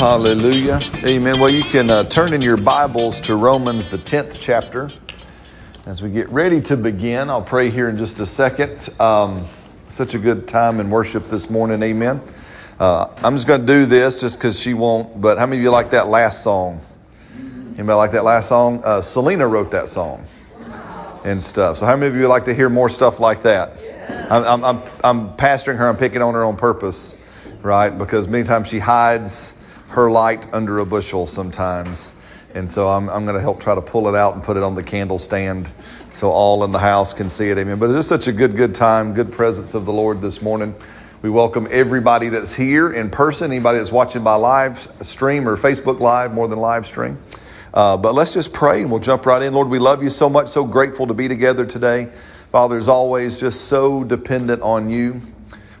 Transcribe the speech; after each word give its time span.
Hallelujah. 0.00 0.80
Amen. 1.04 1.38
Well, 1.38 1.50
you 1.50 1.62
can 1.62 1.90
uh, 1.90 2.04
turn 2.04 2.32
in 2.32 2.40
your 2.40 2.56
Bibles 2.56 3.20
to 3.20 3.36
Romans, 3.36 3.86
the 3.86 3.98
10th 3.98 4.38
chapter. 4.40 4.90
As 5.84 6.00
we 6.00 6.08
get 6.08 6.30
ready 6.30 6.62
to 6.62 6.76
begin, 6.78 7.28
I'll 7.28 7.42
pray 7.42 7.68
here 7.68 7.86
in 7.90 7.98
just 7.98 8.18
a 8.18 8.24
second. 8.24 8.88
Um, 8.98 9.44
such 9.90 10.14
a 10.14 10.18
good 10.18 10.48
time 10.48 10.80
in 10.80 10.88
worship 10.88 11.28
this 11.28 11.50
morning. 11.50 11.82
Amen. 11.82 12.22
Uh, 12.78 13.14
I'm 13.18 13.36
just 13.36 13.46
going 13.46 13.60
to 13.60 13.66
do 13.66 13.84
this 13.84 14.22
just 14.22 14.38
because 14.38 14.58
she 14.58 14.72
won't, 14.72 15.20
but 15.20 15.36
how 15.36 15.44
many 15.44 15.58
of 15.58 15.64
you 15.64 15.70
like 15.70 15.90
that 15.90 16.08
last 16.08 16.42
song? 16.42 16.80
Anybody 17.74 17.92
like 17.92 18.12
that 18.12 18.24
last 18.24 18.48
song? 18.48 18.80
Uh, 18.82 19.02
Selena 19.02 19.46
wrote 19.46 19.70
that 19.72 19.90
song 19.90 20.24
and 21.26 21.44
stuff. 21.44 21.76
So, 21.76 21.84
how 21.84 21.94
many 21.94 22.06
of 22.06 22.14
you 22.14 22.22
would 22.22 22.28
like 22.28 22.46
to 22.46 22.54
hear 22.54 22.70
more 22.70 22.88
stuff 22.88 23.20
like 23.20 23.42
that? 23.42 23.76
I'm, 24.30 24.44
I'm, 24.44 24.64
I'm, 24.64 24.90
I'm 25.04 25.36
pastoring 25.36 25.76
her, 25.76 25.86
I'm 25.86 25.98
picking 25.98 26.22
on 26.22 26.32
her 26.32 26.42
on 26.42 26.56
purpose 26.56 27.18
right? 27.62 27.90
Because 27.90 28.28
many 28.28 28.44
times 28.44 28.68
she 28.68 28.78
hides 28.78 29.54
her 29.90 30.10
light 30.10 30.52
under 30.52 30.78
a 30.78 30.86
bushel 30.86 31.26
sometimes. 31.26 32.12
And 32.54 32.70
so 32.70 32.88
I'm, 32.88 33.08
I'm 33.08 33.24
going 33.24 33.36
to 33.36 33.40
help 33.40 33.60
try 33.60 33.74
to 33.74 33.82
pull 33.82 34.08
it 34.08 34.14
out 34.14 34.34
and 34.34 34.42
put 34.42 34.56
it 34.56 34.62
on 34.62 34.74
the 34.74 34.82
candle 34.82 35.18
stand 35.18 35.68
so 36.12 36.30
all 36.30 36.64
in 36.64 36.72
the 36.72 36.78
house 36.78 37.12
can 37.12 37.30
see 37.30 37.48
it. 37.48 37.58
Amen. 37.58 37.78
But 37.78 37.86
it's 37.86 37.96
just 37.96 38.08
such 38.08 38.26
a 38.26 38.32
good, 38.32 38.56
good 38.56 38.74
time, 38.74 39.14
good 39.14 39.30
presence 39.32 39.74
of 39.74 39.84
the 39.84 39.92
Lord 39.92 40.20
this 40.20 40.42
morning. 40.42 40.74
We 41.22 41.30
welcome 41.30 41.68
everybody 41.70 42.28
that's 42.30 42.54
here 42.54 42.92
in 42.92 43.10
person, 43.10 43.50
anybody 43.50 43.78
that's 43.78 43.92
watching 43.92 44.24
by 44.24 44.36
live 44.36 44.78
stream 45.02 45.48
or 45.48 45.56
Facebook 45.56 46.00
Live, 46.00 46.32
more 46.32 46.48
than 46.48 46.58
live 46.58 46.86
stream. 46.86 47.18
Uh, 47.74 47.96
but 47.96 48.14
let's 48.14 48.32
just 48.32 48.52
pray 48.52 48.80
and 48.80 48.90
we'll 48.90 49.00
jump 49.00 49.26
right 49.26 49.42
in. 49.42 49.54
Lord, 49.54 49.68
we 49.68 49.78
love 49.78 50.02
you 50.02 50.10
so 50.10 50.28
much, 50.28 50.48
so 50.48 50.64
grateful 50.64 51.06
to 51.06 51.14
be 51.14 51.28
together 51.28 51.66
today. 51.66 52.08
Father, 52.50 52.78
as 52.78 52.88
always, 52.88 53.38
just 53.38 53.66
so 53.66 54.02
dependent 54.02 54.62
on 54.62 54.90
you. 54.90 55.22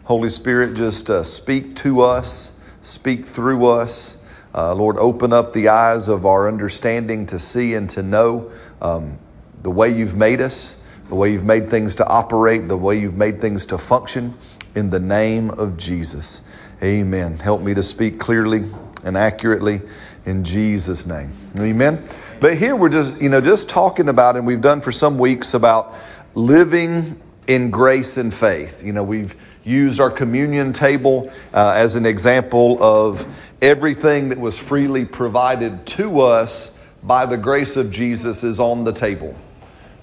Holy 0.04 0.30
Spirit, 0.30 0.76
just 0.76 1.10
uh, 1.10 1.24
speak 1.24 1.74
to 1.76 2.00
us, 2.00 2.52
speak 2.82 3.24
through 3.24 3.66
us. 3.66 4.16
Uh, 4.54 4.74
Lord, 4.74 4.96
open 4.98 5.32
up 5.32 5.52
the 5.52 5.68
eyes 5.68 6.08
of 6.08 6.26
our 6.26 6.48
understanding 6.48 7.26
to 7.26 7.38
see 7.38 7.74
and 7.74 7.88
to 7.90 8.02
know 8.02 8.50
um, 8.82 9.18
the 9.62 9.70
way 9.70 9.88
you've 9.88 10.16
made 10.16 10.40
us, 10.40 10.76
the 11.08 11.14
way 11.14 11.32
you've 11.32 11.44
made 11.44 11.70
things 11.70 11.94
to 11.96 12.06
operate, 12.06 12.68
the 12.68 12.76
way 12.76 12.98
you've 12.98 13.16
made 13.16 13.40
things 13.40 13.66
to 13.66 13.78
function 13.78 14.34
in 14.74 14.90
the 14.90 15.00
name 15.00 15.50
of 15.50 15.76
Jesus. 15.76 16.40
Amen. 16.82 17.38
Help 17.38 17.60
me 17.60 17.74
to 17.74 17.82
speak 17.82 18.18
clearly 18.18 18.64
and 19.04 19.16
accurately 19.16 19.82
in 20.24 20.44
Jesus' 20.44 21.06
name. 21.06 21.32
Amen. 21.58 22.04
But 22.40 22.56
here 22.56 22.74
we're 22.74 22.88
just, 22.88 23.20
you 23.20 23.28
know, 23.28 23.40
just 23.40 23.68
talking 23.68 24.08
about, 24.08 24.36
and 24.36 24.46
we've 24.46 24.60
done 24.60 24.80
for 24.80 24.92
some 24.92 25.18
weeks 25.18 25.54
about 25.54 25.94
living 26.34 27.20
in 27.46 27.70
grace 27.70 28.16
and 28.16 28.32
faith. 28.32 28.82
You 28.82 28.92
know, 28.92 29.02
we've 29.02 29.34
used 29.70 30.00
our 30.00 30.10
communion 30.10 30.72
table 30.72 31.30
uh, 31.54 31.70
as 31.70 31.94
an 31.94 32.04
example 32.04 32.82
of 32.82 33.26
everything 33.62 34.30
that 34.30 34.38
was 34.38 34.58
freely 34.58 35.04
provided 35.04 35.86
to 35.86 36.20
us 36.20 36.76
by 37.02 37.24
the 37.26 37.36
grace 37.36 37.76
of 37.76 37.90
Jesus 37.90 38.42
is 38.42 38.60
on 38.60 38.84
the 38.84 38.92
table, 38.92 39.34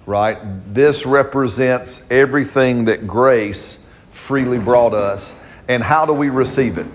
right? 0.06 0.38
This 0.74 1.06
represents 1.06 2.06
everything 2.10 2.86
that 2.86 3.06
grace 3.06 3.86
freely 4.12 4.58
brought 4.58 4.94
us. 4.94 5.40
And 5.68 5.84
how 5.84 6.06
do 6.06 6.14
we 6.14 6.30
receive 6.30 6.78
it? 6.78 6.88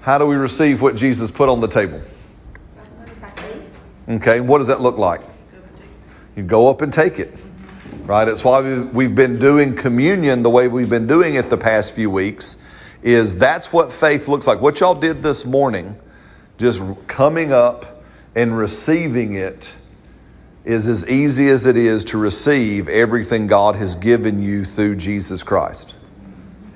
How 0.00 0.18
do 0.18 0.26
we 0.26 0.36
receive 0.36 0.80
what 0.80 0.96
Jesus 0.96 1.30
put 1.30 1.48
on 1.48 1.60
the 1.60 1.66
table? 1.66 2.00
Okay, 4.08 4.40
what 4.40 4.58
does 4.58 4.68
that 4.68 4.80
look 4.80 4.98
like? 4.98 5.20
You 6.36 6.44
go 6.44 6.68
up 6.68 6.80
and 6.82 6.92
take 6.92 7.18
it 7.18 7.36
right? 8.06 8.28
It's 8.28 8.44
why 8.44 8.80
we've 8.82 9.14
been 9.14 9.38
doing 9.38 9.74
communion 9.74 10.42
the 10.42 10.50
way 10.50 10.68
we've 10.68 10.88
been 10.88 11.06
doing 11.06 11.34
it 11.34 11.50
the 11.50 11.58
past 11.58 11.94
few 11.94 12.10
weeks. 12.10 12.58
Is 13.02 13.38
that's 13.38 13.72
what 13.72 13.92
faith 13.92 14.26
looks 14.26 14.46
like. 14.46 14.60
What 14.60 14.80
y'all 14.80 14.94
did 14.94 15.22
this 15.22 15.44
morning, 15.44 15.98
just 16.58 16.80
coming 17.06 17.52
up 17.52 18.02
and 18.34 18.56
receiving 18.56 19.34
it, 19.34 19.70
is 20.64 20.88
as 20.88 21.08
easy 21.08 21.48
as 21.48 21.66
it 21.66 21.76
is 21.76 22.04
to 22.06 22.18
receive 22.18 22.88
everything 22.88 23.46
God 23.46 23.76
has 23.76 23.94
given 23.94 24.42
you 24.42 24.64
through 24.64 24.96
Jesus 24.96 25.42
Christ. 25.44 25.94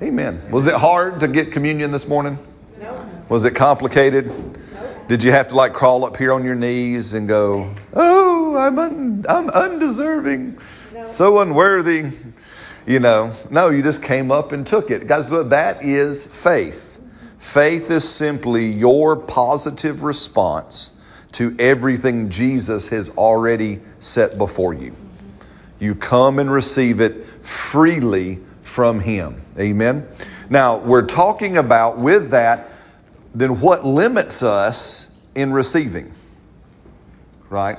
Amen. 0.01 0.41
Was 0.49 0.67
it 0.67 0.75
hard 0.75 1.19
to 1.19 1.27
get 1.27 1.51
communion 1.51 1.91
this 1.91 2.07
morning? 2.07 2.37
No. 2.79 3.05
Was 3.27 3.43
it 3.43 3.51
complicated? 3.51 4.27
No. 4.27 4.95
Did 5.07 5.23
you 5.23 5.31
have 5.31 5.49
to 5.49 5.55
like 5.55 5.73
crawl 5.73 6.05
up 6.05 6.15
here 6.15 6.31
on 6.31 6.45
your 6.45 6.55
knees 6.55 7.13
and 7.13 7.27
go, 7.27 7.75
"Oh, 7.93 8.55
I'm 8.55 8.79
un- 8.79 9.25
I'm 9.27 9.49
undeserving." 9.49 10.57
So 11.09 11.39
unworthy. 11.39 12.11
You 12.85 12.99
know, 12.99 13.33
no, 13.49 13.69
you 13.69 13.83
just 13.83 14.01
came 14.01 14.31
up 14.31 14.51
and 14.51 14.65
took 14.65 14.89
it. 14.89 15.07
Guys, 15.07 15.29
look, 15.29 15.49
that 15.49 15.83
is 15.83 16.25
faith. 16.25 16.99
Faith 17.37 17.89
is 17.91 18.07
simply 18.07 18.71
your 18.71 19.15
positive 19.15 20.03
response 20.03 20.91
to 21.33 21.55
everything 21.59 22.29
Jesus 22.29 22.89
has 22.89 23.09
already 23.11 23.79
set 23.99 24.37
before 24.37 24.73
you. 24.73 24.95
You 25.79 25.95
come 25.95 26.39
and 26.39 26.51
receive 26.51 26.99
it 26.99 27.25
freely 27.41 28.39
from 28.61 28.99
Him. 28.99 29.41
Amen. 29.57 30.07
Now, 30.49 30.77
we're 30.77 31.05
talking 31.05 31.57
about 31.57 31.97
with 31.97 32.29
that, 32.31 32.69
then 33.33 33.59
what 33.59 33.85
limits 33.85 34.43
us 34.43 35.09
in 35.33 35.53
receiving? 35.53 36.13
Right? 37.49 37.77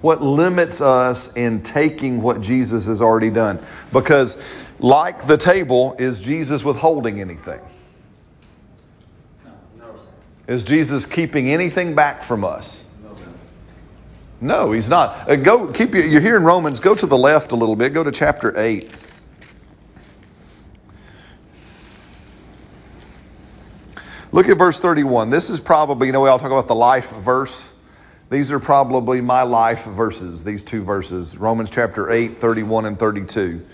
What 0.00 0.22
limits 0.22 0.80
us 0.80 1.34
in 1.36 1.62
taking 1.62 2.22
what 2.22 2.40
Jesus 2.40 2.86
has 2.86 3.02
already 3.02 3.30
done? 3.30 3.58
Because, 3.92 4.40
like 4.78 5.26
the 5.26 5.36
table, 5.36 5.96
is 5.98 6.20
Jesus 6.20 6.62
withholding 6.62 7.20
anything? 7.20 7.60
Is 10.46 10.64
Jesus 10.64 11.04
keeping 11.04 11.50
anything 11.50 11.94
back 11.94 12.22
from 12.22 12.44
us? 12.44 12.82
No, 14.40 14.72
he's 14.72 14.88
not. 14.88 15.28
Uh, 15.28 15.36
go 15.36 15.66
keep 15.72 15.94
you're 15.94 16.20
here 16.20 16.36
in 16.36 16.44
Romans. 16.44 16.78
Go 16.78 16.94
to 16.94 17.06
the 17.06 17.18
left 17.18 17.50
a 17.50 17.56
little 17.56 17.74
bit. 17.74 17.92
Go 17.92 18.04
to 18.04 18.12
chapter 18.12 18.56
eight. 18.58 18.96
Look 24.30 24.48
at 24.48 24.56
verse 24.58 24.78
31. 24.78 25.30
This 25.30 25.50
is 25.50 25.58
probably, 25.58 26.06
you 26.06 26.12
know, 26.12 26.20
we 26.20 26.28
all 26.28 26.38
talk 26.38 26.52
about 26.52 26.68
the 26.68 26.74
life 26.74 27.10
verse. 27.10 27.72
These 28.30 28.52
are 28.52 28.60
probably 28.60 29.22
my 29.22 29.42
life 29.42 29.84
verses, 29.84 30.44
these 30.44 30.62
two 30.62 30.84
verses 30.84 31.38
Romans 31.38 31.70
chapter 31.70 32.10
8, 32.10 32.36
31 32.36 32.84
and 32.84 32.98
32, 32.98 33.64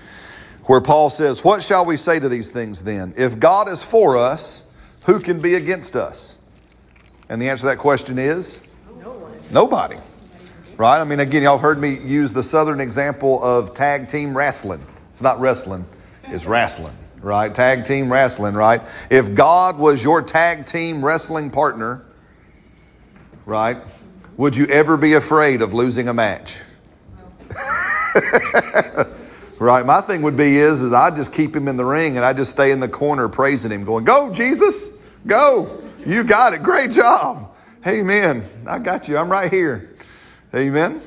where 0.64 0.80
Paul 0.80 1.10
says, 1.10 1.42
What 1.42 1.62
shall 1.62 1.84
we 1.84 1.96
say 1.96 2.20
to 2.20 2.28
these 2.28 2.52
things 2.52 2.84
then? 2.84 3.14
If 3.16 3.40
God 3.40 3.68
is 3.68 3.82
for 3.82 4.16
us, 4.16 4.64
who 5.06 5.18
can 5.18 5.40
be 5.40 5.56
against 5.56 5.96
us? 5.96 6.38
And 7.28 7.42
the 7.42 7.48
answer 7.48 7.62
to 7.62 7.66
that 7.66 7.78
question 7.78 8.18
is 8.18 8.64
no 9.02 9.28
nobody. 9.50 9.96
Right? 10.76 11.00
I 11.00 11.04
mean, 11.04 11.20
again, 11.20 11.42
y'all 11.42 11.58
heard 11.58 11.80
me 11.80 11.98
use 11.98 12.32
the 12.32 12.42
southern 12.42 12.80
example 12.80 13.42
of 13.42 13.74
tag 13.74 14.06
team 14.06 14.36
wrestling. 14.36 14.84
It's 15.10 15.22
not 15.22 15.40
wrestling, 15.40 15.84
it's 16.24 16.46
wrestling, 16.46 16.96
right? 17.20 17.52
Tag 17.52 17.84
team 17.84 18.12
wrestling, 18.12 18.54
right? 18.54 18.82
If 19.10 19.34
God 19.34 19.78
was 19.78 20.02
your 20.02 20.22
tag 20.22 20.66
team 20.66 21.04
wrestling 21.04 21.50
partner, 21.50 22.04
right? 23.46 23.78
Would 24.36 24.56
you 24.56 24.66
ever 24.66 24.96
be 24.96 25.14
afraid 25.14 25.62
of 25.62 25.72
losing 25.72 26.08
a 26.08 26.14
match? 26.14 26.58
right. 29.60 29.86
My 29.86 30.00
thing 30.00 30.22
would 30.22 30.36
be 30.36 30.56
is 30.56 30.82
is 30.82 30.92
I 30.92 31.10
just 31.10 31.32
keep 31.32 31.54
him 31.54 31.68
in 31.68 31.76
the 31.76 31.84
ring 31.84 32.16
and 32.16 32.24
I 32.24 32.32
just 32.32 32.50
stay 32.50 32.72
in 32.72 32.80
the 32.80 32.88
corner 32.88 33.28
praising 33.28 33.70
him, 33.70 33.84
going, 33.84 34.04
"Go 34.04 34.32
Jesus, 34.32 34.92
go! 35.24 35.80
You 36.04 36.24
got 36.24 36.52
it. 36.52 36.64
Great 36.64 36.90
job. 36.90 37.54
Amen. 37.86 38.44
I 38.66 38.80
got 38.80 39.06
you. 39.06 39.16
I'm 39.18 39.30
right 39.30 39.52
here. 39.52 39.94
Amen." 40.52 41.00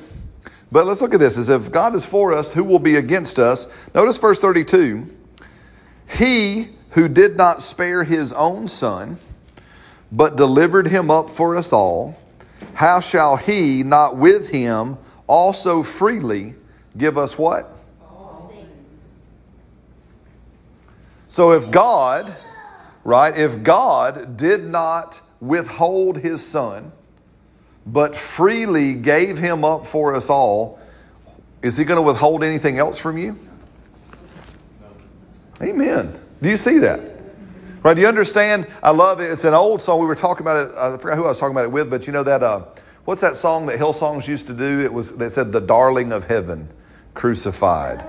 But 0.72 0.86
let's 0.86 1.02
look 1.02 1.12
at 1.12 1.20
this. 1.20 1.36
As 1.36 1.50
if 1.50 1.70
God 1.70 1.94
is 1.94 2.06
for 2.06 2.32
us, 2.32 2.52
who 2.52 2.64
will 2.64 2.78
be 2.78 2.96
against 2.96 3.38
us? 3.38 3.68
Notice 3.94 4.16
verse 4.16 4.38
32. 4.38 5.06
He 6.16 6.70
who 6.90 7.08
did 7.08 7.36
not 7.36 7.60
spare 7.60 8.04
his 8.04 8.32
own 8.32 8.68
son, 8.68 9.18
but 10.10 10.36
delivered 10.36 10.86
him 10.86 11.10
up 11.10 11.28
for 11.28 11.54
us 11.56 11.74
all 11.74 12.16
how 12.74 13.00
shall 13.00 13.36
he 13.36 13.82
not 13.82 14.16
with 14.16 14.50
him 14.50 14.98
also 15.26 15.82
freely 15.82 16.54
give 16.96 17.18
us 17.18 17.36
what? 17.38 17.74
So 21.28 21.52
if 21.52 21.70
God, 21.70 22.34
right, 23.04 23.36
if 23.36 23.62
God 23.62 24.36
did 24.36 24.64
not 24.64 25.20
withhold 25.40 26.18
his 26.18 26.44
son, 26.44 26.92
but 27.86 28.16
freely 28.16 28.94
gave 28.94 29.38
him 29.38 29.64
up 29.64 29.86
for 29.86 30.14
us 30.14 30.30
all, 30.30 30.80
is 31.62 31.76
he 31.76 31.84
going 31.84 31.96
to 31.96 32.02
withhold 32.02 32.42
anything 32.42 32.78
else 32.78 32.98
from 32.98 33.18
you? 33.18 33.38
Amen. 35.60 36.18
Do 36.40 36.48
you 36.48 36.56
see 36.56 36.78
that? 36.78 37.17
Right? 37.82 37.94
Do 37.94 38.00
you 38.02 38.08
understand? 38.08 38.66
I 38.82 38.90
love 38.90 39.20
it. 39.20 39.30
It's 39.30 39.44
an 39.44 39.54
old 39.54 39.80
song. 39.80 40.00
We 40.00 40.06
were 40.06 40.16
talking 40.16 40.42
about 40.42 40.68
it. 40.70 40.76
I 40.76 40.96
forgot 40.98 41.16
who 41.16 41.24
I 41.24 41.28
was 41.28 41.38
talking 41.38 41.54
about 41.54 41.64
it 41.64 41.70
with, 41.72 41.88
but 41.88 42.06
you 42.06 42.12
know 42.12 42.24
that, 42.24 42.42
uh, 42.42 42.64
what's 43.04 43.20
that 43.20 43.36
song 43.36 43.66
that 43.66 43.78
Hillsongs 43.78 44.26
used 44.26 44.48
to 44.48 44.52
do? 44.54 44.80
It 44.80 44.92
was, 44.92 45.16
they 45.16 45.28
said, 45.28 45.52
The 45.52 45.60
Darling 45.60 46.12
of 46.12 46.26
Heaven, 46.26 46.68
Crucified. 47.14 48.04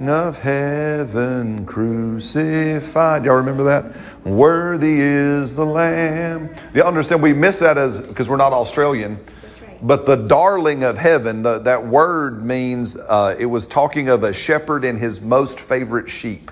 of 0.00 0.38
heaven 0.40 1.64
crucified. 1.64 3.24
Y'all 3.24 3.36
remember 3.36 3.64
that? 3.64 3.96
Worthy 4.26 5.00
is 5.00 5.54
the 5.54 5.64
Lamb. 5.64 6.54
Y'all 6.74 6.86
understand? 6.88 7.22
We 7.22 7.32
miss 7.32 7.60
that 7.60 7.78
as 7.78 8.00
because 8.00 8.28
we're 8.28 8.36
not 8.36 8.52
Australian. 8.52 9.24
That's 9.40 9.62
right. 9.62 9.86
But 9.86 10.04
the 10.04 10.16
darling 10.16 10.82
of 10.82 10.98
heaven, 10.98 11.42
the, 11.42 11.60
that 11.60 11.86
word 11.86 12.44
means 12.44 12.96
uh, 12.96 13.36
it 13.38 13.46
was 13.46 13.66
talking 13.66 14.08
of 14.08 14.22
a 14.24 14.32
shepherd 14.34 14.84
and 14.84 14.98
his 14.98 15.20
most 15.20 15.60
favorite 15.60 16.10
sheep. 16.10 16.50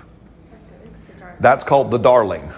It's 0.85 1.03
the 1.03 1.13
dark. 1.19 1.39
That's 1.39 1.63
called 1.63 1.91
the 1.91 1.99
darling. 1.99 2.49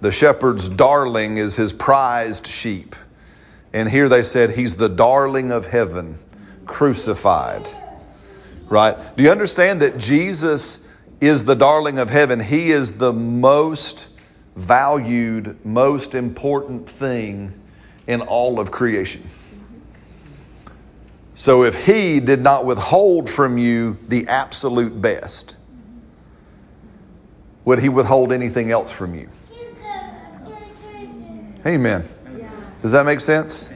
The 0.00 0.12
shepherd's 0.12 0.68
darling 0.68 1.36
is 1.36 1.56
his 1.56 1.72
prized 1.72 2.46
sheep. 2.46 2.96
And 3.72 3.90
here 3.90 4.08
they 4.08 4.22
said, 4.22 4.52
He's 4.52 4.76
the 4.76 4.88
darling 4.88 5.52
of 5.52 5.68
heaven, 5.68 6.18
crucified. 6.66 7.68
Right? 8.68 8.96
Do 9.16 9.22
you 9.22 9.30
understand 9.30 9.82
that 9.82 9.98
Jesus 9.98 10.86
is 11.20 11.44
the 11.44 11.56
darling 11.56 11.98
of 11.98 12.08
heaven? 12.08 12.40
He 12.40 12.70
is 12.70 12.94
the 12.94 13.12
most 13.12 14.08
valued, 14.56 15.64
most 15.64 16.14
important 16.14 16.88
thing 16.88 17.52
in 18.06 18.20
all 18.22 18.58
of 18.58 18.70
creation. 18.70 19.28
So 21.34 21.64
if 21.64 21.86
He 21.86 22.20
did 22.20 22.42
not 22.42 22.64
withhold 22.64 23.28
from 23.28 23.58
you 23.58 23.98
the 24.08 24.26
absolute 24.28 25.00
best, 25.00 25.56
would 27.64 27.80
He 27.80 27.88
withhold 27.88 28.32
anything 28.32 28.70
else 28.70 28.90
from 28.90 29.14
you? 29.14 29.28
Amen. 31.66 32.08
Does 32.82 32.92
that 32.92 33.04
make 33.04 33.20
sense? 33.20 33.68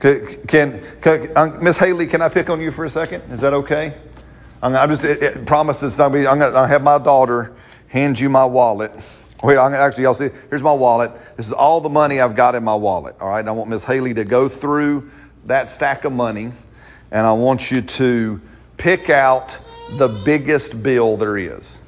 Can, 0.00 0.46
can, 0.46 0.82
can 1.02 1.62
Miss 1.62 1.76
Haley? 1.76 2.06
Can 2.06 2.22
I 2.22 2.28
pick 2.28 2.48
on 2.50 2.60
you 2.60 2.70
for 2.70 2.84
a 2.84 2.90
second? 2.90 3.22
Is 3.32 3.40
that 3.40 3.52
okay? 3.52 3.94
I'm, 4.62 4.74
I'm 4.74 4.88
just 4.88 5.04
it, 5.04 5.22
it, 5.22 5.46
promise 5.46 5.82
it's 5.82 5.98
not 5.98 6.12
me. 6.12 6.26
I'm 6.26 6.38
gonna, 6.38 6.56
I 6.56 6.66
have 6.66 6.82
my 6.82 6.98
daughter 6.98 7.54
hand 7.88 8.18
you 8.18 8.28
my 8.28 8.44
wallet. 8.44 8.92
Wait, 9.42 9.56
I'm 9.56 9.70
gonna, 9.70 9.78
actually, 9.82 10.04
y'all 10.04 10.14
see. 10.14 10.30
Here's 10.50 10.62
my 10.62 10.72
wallet. 10.72 11.12
This 11.36 11.46
is 11.46 11.52
all 11.52 11.80
the 11.80 11.88
money 11.88 12.20
I've 12.20 12.34
got 12.34 12.54
in 12.54 12.64
my 12.64 12.74
wallet. 12.74 13.16
All 13.20 13.28
right. 13.28 13.46
I 13.46 13.50
want 13.50 13.70
Miss 13.70 13.84
Haley 13.84 14.14
to 14.14 14.24
go 14.24 14.48
through 14.48 15.10
that 15.46 15.68
stack 15.68 16.04
of 16.04 16.12
money, 16.12 16.52
and 17.10 17.26
I 17.26 17.32
want 17.32 17.70
you 17.70 17.82
to 17.82 18.40
pick 18.76 19.10
out 19.10 19.56
the 19.92 20.08
biggest 20.24 20.82
bill 20.82 21.16
there 21.16 21.36
is. 21.36 21.80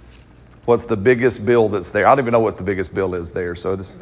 What's 0.64 0.84
the 0.84 0.96
biggest 0.96 1.44
bill 1.44 1.68
that's 1.68 1.90
there? 1.90 2.06
I 2.06 2.10
don't 2.10 2.24
even 2.24 2.32
know 2.32 2.40
what 2.40 2.56
the 2.56 2.62
biggest 2.62 2.94
bill 2.94 3.14
is 3.14 3.32
there. 3.32 3.54
So 3.54 3.76
this. 3.76 3.98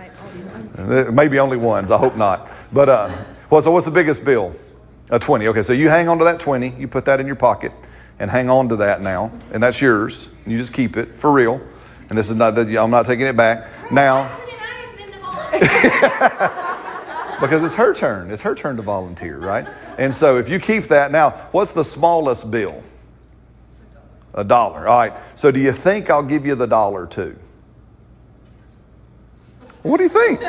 Might 0.76 0.84
all 0.84 0.86
be 0.86 0.88
ones. 0.88 1.08
Uh, 1.08 1.12
Maybe 1.12 1.38
only 1.38 1.56
ones. 1.56 1.90
I 1.90 1.98
hope 1.98 2.16
not. 2.16 2.50
But 2.72 2.88
uh, 2.88 3.24
well, 3.50 3.62
so 3.62 3.70
what's 3.70 3.86
the 3.86 3.92
biggest 3.92 4.24
bill? 4.24 4.54
A 5.10 5.18
twenty. 5.18 5.48
Okay, 5.48 5.62
so 5.62 5.72
you 5.72 5.88
hang 5.88 6.08
on 6.08 6.18
to 6.18 6.24
that 6.24 6.40
twenty. 6.40 6.74
You 6.78 6.88
put 6.88 7.04
that 7.06 7.20
in 7.20 7.26
your 7.26 7.36
pocket 7.36 7.72
and 8.18 8.30
hang 8.30 8.50
on 8.50 8.68
to 8.68 8.76
that 8.76 9.00
now, 9.00 9.32
and 9.52 9.62
that's 9.62 9.80
yours. 9.80 10.28
You 10.46 10.58
just 10.58 10.72
keep 10.72 10.96
it 10.96 11.14
for 11.16 11.32
real. 11.32 11.60
And 12.08 12.18
this 12.18 12.30
is 12.30 12.36
not 12.36 12.54
that 12.54 12.68
I'm 12.76 12.90
not 12.90 13.06
taking 13.06 13.26
it 13.26 13.36
back 13.36 13.68
now 13.92 14.38
because 17.40 17.62
it's 17.62 17.74
her 17.74 17.94
turn. 17.94 18.30
It's 18.30 18.42
her 18.42 18.54
turn 18.54 18.76
to 18.76 18.82
volunteer, 18.82 19.38
right? 19.38 19.68
And 19.98 20.14
so 20.14 20.38
if 20.38 20.48
you 20.48 20.58
keep 20.58 20.84
that 20.84 21.12
now, 21.12 21.30
what's 21.52 21.72
the 21.72 21.84
smallest 21.84 22.50
bill? 22.50 22.82
A 24.34 24.44
dollar. 24.44 24.88
All 24.88 24.98
right. 24.98 25.12
So 25.34 25.50
do 25.50 25.60
you 25.60 25.72
think 25.72 26.10
I'll 26.10 26.22
give 26.22 26.46
you 26.46 26.54
the 26.54 26.66
dollar 26.66 27.06
too? 27.06 27.36
What 29.82 29.98
do 29.98 30.02
you 30.02 30.08
think? 30.08 30.40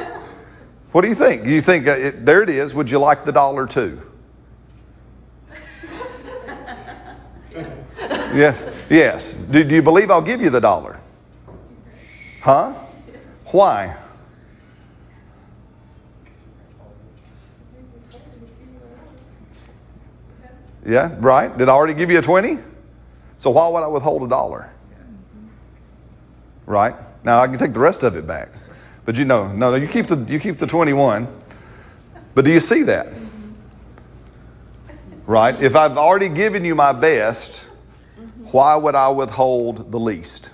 What 0.92 1.02
do 1.02 1.08
you 1.08 1.16
think? 1.16 1.46
You 1.46 1.62
think 1.62 1.88
uh, 1.88 2.12
there 2.16 2.42
it 2.42 2.50
is? 2.50 2.74
Would 2.74 2.90
you 2.90 3.00
like 3.00 3.24
the 3.24 3.32
dollar 3.32 3.68
too? 3.68 4.02
yes. 8.34 8.88
Yes. 8.90 9.34
Do, 9.34 9.64
do 9.64 9.76
you 9.76 9.84
believe 9.84 10.10
I'll 10.10 10.22
give 10.22 10.42
you 10.42 10.50
the 10.50 10.60
dollar? 10.60 11.00
Huh? 12.42 12.74
Why? 13.46 13.96
Yeah, 20.86 21.16
right? 21.20 21.56
Did 21.56 21.70
I 21.70 21.74
already 21.74 21.94
give 21.94 22.10
you 22.10 22.18
a 22.18 22.22
20? 22.22 22.58
So 23.38 23.52
why 23.52 23.68
would 23.68 23.84
I 23.84 23.88
withhold 23.88 24.24
a 24.24 24.28
dollar? 24.28 24.72
Right? 26.66 26.96
Now 27.24 27.42
I 27.42 27.48
can 27.48 27.60
take 27.60 27.74
the 27.74 27.80
rest 27.80 28.02
of 28.04 28.16
it 28.16 28.26
back. 28.26 28.50
But 29.10 29.18
you 29.18 29.26
know, 29.26 29.52
no, 29.52 29.74
you 29.74 29.88
keep 29.88 30.06
the 30.06 30.18
you 30.32 30.40
keep 30.40 30.60
the 30.60 30.68
21. 30.68 31.28
But 32.36 32.46
do 32.46 32.52
you 32.52 32.60
see 32.60 32.84
that? 32.84 33.08
Right? 35.26 35.60
If 35.60 35.76
I've 35.76 35.98
already 35.98 36.30
given 36.30 36.64
you 36.64 36.76
my 36.76 36.92
best, 36.92 37.66
why 38.52 38.76
would 38.76 38.94
I 38.94 39.10
withhold 39.10 39.92
the 39.92 40.00
least? 40.00 40.52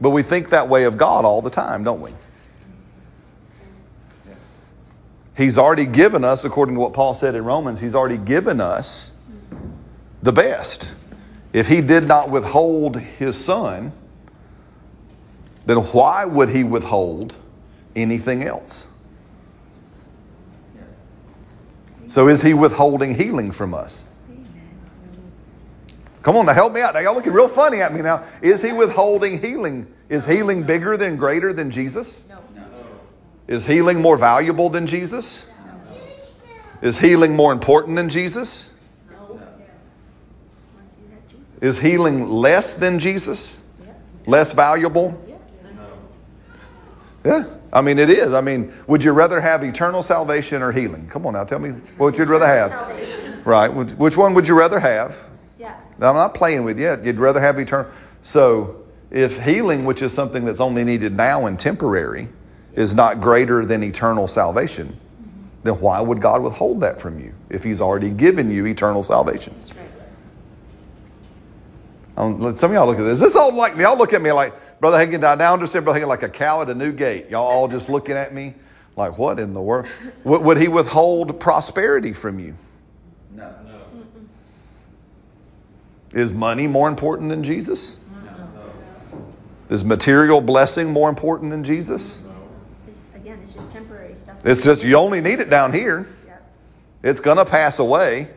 But 0.00 0.08
we 0.08 0.22
think 0.22 0.48
that 0.48 0.70
way 0.70 0.84
of 0.84 0.96
God 0.96 1.26
all 1.26 1.42
the 1.42 1.50
time, 1.50 1.84
don't 1.84 2.00
we? 2.00 2.12
He's 5.36 5.58
already 5.58 5.84
given 5.84 6.24
us, 6.24 6.42
according 6.42 6.76
to 6.76 6.80
what 6.80 6.94
Paul 6.94 7.12
said 7.12 7.34
in 7.34 7.44
Romans, 7.44 7.80
he's 7.80 7.94
already 7.94 8.16
given 8.16 8.62
us 8.62 9.10
the 10.22 10.32
best. 10.32 10.90
If 11.52 11.68
he 11.68 11.82
did 11.82 12.08
not 12.08 12.30
withhold 12.30 12.98
his 12.98 13.36
son, 13.36 13.92
then 15.68 15.78
why 15.92 16.24
would 16.24 16.48
he 16.48 16.64
withhold 16.64 17.34
anything 17.94 18.42
else? 18.42 18.86
So 22.06 22.28
is 22.28 22.40
he 22.40 22.54
withholding 22.54 23.14
healing 23.14 23.52
from 23.52 23.74
us? 23.74 24.06
Come 26.22 26.36
on, 26.36 26.46
now 26.46 26.54
help 26.54 26.72
me 26.72 26.80
out. 26.80 26.94
Now 26.94 27.00
y'all 27.00 27.14
looking 27.14 27.34
real 27.34 27.48
funny 27.48 27.82
at 27.82 27.92
me 27.92 28.00
now. 28.00 28.24
Is 28.40 28.62
he 28.62 28.72
withholding 28.72 29.42
healing? 29.42 29.86
Is 30.08 30.26
healing 30.26 30.62
bigger 30.62 30.96
than 30.96 31.16
greater 31.16 31.52
than 31.52 31.70
Jesus? 31.70 32.22
No. 32.30 32.38
Is 33.46 33.66
healing 33.66 34.00
more 34.00 34.16
valuable 34.16 34.70
than 34.70 34.86
Jesus? 34.86 35.44
No. 35.66 35.98
Is 36.80 36.98
healing 36.98 37.36
more 37.36 37.52
important 37.52 37.96
than 37.96 38.08
Jesus? 38.08 38.70
No. 39.10 39.38
Is 41.60 41.78
healing 41.78 42.26
less 42.30 42.72
than 42.72 42.98
Jesus? 42.98 43.60
Less 44.26 44.52
valuable? 44.54 45.27
Yeah. 47.24 47.44
I 47.72 47.80
mean, 47.80 47.98
it 47.98 48.10
is. 48.10 48.32
I 48.32 48.40
mean, 48.40 48.72
would 48.86 49.04
you 49.04 49.12
rather 49.12 49.40
have 49.40 49.62
eternal 49.62 50.02
salvation 50.02 50.62
or 50.62 50.72
healing? 50.72 51.08
Come 51.08 51.26
on 51.26 51.34
now, 51.34 51.44
tell 51.44 51.58
me 51.58 51.70
what 51.98 52.16
you'd 52.16 52.28
rather 52.28 52.46
have. 52.46 52.70
Salvation. 52.70 53.42
Right. 53.44 53.68
Which 53.68 54.16
one 54.16 54.34
would 54.34 54.48
you 54.48 54.58
rather 54.58 54.80
have? 54.80 55.16
Yeah. 55.58 55.78
I'm 56.00 56.14
not 56.14 56.34
playing 56.34 56.64
with 56.64 56.78
you. 56.78 56.98
You'd 57.02 57.18
rather 57.18 57.40
have 57.40 57.58
eternal. 57.58 57.90
So, 58.22 58.84
if 59.10 59.42
healing, 59.42 59.84
which 59.84 60.02
is 60.02 60.12
something 60.12 60.44
that's 60.44 60.60
only 60.60 60.84
needed 60.84 61.14
now 61.14 61.46
and 61.46 61.58
temporary, 61.58 62.28
is 62.74 62.94
not 62.94 63.20
greater 63.20 63.64
than 63.64 63.82
eternal 63.82 64.28
salvation, 64.28 64.98
then 65.62 65.74
why 65.80 66.00
would 66.00 66.20
God 66.20 66.42
withhold 66.42 66.80
that 66.82 67.00
from 67.00 67.18
you 67.18 67.34
if 67.48 67.64
He's 67.64 67.80
already 67.80 68.10
given 68.10 68.50
you 68.50 68.66
eternal 68.66 69.02
salvation? 69.02 69.54
Right. 69.76 69.88
Um, 72.18 72.56
some 72.56 72.70
of 72.70 72.74
y'all 72.74 72.86
look 72.86 72.98
at 72.98 73.04
this. 73.04 73.20
This 73.20 73.36
all 73.36 73.54
like 73.54 73.76
y'all 73.76 73.96
look 73.96 74.12
at 74.12 74.20
me 74.20 74.32
like 74.32 74.52
Brother 74.80 74.98
Hagin. 74.98 75.24
I 75.24 75.34
now 75.34 75.52
understand 75.52 75.84
Brother 75.84 76.00
Hagin 76.00 76.08
like 76.08 76.22
a 76.22 76.28
cow 76.28 76.62
at 76.62 76.70
a 76.70 76.74
new 76.74 76.92
gate. 76.92 77.28
Y'all 77.30 77.46
all 77.46 77.68
just 77.68 77.88
looking 77.88 78.16
at 78.16 78.32
me 78.32 78.54
like, 78.96 79.18
what 79.18 79.40
in 79.40 79.54
the 79.54 79.62
world? 79.62 79.86
Would, 80.24 80.42
would 80.42 80.58
He 80.58 80.68
withhold 80.68 81.40
prosperity 81.40 82.12
from 82.12 82.38
you? 82.38 82.54
No. 83.34 83.54
No. 83.66 83.80
Is 86.12 86.32
money 86.32 86.66
more 86.66 86.88
important 86.88 87.28
than 87.28 87.44
Jesus? 87.44 88.00
No. 88.24 88.70
Is 89.68 89.84
material 89.84 90.40
blessing 90.40 90.92
more 90.92 91.08
important 91.08 91.50
than 91.50 91.62
Jesus? 91.62 92.20
It's, 92.88 93.06
again, 93.14 93.38
it's 93.42 93.54
just 93.54 93.70
temporary 93.70 94.14
stuff. 94.14 94.44
It's 94.44 94.64
just 94.64 94.84
you 94.84 94.96
only 94.96 95.20
need 95.20 95.38
it 95.38 95.50
down 95.50 95.72
here. 95.72 96.08
Yep. 96.26 96.52
It's 97.02 97.20
going 97.20 97.36
to 97.36 97.44
pass 97.44 97.78
away. 97.78 98.28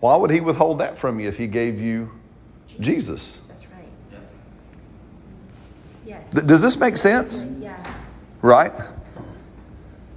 Why 0.00 0.16
would 0.16 0.30
he 0.30 0.40
withhold 0.40 0.80
that 0.80 0.98
from 0.98 1.20
you 1.20 1.28
if 1.28 1.36
he 1.36 1.46
gave 1.46 1.78
you 1.78 2.10
Jesus? 2.80 2.80
That's 2.92 3.08
right. 3.08 3.36
Yes. 3.36 3.39
Th- 6.32 6.46
Does 6.46 6.62
this 6.62 6.76
make 6.76 6.96
sense? 6.96 7.46
yeah. 7.58 7.76
Right? 8.42 8.72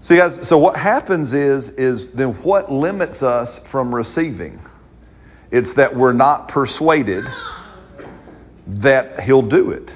See 0.02 0.18
guys, 0.18 0.46
so 0.48 0.58
what 0.58 0.76
happens 0.76 1.34
is 1.34 1.70
is 1.72 2.12
then 2.12 2.34
what 2.44 2.72
limits 2.72 3.24
us 3.24 3.58
from 3.60 3.94
receiving? 3.96 4.60
It's 5.50 5.74
that 5.74 5.96
we're 5.96 6.14
not 6.14 6.48
persuaded 6.50 7.24
that 8.68 9.22
he'll 9.22 9.42
do 9.42 9.72
it. 9.72 9.94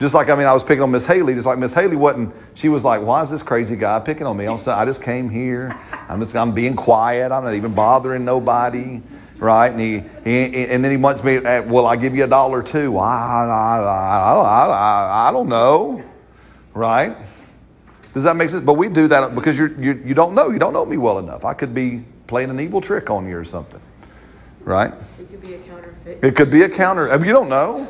Just 0.00 0.14
like 0.14 0.30
I 0.30 0.34
mean, 0.36 0.46
I 0.46 0.52
was 0.52 0.62
picking 0.62 0.82
on 0.82 0.90
Miss 0.90 1.04
Haley. 1.04 1.34
Just 1.34 1.46
like 1.46 1.58
Miss 1.58 1.72
Haley 1.74 1.96
wasn't. 1.96 2.34
She 2.54 2.68
was 2.68 2.84
like, 2.84 3.02
"Why 3.02 3.22
is 3.22 3.30
this 3.30 3.42
crazy 3.42 3.76
guy 3.76 3.98
picking 4.00 4.26
on 4.26 4.36
me?" 4.36 4.46
I'm 4.46 4.58
I 4.68 4.84
just 4.84 5.02
came 5.02 5.28
here. 5.28 5.78
I'm 6.08 6.20
just. 6.20 6.36
I'm 6.36 6.52
being 6.52 6.76
quiet. 6.76 7.32
I'm 7.32 7.44
not 7.44 7.54
even 7.54 7.74
bothering 7.74 8.24
nobody, 8.24 9.02
right? 9.38 9.68
And 9.72 9.80
he, 9.80 9.98
he 10.24 10.66
and 10.66 10.84
then 10.84 10.90
he 10.90 10.96
wants 10.96 11.22
me. 11.24 11.36
uh, 11.36 11.62
Well, 11.62 11.86
I 11.86 11.96
give 11.96 12.14
you 12.14 12.24
a 12.24 12.28
dollar 12.28 12.62
too. 12.62 12.98
I, 12.98 13.44
I, 13.44 13.78
I, 13.78 14.66
I, 14.66 15.28
I 15.28 15.32
don't 15.32 15.48
know, 15.48 16.02
right? 16.74 17.16
Does 18.14 18.24
that 18.24 18.36
make 18.36 18.50
sense? 18.50 18.64
But 18.64 18.74
we 18.74 18.88
do 18.88 19.08
that 19.08 19.34
because 19.34 19.58
you're, 19.58 19.72
you 19.80 20.02
you 20.04 20.14
don't 20.14 20.34
know. 20.34 20.50
You 20.50 20.58
don't 20.58 20.72
know 20.72 20.84
me 20.84 20.96
well 20.96 21.18
enough. 21.18 21.44
I 21.44 21.54
could 21.54 21.72
be 21.74 22.02
playing 22.26 22.50
an 22.50 22.58
evil 22.60 22.80
trick 22.80 23.10
on 23.10 23.28
you 23.28 23.36
or 23.38 23.44
something. 23.44 23.80
right? 24.64 24.92
It 25.20 25.28
could 25.30 25.40
be 25.42 25.54
a 25.54 25.58
counterfeit. 25.58 26.18
It 26.22 26.36
could 26.36 26.50
be 26.50 26.62
a 26.62 26.68
counter. 26.68 27.10
I 27.12 27.16
mean, 27.16 27.26
You 27.26 27.32
don't 27.32 27.48
know. 27.48 27.86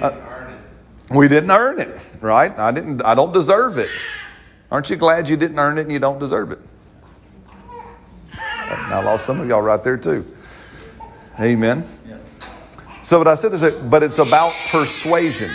Uh, 0.00 0.16
We 1.10 1.26
didn't 1.28 1.50
earn 1.50 1.80
it, 1.80 1.98
right? 2.20 2.56
I 2.58 2.70
didn't. 2.72 3.02
I 3.02 3.14
don't 3.14 3.32
deserve 3.32 3.78
it. 3.78 3.88
Aren't 4.70 4.90
you 4.90 4.96
glad 4.96 5.28
you 5.28 5.36
didn't 5.36 5.58
earn 5.58 5.78
it 5.78 5.82
and 5.82 5.92
you 5.92 5.98
don't 5.98 6.18
deserve 6.20 6.52
it? 6.52 6.58
And 8.32 8.94
I 8.94 9.02
lost 9.02 9.24
some 9.26 9.40
of 9.40 9.48
y'all 9.48 9.62
right 9.62 9.82
there 9.82 9.96
too. 9.96 10.24
Amen. 11.40 11.88
So, 13.02 13.18
what 13.18 13.28
I 13.28 13.34
said 13.34 13.90
but 13.90 14.02
it's 14.02 14.18
about 14.18 14.52
persuasion, 14.70 15.50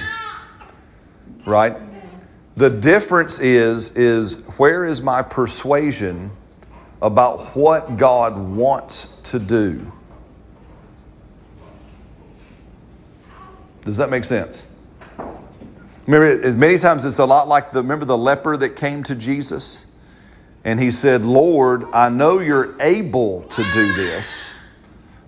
right? 1.46 1.78
The 2.58 2.72
difference 2.72 3.40
is, 3.40 3.96
is 3.96 4.42
where 4.58 4.86
is 4.86 5.02
my 5.02 5.22
persuasion 5.22 6.32
about 7.04 7.56
what 7.56 7.98
God 7.98 8.36
wants 8.36 9.14
to 9.26 9.38
do? 9.38 9.92
Does 13.82 13.98
that 13.98 14.10
make 14.10 14.24
sense? 14.24 14.66
Remember, 16.08 16.52
many 16.54 16.80
times 16.80 17.06
it's 17.06 17.20
a 17.20 17.26
lot 17.26 17.48
like 17.48 17.74
the 17.74 17.84
remember 17.84 18.06
the 18.06 18.18
leper 18.18 18.58
that 18.58 18.76
came 18.76 19.04
to 19.04 19.14
Jesus, 19.14 19.86
and 20.64 20.80
he 20.80 20.90
said, 20.90 21.24
"Lord, 21.24 21.86
I 21.94 22.10
know 22.10 22.40
you're 22.40 22.76
able 22.82 23.44
to 23.44 23.64
do 23.74 23.94
this, 23.94 24.50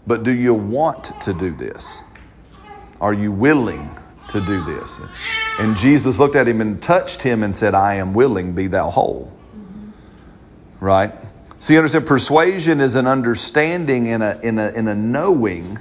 but 0.07 0.23
do 0.23 0.31
you 0.31 0.53
want 0.53 1.19
to 1.21 1.33
do 1.33 1.51
this? 1.51 2.01
Are 2.99 3.13
you 3.13 3.31
willing 3.31 3.91
to 4.29 4.39
do 4.39 4.63
this?" 4.63 4.99
And 5.59 5.75
Jesus 5.75 6.17
looked 6.17 6.35
at 6.35 6.47
him 6.47 6.61
and 6.61 6.81
touched 6.81 7.21
him 7.21 7.43
and 7.43 7.53
said, 7.53 7.75
"I 7.75 7.95
am 7.95 8.13
willing. 8.13 8.53
Be 8.53 8.67
thou 8.67 8.89
whole." 8.89 9.31
Right. 10.79 11.13
So 11.59 11.73
you 11.73 11.79
understand, 11.79 12.05
persuasion 12.05 12.79
is 12.79 12.93
an 12.93 13.07
understanding 13.07 14.07
and 14.07 14.21
a 14.21 14.39
in 14.41 14.59
a 14.59 14.69
in 14.69 14.87
a 14.87 14.95
knowing 14.95 15.79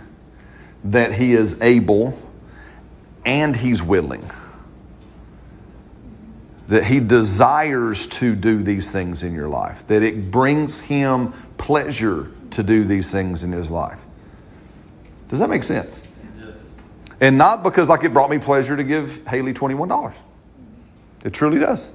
that 0.84 1.14
he 1.14 1.34
is 1.34 1.60
able 1.60 2.18
and 3.24 3.56
he's 3.56 3.82
willing. 3.82 4.24
That 6.68 6.84
he 6.84 7.00
desires 7.00 8.06
to 8.08 8.34
do 8.34 8.62
these 8.62 8.90
things 8.90 9.22
in 9.22 9.34
your 9.34 9.48
life, 9.48 9.86
that 9.88 10.02
it 10.02 10.30
brings 10.30 10.80
him 10.80 11.34
pleasure 11.58 12.28
to 12.52 12.62
do 12.62 12.84
these 12.84 13.10
things 13.10 13.42
in 13.42 13.52
his 13.52 13.70
life. 13.70 14.05
Does 15.28 15.38
that 15.38 15.50
make 15.50 15.64
sense? 15.64 16.02
And 17.20 17.38
not 17.38 17.62
because, 17.62 17.88
like, 17.88 18.04
it 18.04 18.12
brought 18.12 18.30
me 18.30 18.38
pleasure 18.38 18.76
to 18.76 18.84
give 18.84 19.26
Haley 19.26 19.54
$21. 19.54 20.14
It 21.24 21.32
truly 21.32 21.58
does. 21.58 21.90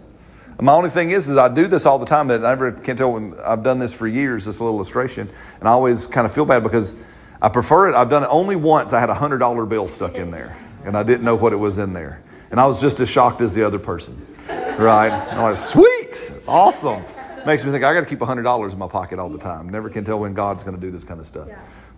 My 0.60 0.74
only 0.74 0.90
thing 0.90 1.12
is, 1.12 1.30
is 1.30 1.38
I 1.38 1.48
do 1.48 1.68
this 1.68 1.86
all 1.86 1.98
the 1.98 2.06
time. 2.06 2.28
That 2.28 2.46
I 2.46 2.50
never 2.50 2.72
can't 2.72 2.98
tell 2.98 3.14
when 3.14 3.36
I've 3.44 3.64
done 3.64 3.80
this 3.80 3.94
for 3.94 4.08
years. 4.08 4.46
This 4.46 4.60
little 4.60 4.76
illustration, 4.76 5.30
and 5.60 5.68
I 5.68 5.72
always 5.72 6.06
kind 6.06 6.26
of 6.26 6.34
feel 6.34 6.46
bad 6.46 6.62
because 6.62 6.96
I 7.42 7.50
prefer 7.50 7.90
it. 7.90 7.96
I've 7.96 8.10
done 8.10 8.24
it 8.24 8.28
only 8.30 8.56
once. 8.56 8.94
I 8.94 9.00
had 9.00 9.10
a 9.10 9.16
hundred 9.16 9.40
dollar 9.40 9.66
bill 9.66 9.88
stuck 9.88 10.16
in 10.16 10.30
there, 10.30 10.56
and 10.86 10.96
I 10.96 11.02
didn't 11.02 11.24
know 11.24 11.36
what 11.36 11.52
it 11.54 11.56
was 11.56 11.80
in 11.80 11.94
there, 11.94 12.22
and 12.52 12.60
I 12.60 12.68
was 12.68 12.80
just 12.80 13.00
as 13.00 13.10
shocked 13.10 13.42
as 13.42 13.56
the 13.56 13.64
other 13.64 13.80
person. 13.80 14.24
Right? 14.48 15.12
I'm 15.12 15.42
like, 15.42 15.58
sweet, 15.58 16.32
awesome. 16.48 17.04
Makes 17.46 17.66
me 17.66 17.72
think 17.72 17.84
I 17.84 17.94
got 17.96 18.02
to 18.02 18.06
keep 18.06 18.22
a 18.22 18.26
hundred 18.26 18.44
dollars 18.44 18.74
in 18.74 18.80
my 18.80 18.88
pocket 18.88 19.18
all 19.18 19.30
the 19.30 19.40
time. 19.40 19.70
Never 19.70 19.90
can 19.90 20.06
tell 20.06 20.20
when 20.20 20.36
God's 20.36 20.62
going 20.62 20.76
to 20.76 20.82
do 20.82 20.92
this 20.92 21.04
kind 21.04 21.20
of 21.20 21.26
stuff. 21.26 21.48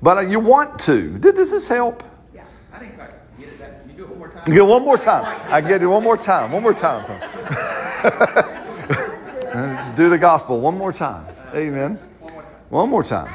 Yeah. 0.04 0.06
But 0.14 0.18
uh, 0.18 0.22
you 0.22 0.40
want 0.40 0.80
to. 0.80 1.18
Did 1.18 1.36
does 1.36 1.52
this 1.52 1.68
help? 1.68 2.04
Yeah. 2.34 2.44
I 2.74 2.80
didn't 2.80 2.96
quite 2.96 3.12
get 3.40 3.48
it. 3.48 3.60
That, 3.60 3.82
can 3.82 3.90
you 3.90 3.96
do 3.96 4.04
it 4.04 4.10
one 4.10 4.20
more 4.20 4.30
time? 4.30 4.44
Get 4.46 4.58
it 4.58 4.64
one 4.64 4.84
more 4.84 4.98
time. 4.98 5.42
I 5.52 5.62
get 5.62 5.82
it 5.82 5.88
one 5.88 6.04
more 6.04 6.18
time. 6.18 6.52
One 6.52 6.64
more 6.64 6.74
time. 6.74 7.06
Tom. 7.06 7.20
Do 9.96 10.10
the 10.10 10.18
gospel 10.18 10.60
one 10.60 10.78
more 10.78 10.92
time. 10.92 11.26
Amen. 11.54 11.96
One 12.20 12.34
more 12.34 12.44
time. 12.44 12.70
One 12.70 12.90
more 12.90 13.04
time. 13.04 13.34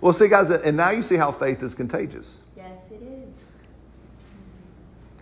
Well, 0.00 0.12
see, 0.12 0.28
guys, 0.28 0.50
and 0.50 0.76
now 0.76 0.90
you 0.90 1.02
see 1.02 1.16
how 1.16 1.32
faith 1.32 1.60
is 1.62 1.74
contagious, 1.74 2.44
Yes, 2.56 2.90
it 2.92 3.02
is. 3.02 3.40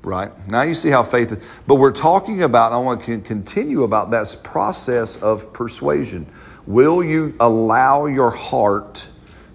right? 0.03 0.31
Now 0.49 0.63
you 0.63 0.75
see 0.75 0.91
how 0.91 1.03
faith 1.03 1.33
is. 1.33 1.39
But 1.67 1.77
we're 1.77 1.93
talking 1.93 2.43
about, 2.43 2.73
I 2.73 2.79
want 2.79 3.03
to 3.05 3.19
continue 3.21 3.85
about 3.85 4.11
that 4.11 4.37
process 4.45 5.17
of 5.23 5.51
persuasion. 5.55 6.27
Will 6.67 7.03
you 7.03 7.37
allow 7.39 8.07
your 8.07 8.31
heart 8.31 9.09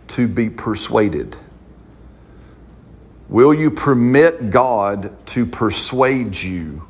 to 0.10 0.27
be 0.27 0.50
persuaded? 0.50 1.36
Will 3.27 3.53
you 3.53 3.72
permit 3.72 4.50
God 4.50 5.13
to 5.27 5.46
persuade 5.46 6.41
you 6.41 6.88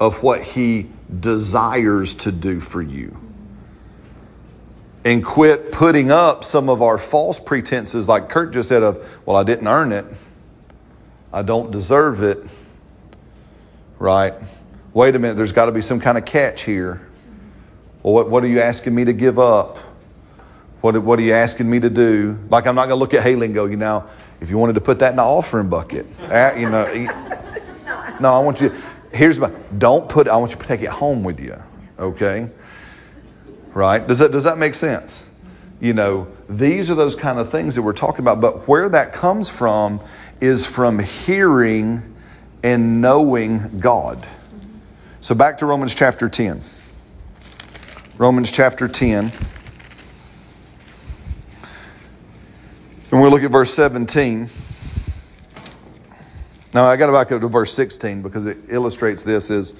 of 0.00 0.22
what 0.22 0.42
He 0.42 0.88
desires 1.20 2.14
to 2.16 2.32
do 2.32 2.60
for 2.60 2.82
you? 2.82 3.16
And 5.04 5.24
quit 5.24 5.72
putting 5.72 6.10
up 6.10 6.44
some 6.44 6.68
of 6.68 6.82
our 6.82 6.98
false 6.98 7.38
pretenses, 7.40 8.08
like 8.08 8.28
Kurt 8.28 8.52
just 8.52 8.68
said, 8.68 8.82
of, 8.82 9.06
well, 9.24 9.36
I 9.36 9.44
didn't 9.44 9.68
earn 9.68 9.92
it, 9.92 10.04
I 11.32 11.42
don't 11.42 11.70
deserve 11.70 12.22
it, 12.22 12.38
right? 13.98 14.34
Wait 14.92 15.14
a 15.14 15.18
minute, 15.18 15.36
there's 15.36 15.52
got 15.52 15.66
to 15.66 15.72
be 15.72 15.82
some 15.82 16.00
kind 16.00 16.18
of 16.18 16.24
catch 16.24 16.62
here. 16.62 17.07
Well, 18.08 18.14
what, 18.14 18.30
what 18.30 18.42
are 18.42 18.46
you 18.46 18.62
asking 18.62 18.94
me 18.94 19.04
to 19.04 19.12
give 19.12 19.38
up? 19.38 19.76
What, 20.80 20.96
what 21.02 21.18
are 21.18 21.22
you 21.22 21.34
asking 21.34 21.68
me 21.68 21.78
to 21.78 21.90
do? 21.90 22.38
Like, 22.48 22.66
I'm 22.66 22.74
not 22.74 22.86
going 22.86 22.96
to 22.96 23.00
look 23.00 23.12
at 23.12 23.22
Haley 23.22 23.44
and 23.44 23.54
go, 23.54 23.66
you 23.66 23.76
know, 23.76 24.08
if 24.40 24.48
you 24.48 24.56
wanted 24.56 24.76
to 24.76 24.80
put 24.80 25.00
that 25.00 25.10
in 25.10 25.16
the 25.16 25.22
offering 25.22 25.68
bucket, 25.68 26.06
uh, 26.22 26.54
you 26.56 26.70
know, 26.70 26.90
no, 28.18 28.32
I 28.32 28.38
want 28.38 28.62
you, 28.62 28.74
here's 29.12 29.38
my, 29.38 29.50
don't 29.76 30.08
put, 30.08 30.26
I 30.26 30.38
want 30.38 30.52
you 30.52 30.56
to 30.56 30.64
take 30.64 30.80
it 30.80 30.88
home 30.88 31.22
with 31.22 31.38
you, 31.38 31.62
okay? 31.98 32.48
Right? 33.74 34.06
Does 34.06 34.20
that, 34.20 34.32
does 34.32 34.44
that 34.44 34.56
make 34.56 34.74
sense? 34.74 35.22
You 35.78 35.92
know, 35.92 36.28
these 36.48 36.88
are 36.88 36.94
those 36.94 37.14
kind 37.14 37.38
of 37.38 37.50
things 37.50 37.74
that 37.74 37.82
we're 37.82 37.92
talking 37.92 38.20
about, 38.20 38.40
but 38.40 38.66
where 38.66 38.88
that 38.88 39.12
comes 39.12 39.50
from 39.50 40.00
is 40.40 40.64
from 40.64 40.98
hearing 40.98 42.14
and 42.62 43.02
knowing 43.02 43.80
God. 43.80 44.26
So 45.20 45.34
back 45.34 45.58
to 45.58 45.66
Romans 45.66 45.94
chapter 45.94 46.30
10. 46.30 46.62
Romans 48.18 48.50
chapter 48.50 48.88
10. 48.88 49.30
And 53.12 53.20
we'll 53.20 53.30
look 53.30 53.44
at 53.44 53.52
verse 53.52 53.72
17. 53.72 54.50
Now 56.74 56.86
I 56.86 56.96
got 56.96 57.06
to 57.06 57.12
back 57.12 57.30
up 57.30 57.40
to 57.42 57.46
verse 57.46 57.72
16 57.74 58.22
because 58.22 58.44
it 58.44 58.58
illustrates 58.68 59.22
this 59.22 59.50
is 59.50 59.76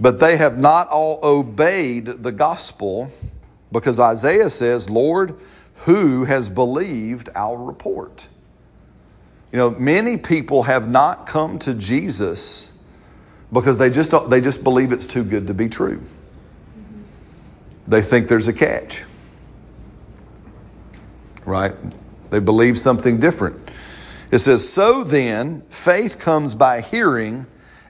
but 0.00 0.18
they 0.18 0.36
have 0.36 0.58
not 0.58 0.88
all 0.88 1.20
obeyed 1.22 2.06
the 2.06 2.32
gospel 2.32 3.12
because 3.70 4.00
Isaiah 4.00 4.50
says, 4.50 4.90
"Lord, 4.90 5.34
who 5.84 6.24
has 6.24 6.48
believed 6.48 7.28
our 7.36 7.56
report?" 7.56 8.26
You 9.52 9.58
know, 9.58 9.70
many 9.70 10.16
people 10.16 10.64
have 10.64 10.88
not 10.88 11.26
come 11.26 11.58
to 11.60 11.72
Jesus 11.74 12.72
because 13.52 13.78
they 13.78 13.90
just 13.90 14.12
they 14.28 14.40
just 14.40 14.64
believe 14.64 14.90
it's 14.90 15.06
too 15.06 15.22
good 15.22 15.46
to 15.46 15.54
be 15.54 15.68
true. 15.68 16.02
They 17.88 18.02
think 18.02 18.28
there's 18.28 18.48
a 18.48 18.52
catch. 18.52 19.04
Right? 21.44 21.74
They 22.30 22.38
believe 22.38 22.78
something 22.78 23.18
different. 23.18 23.70
It 24.30 24.38
says, 24.40 24.68
So 24.68 25.02
then, 25.02 25.62
faith 25.70 26.18
comes 26.18 26.54
by 26.54 26.82
hearing, 26.82 27.46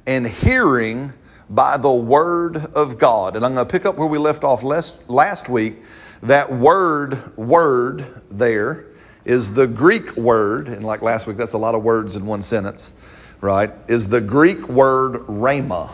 and 0.07 0.27
hearing 0.27 1.13
by 1.51 1.77
the 1.77 1.91
word 1.91 2.57
of 2.75 2.99
God. 2.99 3.35
And 3.35 3.45
I'm 3.45 3.55
going 3.55 3.67
to 3.67 3.71
pick 3.71 3.85
up 3.85 3.97
where 3.97 4.07
we 4.07 4.19
left 4.19 4.45
off 4.45 4.63
last, 4.63 5.11
last 5.11 5.49
week. 5.49 5.83
That 6.23 6.53
word, 6.53 7.37
word 7.37 8.23
there, 8.31 8.87
is 9.25 9.53
the 9.53 9.67
Greek 9.67 10.17
word, 10.17 10.69
and 10.69 10.85
like 10.85 11.03
last 11.03 11.27
week, 11.27 11.37
that's 11.37 11.53
a 11.53 11.59
lot 11.59 11.75
of 11.75 11.83
words 11.83 12.17
in 12.17 12.25
one 12.25 12.43
sentence, 12.43 12.93
right? 13.41 13.73
Is 13.89 14.09
the 14.09 14.21
Greek 14.21 14.69
word 14.69 15.15
rhema. 15.27 15.91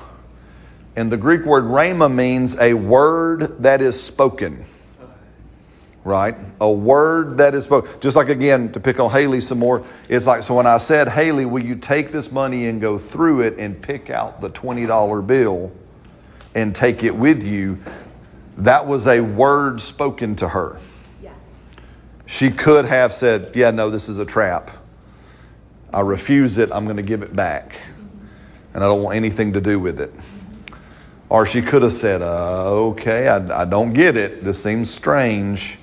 And 0.97 1.11
the 1.11 1.17
Greek 1.17 1.45
word 1.45 1.65
rhema 1.65 2.13
means 2.13 2.57
a 2.59 2.75
word 2.75 3.63
that 3.63 3.83
is 3.83 4.01
spoken 4.01 4.65
right? 6.05 6.37
A 6.61 6.71
word 6.71 7.39
that 7.39 7.55
is 7.55 7.65
spoken. 7.65 7.91
Just 8.01 8.15
like 8.15 8.29
again, 8.29 8.71
to 8.73 8.81
pick 8.81 9.01
on 9.01 9.11
Haley 9.11 9.41
some 9.41 9.59
more, 9.59 9.83
it's 10.09 10.27
like, 10.27 10.43
so 10.43 10.55
when 10.55 10.67
I 10.67 10.77
said, 10.77 11.09
Haley, 11.09 11.47
will 11.47 11.65
you 11.65 11.75
take 11.75 12.13
this 12.13 12.31
money 12.31 12.67
and 12.69 12.81
go 12.81 12.99
through 12.99 13.41
it 13.41 13.59
and 13.59 13.83
pick 13.83 14.11
out 14.11 14.41
the 14.41 14.51
$20 14.51 15.27
bill 15.27 15.73
and 16.55 16.75
take 16.75 17.03
it 17.03 17.17
with 17.17 17.43
you? 17.43 17.79
That 18.59 18.87
was 18.87 19.07
a 19.07 19.21
word 19.21 19.81
spoken 19.81 20.37
to 20.37 20.49
her. 20.49 20.79
Yeah. 21.23 21.33
She 22.27 22.51
could 22.51 22.85
have 22.85 23.13
said, 23.13 23.57
Yeah, 23.57 23.71
no, 23.71 23.91
this 23.91 24.09
is 24.09 24.19
a 24.19 24.27
trap. 24.27 24.71
I 25.93 26.01
refuse 26.01 26.59
it. 26.59 26.71
I'm 26.71 26.85
going 26.85 26.97
to 26.99 27.03
give 27.03 27.23
it 27.23 27.35
back. 27.35 27.77
And 28.75 28.83
I 28.83 28.87
don't 28.89 29.03
want 29.03 29.17
anything 29.17 29.53
to 29.55 29.61
do 29.61 29.79
with 29.79 30.01
it. 30.01 30.13
Or 31.29 31.47
she 31.47 31.63
could 31.63 31.83
have 31.83 31.95
said, 31.95 32.23
uh, 32.23 32.63
Okay, 32.65 33.29
I, 33.29 33.63
I 33.63 33.65
don't 33.65 33.93
get 33.93 34.17
it. 34.17 34.43
This 34.43 34.63
seems 34.63 34.91
strange, 34.91 35.79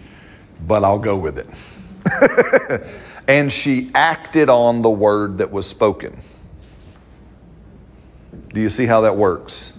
but 0.65 0.83
I'll 0.83 0.99
go 0.99 1.17
with 1.17 1.37
it. 1.37 1.47
and 3.27 3.51
she 3.51 3.91
acted 3.93 4.49
on 4.49 4.81
the 4.81 4.89
word 4.89 5.39
that 5.39 5.51
was 5.51 5.67
spoken. 5.67 6.21
Do 8.53 8.61
you 8.61 8.69
see 8.69 8.85
how 8.85 9.01
that 9.01 9.15
works? 9.15 9.73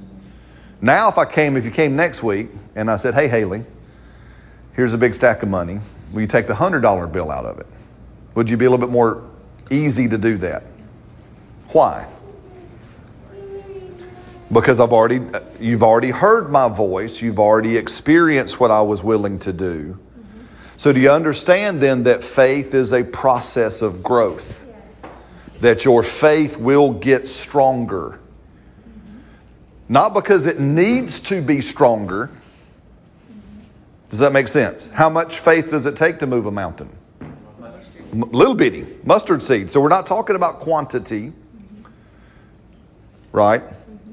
Now, 0.80 1.08
if 1.08 1.18
I 1.18 1.24
came, 1.24 1.56
if 1.56 1.64
you 1.64 1.70
came 1.70 1.94
next 1.94 2.22
week 2.22 2.48
and 2.74 2.90
I 2.90 2.96
said, 2.96 3.14
Hey, 3.14 3.28
Haley, 3.28 3.64
here's 4.74 4.94
a 4.94 4.98
big 4.98 5.14
stack 5.14 5.42
of 5.42 5.48
money. 5.48 5.80
Will 6.12 6.22
you 6.22 6.26
take 6.26 6.46
the 6.46 6.54
$100 6.54 7.12
bill 7.12 7.30
out 7.30 7.46
of 7.46 7.58
it? 7.58 7.66
Would 8.34 8.50
you 8.50 8.56
be 8.56 8.64
a 8.64 8.70
little 8.70 8.84
bit 8.84 8.92
more 8.92 9.22
easy 9.70 10.08
to 10.08 10.18
do 10.18 10.36
that? 10.38 10.64
Why? 11.68 12.06
Because 14.52 14.80
I've 14.80 14.92
already, 14.92 15.20
you've 15.58 15.82
already 15.82 16.10
heard 16.10 16.50
my 16.50 16.68
voice, 16.68 17.22
you've 17.22 17.38
already 17.38 17.78
experienced 17.78 18.60
what 18.60 18.70
I 18.70 18.82
was 18.82 19.02
willing 19.02 19.38
to 19.40 19.52
do. 19.52 19.98
So, 20.76 20.92
do 20.92 21.00
you 21.00 21.10
understand 21.10 21.80
then 21.80 22.02
that 22.02 22.22
faith 22.22 22.74
is 22.74 22.92
a 22.92 23.04
process 23.04 23.80
of 23.82 24.02
growth? 24.02 24.66
Yes. 24.68 25.12
That 25.60 25.84
your 25.84 26.02
faith 26.02 26.58
will 26.58 26.92
get 26.92 27.28
stronger. 27.28 28.18
Not 29.88 30.12
because 30.12 30.46
it 30.46 30.58
needs 30.58 31.20
to 31.20 31.40
be 31.40 31.60
stronger. 31.60 32.30
Does 34.10 34.18
that 34.18 34.32
make 34.32 34.48
sense? 34.48 34.90
How 34.90 35.08
much 35.08 35.38
faith 35.38 35.70
does 35.70 35.86
it 35.86 35.96
take 35.96 36.18
to 36.18 36.26
move 36.26 36.46
a 36.46 36.50
mountain? 36.50 36.90
M- 38.12 38.30
little 38.32 38.54
bitty, 38.54 38.86
mustard 39.04 39.42
seed. 39.42 39.70
So, 39.70 39.80
we're 39.80 39.88
not 39.88 40.04
talking 40.04 40.36
about 40.36 40.60
quantity, 40.60 41.28
mm-hmm. 41.28 41.86
right? 43.30 43.62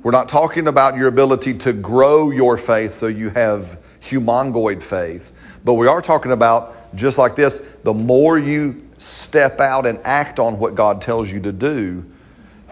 We're 0.01 0.11
not 0.11 0.29
talking 0.29 0.67
about 0.67 0.95
your 0.95 1.07
ability 1.07 1.55
to 1.55 1.73
grow 1.73 2.31
your 2.31 2.55
faith 2.55 2.93
so 2.93 3.07
you 3.07 3.29
have 3.31 3.79
humongoid 4.01 4.81
faith, 4.81 5.33
but 5.65 5.73
we 5.73 5.87
are 5.87 6.01
talking 6.01 6.31
about 6.31 6.95
just 6.95 7.17
like 7.17 7.35
this 7.35 7.61
the 7.83 7.93
more 7.93 8.39
you 8.39 8.87
step 8.97 9.59
out 9.59 9.85
and 9.85 9.99
act 10.03 10.39
on 10.39 10.57
what 10.57 10.75
God 10.75 11.01
tells 11.01 11.31
you 11.31 11.41
to 11.41 11.51
do, 11.51 12.05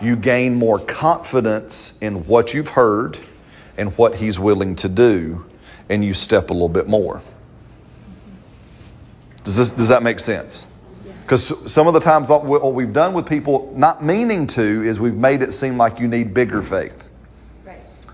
you 0.02 0.16
gain 0.16 0.56
more 0.56 0.80
confidence 0.80 1.94
in 2.00 2.26
what 2.28 2.54
you've 2.54 2.70
heard 2.70 3.18
and 3.78 3.98
what 3.98 4.16
He's 4.16 4.40
willing 4.40 4.76
to 4.78 4.90
do, 4.90 5.46
and 5.90 6.04
you 6.04 6.14
step 6.14 6.50
a 6.50 6.54
little 6.54 6.70
bit 6.70 6.88
more. 6.88 7.22
Does, 9.44 9.58
this, 9.58 9.70
does 9.72 9.90
that 9.90 10.02
make 10.04 10.20
sense? 10.20 10.68
Because 11.24 11.72
some 11.72 11.88
of 11.88 11.94
the 11.94 12.00
times, 12.00 12.30
what 12.30 12.46
we- 12.46 12.58
what 12.58 12.74
we've 12.74 12.94
done 12.94 13.14
with 13.14 13.26
people, 13.26 13.74
not 13.76 14.04
meaning 14.04 14.48
to, 14.48 14.84
is 14.86 15.00
we've 15.00 15.16
made 15.16 15.42
it 15.42 15.54
seem 15.54 15.78
like 15.78 16.00
you 16.00 16.08
need 16.08 16.34
bigger 16.34 16.64
faith. 16.64 17.07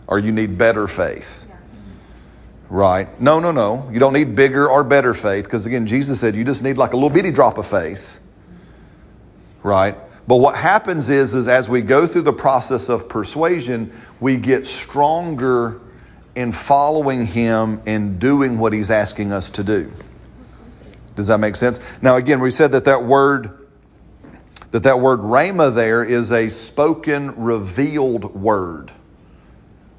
Or 0.08 0.20
you 0.20 0.32
need 0.32 0.58
better 0.58 0.88
faith. 0.88 1.48
Right? 2.70 3.20
No, 3.22 3.40
no, 3.40 3.52
no. 3.52 3.90
You 3.92 4.00
don't 4.00 4.14
need 4.14 4.36
bigger 4.36 4.68
or 4.68 4.84
better 4.84 5.14
faith 5.14 5.46
because, 5.46 5.66
again, 5.66 5.86
Jesus 5.86 6.20
said 6.20 6.36
you 6.36 6.44
just 6.44 6.64
need 6.64 6.78
like 6.78 6.94
a 6.94 6.96
little 6.96 7.10
bitty 7.10 7.32
drop 7.32 7.58
of 7.58 7.68
faith. 7.68 8.20
Right? 9.62 9.96
But 10.28 10.38
what 10.38 10.56
happens 10.56 11.10
is, 11.10 11.34
is 11.34 11.48
as 11.48 11.70
we 11.70 11.82
go 11.82 12.08
through 12.08 12.24
the 12.24 12.34
process 12.34 12.90
of 12.90 13.08
persuasion, 13.08 13.94
we 14.20 14.38
get 14.38 14.66
stronger 14.66 15.82
in 16.36 16.52
following 16.52 17.28
Him 17.28 17.82
and 17.86 18.20
doing 18.20 18.58
what 18.58 18.74
He's 18.74 18.90
asking 18.90 19.32
us 19.32 19.50
to 19.52 19.64
do. 19.64 19.92
Does 21.16 21.28
that 21.28 21.38
make 21.38 21.56
sense? 21.56 21.80
Now, 22.02 22.16
again, 22.16 22.40
we 22.40 22.50
said 22.50 22.72
that 22.72 22.86
that 22.86 23.04
word, 23.04 23.68
that 24.72 24.82
that 24.82 25.00
word 25.00 25.20
rhema 25.20 25.74
there 25.74 26.04
is 26.04 26.32
a 26.32 26.50
spoken, 26.50 27.36
revealed 27.36 28.34
word 28.34 28.92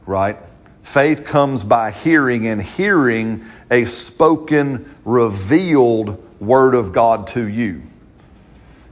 right? 0.07 0.39
Faith 0.83 1.25
comes 1.25 1.65
by 1.65 1.91
hearing, 1.91 2.47
and 2.47 2.63
hearing 2.63 3.45
a 3.71 3.85
spoken, 3.87 4.95
revealed 5.05 6.23
word 6.41 6.75
of 6.75 6.93
God 6.93 7.27
to 7.29 7.47
you. 7.47 7.83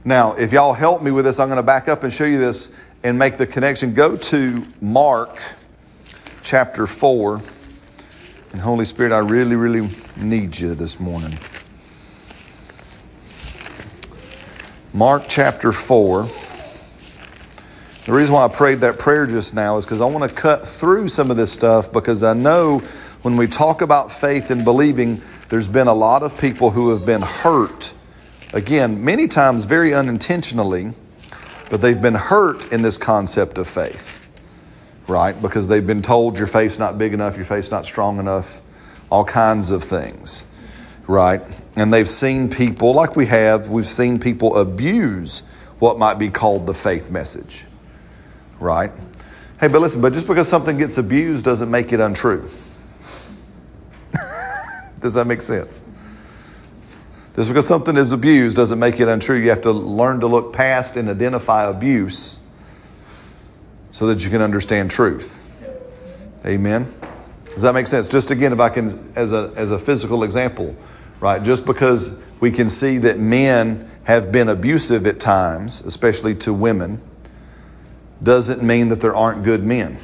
Now, 0.03 0.33
if 0.33 0.51
y'all 0.51 0.73
help 0.73 1.01
me 1.01 1.11
with 1.11 1.25
this, 1.25 1.39
I'm 1.39 1.47
going 1.47 1.57
to 1.57 1.63
back 1.63 1.87
up 1.87 2.03
and 2.03 2.11
show 2.11 2.25
you 2.25 2.39
this 2.39 2.73
and 3.03 3.17
make 3.17 3.37
the 3.37 3.45
connection. 3.45 3.93
Go 3.93 4.17
to 4.17 4.65
Mark 4.81 5.39
chapter 6.41 6.87
4. 6.87 7.41
And 8.51 8.61
Holy 8.61 8.85
Spirit, 8.85 9.11
I 9.11 9.19
really, 9.19 9.55
really 9.55 9.89
need 10.17 10.59
you 10.59 10.75
this 10.75 10.99
morning. 10.99 11.37
Mark 14.93 15.23
chapter 15.27 15.71
4. 15.71 16.27
The 18.05 18.11
reason 18.11 18.33
why 18.33 18.43
I 18.43 18.49
prayed 18.49 18.79
that 18.79 18.99
prayer 18.99 19.25
just 19.25 19.53
now 19.53 19.77
is 19.77 19.85
because 19.85 20.01
I 20.01 20.05
want 20.05 20.29
to 20.29 20.35
cut 20.35 20.67
through 20.67 21.07
some 21.07 21.31
of 21.31 21.37
this 21.37 21.53
stuff 21.53 21.89
because 21.89 22.21
I 22.21 22.33
know 22.33 22.79
when 23.21 23.37
we 23.37 23.47
talk 23.47 23.81
about 23.81 24.11
faith 24.11 24.51
and 24.51 24.65
believing, 24.65 25.21
there's 25.47 25.69
been 25.69 25.87
a 25.87 25.93
lot 25.93 26.21
of 26.21 26.37
people 26.37 26.71
who 26.71 26.89
have 26.89 27.05
been 27.05 27.21
hurt. 27.21 27.93
Again, 28.53 29.05
many 29.05 29.29
times 29.29 29.63
very 29.63 29.93
unintentionally, 29.93 30.91
but 31.69 31.79
they've 31.79 32.01
been 32.01 32.15
hurt 32.15 32.73
in 32.73 32.81
this 32.81 32.97
concept 32.97 33.57
of 33.57 33.67
faith, 33.67 34.27
right? 35.07 35.41
Because 35.41 35.69
they've 35.69 35.87
been 35.87 36.01
told 36.01 36.37
your 36.37 36.47
faith's 36.47 36.77
not 36.77 36.97
big 36.97 37.13
enough, 37.13 37.37
your 37.37 37.45
faith's 37.45 37.71
not 37.71 37.85
strong 37.85 38.19
enough, 38.19 38.61
all 39.09 39.23
kinds 39.23 39.71
of 39.71 39.81
things, 39.81 40.43
right? 41.07 41.41
And 41.77 41.93
they've 41.93 42.09
seen 42.09 42.49
people, 42.49 42.93
like 42.93 43.15
we 43.15 43.27
have, 43.27 43.69
we've 43.69 43.87
seen 43.87 44.19
people 44.19 44.57
abuse 44.57 45.43
what 45.79 45.97
might 45.97 46.19
be 46.19 46.29
called 46.29 46.67
the 46.67 46.73
faith 46.73 47.09
message 47.09 47.63
right? 48.63 48.91
Hey, 49.59 49.67
but 49.67 49.81
listen, 49.81 50.01
but 50.01 50.13
just 50.13 50.25
because 50.25 50.47
something 50.47 50.77
gets 50.77 50.97
abused 50.97 51.45
doesn't 51.45 51.69
make 51.69 51.93
it 51.93 51.99
untrue. 51.99 52.49
Does 54.99 55.13
that 55.13 55.27
make 55.27 55.41
sense? 55.41 55.83
Just 57.35 57.49
because 57.49 57.67
something 57.67 57.97
is 57.97 58.11
abused 58.11 58.57
doesn't 58.57 58.77
make 58.77 58.99
it 58.99 59.07
untrue. 59.07 59.37
You 59.37 59.49
have 59.49 59.61
to 59.61 59.71
learn 59.71 60.19
to 60.19 60.27
look 60.27 60.53
past 60.53 60.95
and 60.95 61.09
identify 61.09 61.65
abuse 61.65 62.39
so 63.91 64.05
that 64.07 64.23
you 64.23 64.29
can 64.29 64.41
understand 64.41 64.91
truth. 64.91 65.43
Amen. 66.45 66.93
Does 67.53 67.63
that 67.63 67.73
make 67.73 67.87
sense? 67.87 68.07
Just 68.07 68.31
again, 68.31 68.53
if 68.53 68.59
I 68.59 68.69
can, 68.69 69.11
as 69.15 69.31
a, 69.31 69.51
as 69.55 69.71
a 69.71 69.79
physical 69.79 70.23
example, 70.23 70.75
right? 71.19 71.41
Just 71.41 71.65
because 71.65 72.15
we 72.39 72.51
can 72.51 72.69
see 72.69 72.97
that 72.99 73.19
men 73.19 73.89
have 74.03 74.31
been 74.31 74.49
abusive 74.49 75.07
at 75.07 75.19
times, 75.19 75.81
especially 75.81 76.35
to 76.35 76.53
women, 76.53 77.01
doesn't 78.23 78.63
mean 78.63 78.89
that 78.89 79.01
there 79.01 79.15
aren't 79.15 79.43
good 79.43 79.63
men. 79.63 79.97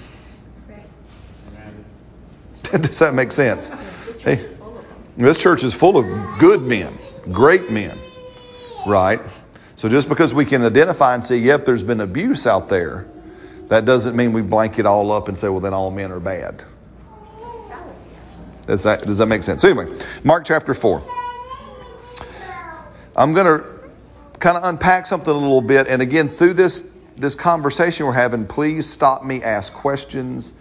Does 2.72 3.00
that 3.00 3.14
make 3.14 3.32
sense? 3.32 3.70
Hey. 4.22 4.46
This 5.18 5.42
church 5.42 5.64
is 5.64 5.74
full 5.74 5.98
of 5.98 6.06
good 6.40 6.62
men, 6.62 6.94
great 7.32 7.72
men, 7.72 7.98
right? 8.86 9.20
So 9.76 9.90
just 9.90 10.08
because 10.08 10.34
we 10.34 10.46
can 10.46 10.64
identify 10.64 11.14
and 11.14 11.24
say, 11.24 11.38
yep, 11.38 11.66
there's 11.66 11.84
been 11.84 12.00
abuse 12.00 12.48
out 12.48 12.70
there, 12.70 13.06
that 13.68 13.86
doesn't 13.86 14.16
mean 14.16 14.34
we 14.34 14.42
blanket 14.42 14.86
all 14.86 15.12
up 15.12 15.28
and 15.28 15.38
say, 15.38 15.50
well, 15.50 15.60
then 15.60 15.74
all 15.74 15.92
men 15.92 16.12
are 16.12 16.20
bad. 16.20 16.64
Does 18.66 18.84
that, 18.84 19.04
does 19.04 19.18
that 19.18 19.26
make 19.26 19.44
sense? 19.44 19.62
So, 19.62 19.70
anyway, 19.70 19.98
Mark 20.24 20.46
chapter 20.46 20.74
4. 20.74 21.04
I'm 23.16 23.34
going 23.34 23.46
to 23.46 23.68
kind 24.40 24.58
of 24.58 24.64
unpack 24.64 25.06
something 25.06 25.34
a 25.34 25.38
little 25.38 25.62
bit. 25.62 25.88
And 25.88 26.02
again, 26.02 26.30
through 26.30 26.54
this, 26.54 26.90
this 27.20 27.36
conversation 27.36 28.06
we're 28.06 28.14
having, 28.14 28.46
please 28.46 28.90
stop 28.90 29.24
me, 29.24 29.44
ask 29.44 29.74
questions, 29.74 30.54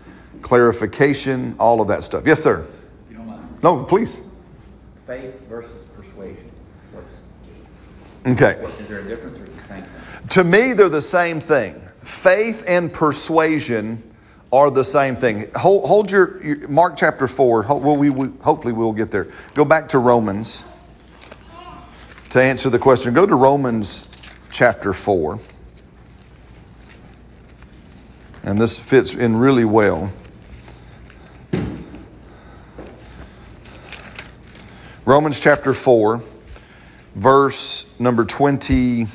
clarification, 0.42 1.54
all 1.58 1.80
of 1.80 1.88
that 1.88 2.04
stuff. 2.04 2.24
Yes, 2.26 2.42
sir. 2.42 2.66
If 3.06 3.10
you 3.12 3.16
don't 3.16 3.26
mind. 3.26 3.58
No, 3.62 3.84
please. 3.84 4.22
Faith 4.96 5.46
versus 5.48 5.84
persuasion. 5.96 6.50
What's, 6.92 7.14
Okay. 8.26 8.60
what, 8.62 8.72
is 8.80 8.88
there 8.88 9.00
a 9.00 9.04
difference 9.04 9.38
or 9.38 9.44
is 9.44 9.48
it 9.48 9.56
the 9.56 9.62
same 9.62 9.82
thing? 9.82 10.28
To 10.30 10.44
me, 10.44 10.72
they're 10.74 10.88
the 10.88 11.00
same 11.02 11.40
thing. 11.40 11.80
Faith 12.02 12.64
and 12.66 12.92
persuasion 12.92 14.02
are 14.52 14.70
the 14.70 14.84
same 14.84 15.14
thing. 15.16 15.50
Hold, 15.56 15.86
hold 15.86 16.10
your, 16.10 16.42
your 16.44 16.68
Mark 16.68 16.96
chapter 16.96 17.28
four. 17.28 17.62
Ho- 17.64 17.76
Well, 17.76 17.96
we, 17.96 18.10
we 18.10 18.28
hopefully 18.40 18.72
we'll 18.72 18.92
get 18.92 19.10
there. 19.10 19.28
Go 19.54 19.64
back 19.64 19.88
to 19.90 19.98
Romans 19.98 20.64
to 22.30 22.42
answer 22.42 22.70
the 22.70 22.78
question. 22.78 23.12
Go 23.14 23.26
to 23.26 23.34
Romans 23.34 24.08
chapter 24.50 24.92
four, 24.92 25.38
and 28.42 28.58
this 28.58 28.78
fits 28.78 29.14
in 29.14 29.36
really 29.36 29.64
well. 29.64 30.12
Romans 35.04 35.40
chapter 35.40 35.72
four, 35.72 36.22
verse 37.14 37.86
number 37.98 38.24
twenty. 38.24 39.06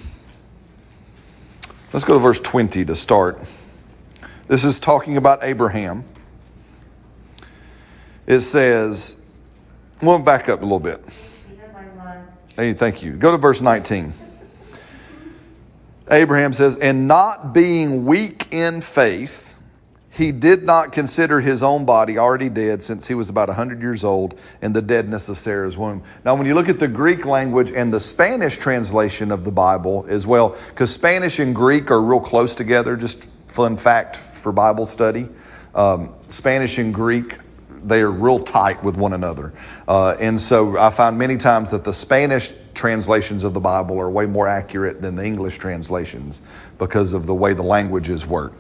Let's 1.93 2.05
go 2.05 2.15
to 2.15 2.19
verse 2.19 2.39
20 2.39 2.85
to 2.85 2.95
start. 2.95 3.39
This 4.47 4.65
is 4.65 4.79
talking 4.79 5.15
about 5.15 5.43
Abraham. 5.43 6.03
It 8.25 8.39
says, 8.39 9.17
we'll 10.01 10.17
back 10.17 10.49
up 10.49 10.61
a 10.61 10.63
little 10.63 10.79
bit. 10.79 11.03
Hey, 12.55 12.73
thank 12.73 13.03
you. 13.03 13.11
Go 13.13 13.31
to 13.31 13.37
verse 13.37 13.61
19. 13.61 14.11
Abraham 16.13 16.53
says, 16.53 16.75
And 16.75 17.07
not 17.07 17.53
being 17.53 18.05
weak 18.05 18.47
in 18.51 18.81
faith, 18.81 19.59
he 20.11 20.31
did 20.31 20.63
not 20.63 20.91
consider 20.91 21.41
his 21.41 21.63
own 21.63 21.85
body 21.85 22.19
already 22.19 22.49
dead 22.49 22.83
since 22.83 23.07
he 23.07 23.15
was 23.15 23.29
about 23.29 23.47
100 23.47 23.81
years 23.81 24.03
old 24.03 24.39
and 24.61 24.75
the 24.75 24.81
deadness 24.81 25.27
of 25.27 25.39
Sarah's 25.39 25.75
womb. 25.75 26.03
Now, 26.23 26.35
when 26.35 26.45
you 26.45 26.53
look 26.53 26.69
at 26.69 26.79
the 26.79 26.87
Greek 26.87 27.25
language 27.25 27.71
and 27.71 27.91
the 27.91 27.99
Spanish 27.99 28.57
translation 28.57 29.31
of 29.31 29.43
the 29.43 29.51
Bible 29.51 30.05
as 30.07 30.27
well, 30.27 30.55
because 30.69 30.93
Spanish 30.93 31.39
and 31.39 31.55
Greek 31.55 31.89
are 31.89 31.99
real 31.99 32.19
close 32.19 32.53
together, 32.53 32.95
just 32.95 33.25
fun 33.47 33.75
fact 33.75 34.17
for 34.17 34.51
Bible 34.51 34.85
study. 34.85 35.27
Um, 35.73 36.13
Spanish 36.29 36.77
and 36.77 36.93
Greek 36.93 37.39
they 37.83 38.01
are 38.01 38.11
real 38.11 38.39
tight 38.39 38.83
with 38.83 38.95
one 38.95 39.13
another. 39.13 39.53
Uh, 39.87 40.15
and 40.19 40.39
so 40.39 40.77
I 40.77 40.89
find 40.89 41.17
many 41.17 41.37
times 41.37 41.71
that 41.71 41.83
the 41.83 41.93
Spanish 41.93 42.53
translations 42.73 43.43
of 43.43 43.53
the 43.53 43.59
Bible 43.59 43.99
are 43.99 44.09
way 44.09 44.25
more 44.25 44.47
accurate 44.47 45.01
than 45.01 45.15
the 45.15 45.23
English 45.23 45.57
translations 45.57 46.41
because 46.77 47.13
of 47.13 47.25
the 47.25 47.33
way 47.33 47.53
the 47.53 47.63
languages 47.63 48.25
work. 48.25 48.53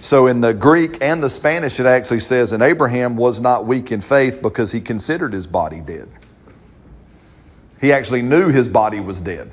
So 0.00 0.26
in 0.26 0.40
the 0.40 0.54
Greek 0.54 0.98
and 1.02 1.22
the 1.22 1.30
Spanish, 1.30 1.78
it 1.78 1.86
actually 1.86 2.20
says, 2.20 2.52
And 2.52 2.62
Abraham 2.62 3.16
was 3.16 3.40
not 3.40 3.66
weak 3.66 3.92
in 3.92 4.00
faith 4.00 4.40
because 4.40 4.72
he 4.72 4.80
considered 4.80 5.32
his 5.32 5.46
body 5.46 5.80
dead. 5.80 6.08
He 7.80 7.92
actually 7.92 8.22
knew 8.22 8.48
his 8.48 8.68
body 8.68 9.00
was 9.00 9.20
dead. 9.20 9.50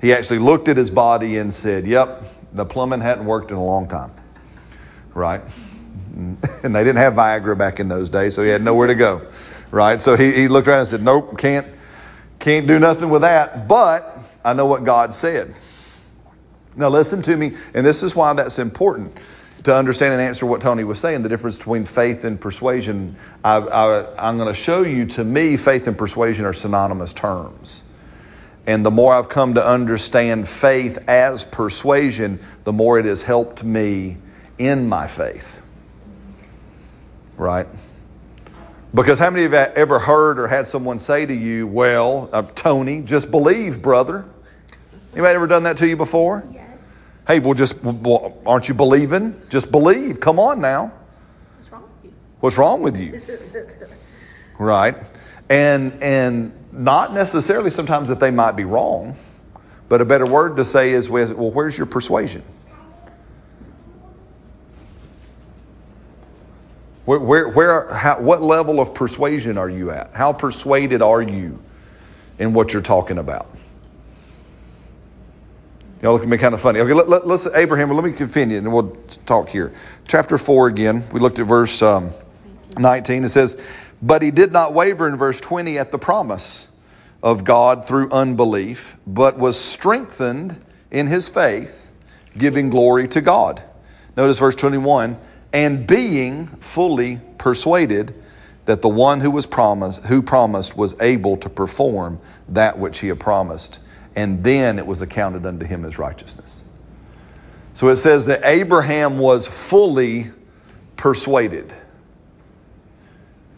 He 0.00 0.12
actually 0.12 0.38
looked 0.38 0.68
at 0.68 0.76
his 0.76 0.90
body 0.90 1.38
and 1.38 1.52
said, 1.52 1.86
Yep, 1.86 2.24
the 2.52 2.64
plumbing 2.64 3.00
hadn't 3.00 3.26
worked 3.26 3.50
in 3.50 3.56
a 3.56 3.64
long 3.64 3.88
time. 3.88 4.12
Right? 5.14 5.42
And 6.62 6.74
they 6.74 6.82
didn't 6.82 6.96
have 6.96 7.14
Viagra 7.14 7.56
back 7.56 7.78
in 7.78 7.88
those 7.88 8.10
days, 8.10 8.34
so 8.34 8.42
he 8.42 8.48
had 8.48 8.62
nowhere 8.62 8.88
to 8.88 8.94
go. 8.94 9.26
Right? 9.70 10.00
So 10.00 10.16
he, 10.16 10.32
he 10.32 10.48
looked 10.48 10.66
around 10.66 10.80
and 10.80 10.88
said, 10.88 11.02
Nope, 11.02 11.38
can't, 11.38 11.66
can't 12.38 12.66
do 12.66 12.78
nothing 12.78 13.10
with 13.10 13.22
that. 13.22 13.68
But 13.68 14.18
I 14.44 14.52
know 14.52 14.66
what 14.66 14.84
God 14.84 15.14
said. 15.14 15.54
Now, 16.74 16.88
listen 16.88 17.22
to 17.22 17.36
me, 17.36 17.56
and 17.74 17.84
this 17.84 18.02
is 18.02 18.14
why 18.14 18.32
that's 18.32 18.58
important 18.58 19.16
to 19.64 19.74
understand 19.74 20.12
and 20.12 20.22
answer 20.22 20.46
what 20.46 20.60
Tony 20.60 20.84
was 20.84 21.00
saying 21.00 21.22
the 21.22 21.28
difference 21.28 21.58
between 21.58 21.84
faith 21.84 22.24
and 22.24 22.40
persuasion. 22.40 23.16
I, 23.44 23.56
I, 23.56 24.28
I'm 24.28 24.36
going 24.36 24.48
to 24.48 24.54
show 24.54 24.82
you, 24.82 25.06
to 25.06 25.24
me, 25.24 25.56
faith 25.56 25.86
and 25.86 25.98
persuasion 25.98 26.44
are 26.44 26.52
synonymous 26.52 27.12
terms. 27.12 27.82
And 28.66 28.84
the 28.84 28.90
more 28.90 29.14
I've 29.14 29.28
come 29.28 29.54
to 29.54 29.66
understand 29.66 30.48
faith 30.48 30.98
as 31.08 31.44
persuasion, 31.44 32.38
the 32.64 32.72
more 32.72 32.98
it 32.98 33.06
has 33.06 33.22
helped 33.22 33.64
me 33.64 34.18
in 34.58 34.88
my 34.88 35.06
faith. 35.06 35.57
Right? 37.38 37.66
Because 38.94 39.18
how 39.18 39.30
many 39.30 39.44
of 39.44 39.52
you 39.52 39.58
have 39.58 39.74
ever 39.74 39.98
heard 39.98 40.38
or 40.38 40.48
had 40.48 40.66
someone 40.66 40.98
say 40.98 41.24
to 41.24 41.34
you, 41.34 41.66
Well, 41.66 42.28
uh, 42.32 42.42
Tony, 42.54 43.00
just 43.00 43.30
believe, 43.30 43.80
brother? 43.80 44.24
Anybody 45.12 45.34
ever 45.34 45.46
done 45.46 45.62
that 45.62 45.76
to 45.78 45.88
you 45.88 45.96
before? 45.96 46.44
Yes. 46.52 47.06
Hey, 47.26 47.38
well, 47.38 47.54
just 47.54 47.82
well, 47.82 48.36
aren't 48.44 48.68
you 48.68 48.74
believing? 48.74 49.40
Just 49.48 49.70
believe. 49.70 50.20
Come 50.20 50.38
on 50.38 50.60
now. 50.60 50.92
What's 51.56 51.70
wrong 51.70 51.82
with 51.82 52.04
you? 52.04 52.12
What's 52.40 52.58
wrong 52.58 52.82
with 52.82 52.96
you? 52.96 53.22
right? 54.58 54.96
And 55.48 56.02
and 56.02 56.52
not 56.72 57.12
necessarily 57.12 57.70
sometimes 57.70 58.08
that 58.08 58.20
they 58.20 58.30
might 58.30 58.52
be 58.52 58.64
wrong, 58.64 59.16
but 59.88 60.00
a 60.00 60.04
better 60.04 60.26
word 60.26 60.56
to 60.58 60.64
say 60.64 60.92
is, 60.92 61.08
well, 61.10 61.50
where's 61.50 61.76
your 61.76 61.86
persuasion? 61.86 62.42
Where, 67.08 67.18
where, 67.18 67.48
where 67.48 67.94
how, 67.94 68.20
what 68.20 68.42
level 68.42 68.80
of 68.80 68.92
persuasion 68.92 69.56
are 69.56 69.70
you 69.70 69.90
at? 69.90 70.12
How 70.12 70.34
persuaded 70.34 71.00
are 71.00 71.22
you 71.22 71.58
in 72.38 72.52
what 72.52 72.74
you're 72.74 72.82
talking 72.82 73.16
about? 73.16 73.48
Y'all 76.02 76.12
look 76.12 76.22
at 76.22 76.28
me 76.28 76.36
kind 76.36 76.52
of 76.52 76.60
funny. 76.60 76.80
Okay, 76.80 76.92
let, 76.92 77.08
let, 77.08 77.24
us 77.24 77.46
Abraham. 77.54 77.90
Let 77.92 78.04
me 78.04 78.12
continue, 78.12 78.58
and 78.58 78.70
we'll 78.70 78.94
talk 79.24 79.48
here. 79.48 79.72
Chapter 80.06 80.36
four 80.36 80.66
again. 80.66 81.02
We 81.10 81.18
looked 81.18 81.38
at 81.38 81.46
verse 81.46 81.80
um, 81.80 82.10
19. 82.76 83.24
It 83.24 83.30
says, 83.30 83.58
"But 84.02 84.20
he 84.20 84.30
did 84.30 84.52
not 84.52 84.74
waver 84.74 85.08
in 85.08 85.16
verse 85.16 85.40
20 85.40 85.78
at 85.78 85.90
the 85.92 85.98
promise 85.98 86.68
of 87.22 87.42
God 87.42 87.86
through 87.86 88.10
unbelief, 88.10 88.98
but 89.06 89.38
was 89.38 89.58
strengthened 89.58 90.62
in 90.90 91.06
his 91.06 91.26
faith, 91.26 91.90
giving 92.36 92.68
glory 92.68 93.08
to 93.08 93.22
God." 93.22 93.62
Notice 94.14 94.40
verse 94.40 94.56
21. 94.56 95.16
And 95.52 95.86
being 95.86 96.48
fully 96.60 97.20
persuaded 97.38 98.14
that 98.66 98.82
the 98.82 98.88
one 98.88 99.20
who 99.20 99.30
was 99.30 99.46
promised, 99.46 100.04
who 100.04 100.20
promised, 100.20 100.76
was 100.76 101.00
able 101.00 101.36
to 101.38 101.48
perform 101.48 102.20
that 102.48 102.78
which 102.78 103.00
he 103.00 103.08
had 103.08 103.18
promised 103.18 103.78
and 104.18 104.42
then 104.42 104.80
it 104.80 104.86
was 104.86 105.00
accounted 105.00 105.46
unto 105.46 105.64
him 105.64 105.84
as 105.84 105.96
righteousness. 105.96 106.64
So 107.72 107.86
it 107.86 107.96
says 107.96 108.26
that 108.26 108.40
Abraham 108.42 109.20
was 109.20 109.46
fully 109.46 110.32
persuaded. 110.96 111.72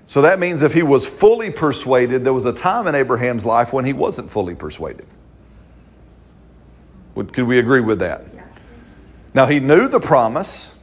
So 0.04 0.20
that 0.20 0.38
means 0.38 0.62
if 0.62 0.74
he 0.74 0.82
was 0.82 1.06
fully 1.06 1.48
persuaded, 1.48 2.24
there 2.24 2.34
was 2.34 2.44
a 2.44 2.52
time 2.52 2.86
in 2.86 2.94
Abraham's 2.94 3.46
life 3.46 3.72
when 3.72 3.86
he 3.86 3.94
wasn't 3.94 4.28
fully 4.28 4.54
persuaded. 4.54 5.06
Would, 7.14 7.32
could 7.32 7.46
we 7.46 7.58
agree 7.58 7.80
with 7.80 8.00
that? 8.00 8.24
Yeah. 8.34 8.42
Now 9.32 9.46
he 9.46 9.60
knew 9.60 9.88
the 9.88 10.00
promise, 10.00 10.74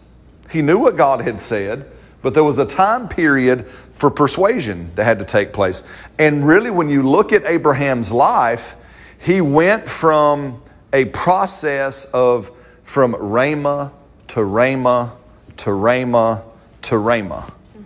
he 0.50 0.62
knew 0.62 0.80
what 0.80 0.96
God 0.96 1.22
had 1.22 1.40
said, 1.40 1.90
but 2.22 2.34
there 2.34 2.44
was 2.44 2.58
a 2.58 2.66
time 2.66 3.08
period 3.08 3.68
for 3.92 4.10
persuasion 4.12 4.92
that 4.96 5.06
had 5.06 5.20
to 5.20 5.26
take 5.26 5.54
place. 5.54 5.84
And 6.20 6.46
really, 6.46 6.70
when 6.70 6.90
you 6.90 7.04
look 7.04 7.34
at 7.34 7.46
Abraham's 7.46 8.12
life, 8.12 8.76
he 9.20 9.42
went 9.42 9.90
from 9.90 10.62
a 10.94 11.06
process 11.06 12.06
of 12.06 12.52
from 12.84 13.14
Rhema 13.14 13.92
to 14.30 14.40
Rhema 14.40 15.12
to 15.58 15.70
Rhema 15.72 16.44
to 16.84 16.96
Rhema. 16.96 17.44
Mm-hmm. 17.44 17.84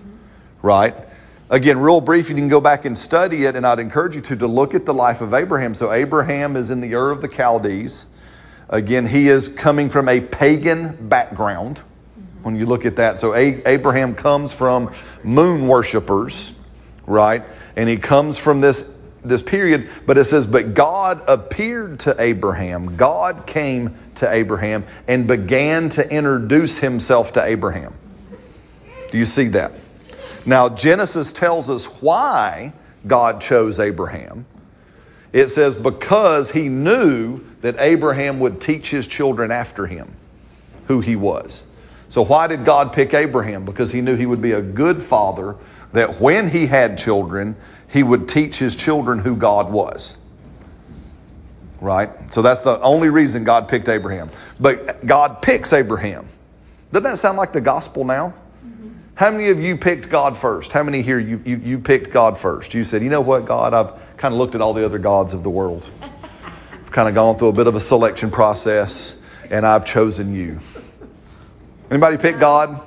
Right? 0.62 0.96
Again, 1.50 1.80
real 1.80 2.00
brief, 2.00 2.30
you 2.30 2.36
can 2.36 2.48
go 2.48 2.62
back 2.62 2.86
and 2.86 2.98
study 2.98 3.46
it, 3.46 3.56
and 3.56 3.66
I'd 3.66 3.80
encourage 3.80 4.16
you 4.16 4.22
to, 4.22 4.36
to 4.38 4.48
look 4.48 4.74
at 4.74 4.86
the 4.86 4.94
life 4.94 5.22
of 5.22 5.34
Abraham. 5.34 5.76
So, 5.76 5.92
Abraham 5.92 6.56
is 6.56 6.70
in 6.70 6.80
the 6.80 6.94
Ur 6.94 7.12
of 7.12 7.22
the 7.22 7.28
Chaldees. 7.28 8.08
Again, 8.70 9.08
he 9.08 9.28
is 9.28 9.50
coming 9.50 9.90
from 9.90 10.08
a 10.08 10.22
pagan 10.22 11.10
background. 11.10 11.82
When 12.44 12.56
you 12.56 12.66
look 12.66 12.86
at 12.86 12.96
that. 12.98 13.18
So, 13.18 13.34
a- 13.34 13.62
Abraham 13.66 14.16
comes 14.16 14.54
from 14.54 14.94
moon 15.24 15.68
worshippers, 15.68 16.54
right? 17.06 17.44
And 17.76 17.88
he 17.88 17.98
comes 17.98 18.38
from 18.38 18.62
this 18.62 18.98
this 19.24 19.42
period, 19.42 19.88
but 20.06 20.18
it 20.18 20.26
says, 20.26 20.46
But 20.46 20.74
God 20.74 21.22
appeared 21.28 22.00
to 22.02 22.16
Abraham. 22.20 22.98
God 22.98 23.46
came 23.46 23.96
to 24.16 24.32
Abraham 24.32 24.86
and 25.08 25.28
began 25.28 25.90
to 25.90 26.10
introduce 26.12 26.80
himself 26.80 27.34
to 27.34 27.44
Abraham. 27.44 27.94
Do 29.12 29.18
you 29.18 29.26
see 29.26 29.50
that? 29.50 29.74
Now, 30.46 30.70
Genesis 30.70 31.32
tells 31.32 31.70
us 31.70 31.86
why 31.86 32.74
God 33.06 33.42
chose 33.42 33.80
Abraham. 33.80 34.46
It 35.34 35.50
says, 35.50 35.76
Because 35.76 36.52
he 36.52 36.68
knew 36.70 37.42
that 37.62 37.76
Abraham 37.78 38.40
would 38.40 38.60
teach 38.60 38.90
his 38.90 39.08
children 39.08 39.52
after 39.52 39.86
him 39.86 40.16
who 40.88 41.00
he 41.00 41.16
was. 41.16 41.66
So, 42.12 42.24
why 42.26 42.48
did 42.48 42.66
God 42.66 42.92
pick 42.92 43.14
Abraham? 43.14 43.64
Because 43.64 43.94
he 43.94 44.02
knew 44.02 44.18
he 44.18 44.26
would 44.26 44.42
be 44.42 44.52
a 44.52 44.62
good 44.62 45.02
father, 45.02 45.56
that 45.94 46.20
when 46.20 46.50
he 46.50 46.68
had 46.68 46.98
children, 46.98 47.56
he 47.88 48.04
would 48.04 48.28
teach 48.28 48.60
his 48.60 48.76
children 48.76 49.20
who 49.20 49.38
God 49.38 49.72
was. 49.72 50.18
Right? 51.80 52.10
So 52.30 52.42
that's 52.42 52.60
the 52.60 52.82
only 52.82 53.08
reason 53.08 53.46
God 53.46 53.70
picked 53.70 53.88
Abraham. 53.88 54.30
But 54.60 55.06
God 55.06 55.42
picks 55.42 55.72
Abraham. 55.72 56.28
Doesn't 56.92 57.04
that 57.04 57.18
sound 57.18 57.38
like 57.38 57.54
the 57.54 57.62
gospel 57.62 58.04
now? 58.04 58.34
How 59.16 59.32
many 59.32 59.48
of 59.48 59.62
you 59.62 59.78
picked 59.78 60.10
God 60.10 60.38
first? 60.38 60.74
How 60.74 60.84
many 60.84 61.02
here 61.02 61.18
you, 61.18 61.42
you, 61.46 61.56
you 61.64 61.80
picked 61.80 62.12
God 62.12 62.38
first? 62.38 62.74
You 62.74 62.84
said, 62.84 63.04
you 63.04 63.10
know 63.10 63.22
what, 63.22 63.46
God, 63.46 63.74
I've 63.74 64.18
kind 64.18 64.34
of 64.34 64.38
looked 64.38 64.54
at 64.54 64.60
all 64.60 64.74
the 64.74 64.84
other 64.84 65.00
gods 65.00 65.32
of 65.32 65.44
the 65.44 65.50
world. 65.50 65.90
I've 66.74 66.92
kind 66.92 67.08
of 67.08 67.16
gone 67.16 67.38
through 67.38 67.48
a 67.48 67.54
bit 67.54 67.68
of 67.68 67.76
a 67.76 67.80
selection 67.80 68.30
process, 68.32 69.16
and 69.50 69.66
I've 69.66 69.86
chosen 69.86 70.36
you. 70.36 70.60
Anybody 71.92 72.16
pick 72.16 72.40
God? 72.40 72.80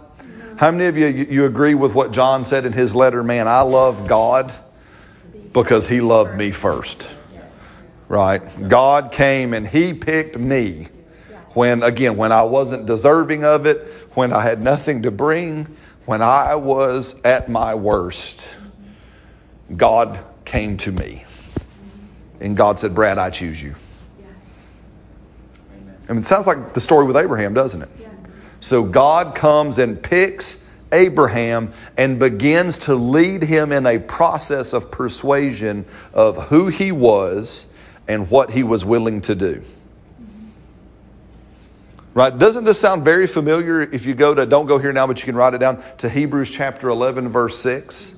How 0.56 0.70
many 0.70 0.86
of 0.86 0.96
you, 0.96 1.06
you, 1.06 1.44
agree 1.44 1.74
with 1.74 1.94
what 1.94 2.10
John 2.10 2.46
said 2.46 2.64
in 2.64 2.72
his 2.72 2.94
letter? 2.94 3.22
Man, 3.22 3.46
I 3.46 3.60
love 3.60 4.08
God 4.08 4.50
because 5.52 5.86
he 5.86 6.00
loved 6.00 6.34
me 6.36 6.50
first. 6.50 7.06
Right? 8.08 8.40
God 8.66 9.12
came 9.12 9.52
and 9.52 9.68
he 9.68 9.92
picked 9.92 10.38
me 10.38 10.88
when, 11.50 11.82
again, 11.82 12.16
when 12.16 12.32
I 12.32 12.44
wasn't 12.44 12.86
deserving 12.86 13.44
of 13.44 13.66
it, 13.66 13.86
when 14.14 14.32
I 14.32 14.42
had 14.42 14.62
nothing 14.62 15.02
to 15.02 15.10
bring, 15.10 15.68
when 16.06 16.22
I 16.22 16.54
was 16.54 17.14
at 17.24 17.50
my 17.50 17.74
worst. 17.74 18.48
God 19.76 20.18
came 20.46 20.78
to 20.78 20.92
me. 20.92 21.24
And 22.40 22.56
God 22.56 22.78
said, 22.78 22.94
Brad, 22.94 23.18
I 23.18 23.28
choose 23.28 23.62
you. 23.62 23.74
I 26.08 26.12
mean, 26.12 26.20
it 26.20 26.24
sounds 26.24 26.46
like 26.46 26.72
the 26.72 26.80
story 26.80 27.04
with 27.04 27.18
Abraham, 27.18 27.52
doesn't 27.52 27.82
it? 27.82 27.88
So 28.64 28.82
God 28.82 29.34
comes 29.34 29.76
and 29.76 30.02
picks 30.02 30.64
Abraham 30.90 31.70
and 31.98 32.18
begins 32.18 32.78
to 32.78 32.94
lead 32.94 33.42
him 33.42 33.72
in 33.72 33.84
a 33.86 33.98
process 33.98 34.72
of 34.72 34.90
persuasion 34.90 35.84
of 36.14 36.48
who 36.48 36.68
he 36.68 36.90
was 36.90 37.66
and 38.08 38.30
what 38.30 38.52
he 38.52 38.62
was 38.62 38.82
willing 38.82 39.20
to 39.20 39.34
do. 39.34 39.62
Right? 42.14 42.38
Doesn't 42.38 42.64
this 42.64 42.80
sound 42.80 43.04
very 43.04 43.26
familiar 43.26 43.82
if 43.82 44.06
you 44.06 44.14
go 44.14 44.32
to, 44.32 44.46
don't 44.46 44.64
go 44.64 44.78
here 44.78 44.94
now, 44.94 45.06
but 45.06 45.18
you 45.18 45.26
can 45.26 45.36
write 45.36 45.52
it 45.52 45.58
down, 45.58 45.84
to 45.98 46.08
Hebrews 46.08 46.50
chapter 46.50 46.88
11, 46.88 47.28
verse 47.28 47.58
6? 47.58 48.16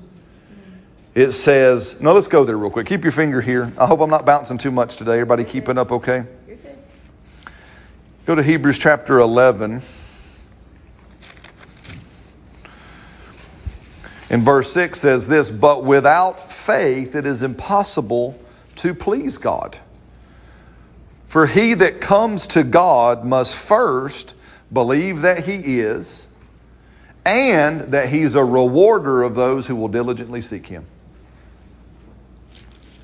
It 1.13 1.31
says, 1.31 1.99
no, 1.99 2.13
let's 2.13 2.27
go 2.27 2.45
there 2.45 2.57
real 2.57 2.71
quick. 2.71 2.87
Keep 2.87 3.03
your 3.03 3.11
finger 3.11 3.41
here. 3.41 3.73
I 3.77 3.85
hope 3.85 3.99
I'm 3.99 4.09
not 4.09 4.25
bouncing 4.25 4.57
too 4.57 4.71
much 4.71 4.95
today. 4.95 5.15
Everybody 5.15 5.43
keeping 5.43 5.77
up 5.77 5.91
okay? 5.91 6.23
Go 8.25 8.33
to 8.33 8.41
Hebrews 8.41 8.79
chapter 8.79 9.19
11. 9.19 9.81
In 14.29 14.43
verse 14.43 14.71
6 14.73 14.99
says 14.99 15.27
this, 15.27 15.49
but 15.49 15.83
without 15.83 16.51
faith 16.51 17.15
it 17.15 17.25
is 17.25 17.41
impossible 17.41 18.39
to 18.75 18.93
please 18.93 19.37
God. 19.37 19.77
For 21.27 21.47
he 21.47 21.73
that 21.75 22.01
comes 22.01 22.47
to 22.47 22.63
God 22.63 23.25
must 23.25 23.55
first 23.55 24.33
believe 24.71 25.21
that 25.21 25.45
he 25.45 25.79
is, 25.79 26.25
and 27.25 27.81
that 27.91 28.09
he's 28.09 28.35
a 28.35 28.43
rewarder 28.43 29.23
of 29.23 29.35
those 29.35 29.67
who 29.67 29.75
will 29.75 29.89
diligently 29.89 30.41
seek 30.41 30.67
him. 30.67 30.85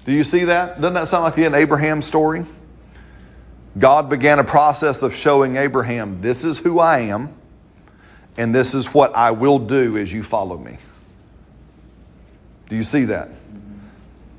Do 0.06 0.12
you 0.12 0.24
see 0.24 0.46
that? 0.46 0.76
Doesn't 0.76 0.94
that 0.94 1.08
sound 1.08 1.24
like 1.24 1.38
an 1.38 1.54
Abraham 1.54 2.02
story? 2.02 2.46
God 3.78 4.10
began 4.10 4.40
a 4.40 4.44
process 4.44 5.02
of 5.02 5.16
showing 5.16 5.56
Abraham, 5.56 6.22
this 6.22 6.44
is 6.44 6.58
who 6.60 6.80
I 6.80 7.00
am, 7.00 7.34
and 8.38 8.54
this 8.54 8.74
is 8.74 8.94
what 8.94 9.16
I 9.16 9.32
will 9.32 9.60
do 9.60 9.98
as 9.98 10.12
you 10.12 10.24
follow 10.24 10.58
me. 10.58 10.78
Do 12.70 12.76
you 12.76 12.84
see 12.84 13.06
that? 13.06 13.30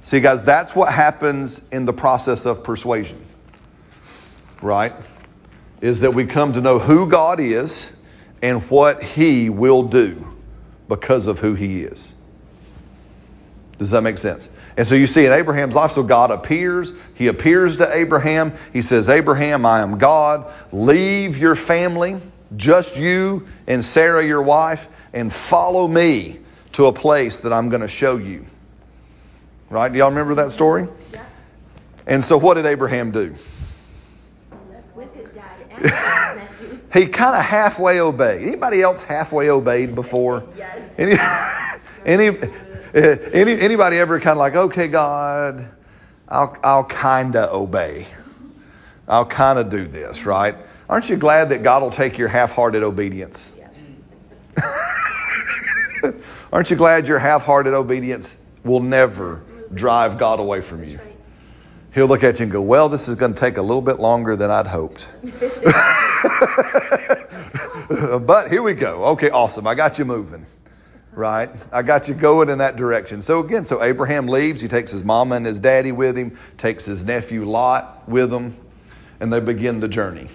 See, 0.02 0.20
guys, 0.20 0.44
that's 0.44 0.76
what 0.76 0.92
happens 0.92 1.62
in 1.72 1.86
the 1.86 1.92
process 1.92 2.44
of 2.44 2.62
persuasion, 2.62 3.24
right? 4.60 4.92
Is 5.80 6.00
that 6.00 6.12
we 6.12 6.26
come 6.26 6.52
to 6.52 6.60
know 6.60 6.78
who 6.78 7.06
God 7.08 7.40
is 7.40 7.92
and 8.42 8.62
what 8.70 9.02
He 9.02 9.48
will 9.48 9.82
do 9.84 10.34
because 10.88 11.26
of 11.26 11.38
who 11.38 11.54
He 11.54 11.82
is. 11.82 12.12
Does 13.78 13.90
that 13.90 14.02
make 14.02 14.18
sense? 14.18 14.50
And 14.76 14.86
so 14.86 14.94
you 14.94 15.06
see 15.06 15.24
in 15.24 15.32
Abraham's 15.32 15.74
life, 15.74 15.92
so 15.92 16.02
God 16.02 16.30
appears. 16.30 16.92
He 17.14 17.26
appears 17.26 17.78
to 17.78 17.96
Abraham. 17.96 18.52
He 18.72 18.82
says, 18.82 19.08
Abraham, 19.08 19.64
I 19.64 19.80
am 19.80 19.98
God. 19.98 20.52
Leave 20.70 21.38
your 21.38 21.54
family, 21.54 22.20
just 22.56 22.96
you 22.96 23.46
and 23.66 23.84
Sarah, 23.84 24.24
your 24.24 24.42
wife, 24.42 24.88
and 25.12 25.32
follow 25.32 25.88
me 25.88 26.40
to 26.74 26.86
a 26.86 26.92
place 26.92 27.38
that 27.40 27.52
I'm 27.52 27.68
going 27.68 27.80
to 27.80 27.88
show 27.88 28.16
you. 28.16 28.44
Right? 29.70 29.90
Do 29.90 29.98
y'all 29.98 30.10
remember 30.10 30.34
that 30.36 30.50
story? 30.50 30.86
Yeah. 31.12 31.24
And 32.06 32.22
so 32.22 32.36
what 32.36 32.54
did 32.54 32.66
Abraham 32.66 33.10
do? 33.10 33.34
He 34.50 34.56
with 34.94 35.14
his 35.14 35.28
dad 35.30 35.50
and 35.70 35.82
his 35.82 35.90
nephew. 36.60 36.80
He 36.92 37.06
kind 37.06 37.36
of 37.36 37.44
halfway 37.44 38.00
obeyed. 38.00 38.42
Anybody 38.42 38.82
else 38.82 39.02
halfway 39.02 39.50
obeyed 39.50 39.94
before? 39.94 40.44
Yes. 40.56 40.80
Any, 40.96 41.16
any, 42.30 42.38
eh, 42.94 43.16
any, 43.32 43.60
anybody 43.60 43.98
ever 43.98 44.20
kind 44.20 44.32
of 44.32 44.38
like, 44.38 44.54
okay, 44.54 44.86
God, 44.86 45.68
I'll, 46.28 46.56
I'll 46.62 46.84
kind 46.84 47.34
of 47.34 47.52
obey. 47.52 48.06
I'll 49.08 49.26
kind 49.26 49.58
of 49.58 49.70
do 49.70 49.88
this, 49.88 50.24
right? 50.24 50.54
Aren't 50.88 51.08
you 51.08 51.16
glad 51.16 51.48
that 51.48 51.62
God 51.62 51.82
will 51.82 51.90
take 51.90 52.18
your 52.18 52.28
half 52.28 52.52
hearted 52.52 52.82
obedience? 52.82 53.52
Aren't 56.52 56.70
you 56.70 56.76
glad 56.76 57.08
your 57.08 57.18
half 57.18 57.44
hearted 57.44 57.74
obedience 57.74 58.36
will 58.62 58.80
never 58.80 59.42
drive 59.72 60.18
God 60.18 60.40
away 60.40 60.60
from 60.60 60.84
you? 60.84 61.00
He'll 61.94 62.06
look 62.06 62.24
at 62.24 62.40
you 62.40 62.44
and 62.44 62.52
go, 62.52 62.60
Well, 62.60 62.88
this 62.88 63.08
is 63.08 63.14
going 63.14 63.34
to 63.34 63.40
take 63.40 63.56
a 63.56 63.62
little 63.62 63.82
bit 63.82 64.00
longer 64.00 64.36
than 64.36 64.50
I'd 64.50 64.66
hoped. 64.66 65.08
but 68.26 68.50
here 68.50 68.62
we 68.62 68.74
go. 68.74 69.04
Okay, 69.06 69.30
awesome. 69.30 69.66
I 69.66 69.74
got 69.74 69.98
you 69.98 70.04
moving. 70.04 70.46
Right? 71.12 71.48
I 71.70 71.82
got 71.82 72.08
you 72.08 72.14
going 72.14 72.48
in 72.48 72.58
that 72.58 72.74
direction. 72.74 73.22
So 73.22 73.38
again, 73.38 73.62
so 73.62 73.84
Abraham 73.84 74.26
leaves. 74.26 74.60
He 74.60 74.66
takes 74.66 74.90
his 74.90 75.04
mama 75.04 75.36
and 75.36 75.46
his 75.46 75.60
daddy 75.60 75.92
with 75.92 76.18
him, 76.18 76.36
takes 76.58 76.84
his 76.84 77.04
nephew 77.04 77.44
Lot 77.44 78.08
with 78.08 78.34
him, 78.34 78.56
and 79.20 79.32
they 79.32 79.38
begin 79.38 79.78
the 79.78 79.86
journey. 79.86 80.28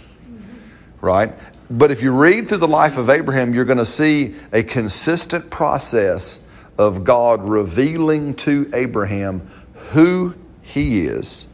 Right? 1.02 1.34
But 1.70 1.92
if 1.92 2.02
you 2.02 2.12
read 2.12 2.48
through 2.48 2.58
the 2.58 2.68
life 2.68 2.98
of 2.98 3.10
Abraham, 3.10 3.54
you're 3.54 3.66
going 3.66 3.78
to 3.78 3.86
see 3.86 4.36
a 4.52 4.64
consistent 4.64 5.50
process 5.50 6.40
of 6.78 7.04
God 7.04 7.44
revealing 7.44 8.34
to 8.36 8.70
Abraham 8.74 9.50
who 9.92 10.36
he 10.62 11.02
is 11.02 11.48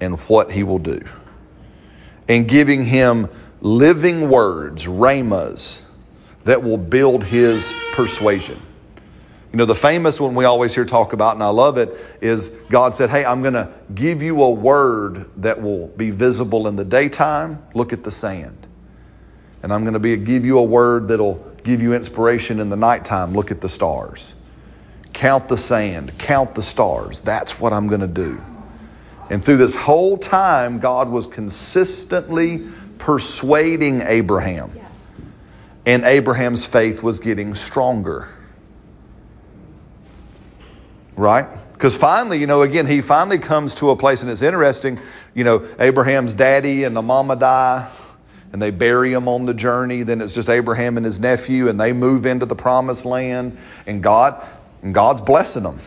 and 0.00 0.18
what 0.20 0.52
he 0.52 0.64
will 0.64 0.78
do 0.78 1.00
and 2.28 2.48
giving 2.48 2.84
him 2.84 3.28
living 3.60 4.28
words, 4.28 4.88
rhemas, 4.88 5.82
that 6.44 6.62
will 6.62 6.78
build 6.78 7.24
his 7.24 7.72
persuasion. 7.92 8.60
You 9.52 9.58
know, 9.58 9.66
the 9.66 9.74
famous 9.74 10.18
one 10.18 10.34
we 10.34 10.44
always 10.44 10.74
hear 10.74 10.84
talk 10.84 11.12
about, 11.12 11.34
and 11.34 11.42
I 11.42 11.50
love 11.50 11.76
it, 11.76 11.94
is 12.20 12.48
God 12.70 12.94
said, 12.94 13.10
Hey, 13.10 13.24
I'm 13.24 13.42
going 13.42 13.54
to 13.54 13.70
give 13.94 14.22
you 14.22 14.42
a 14.42 14.50
word 14.50 15.28
that 15.36 15.60
will 15.60 15.88
be 15.88 16.10
visible 16.10 16.66
in 16.66 16.76
the 16.76 16.84
daytime. 16.84 17.62
Look 17.74 17.92
at 17.92 18.02
the 18.02 18.10
sand. 18.10 18.66
And 19.62 19.72
I'm 19.72 19.82
going 19.82 19.94
to 19.94 20.00
be, 20.00 20.16
give 20.16 20.44
you 20.44 20.58
a 20.58 20.62
word 20.62 21.08
that'll 21.08 21.34
give 21.64 21.80
you 21.80 21.94
inspiration 21.94 22.60
in 22.60 22.68
the 22.68 22.76
nighttime. 22.76 23.32
Look 23.32 23.50
at 23.50 23.60
the 23.60 23.68
stars. 23.68 24.34
Count 25.12 25.48
the 25.48 25.58
sand, 25.58 26.18
count 26.18 26.54
the 26.54 26.62
stars. 26.62 27.20
That's 27.20 27.60
what 27.60 27.72
I'm 27.72 27.86
going 27.86 28.00
to 28.00 28.06
do. 28.06 28.42
And 29.30 29.44
through 29.44 29.58
this 29.58 29.74
whole 29.74 30.18
time, 30.18 30.78
God 30.80 31.10
was 31.10 31.26
consistently 31.26 32.66
persuading 32.98 34.02
Abraham. 34.02 34.72
And 35.84 36.04
Abraham's 36.04 36.64
faith 36.64 37.02
was 37.02 37.18
getting 37.18 37.54
stronger. 37.54 38.28
Right? 41.16 41.46
Because 41.72 41.96
finally, 41.96 42.38
you 42.38 42.46
know, 42.46 42.62
again, 42.62 42.86
he 42.86 43.00
finally 43.00 43.38
comes 43.38 43.74
to 43.76 43.90
a 43.90 43.96
place, 43.96 44.22
and 44.22 44.30
it's 44.30 44.42
interesting. 44.42 45.00
You 45.34 45.44
know, 45.44 45.68
Abraham's 45.78 46.34
daddy 46.34 46.84
and 46.84 46.94
the 46.94 47.02
mama 47.02 47.36
die, 47.36 47.90
and 48.52 48.60
they 48.60 48.70
bury 48.70 49.12
him 49.12 49.28
on 49.28 49.46
the 49.46 49.54
journey. 49.54 50.02
Then 50.02 50.20
it's 50.20 50.34
just 50.34 50.48
Abraham 50.48 50.96
and 50.96 51.06
his 51.06 51.18
nephew, 51.18 51.68
and 51.68 51.80
they 51.80 51.92
move 51.92 52.26
into 52.26 52.46
the 52.46 52.54
promised 52.54 53.04
land, 53.04 53.56
and 53.86 54.02
God, 54.02 54.46
and 54.82 54.94
God's 54.94 55.20
blessing 55.20 55.62
them. 55.62 55.80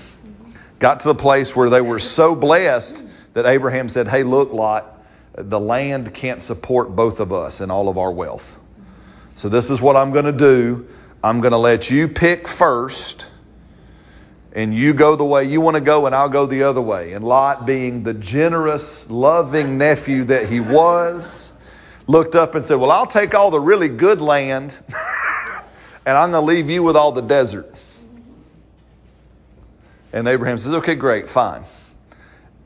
Got 0.80 1.00
to 1.02 1.08
the 1.08 1.16
place 1.16 1.56
where 1.56 1.70
they 1.70 1.82
were 1.82 2.00
so 2.00 2.36
blessed 2.36 3.04
that 3.34 3.46
Abraham 3.46 3.88
said, 3.88 4.08
Hey, 4.08 4.24
look, 4.24 4.52
Lot, 4.52 5.04
the 5.34 5.60
land 5.60 6.14
can't 6.14 6.42
support 6.42 6.96
both 6.96 7.20
of 7.20 7.32
us 7.32 7.62
and 7.62 7.72
all 7.72 7.88
of 7.88 7.98
our 7.98 8.12
wealth. 8.12 8.58
So, 9.36 9.50
this 9.50 9.70
is 9.70 9.82
what 9.82 9.96
I'm 9.96 10.12
going 10.12 10.26
to 10.26 10.32
do. 10.32 10.88
I'm 11.24 11.42
going 11.42 11.52
to 11.52 11.58
let 11.58 11.90
you 11.90 12.08
pick 12.08 12.48
first, 12.48 13.28
and 14.54 14.74
you 14.74 14.94
go 14.94 15.16
the 15.16 15.26
way 15.26 15.44
you 15.44 15.60
want 15.60 15.76
to 15.76 15.82
go, 15.82 16.06
and 16.06 16.16
I'll 16.16 16.30
go 16.30 16.46
the 16.46 16.64
other 16.64 16.82
way. 16.82 17.14
And 17.14 17.26
Lot, 17.26 17.66
being 17.66 18.04
the 18.04 18.14
generous, 18.14 19.10
loving 19.10 19.78
nephew 19.78 20.24
that 20.26 20.50
he 20.50 20.60
was, 20.60 21.52
looked 22.08 22.36
up 22.36 22.56
and 22.56 22.64
said, 22.64 22.76
Well, 22.76 22.92
I'll 22.92 23.08
take 23.08 23.34
all 23.34 23.52
the 23.52 23.60
really 23.60 23.90
good 23.90 24.22
land, 24.22 24.78
and 26.06 26.18
I'm 26.18 26.32
going 26.32 26.42
to 26.42 26.48
leave 26.54 26.70
you 26.70 26.84
with 26.84 26.96
all 26.96 27.12
the 27.12 27.22
desert. 27.22 27.74
And 30.14 30.28
Abraham 30.28 30.58
says, 30.58 30.74
Okay, 30.74 30.96
great, 30.96 31.28
fine. 31.28 31.64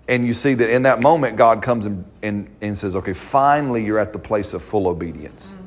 And 0.08 0.26
you 0.26 0.34
see 0.34 0.56
that 0.56 0.70
in 0.72 0.84
that 0.84 1.04
moment, 1.04 1.38
God 1.38 1.62
comes 1.62 1.86
and, 1.86 2.04
and, 2.22 2.50
and 2.62 2.78
says, 2.78 2.96
Okay, 2.96 3.14
finally, 3.14 3.84
you're 3.86 4.00
at 4.00 4.14
the 4.14 4.20
place 4.20 4.54
of 4.54 4.62
full 4.62 4.88
obedience. 4.88 5.52
Mm-hmm. 5.52 5.66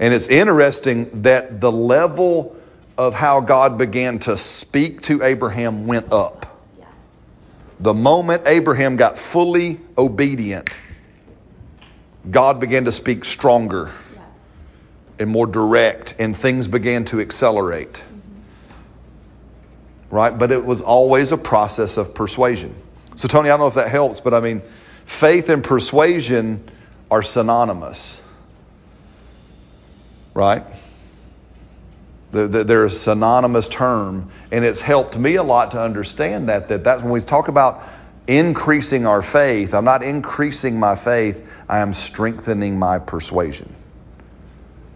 And 0.00 0.14
it's 0.14 0.26
interesting 0.28 1.22
that 1.22 1.60
the 1.60 1.70
level 1.70 2.56
of 2.96 3.14
how 3.14 3.40
God 3.40 3.78
began 3.78 4.18
to 4.20 4.36
speak 4.36 5.02
to 5.02 5.22
Abraham 5.22 5.86
went 5.86 6.12
up. 6.12 6.60
Yeah. 6.78 6.86
The 7.80 7.94
moment 7.94 8.42
Abraham 8.46 8.96
got 8.96 9.18
fully 9.18 9.80
obedient, 9.98 10.70
God 12.30 12.60
began 12.60 12.84
to 12.86 12.92
speak 12.92 13.24
stronger 13.24 13.90
and 15.18 15.30
more 15.30 15.46
direct, 15.46 16.16
and 16.18 16.36
things 16.36 16.66
began 16.66 17.04
to 17.06 17.20
accelerate. 17.20 17.92
Mm-hmm. 17.92 18.40
Right? 20.14 20.36
But 20.36 20.50
it 20.50 20.64
was 20.64 20.80
always 20.80 21.32
a 21.32 21.36
process 21.36 21.96
of 21.96 22.14
persuasion. 22.14 22.74
So, 23.14 23.28
Tony, 23.28 23.48
I 23.48 23.52
don't 23.52 23.60
know 23.60 23.68
if 23.68 23.74
that 23.74 23.90
helps, 23.90 24.20
but 24.20 24.34
I 24.34 24.40
mean, 24.40 24.62
faith 25.04 25.48
and 25.48 25.62
persuasion 25.62 26.68
are 27.10 27.22
synonymous. 27.22 28.20
Right? 30.32 30.64
The- 32.32 32.48
the- 32.48 32.64
They're 32.64 32.86
a 32.86 32.90
synonymous 32.90 33.68
term, 33.68 34.32
and 34.50 34.64
it's 34.64 34.80
helped 34.80 35.16
me 35.16 35.36
a 35.36 35.44
lot 35.44 35.70
to 35.72 35.80
understand 35.80 36.48
that. 36.48 36.68
That 36.68 36.82
that's 36.82 37.02
when 37.02 37.12
we 37.12 37.20
talk 37.20 37.46
about 37.46 37.80
increasing 38.26 39.06
our 39.06 39.22
faith. 39.22 39.74
I'm 39.74 39.84
not 39.84 40.02
increasing 40.02 40.78
my 40.78 40.96
faith. 40.96 41.46
I 41.68 41.78
am 41.78 41.92
strengthening 41.92 42.78
my 42.78 42.98
persuasion. 42.98 43.74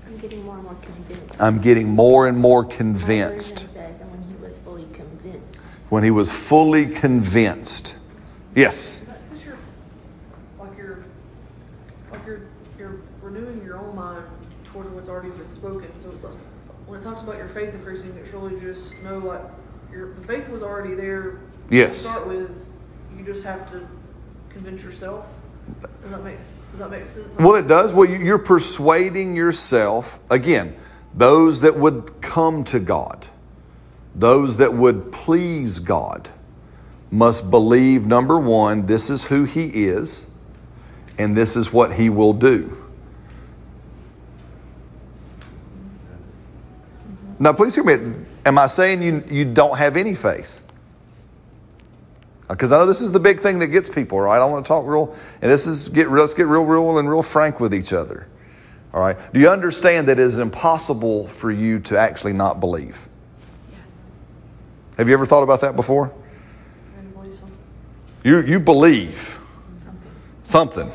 I'm 0.07 0.19
getting 0.19 0.45
more 0.45 0.57
and 0.57 0.64
more 0.64 0.77
convinced. 0.77 1.41
I'm 1.41 1.61
getting 1.61 1.88
more 1.88 2.27
and 2.27 2.38
more 2.38 2.64
convinced. 2.64 3.61
version 3.61 3.69
says, 3.69 4.01
and 4.01 4.11
when 4.11 4.23
he 4.23 4.35
was 4.43 4.59
fully 4.59 4.87
convinced. 4.93 5.81
When 5.91 6.05
he 6.05 6.11
was 6.11 6.31
fully 6.31 6.87
convinced. 6.87 7.97
Yes. 8.55 9.01
Because 9.31 9.45
you're, 9.45 9.59
like 10.59 10.77
you're, 10.77 11.05
like 12.11 12.27
you're, 12.27 12.41
you're 12.79 13.01
renewing 13.21 13.62
your 13.64 13.79
own 13.79 13.95
mind 13.95 14.25
toward 14.64 14.93
what's 14.95 15.09
already 15.09 15.31
been 15.31 15.51
spoken. 15.51 15.88
So 15.99 16.11
it's 16.12 16.25
like 16.25 16.35
when 16.87 16.99
it 16.99 17.03
talks 17.03 17.23
about 17.23 17.37
your 17.37 17.49
faith 17.49 17.75
increasing, 17.75 18.17
it's 18.17 18.33
really 18.33 18.59
just 18.61 19.01
know 19.03 19.19
like 19.19 19.43
your 19.93 20.14
the 20.14 20.23
faith 20.23 20.49
was 20.49 20.62
already 20.62 20.95
there. 20.95 21.41
Yes. 21.71 22.03
To 22.03 22.09
start 22.09 22.27
with, 22.29 22.49
you 22.49 22.67
just 23.29 23.45
have 23.45 23.71
to 23.71 23.87
convince 24.49 24.83
yourself. 24.83 25.27
Does 26.03 26.11
that 26.11 26.25
make 26.25 26.37
Does 26.37 26.79
that 26.79 26.91
make 26.91 27.07
sense? 27.07 27.37
Well, 27.38 27.55
it 27.57 27.69
does. 27.69 27.93
Well, 27.93 28.09
you- 28.09 28.19
you're 28.19 28.38
persuading 28.38 29.37
yourself. 29.37 30.19
Again, 30.31 30.75
those 31.14 31.61
that 31.61 31.79
would 31.79 32.23
come 32.23 32.64
to 32.64 32.79
God, 32.79 33.27
those 34.14 34.57
that 34.57 34.75
would 34.75 35.12
please 35.12 35.79
God, 35.79 36.31
must 37.11 37.51
believe 37.51 38.07
number 38.07 38.38
one, 38.38 38.87
this 38.87 39.11
is 39.11 39.25
who 39.25 39.45
He 39.45 39.85
is, 39.87 40.25
and 41.19 41.37
this 41.37 41.55
is 41.55 41.73
what 41.73 41.95
He 41.95 42.09
will 42.09 42.33
do. 42.33 42.77
Now, 47.38 47.53
please 47.53 47.75
hear 47.75 47.85
me. 47.85 48.14
Am 48.45 48.59
I 48.59 48.67
saying 48.67 49.03
you, 49.03 49.23
you 49.31 49.45
don't 49.45 49.77
have 49.79 49.97
any 49.97 50.14
faith? 50.14 50.62
Because 52.49 52.73
I 52.73 52.79
know 52.79 52.87
this 52.87 53.01
is 53.01 53.13
the 53.13 53.21
big 53.21 53.41
thing 53.41 53.59
that 53.59 53.67
gets 53.67 53.89
people, 53.89 54.21
right? 54.21 54.41
I 54.41 54.45
want 54.47 54.65
to 54.65 54.69
talk 54.69 54.87
real, 54.87 55.15
and 55.43 55.51
this 55.51 55.67
is 55.67 55.89
get 55.91 56.11
let's 56.11 56.35
get 56.35 56.47
real, 56.47 56.63
real, 56.63 56.99
and 56.99 57.09
real 57.09 57.23
frank 57.23 57.61
with 57.61 57.75
each 57.75 57.93
other. 57.93 58.27
All 58.93 59.01
right. 59.01 59.17
Do 59.33 59.41
you 59.41 59.51
understand 59.51 60.09
that 60.09 60.19
it 60.19 60.23
is 60.23 60.39
impossible 60.39 61.29
for 61.29 61.51
you 61.51 61.79
to 61.81 61.99
actually 61.99 62.33
not 62.33 62.59
believe? 62.59 63.09
Have 64.97 65.09
you 65.09 65.15
ever 65.15 65.27
thought 65.27 65.43
about 65.43 65.61
that 65.61 65.77
before? 65.77 66.13
You 68.25 68.43
you 68.43 68.59
believe 68.59 69.39
Something. 70.43 70.91
something, 70.91 70.93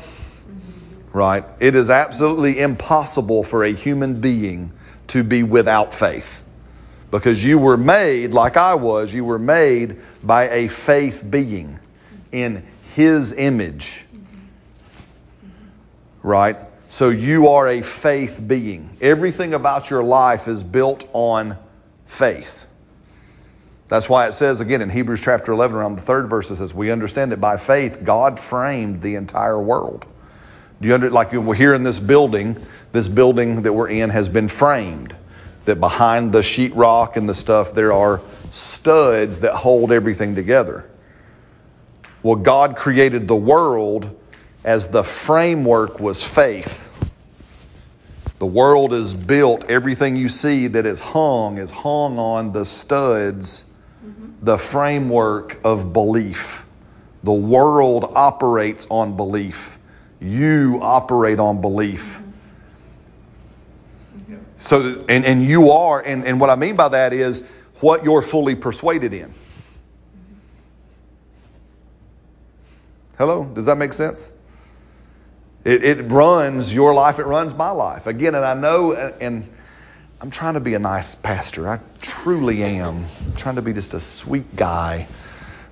right? 1.12 1.44
It 1.58 1.74
is 1.74 1.88
absolutely 1.88 2.60
impossible 2.60 3.42
for 3.42 3.64
a 3.64 3.72
human 3.72 4.20
being 4.20 4.72
to 5.08 5.24
be 5.24 5.42
without 5.42 5.94
faith. 5.94 6.43
Because 7.14 7.44
you 7.44 7.60
were 7.60 7.76
made, 7.76 8.32
like 8.32 8.56
I 8.56 8.74
was, 8.74 9.14
you 9.14 9.24
were 9.24 9.38
made 9.38 9.98
by 10.24 10.50
a 10.50 10.66
faith 10.66 11.24
being 11.30 11.78
in 12.32 12.66
His 12.96 13.32
image. 13.32 14.04
Right? 16.24 16.56
So 16.88 17.10
you 17.10 17.46
are 17.46 17.68
a 17.68 17.82
faith 17.82 18.42
being. 18.44 18.96
Everything 19.00 19.54
about 19.54 19.90
your 19.90 20.02
life 20.02 20.48
is 20.48 20.64
built 20.64 21.08
on 21.12 21.56
faith. 22.04 22.66
That's 23.86 24.08
why 24.08 24.26
it 24.26 24.32
says 24.32 24.60
again 24.60 24.82
in 24.82 24.90
Hebrews 24.90 25.20
chapter 25.20 25.52
11, 25.52 25.76
around 25.76 25.94
the 25.94 26.02
third 26.02 26.28
verse, 26.28 26.50
it 26.50 26.56
says, 26.56 26.74
We 26.74 26.90
understand 26.90 27.30
that 27.30 27.40
by 27.40 27.58
faith 27.58 28.02
God 28.02 28.40
framed 28.40 29.02
the 29.02 29.14
entire 29.14 29.60
world. 29.60 30.04
Do 30.80 30.88
you 30.88 30.94
under, 30.94 31.10
like 31.10 31.32
we're 31.32 31.54
here 31.54 31.74
in 31.74 31.84
this 31.84 32.00
building, 32.00 32.56
this 32.90 33.06
building 33.06 33.62
that 33.62 33.72
we're 33.72 33.88
in 33.88 34.10
has 34.10 34.28
been 34.28 34.48
framed. 34.48 35.14
That 35.64 35.80
behind 35.80 36.32
the 36.32 36.40
sheetrock 36.40 37.16
and 37.16 37.28
the 37.28 37.34
stuff, 37.34 37.72
there 37.72 37.92
are 37.92 38.20
studs 38.50 39.40
that 39.40 39.54
hold 39.54 39.92
everything 39.92 40.34
together. 40.34 40.90
Well, 42.22 42.36
God 42.36 42.76
created 42.76 43.28
the 43.28 43.36
world 43.36 44.18
as 44.64 44.88
the 44.88 45.04
framework 45.04 46.00
was 46.00 46.26
faith. 46.26 46.90
The 48.38 48.46
world 48.46 48.92
is 48.92 49.14
built, 49.14 49.64
everything 49.70 50.16
you 50.16 50.28
see 50.28 50.66
that 50.68 50.86
is 50.86 51.00
hung 51.00 51.58
is 51.58 51.70
hung 51.70 52.18
on 52.18 52.52
the 52.52 52.64
studs, 52.64 53.64
mm-hmm. 54.04 54.32
the 54.42 54.58
framework 54.58 55.58
of 55.64 55.92
belief. 55.92 56.66
The 57.22 57.32
world 57.32 58.12
operates 58.14 58.86
on 58.90 59.16
belief. 59.16 59.78
You 60.20 60.78
operate 60.82 61.38
on 61.38 61.60
belief. 61.60 62.20
So, 64.56 65.04
and, 65.08 65.24
and 65.24 65.42
you 65.42 65.70
are, 65.70 66.00
and, 66.00 66.24
and 66.24 66.40
what 66.40 66.50
I 66.50 66.54
mean 66.54 66.76
by 66.76 66.88
that 66.88 67.12
is 67.12 67.44
what 67.80 68.04
you're 68.04 68.22
fully 68.22 68.54
persuaded 68.54 69.12
in. 69.12 69.32
Hello? 73.18 73.44
Does 73.44 73.66
that 73.66 73.76
make 73.76 73.92
sense? 73.92 74.32
It, 75.64 75.84
it 75.84 76.10
runs 76.10 76.74
your 76.74 76.94
life, 76.94 77.18
it 77.18 77.26
runs 77.26 77.54
my 77.54 77.70
life. 77.70 78.06
Again, 78.06 78.34
and 78.34 78.44
I 78.44 78.54
know, 78.54 78.92
and 78.92 79.48
I'm 80.20 80.30
trying 80.30 80.54
to 80.54 80.60
be 80.60 80.74
a 80.74 80.78
nice 80.78 81.14
pastor. 81.14 81.68
I 81.68 81.80
truly 82.00 82.62
am. 82.62 83.04
I'm 83.26 83.34
trying 83.36 83.56
to 83.56 83.62
be 83.62 83.72
just 83.72 83.94
a 83.94 84.00
sweet 84.00 84.56
guy, 84.56 85.08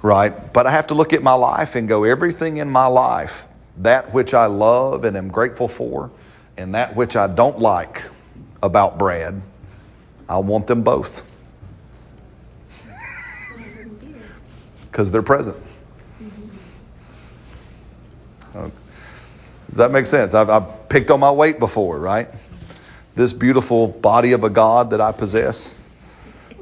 right? 0.02 0.52
But 0.52 0.66
I 0.66 0.72
have 0.72 0.88
to 0.88 0.94
look 0.94 1.12
at 1.12 1.22
my 1.22 1.34
life 1.34 1.74
and 1.74 1.88
go, 1.88 2.04
everything 2.04 2.56
in 2.56 2.70
my 2.70 2.86
life, 2.86 3.48
that 3.78 4.12
which 4.12 4.34
I 4.34 4.46
love 4.46 5.04
and 5.04 5.16
am 5.16 5.28
grateful 5.28 5.68
for, 5.68 6.10
and 6.56 6.74
that 6.74 6.96
which 6.96 7.16
I 7.16 7.26
don't 7.26 7.58
like 7.58 8.02
about 8.62 8.98
Brad, 8.98 9.42
I 10.28 10.38
want 10.38 10.66
them 10.66 10.82
both. 10.82 11.28
Because 14.90 15.10
they're 15.10 15.22
present. 15.22 15.56
Does 18.52 19.78
that 19.78 19.90
make 19.90 20.06
sense? 20.06 20.34
I've, 20.34 20.50
I've 20.50 20.88
picked 20.90 21.10
on 21.10 21.20
my 21.20 21.30
weight 21.30 21.58
before, 21.58 21.98
right? 21.98 22.28
This 23.14 23.32
beautiful 23.32 23.88
body 23.88 24.32
of 24.32 24.44
a 24.44 24.50
God 24.50 24.90
that 24.90 25.00
I 25.00 25.12
possess, 25.12 25.78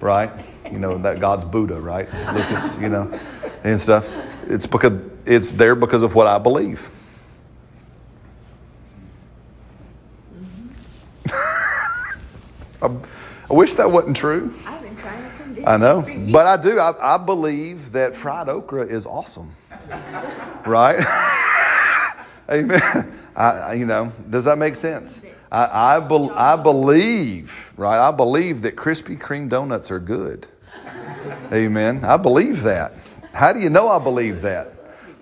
right? 0.01 0.31
You 0.71 0.79
know, 0.79 0.97
that 0.99 1.19
God's 1.19 1.45
Buddha, 1.45 1.81
right? 1.81 2.09
At, 2.13 2.81
you 2.81 2.89
know, 2.89 3.19
and 3.65 3.81
stuff. 3.81 4.09
It's 4.47 4.67
because 4.67 4.93
it's 5.27 5.51
there 5.51 5.75
because 5.75 6.05
of 6.05 6.15
what 6.15 6.29
I 6.29 6.39
believe. 6.39 6.89
I, 12.83 12.87
I 13.51 13.55
wish 13.55 13.75
that 13.75 13.91
wasn't 13.91 14.17
true. 14.17 14.55
I've 14.67 14.83
been 14.83 14.97
trying 14.97 15.31
to 15.31 15.37
convince 15.37 15.67
I 15.67 15.77
know, 15.77 16.07
you 16.07 16.33
but 16.33 16.47
I 16.47 16.57
do. 16.57 16.79
I, 16.79 17.15
I 17.15 17.19
believe 17.19 17.93
that 17.93 18.17
fried 18.17 18.49
okra 18.49 18.87
is 18.87 19.07
awesome, 19.07 19.55
right? 20.67 20.99
Amen. 22.51 23.19
I, 23.37 23.75
you 23.75 23.87
know, 23.87 24.13
does 24.29 24.45
that 24.45 24.59
make 24.59 24.77
sense? 24.77 25.25
I, 25.51 25.97
I, 25.97 26.01
bel 26.01 26.31
I 26.33 26.57
believe, 26.57 27.73
right? 27.77 28.09
I 28.09 28.13
believe 28.13 28.63
that 28.63 28.77
Krispy 28.77 29.19
Kreme 29.19 29.49
donuts 29.49 29.91
are 29.91 30.01
good. 30.01 30.47
Amen. 31.53 32.05
I 32.05 32.17
believe 32.17 32.63
that. 32.63 32.95
How 33.33 33.53
do 33.53 33.61
you 33.61 33.71
know 33.71 33.89
I 33.89 33.99
believe 33.99 34.43
that? 34.43 34.73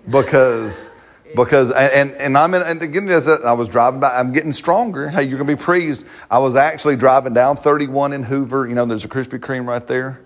Because, 0.09 0.89
because, 1.35 1.71
and 1.71 2.11
and 2.13 2.37
I'm 2.37 2.53
in, 2.53 2.61
and 2.61 2.81
again, 2.81 3.07
as 3.09 3.27
I 3.27 3.53
was 3.53 3.69
driving 3.69 3.99
by, 3.99 4.17
I'm 4.17 4.31
getting 4.31 4.51
stronger. 4.51 5.09
Hey, 5.09 5.23
you're 5.23 5.37
gonna 5.37 5.55
be 5.55 5.61
pleased. 5.61 6.05
I 6.29 6.39
was 6.39 6.55
actually 6.55 6.95
driving 6.95 7.33
down 7.33 7.57
31 7.57 8.13
in 8.13 8.23
Hoover. 8.23 8.67
You 8.67 8.75
know, 8.75 8.85
there's 8.85 9.05
a 9.05 9.09
Krispy 9.09 9.39
Kreme 9.39 9.67
right 9.67 9.85
there, 9.85 10.21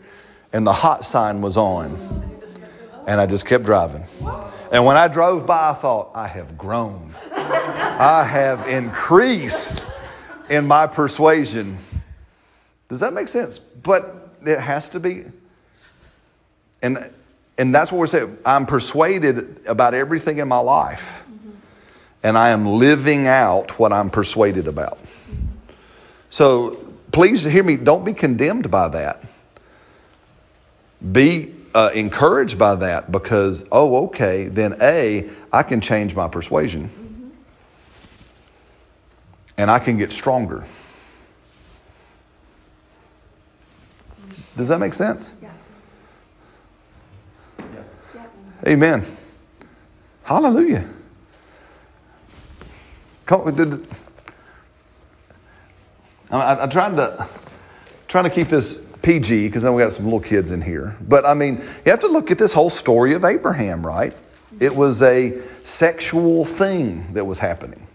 and 0.52 0.66
the 0.66 0.74
hot 0.74 1.06
sign 1.06 1.42
was 1.42 1.58
on, 1.58 1.98
and 3.08 3.20
I 3.20 3.26
just 3.26 3.46
kept 3.46 3.66
driving. 3.66 4.04
And 4.72 4.86
when 4.86 4.98
I 4.98 5.08
drove 5.08 5.46
by, 5.46 5.70
I 5.70 5.74
thought, 5.74 6.12
I 6.16 6.28
have 6.28 6.58
grown. 6.58 7.14
I 7.36 8.24
have 8.24 8.68
increased 8.68 9.92
in 10.50 10.66
my 10.66 10.88
persuasion. 10.88 11.78
Does 12.90 13.00
that 13.02 13.14
make 13.14 13.28
sense? 13.28 13.60
But 13.60 14.36
it 14.46 14.60
has 14.60 14.90
to 14.90 15.00
be. 15.00 15.26
And, 16.82 17.12
and 17.58 17.74
that's 17.74 17.92
what 17.92 18.00
we're 18.00 18.08
saying. 18.08 18.38
I'm 18.46 18.66
persuaded 18.66 19.62
about 19.68 19.94
everything 19.94 20.40
in 20.40 20.48
my 20.48 20.60
life. 20.60 21.24
And 22.24 22.38
I 22.38 22.50
am 22.50 22.66
living 22.66 23.28
out 23.28 23.78
what 23.78 23.92
I'm 23.92 24.10
persuaded 24.10 24.68
about. 24.68 24.98
So 26.30 26.94
please 27.12 27.44
hear 27.44 27.64
me. 27.64 27.76
Don't 27.76 28.06
be 28.06 28.14
condemned 28.14 28.72
by 28.72 28.88
that. 28.90 29.24
Be 31.12 31.54
uh, 31.76 31.92
encouraged 31.94 32.58
by 32.58 32.76
that 32.76 33.12
because, 33.12 33.66
oh, 33.72 34.06
okay, 34.06 34.48
then 34.48 34.76
A, 34.82 35.30
I 35.52 35.64
can 35.64 35.82
change 35.82 36.16
my 36.16 36.28
persuasion 36.28 36.90
and 39.58 39.70
I 39.70 39.80
can 39.80 39.98
get 39.98 40.12
stronger. 40.12 40.64
Does 44.56 44.68
that 44.68 44.80
make 44.80 44.94
sense? 44.94 45.36
Yeah. 45.42 45.52
Yeah. 47.60 47.84
Yeah. 48.16 48.26
Amen. 48.66 49.06
Hallelujah. 50.24 50.88
I, 56.32 56.56
I'm 56.56 56.70
trying 56.70 56.96
to 56.96 57.28
trying 58.08 58.24
to 58.26 58.30
keep 58.30 58.48
this 58.48 58.86
PG 59.02 59.48
because 59.48 59.64
then 59.64 59.74
we 59.74 59.84
got 59.84 59.92
some 59.92 60.06
little 60.06 60.20
kids 60.20 60.52
in 60.52 60.62
here. 60.62 60.96
But 61.02 61.26
I 61.26 61.34
mean, 61.34 61.58
you 61.86 61.92
have 61.92 62.00
to 62.02 62.08
look 62.08 62.32
at 62.32 62.38
this 62.38 62.54
whole 62.54 62.70
story 62.70 63.14
of 63.14 63.26
Abraham, 63.26 63.86
right? 63.86 64.14
It 64.60 64.76
was 64.76 65.02
a 65.02 65.42
sexual 65.64 66.46
thing 66.46 67.14
that 67.14 67.26
was 67.26 67.40
happening, 67.40 67.88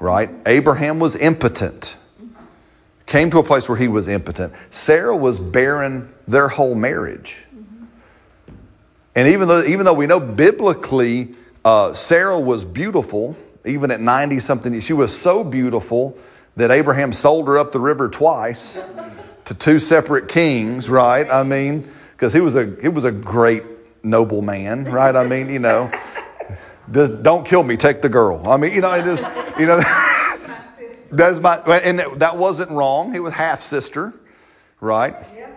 right? 0.00 0.30
Abraham 0.46 0.98
was 0.98 1.16
impotent. 1.16 1.96
Came 3.06 3.30
to 3.30 3.38
a 3.38 3.42
place 3.42 3.68
where 3.68 3.78
he 3.78 3.88
was 3.88 4.08
impotent. 4.08 4.52
Sarah 4.70 5.16
was 5.16 5.38
barren 5.38 6.12
their 6.26 6.48
whole 6.48 6.74
marriage. 6.74 7.44
And 9.14 9.28
even 9.28 9.48
though, 9.48 9.64
even 9.64 9.84
though 9.84 9.94
we 9.94 10.06
know 10.06 10.20
biblically 10.20 11.30
uh, 11.64 11.92
Sarah 11.94 12.38
was 12.38 12.64
beautiful, 12.64 13.36
even 13.64 13.90
at 13.90 14.00
90 14.00 14.40
something, 14.40 14.80
she 14.80 14.92
was 14.92 15.16
so 15.16 15.44
beautiful 15.44 16.16
that 16.56 16.70
Abraham 16.70 17.12
sold 17.12 17.46
her 17.48 17.58
up 17.58 17.72
the 17.72 17.80
river 17.80 18.08
twice 18.08 18.82
to 19.46 19.54
two 19.54 19.78
separate 19.78 20.28
kings, 20.28 20.88
right? 20.88 21.28
I 21.30 21.42
mean, 21.42 21.90
because 22.12 22.32
he 22.32 22.40
was 22.40 22.54
a 22.54 22.76
he 22.80 22.88
was 22.88 23.04
a 23.04 23.12
great 23.12 23.64
noble 24.02 24.42
man, 24.42 24.84
right? 24.84 25.14
I 25.14 25.26
mean, 25.26 25.48
you 25.48 25.58
know, 25.58 25.90
don't 26.90 27.46
kill 27.46 27.62
me, 27.62 27.76
take 27.76 28.02
the 28.02 28.08
girl. 28.08 28.48
I 28.48 28.56
mean, 28.56 28.72
you 28.72 28.80
know, 28.80 28.92
it 28.92 29.06
is, 29.06 29.24
you 29.58 29.66
know. 29.66 29.80
That's 31.12 31.40
my, 31.40 31.56
and 31.56 31.98
that 32.20 32.36
wasn't 32.36 32.70
wrong. 32.70 33.12
He 33.12 33.18
was 33.18 33.32
half 33.32 33.62
sister, 33.62 34.14
right? 34.80 35.16
Yeah. 35.34 35.50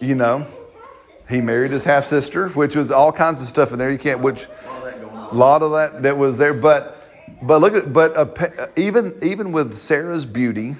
You 0.00 0.14
know, 0.14 0.46
he 1.30 1.40
married 1.40 1.70
his 1.70 1.84
half 1.84 2.06
sister, 2.06 2.48
which 2.50 2.74
was 2.74 2.90
all 2.90 3.12
kinds 3.12 3.40
of 3.40 3.48
stuff 3.48 3.72
in 3.72 3.78
there. 3.78 3.90
You 3.90 3.98
can't, 3.98 4.20
which 4.20 4.46
a 4.66 5.34
lot 5.34 5.62
of 5.62 5.70
that 5.72 6.02
that 6.02 6.18
was 6.18 6.38
there. 6.38 6.52
But, 6.52 7.06
but 7.40 7.60
look 7.60 7.74
at, 7.74 7.92
but 7.92 8.16
uh, 8.16 8.66
even 8.76 9.16
even 9.22 9.52
with 9.52 9.76
Sarah's 9.76 10.26
beauty, 10.26 10.76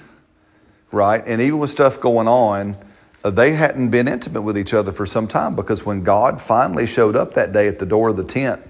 right, 0.90 1.22
and 1.24 1.40
even 1.40 1.58
with 1.58 1.70
stuff 1.70 2.00
going 2.00 2.26
on, 2.26 2.76
uh, 3.22 3.30
they 3.30 3.52
hadn't 3.52 3.90
been 3.90 4.08
intimate 4.08 4.42
with 4.42 4.58
each 4.58 4.74
other 4.74 4.92
for 4.92 5.06
some 5.06 5.28
time 5.28 5.54
because 5.54 5.86
when 5.86 6.02
God 6.02 6.40
finally 6.40 6.86
showed 6.86 7.14
up 7.16 7.34
that 7.34 7.52
day 7.52 7.68
at 7.68 7.78
the 7.78 7.86
door 7.86 8.08
of 8.08 8.16
the 8.16 8.24
tent, 8.24 8.60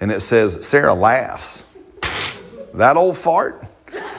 and 0.00 0.12
it 0.12 0.20
says 0.20 0.66
Sarah 0.66 0.94
laughs, 0.94 1.64
that 2.74 2.96
old 2.96 3.16
fart, 3.16 3.64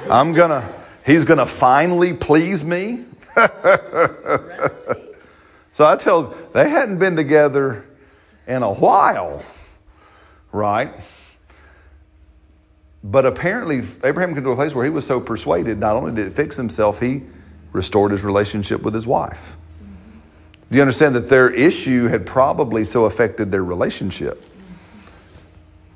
I'm 0.10 0.34
gonna, 0.34 0.74
he's 1.06 1.26
gonna 1.26 1.46
finally 1.46 2.14
please 2.14 2.64
me. 2.64 3.06
So 5.76 5.86
I 5.86 5.98
tell 5.98 6.34
they 6.54 6.70
hadn't 6.70 7.00
been 7.00 7.18
together 7.18 7.86
in 8.48 8.64
a 8.64 8.72
while, 8.72 9.44
right? 10.54 10.94
But 13.04 13.26
apparently, 13.26 13.84
Abraham 14.02 14.34
came 14.34 14.46
to 14.46 14.52
a 14.52 14.56
place 14.56 14.74
where 14.74 14.86
he 14.86 14.90
was 14.90 15.06
so 15.06 15.20
persuaded, 15.20 15.78
not 15.78 15.98
only 15.98 16.14
did 16.14 16.28
it 16.28 16.34
fix 16.34 16.56
himself, 16.56 17.02
he 17.02 17.24
restored 17.74 18.12
his 18.12 18.24
relationship 18.24 18.84
with 18.84 18.94
his 18.94 19.06
wife. 19.06 19.58
Do 20.72 20.78
you 20.78 20.82
understand 20.82 21.14
that 21.16 21.28
their 21.28 21.50
issue 21.50 22.08
had 22.08 22.26
probably 22.26 22.86
so 22.86 23.04
affected 23.04 23.52
their 23.52 23.66
relationship? 23.66 24.46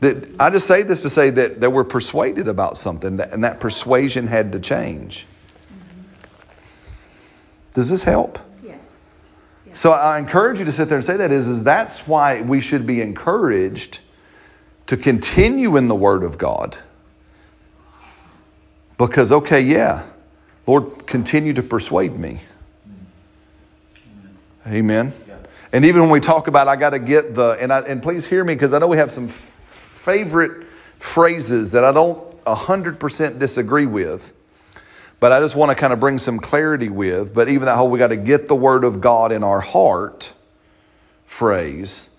That 0.02 0.30
I 0.42 0.50
just 0.50 0.68
say 0.68 0.84
this 0.84 1.04
to 1.04 1.10
say 1.10 1.30
that 1.30 1.62
they 1.62 1.70
were 1.70 1.86
persuaded 1.86 2.50
about 2.50 2.76
something, 2.76 3.16
that, 3.16 3.32
and 3.32 3.46
that 3.46 3.62
persuasion 3.62 4.28
had 4.28 4.52
to 4.52 4.60
change. 4.60 5.26
Does 7.76 7.90
this 7.90 8.04
help? 8.04 8.40
So 9.80 9.94
I 9.94 10.20
encourage 10.20 10.60
you 10.60 10.66
to 10.66 10.74
sit 10.74 10.90
there 10.90 10.98
and 10.98 11.06
say 11.06 11.16
that 11.16 11.32
is, 11.32 11.48
is 11.48 11.64
that's 11.64 12.06
why 12.06 12.42
we 12.42 12.60
should 12.60 12.86
be 12.86 13.00
encouraged 13.00 14.00
to 14.88 14.98
continue 14.98 15.78
in 15.78 15.88
the 15.88 15.96
Word 15.96 16.22
of 16.22 16.38
God. 16.38 16.78
Because, 18.98 19.32
okay, 19.32 19.62
yeah, 19.62 20.06
Lord, 20.68 21.08
continue 21.08 21.54
to 21.54 21.64
persuade 21.64 22.20
me. 22.20 22.42
Amen. 24.68 25.14
And 25.72 25.86
even 25.86 26.02
when 26.02 26.10
we 26.10 26.20
talk 26.20 26.50
about, 26.50 26.68
I 26.68 26.76
got 26.76 26.90
to 26.90 27.00
get 27.00 27.34
the, 27.34 27.52
and, 27.52 27.72
I, 27.72 27.80
and 27.80 28.04
please 28.04 28.26
hear 28.26 28.44
me 28.44 28.56
because 28.56 28.74
I 28.74 28.80
know 28.80 28.88
we 28.88 28.98
have 28.98 29.14
some 29.14 29.30
f- 29.30 29.34
favorite 29.34 30.68
phrases 30.98 31.72
that 31.72 31.86
I 31.86 31.94
don't 31.94 32.44
100% 32.44 33.40
disagree 33.40 33.86
with. 33.86 34.34
But 35.20 35.32
I 35.32 35.40
just 35.40 35.56
want 35.56 35.70
to 35.70 35.76
kind 35.76 35.92
of 35.92 36.00
bring 36.00 36.18
some 36.18 36.40
clarity 36.40 36.90
with. 36.90 37.34
But 37.34 37.50
even 37.50 37.66
that 37.66 37.76
whole 37.76 37.90
we 37.90 38.00
got 38.00 38.08
to 38.08 38.18
get 38.18 38.48
the 38.48 38.56
word 38.56 38.84
of 38.84 39.02
God 39.02 39.32
in 39.32 39.44
our 39.44 39.60
heart 39.60 40.34
phrase 41.26 42.10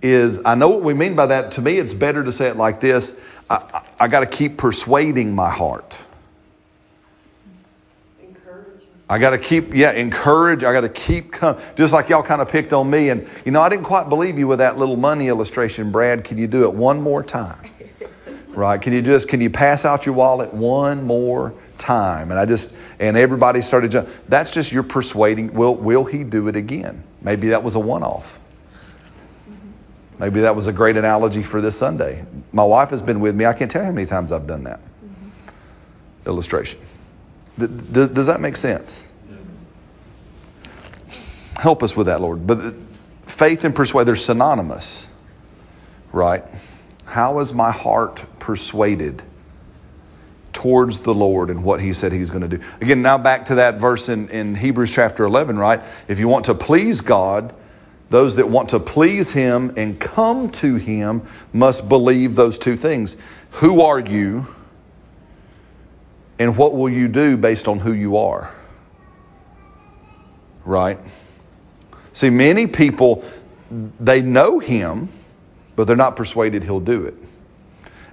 is 0.00 0.40
I 0.44 0.54
know 0.54 0.68
what 0.68 0.82
we 0.82 0.94
mean 0.94 1.14
by 1.14 1.26
that. 1.26 1.52
To 1.52 1.62
me, 1.62 1.78
it's 1.78 1.92
better 1.92 2.24
to 2.24 2.32
say 2.32 2.48
it 2.48 2.56
like 2.56 2.80
this 2.80 3.18
I, 3.50 3.56
I, 3.56 3.88
I 4.00 4.08
got 4.08 4.20
to 4.20 4.26
keep 4.26 4.56
persuading 4.56 5.34
my 5.34 5.50
heart. 5.50 5.98
I 9.10 9.18
got 9.18 9.30
to 9.30 9.38
keep, 9.38 9.72
yeah, 9.72 9.92
encourage. 9.92 10.64
I 10.64 10.72
got 10.72 10.82
to 10.82 10.90
keep, 10.90 11.32
com- 11.32 11.58
just 11.76 11.94
like 11.94 12.10
y'all 12.10 12.22
kind 12.22 12.42
of 12.42 12.48
picked 12.50 12.74
on 12.74 12.90
me. 12.90 13.08
And, 13.08 13.26
you 13.46 13.52
know, 13.52 13.62
I 13.62 13.70
didn't 13.70 13.84
quite 13.84 14.10
believe 14.10 14.38
you 14.38 14.46
with 14.46 14.58
that 14.58 14.76
little 14.76 14.96
money 14.96 15.28
illustration, 15.28 15.90
Brad. 15.90 16.24
Can 16.24 16.36
you 16.36 16.46
do 16.46 16.64
it 16.64 16.74
one 16.74 17.00
more 17.00 17.22
time? 17.22 17.58
Right? 18.48 18.82
Can 18.82 18.92
you 18.92 19.02
just, 19.02 19.28
can 19.28 19.40
you 19.40 19.50
pass 19.50 19.84
out 19.84 20.04
your 20.04 20.16
wallet 20.16 20.52
one 20.52 21.04
more 21.04 21.54
time? 21.78 22.30
And 22.30 22.38
I 22.38 22.44
just, 22.44 22.72
and 22.98 23.16
everybody 23.16 23.62
started 23.62 23.90
jumping. 23.90 24.12
That's 24.28 24.50
just 24.50 24.72
your 24.72 24.82
persuading. 24.82 25.54
Will, 25.54 25.74
will 25.74 26.04
he 26.04 26.24
do 26.24 26.48
it 26.48 26.56
again? 26.56 27.04
Maybe 27.22 27.48
that 27.48 27.62
was 27.62 27.74
a 27.74 27.80
one 27.80 28.02
off. 28.02 28.40
Maybe 30.18 30.40
that 30.40 30.56
was 30.56 30.66
a 30.66 30.72
great 30.72 30.96
analogy 30.96 31.42
for 31.42 31.60
this 31.60 31.78
Sunday. 31.78 32.24
My 32.52 32.64
wife 32.64 32.90
has 32.90 33.02
been 33.02 33.20
with 33.20 33.36
me. 33.36 33.46
I 33.46 33.52
can't 33.52 33.70
tell 33.70 33.82
you 33.82 33.86
how 33.86 33.92
many 33.92 34.06
times 34.06 34.32
I've 34.32 34.46
done 34.46 34.64
that 34.64 34.80
illustration. 36.26 36.80
D- 37.58 37.66
does, 37.66 38.08
does 38.08 38.26
that 38.26 38.40
make 38.40 38.56
sense? 38.56 39.04
Help 41.58 41.82
us 41.82 41.96
with 41.96 42.06
that, 42.06 42.20
Lord. 42.20 42.46
But 42.46 42.58
uh, 42.60 42.72
faith 43.26 43.64
and 43.64 43.74
persuade, 43.74 44.06
they're 44.06 44.16
synonymous, 44.16 45.08
right? 46.12 46.44
How 47.04 47.40
is 47.40 47.52
my 47.52 47.72
heart 47.72 48.24
persuaded 48.38 49.22
towards 50.58 50.98
the 50.98 51.14
Lord 51.14 51.50
and 51.50 51.62
what 51.62 51.80
He 51.80 51.92
said 51.92 52.10
He's 52.10 52.30
going 52.30 52.42
to 52.42 52.58
do? 52.58 52.64
Again, 52.80 53.00
now 53.00 53.16
back 53.16 53.44
to 53.46 53.54
that 53.56 53.78
verse 53.78 54.08
in, 54.08 54.28
in 54.30 54.56
Hebrews 54.56 54.92
chapter 54.92 55.24
11, 55.24 55.56
right? 55.56 55.80
If 56.08 56.18
you 56.18 56.26
want 56.26 56.46
to 56.46 56.54
please 56.54 57.00
God, 57.00 57.54
those 58.10 58.34
that 58.36 58.48
want 58.48 58.70
to 58.70 58.80
please 58.80 59.32
Him 59.32 59.72
and 59.76 60.00
come 60.00 60.50
to 60.52 60.74
Him 60.74 61.22
must 61.52 61.88
believe 61.88 62.34
those 62.34 62.58
two 62.58 62.76
things. 62.76 63.16
Who 63.52 63.82
are 63.82 64.00
you? 64.00 64.48
And 66.40 66.56
what 66.56 66.74
will 66.74 66.90
you 66.90 67.06
do 67.06 67.36
based 67.36 67.68
on 67.68 67.78
who 67.78 67.92
you 67.92 68.16
are? 68.16 68.52
Right? 70.64 70.98
See, 72.12 72.30
many 72.30 72.66
people, 72.66 73.24
they 73.70 74.22
know 74.22 74.58
him, 74.58 75.08
but 75.76 75.86
they're 75.86 75.94
not 75.94 76.16
persuaded 76.16 76.64
he'll 76.64 76.80
do 76.80 77.04
it. 77.04 77.14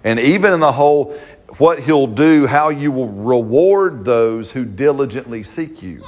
And 0.03 0.19
even 0.19 0.53
in 0.53 0.59
the 0.59 0.71
whole, 0.71 1.19
what 1.57 1.79
he'll 1.79 2.07
do, 2.07 2.47
how 2.47 2.69
you 2.69 2.91
will 2.91 3.09
reward 3.09 4.03
those 4.05 4.51
who 4.51 4.65
diligently 4.65 5.43
seek 5.43 5.81
you. 5.81 6.03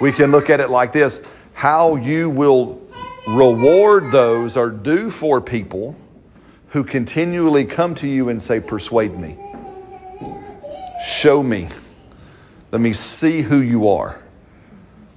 We 0.00 0.12
can 0.12 0.30
look 0.30 0.50
at 0.50 0.60
it 0.60 0.70
like 0.70 0.92
this 0.92 1.22
how 1.52 1.96
you 1.96 2.30
will 2.30 2.80
reward 3.28 4.10
those 4.12 4.56
or 4.56 4.70
do 4.70 5.10
for 5.10 5.40
people 5.40 5.94
who 6.68 6.82
continually 6.82 7.64
come 7.64 7.94
to 7.96 8.06
you 8.06 8.28
and 8.28 8.40
say, 8.40 8.60
Persuade 8.60 9.18
me. 9.18 9.36
Show 11.04 11.42
me. 11.42 11.68
Let 12.72 12.80
me 12.80 12.92
see 12.92 13.42
who 13.42 13.58
you 13.58 13.88
are. 13.88 14.22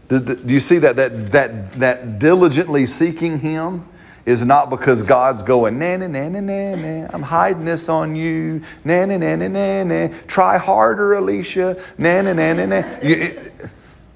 Do, 0.09 0.41
you 0.45 0.59
see 0.59 0.79
that, 0.79 0.95
that, 0.97 1.31
that, 1.31 1.71
that 1.73 2.19
diligently 2.19 2.85
seeking 2.85 3.39
Him 3.39 3.87
is 4.25 4.45
not 4.45 4.69
because 4.69 5.03
God's 5.03 5.43
going, 5.43 5.77
na 5.79 5.97
na 5.97 6.07
na 6.07 6.29
na 6.29 6.39
na 6.39 6.75
na, 6.75 7.07
I'm 7.11 7.23
hiding 7.23 7.65
this 7.65 7.89
on 7.89 8.15
you, 8.15 8.61
na 8.85 9.05
na 9.05 9.17
na 9.17 9.35
na 9.35 9.47
na 9.47 9.83
na, 9.83 10.07
try 10.27 10.57
harder, 10.57 11.13
Alicia, 11.13 11.81
na 11.97 12.21
na 12.21 12.33
na 12.33 12.53
na 12.53 12.65
na. 12.65 12.99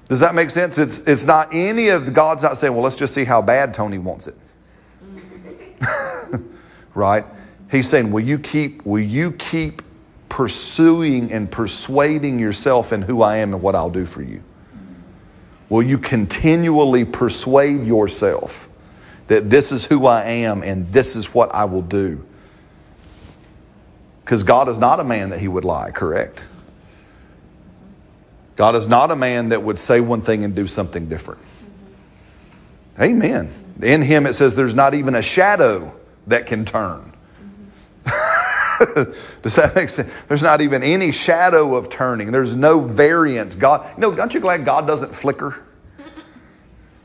Does 0.08 0.20
that 0.20 0.34
make 0.34 0.50
sense? 0.50 0.78
It's, 0.78 1.00
it's 1.00 1.26
not 1.26 1.50
any 1.52 1.88
of, 1.88 2.14
God's 2.14 2.42
not 2.42 2.56
saying, 2.56 2.72
well, 2.72 2.82
let's 2.82 2.96
just 2.96 3.12
see 3.12 3.24
how 3.24 3.42
bad 3.42 3.74
Tony 3.74 3.98
wants 3.98 4.26
it. 4.26 4.36
right? 6.94 7.26
He's 7.70 7.88
saying, 7.88 8.10
will 8.10 8.24
you 8.24 8.38
keep, 8.38 8.84
will 8.86 9.02
you 9.02 9.32
keep 9.32 9.82
pursuing 10.30 11.30
and 11.30 11.50
persuading 11.50 12.38
yourself 12.38 12.94
in 12.94 13.02
who 13.02 13.20
I 13.20 13.36
am 13.36 13.52
and 13.52 13.62
what 13.62 13.74
I'll 13.74 13.90
do 13.90 14.06
for 14.06 14.22
you? 14.22 14.42
Will 15.68 15.82
you 15.82 15.98
continually 15.98 17.04
persuade 17.04 17.84
yourself 17.84 18.67
that 19.28 19.48
this 19.48 19.72
is 19.72 19.84
who 19.84 20.06
I 20.06 20.24
am 20.24 20.62
and 20.62 20.88
this 20.92 21.16
is 21.16 21.32
what 21.32 21.54
I 21.54 21.64
will 21.66 21.82
do? 21.82 22.24
Because 24.24 24.42
God 24.42 24.68
is 24.68 24.78
not 24.78 25.00
a 25.00 25.04
man 25.04 25.30
that 25.30 25.40
he 25.40 25.48
would 25.48 25.64
lie, 25.64 25.90
correct? 25.90 26.42
God 28.56 28.74
is 28.74 28.88
not 28.88 29.10
a 29.10 29.16
man 29.16 29.50
that 29.50 29.62
would 29.62 29.78
say 29.78 30.00
one 30.00 30.20
thing 30.20 30.44
and 30.44 30.54
do 30.54 30.66
something 30.66 31.08
different. 31.08 31.40
Amen. 33.00 33.50
In 33.80 34.02
him 34.02 34.26
it 34.26 34.32
says 34.32 34.54
there's 34.54 34.74
not 34.74 34.94
even 34.94 35.14
a 35.14 35.22
shadow 35.22 35.94
that 36.26 36.46
can 36.46 36.64
turn. 36.64 37.12
Does 39.42 39.56
that 39.56 39.72
make 39.74 39.88
sense? 39.88 40.10
There's 40.28 40.42
not 40.42 40.60
even 40.60 40.82
any 40.82 41.12
shadow 41.12 41.76
of 41.76 41.88
turning. 41.88 42.32
There's 42.32 42.54
no 42.54 42.80
variance. 42.80 43.54
God, 43.54 43.88
you 43.96 44.00
know, 44.00 44.18
aren't 44.18 44.34
you 44.34 44.40
glad 44.40 44.64
God 44.64 44.86
doesn't 44.86 45.14
flicker? 45.14 45.62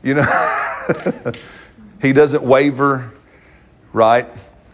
You 0.02 0.14
know, 0.14 0.22
He 2.04 2.12
doesn't 2.12 2.42
waver, 2.42 3.12
right? 3.94 4.28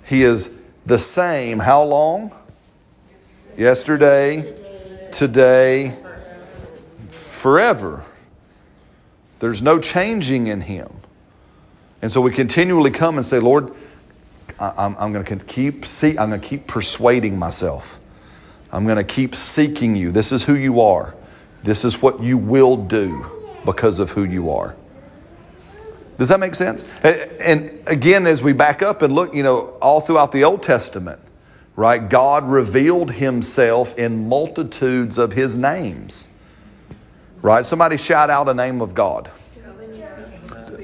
He 0.04 0.24
is 0.24 0.50
the 0.84 0.98
same. 0.98 1.60
How 1.60 1.84
long? 1.84 2.32
Yesterday, 3.56 4.52
today, 5.12 5.96
forever. 7.08 8.04
There's 9.38 9.62
no 9.62 9.78
changing 9.78 10.48
in 10.48 10.62
Him. 10.62 10.90
And 12.02 12.10
so 12.10 12.20
we 12.20 12.32
continually 12.32 12.90
come 12.90 13.16
and 13.16 13.24
say, 13.24 13.38
Lord, 13.38 13.72
I'm, 14.58 14.96
I'm 14.98 15.12
going 15.12 15.24
to 15.24 15.36
keep 15.36 15.86
see, 15.86 16.18
I'm 16.18 16.30
going 16.30 16.40
to 16.40 16.48
keep 16.48 16.66
persuading 16.66 17.38
myself. 17.38 18.00
I'm 18.72 18.86
going 18.86 18.96
to 18.96 19.04
keep 19.04 19.36
seeking 19.36 19.94
you. 19.94 20.10
This 20.10 20.32
is 20.32 20.42
who 20.42 20.56
you 20.56 20.80
are. 20.80 21.14
This 21.62 21.84
is 21.84 22.02
what 22.02 22.20
you 22.20 22.36
will 22.36 22.76
do 22.76 23.24
because 23.64 24.00
of 24.00 24.10
who 24.10 24.24
you 24.24 24.50
are. 24.50 24.74
Does 26.20 26.28
that 26.28 26.38
make 26.38 26.54
sense? 26.54 26.84
And 27.02 27.82
again, 27.86 28.26
as 28.26 28.42
we 28.42 28.52
back 28.52 28.82
up 28.82 29.00
and 29.00 29.14
look, 29.14 29.34
you 29.34 29.42
know, 29.42 29.68
all 29.80 30.02
throughout 30.02 30.32
the 30.32 30.44
Old 30.44 30.62
Testament, 30.62 31.18
right? 31.76 32.10
God 32.10 32.46
revealed 32.46 33.12
himself 33.12 33.96
in 33.96 34.28
multitudes 34.28 35.16
of 35.16 35.32
his 35.32 35.56
names, 35.56 36.28
right? 37.40 37.64
Somebody 37.64 37.96
shout 37.96 38.28
out 38.28 38.50
a 38.50 38.52
name 38.52 38.82
of 38.82 38.92
God. 38.92 39.28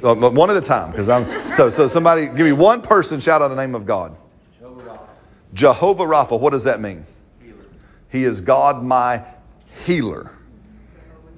One 0.00 0.48
at 0.48 0.56
a 0.56 0.62
time, 0.62 0.90
because 0.90 1.10
I'm 1.10 1.26
so 1.52 1.68
so. 1.68 1.86
Somebody 1.86 2.28
give 2.28 2.38
me 2.38 2.52
one 2.52 2.80
person 2.80 3.20
shout 3.20 3.42
out 3.42 3.48
the 3.48 3.56
name 3.56 3.74
of 3.74 3.84
God. 3.84 4.16
Jehovah 5.52 6.04
Rapha. 6.04 6.40
What 6.40 6.52
does 6.54 6.64
that 6.64 6.80
mean? 6.80 7.04
He 8.08 8.24
is 8.24 8.40
God, 8.40 8.82
my 8.82 9.22
healer. 9.84 10.32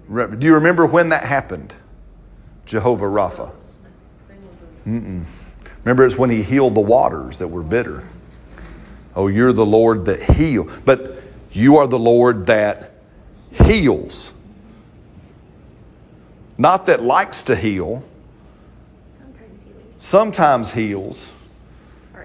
Do 0.09 0.47
you 0.47 0.55
remember 0.55 0.87
when 0.87 1.09
that 1.09 1.25
happened? 1.25 1.75
Jehovah 2.65 3.07
Rapha. 3.07 3.51
Remember, 5.85 6.05
it's 6.05 6.17
when 6.17 6.31
he 6.31 6.43
healed 6.43 6.75
the 6.75 6.81
waters 6.81 7.39
that 7.39 7.49
were 7.49 7.63
bitter. 7.63 8.05
Oh, 9.15 9.27
you're 9.27 9.53
the 9.53 9.67
Lord 9.67 10.07
that 10.07 10.23
heal, 10.23 10.71
but 10.85 11.23
you 11.53 11.79
are 11.79 11.87
the 11.87 11.99
Lord 11.99 12.47
that 12.47 12.93
heals. 13.65 14.33
Not 16.57 16.87
that 16.87 17.03
likes 17.03 17.45
to 17.45 17.57
heal, 17.57 18.05
Sometimes 19.19 19.63
he 19.63 19.71
sometimes 19.99 20.71
heals, 20.71 21.31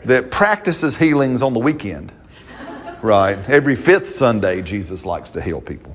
that 0.05 0.31
practices 0.31 0.97
healings 0.97 1.41
on 1.41 1.53
the 1.53 1.59
weekend. 1.59 2.11
Right? 3.01 3.37
Every 3.49 3.75
fifth 3.75 4.07
Sunday, 4.07 4.61
Jesus 4.61 5.03
likes 5.03 5.31
to 5.31 5.41
heal 5.41 5.59
people. 5.59 5.93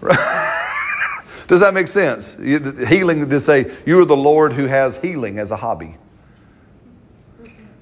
Does 1.46 1.60
that 1.60 1.74
make 1.74 1.88
sense? 1.88 2.36
Healing 2.36 3.28
to 3.28 3.40
say, 3.40 3.70
You 3.86 4.00
are 4.00 4.04
the 4.04 4.16
Lord 4.16 4.52
who 4.52 4.66
has 4.66 4.96
healing 4.96 5.38
as 5.38 5.50
a 5.50 5.56
hobby. 5.56 5.96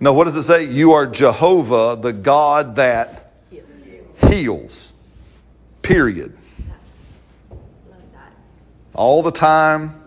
No, 0.01 0.13
what 0.13 0.25
does 0.25 0.35
it 0.35 0.43
say? 0.43 0.65
You 0.65 0.93
are 0.93 1.07
Jehovah, 1.07 1.97
the 2.01 2.13
God 2.13 2.77
that 2.77 3.35
heals. 4.29 4.93
Period. 5.83 6.37
All 8.95 9.23
the 9.23 9.31
time. 9.31 9.99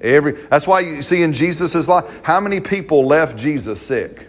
Every 0.00 0.32
that's 0.32 0.66
why 0.66 0.80
you 0.80 1.02
see 1.02 1.22
in 1.22 1.32
Jesus' 1.32 1.86
life, 1.86 2.04
how 2.22 2.40
many 2.40 2.60
people 2.60 3.06
left 3.06 3.36
Jesus 3.38 3.80
sick? 3.80 4.26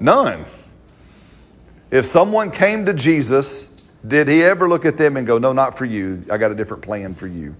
None. 0.00 0.44
If 1.90 2.06
someone 2.06 2.50
came 2.50 2.86
to 2.86 2.94
Jesus, 2.94 3.73
did 4.06 4.28
he 4.28 4.42
ever 4.42 4.68
look 4.68 4.84
at 4.84 4.96
them 4.96 5.16
and 5.16 5.26
go, 5.26 5.38
No, 5.38 5.52
not 5.52 5.76
for 5.76 5.84
you. 5.84 6.24
I 6.30 6.36
got 6.36 6.50
a 6.50 6.54
different 6.54 6.82
plan 6.82 7.14
for 7.14 7.26
you? 7.26 7.56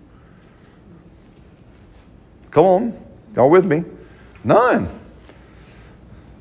Come 2.50 2.64
on. 2.64 3.04
Y'all 3.34 3.50
with 3.50 3.64
me? 3.64 3.84
None. 4.44 4.88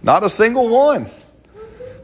Not 0.01 0.23
a 0.23 0.29
single 0.29 0.69
one. 0.69 1.07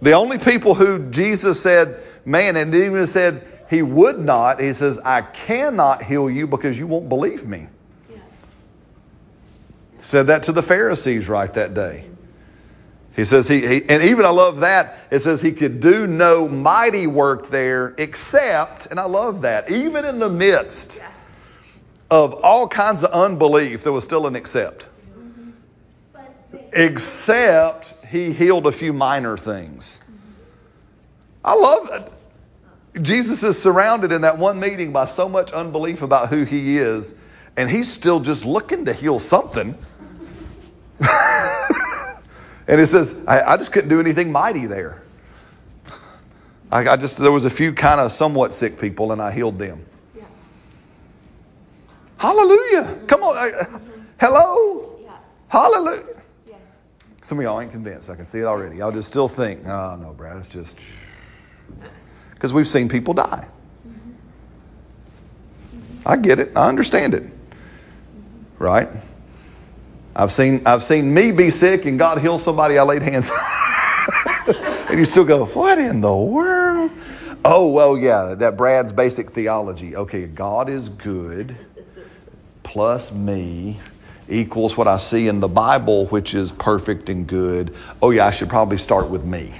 The 0.01 0.13
only 0.13 0.37
people 0.37 0.75
who 0.75 1.09
Jesus 1.09 1.61
said, 1.61 2.01
Man, 2.25 2.55
and 2.55 2.73
even 2.73 3.05
said 3.05 3.45
he 3.69 3.81
would 3.81 4.19
not, 4.19 4.61
he 4.61 4.73
says, 4.73 4.97
I 4.99 5.21
cannot 5.21 6.03
heal 6.03 6.29
you 6.29 6.47
because 6.47 6.79
you 6.79 6.87
won't 6.87 7.09
believe 7.09 7.45
me. 7.45 7.67
Yeah. 8.09 8.17
Said 10.01 10.27
that 10.27 10.43
to 10.43 10.51
the 10.51 10.63
Pharisees 10.63 11.27
right 11.27 11.53
that 11.53 11.73
day. 11.73 12.05
He 13.19 13.25
says 13.25 13.49
he, 13.49 13.67
he, 13.67 13.89
and 13.89 14.01
even 14.01 14.23
I 14.23 14.29
love 14.29 14.61
that. 14.61 14.97
It 15.11 15.19
says 15.19 15.41
he 15.41 15.51
could 15.51 15.81
do 15.81 16.07
no 16.07 16.47
mighty 16.47 17.05
work 17.05 17.49
there 17.49 17.93
except, 17.97 18.85
and 18.85 18.97
I 18.97 19.03
love 19.03 19.41
that, 19.41 19.69
even 19.69 20.05
in 20.05 20.19
the 20.19 20.29
midst 20.29 21.01
of 22.09 22.33
all 22.35 22.65
kinds 22.65 23.03
of 23.03 23.11
unbelief, 23.11 23.83
there 23.83 23.91
was 23.91 24.05
still 24.05 24.25
an 24.25 24.37
except. 24.37 24.87
Except 26.71 27.93
he 28.05 28.31
healed 28.31 28.65
a 28.65 28.71
few 28.71 28.93
minor 28.93 29.35
things. 29.35 29.99
I 31.43 31.55
love 31.55 31.89
it. 31.91 33.03
Jesus 33.03 33.43
is 33.43 33.61
surrounded 33.61 34.13
in 34.13 34.21
that 34.21 34.37
one 34.37 34.61
meeting 34.61 34.93
by 34.93 35.07
so 35.07 35.27
much 35.27 35.51
unbelief 35.51 36.01
about 36.01 36.29
who 36.29 36.45
he 36.45 36.77
is, 36.77 37.15
and 37.57 37.69
he's 37.69 37.91
still 37.91 38.21
just 38.21 38.45
looking 38.45 38.85
to 38.85 38.93
heal 38.93 39.19
something. 39.19 39.77
and 42.69 42.79
it 42.79 42.85
says, 42.85 43.19
I, 43.27 43.41
I 43.41 43.57
just 43.57 43.71
couldn't 43.71 43.89
do 43.89 43.99
anything 43.99 44.31
mighty 44.31 44.67
there. 44.67 45.01
I, 46.71 46.87
I 46.87 46.97
just, 46.97 47.17
there 47.17 47.31
was 47.31 47.43
a 47.43 47.49
few 47.49 47.73
kind 47.73 47.99
of 47.99 48.11
somewhat 48.11 48.53
sick 48.53 48.79
people, 48.79 49.11
and 49.11 49.19
I 49.19 49.31
healed 49.31 49.57
them. 49.57 49.83
yeah. 50.15 50.25
Hallelujah. 52.17 52.99
Come 53.07 53.23
on. 53.23 53.35
I- 53.35 53.79
hello. 54.19 54.99
Yeah. 55.03 55.17
Hallelujah. 55.47 56.21
Yes. 56.47 56.59
Some 57.23 57.39
of 57.39 57.43
y'all 57.43 57.59
ain't 57.59 57.71
convinced. 57.71 58.07
I 58.07 58.15
can 58.15 58.27
see 58.27 58.37
it 58.37 58.45
already. 58.45 58.77
Y'all 58.77 58.91
just 58.91 59.07
still 59.07 59.27
think, 59.27 59.65
oh, 59.65 59.97
no, 59.99 60.13
Brad, 60.13 60.37
it's 60.37 60.51
just. 60.51 60.77
Because 62.35 62.53
we've 62.53 62.69
seen 62.69 62.87
people 62.87 63.13
die. 63.13 63.45
Mm-hmm. 63.85 64.11
I 66.05 66.15
get 66.15 66.39
it. 66.39 66.53
I 66.55 66.69
understand 66.69 67.13
it. 67.13 67.23
Right? 68.59 68.87
I've 70.15 70.31
seen, 70.31 70.61
I've 70.65 70.83
seen 70.83 71.13
me 71.13 71.31
be 71.31 71.51
sick 71.51 71.85
and 71.85 71.97
God 71.97 72.19
heal 72.19 72.37
somebody 72.37 72.77
I 72.77 72.83
laid 72.83 73.01
hands 73.01 73.31
on. 73.31 74.55
and 74.89 74.99
you 74.99 75.05
still 75.05 75.25
go, 75.25 75.45
what 75.45 75.77
in 75.77 76.01
the 76.01 76.15
world? 76.15 76.91
Oh, 77.45 77.71
well, 77.71 77.97
yeah, 77.97 78.35
that 78.35 78.57
Brad's 78.57 78.91
basic 78.91 79.31
theology. 79.31 79.95
Okay, 79.95 80.25
God 80.25 80.69
is 80.69 80.89
good 80.89 81.55
plus 82.63 83.11
me 83.11 83.79
equals 84.27 84.77
what 84.77 84.87
I 84.87 84.97
see 84.97 85.27
in 85.27 85.39
the 85.39 85.47
Bible, 85.47 86.05
which 86.07 86.35
is 86.35 86.51
perfect 86.51 87.09
and 87.09 87.25
good. 87.25 87.73
Oh, 88.01 88.11
yeah, 88.11 88.27
I 88.27 88.31
should 88.31 88.49
probably 88.49 88.77
start 88.77 89.09
with 89.09 89.23
me. 89.23 89.53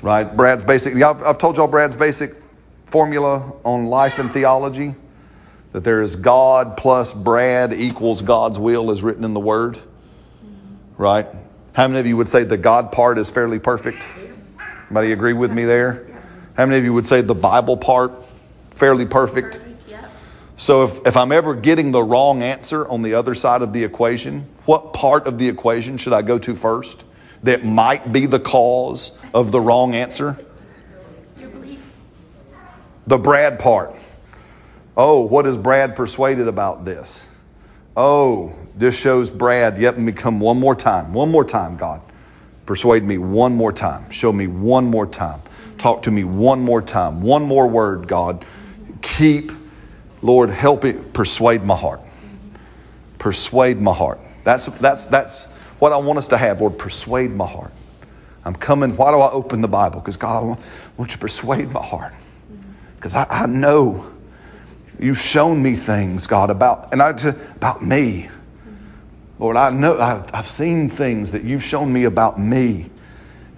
Right? 0.00 0.24
Brad's 0.24 0.62
basic, 0.62 0.94
I've, 0.94 1.22
I've 1.22 1.38
told 1.38 1.56
y'all 1.56 1.66
Brad's 1.66 1.96
basic 1.96 2.36
formula 2.86 3.52
on 3.64 3.86
life 3.86 4.18
and 4.18 4.32
theology 4.32 4.94
that 5.72 5.84
there 5.84 6.02
is 6.02 6.16
God 6.16 6.76
plus 6.76 7.12
Brad 7.12 7.72
equals 7.72 8.22
God's 8.22 8.58
will 8.58 8.90
as 8.90 9.02
written 9.02 9.24
in 9.24 9.34
the 9.34 9.40
Word. 9.40 9.78
Right? 10.96 11.26
How 11.72 11.86
many 11.86 12.00
of 12.00 12.06
you 12.06 12.16
would 12.16 12.28
say 12.28 12.44
the 12.44 12.56
God 12.56 12.90
part 12.90 13.18
is 13.18 13.30
fairly 13.30 13.58
perfect? 13.58 13.98
Anybody 14.86 15.12
agree 15.12 15.34
with 15.34 15.52
me 15.52 15.64
there? 15.64 16.06
How 16.56 16.66
many 16.66 16.78
of 16.78 16.84
you 16.84 16.92
would 16.94 17.06
say 17.06 17.20
the 17.20 17.34
Bible 17.34 17.76
part 17.76 18.12
fairly 18.74 19.06
perfect? 19.06 19.60
So 20.58 20.82
if, 20.82 21.06
if 21.06 21.16
I'm 21.16 21.30
ever 21.30 21.54
getting 21.54 21.92
the 21.92 22.02
wrong 22.02 22.42
answer 22.42 22.86
on 22.88 23.02
the 23.02 23.14
other 23.14 23.36
side 23.36 23.62
of 23.62 23.72
the 23.72 23.84
equation, 23.84 24.44
what 24.64 24.92
part 24.92 25.28
of 25.28 25.38
the 25.38 25.48
equation 25.48 25.98
should 25.98 26.12
I 26.12 26.22
go 26.22 26.36
to 26.40 26.56
first 26.56 27.04
that 27.44 27.64
might 27.64 28.12
be 28.12 28.26
the 28.26 28.40
cause 28.40 29.12
of 29.32 29.52
the 29.52 29.60
wrong 29.60 29.94
answer? 29.94 30.36
Your 31.38 31.50
belief. 31.50 31.92
The 33.06 33.18
Brad 33.18 33.60
part. 33.60 33.94
Oh, 35.00 35.20
what 35.20 35.46
is 35.46 35.56
Brad 35.56 35.94
persuaded 35.94 36.48
about 36.48 36.84
this? 36.84 37.28
Oh, 37.96 38.52
this 38.74 38.98
shows 38.98 39.30
Brad. 39.30 39.78
Yep, 39.78 39.94
let 39.94 40.02
me 40.02 40.10
come 40.10 40.40
one 40.40 40.58
more 40.58 40.74
time. 40.74 41.12
One 41.12 41.30
more 41.30 41.44
time, 41.44 41.76
God. 41.76 42.00
Persuade 42.66 43.04
me 43.04 43.16
one 43.16 43.54
more 43.54 43.72
time. 43.72 44.10
Show 44.10 44.32
me 44.32 44.48
one 44.48 44.86
more 44.86 45.06
time. 45.06 45.40
Talk 45.78 46.02
to 46.02 46.10
me 46.10 46.24
one 46.24 46.60
more 46.60 46.82
time. 46.82 47.22
One 47.22 47.44
more 47.44 47.68
word, 47.68 48.08
God. 48.08 48.44
Keep, 49.00 49.52
Lord, 50.20 50.50
help 50.50 50.84
it 50.84 51.12
persuade 51.12 51.62
my 51.62 51.76
heart. 51.76 52.00
Persuade 53.20 53.80
my 53.80 53.94
heart. 53.94 54.18
That's, 54.42 54.66
that's, 54.66 55.04
that's 55.04 55.46
what 55.78 55.92
I 55.92 55.96
want 55.98 56.18
us 56.18 56.26
to 56.28 56.36
have, 56.36 56.60
Lord. 56.60 56.76
Persuade 56.76 57.30
my 57.30 57.46
heart. 57.46 57.70
I'm 58.44 58.56
coming. 58.56 58.96
Why 58.96 59.12
do 59.12 59.18
I 59.18 59.30
open 59.30 59.60
the 59.60 59.68
Bible? 59.68 60.00
Because 60.00 60.16
God, 60.16 60.42
I 60.42 60.44
want, 60.44 60.60
I 60.60 60.64
want 60.96 61.10
you 61.12 61.14
to 61.14 61.18
persuade 61.18 61.70
my 61.70 61.84
heart. 61.84 62.14
Because 62.96 63.14
I, 63.14 63.26
I 63.30 63.46
know 63.46 64.17
you've 65.00 65.20
shown 65.20 65.62
me 65.62 65.74
things, 65.74 66.26
God, 66.26 66.50
about 66.50 66.92
and 66.92 67.02
I 67.02 67.12
just, 67.12 67.36
about 67.56 67.84
me. 67.84 68.30
Lord, 69.38 69.56
I 69.56 69.70
know 69.70 70.00
I've, 70.00 70.34
I've 70.34 70.48
seen 70.48 70.90
things 70.90 71.30
that 71.32 71.44
you've 71.44 71.62
shown 71.62 71.92
me 71.92 72.04
about 72.04 72.40
me. 72.40 72.90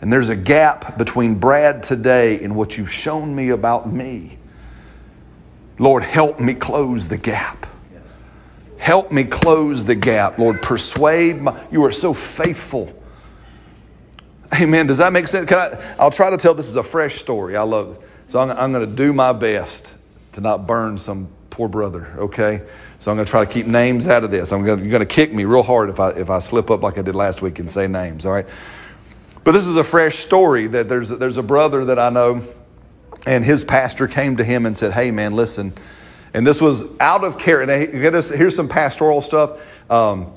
And 0.01 0.13
there's 0.13 0.29
a 0.29 0.37
gap 0.37 0.97
between 0.99 1.35
Brad 1.35 1.83
today 1.83 2.43
and 2.43 2.57
what 2.57 2.79
you've 2.79 2.93
shown 2.93 3.35
me 3.35 3.51
about 3.51 3.91
me. 3.91 4.39
Lord, 5.79 6.03
help 6.03 6.41
me 6.41 6.55
close 6.55 7.09
the 7.09 7.17
gap. 7.17 7.67
Help 8.79 9.13
me 9.13 9.25
close 9.25 9.85
the 9.85 9.95
gap. 9.95 10.39
Lord, 10.39 10.63
persuade 10.63 11.41
my 11.41 11.59
you 11.71 11.85
are 11.85 11.93
so 11.93 12.15
faithful. 12.15 12.95
Amen. 14.55 14.87
Does 14.87 14.99
that 14.99 15.13
make 15.13 15.29
sense? 15.29 15.49
Can 15.49 15.59
I, 15.59 15.95
I'll 15.99 16.11
try 16.11 16.31
to 16.31 16.37
tell 16.37 16.55
this 16.55 16.69
is 16.69 16.77
a 16.77 16.83
fresh 16.83 17.17
story. 17.17 17.57
I 17.57 17.63
love 17.63 17.95
it. 17.95 18.01
So 18.27 18.41
I'm, 18.41 18.51
I'm 18.51 18.73
going 18.73 18.89
to 18.89 18.95
do 18.95 19.13
my 19.13 19.33
best 19.33 19.95
to 20.33 20.41
not 20.41 20.67
burn 20.67 20.99
some 20.99 21.29
poor 21.51 21.69
brother, 21.69 22.15
okay? 22.17 22.63
So 22.99 23.11
I'm 23.11 23.17
going 23.17 23.27
to 23.27 23.31
try 23.31 23.45
to 23.45 23.51
keep 23.51 23.67
names 23.67 24.09
out 24.09 24.25
of 24.25 24.31
this. 24.31 24.53
I'm 24.53 24.65
going 24.65 24.79
to, 24.79 24.85
you're 24.85 24.91
going 24.91 25.07
to 25.07 25.15
kick 25.15 25.33
me 25.33 25.45
real 25.45 25.63
hard 25.63 25.91
if 25.91 26.01
I, 26.01 26.11
if 26.11 26.31
I 26.31 26.39
slip 26.39 26.71
up 26.71 26.83
like 26.83 26.99
I 26.99 27.03
did 27.03 27.15
last 27.15 27.43
week 27.43 27.59
and 27.59 27.71
say 27.71 27.87
names, 27.87 28.25
all 28.25 28.33
right? 28.33 28.47
But 29.45 29.53
this 29.53 29.67
is 29.67 29.77
a 29.77 29.85
fresh 29.85 30.17
story 30.17 30.67
that 30.69 30.89
there's, 30.89 31.09
there's 31.09 31.37
a 31.37 31.43
brother 31.43 31.87
that 31.87 31.99
I 31.99 32.11
know, 32.11 32.43
and 33.27 33.45
his 33.45 33.65
pastor 33.65 34.07
came 34.07 34.37
to 34.37 34.45
him 34.45 34.67
and 34.67 34.77
said, 34.77 34.93
Hey, 34.93 35.11
man, 35.11 35.33
listen. 35.33 35.73
And 36.33 36.47
this 36.47 36.61
was 36.61 36.85
out 37.01 37.25
of 37.25 37.39
care. 37.39 37.61
And 37.61 37.71
here's 37.71 38.55
some 38.55 38.69
pastoral 38.69 39.21
stuff. 39.21 39.61
Um, 39.91 40.33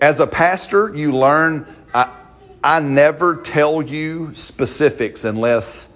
as 0.00 0.20
a 0.20 0.26
pastor, 0.26 0.94
you 0.94 1.12
learn, 1.12 1.66
I, 1.94 2.22
I 2.62 2.80
never 2.80 3.36
tell 3.36 3.80
you 3.80 4.34
specifics 4.34 5.24
unless 5.24 5.88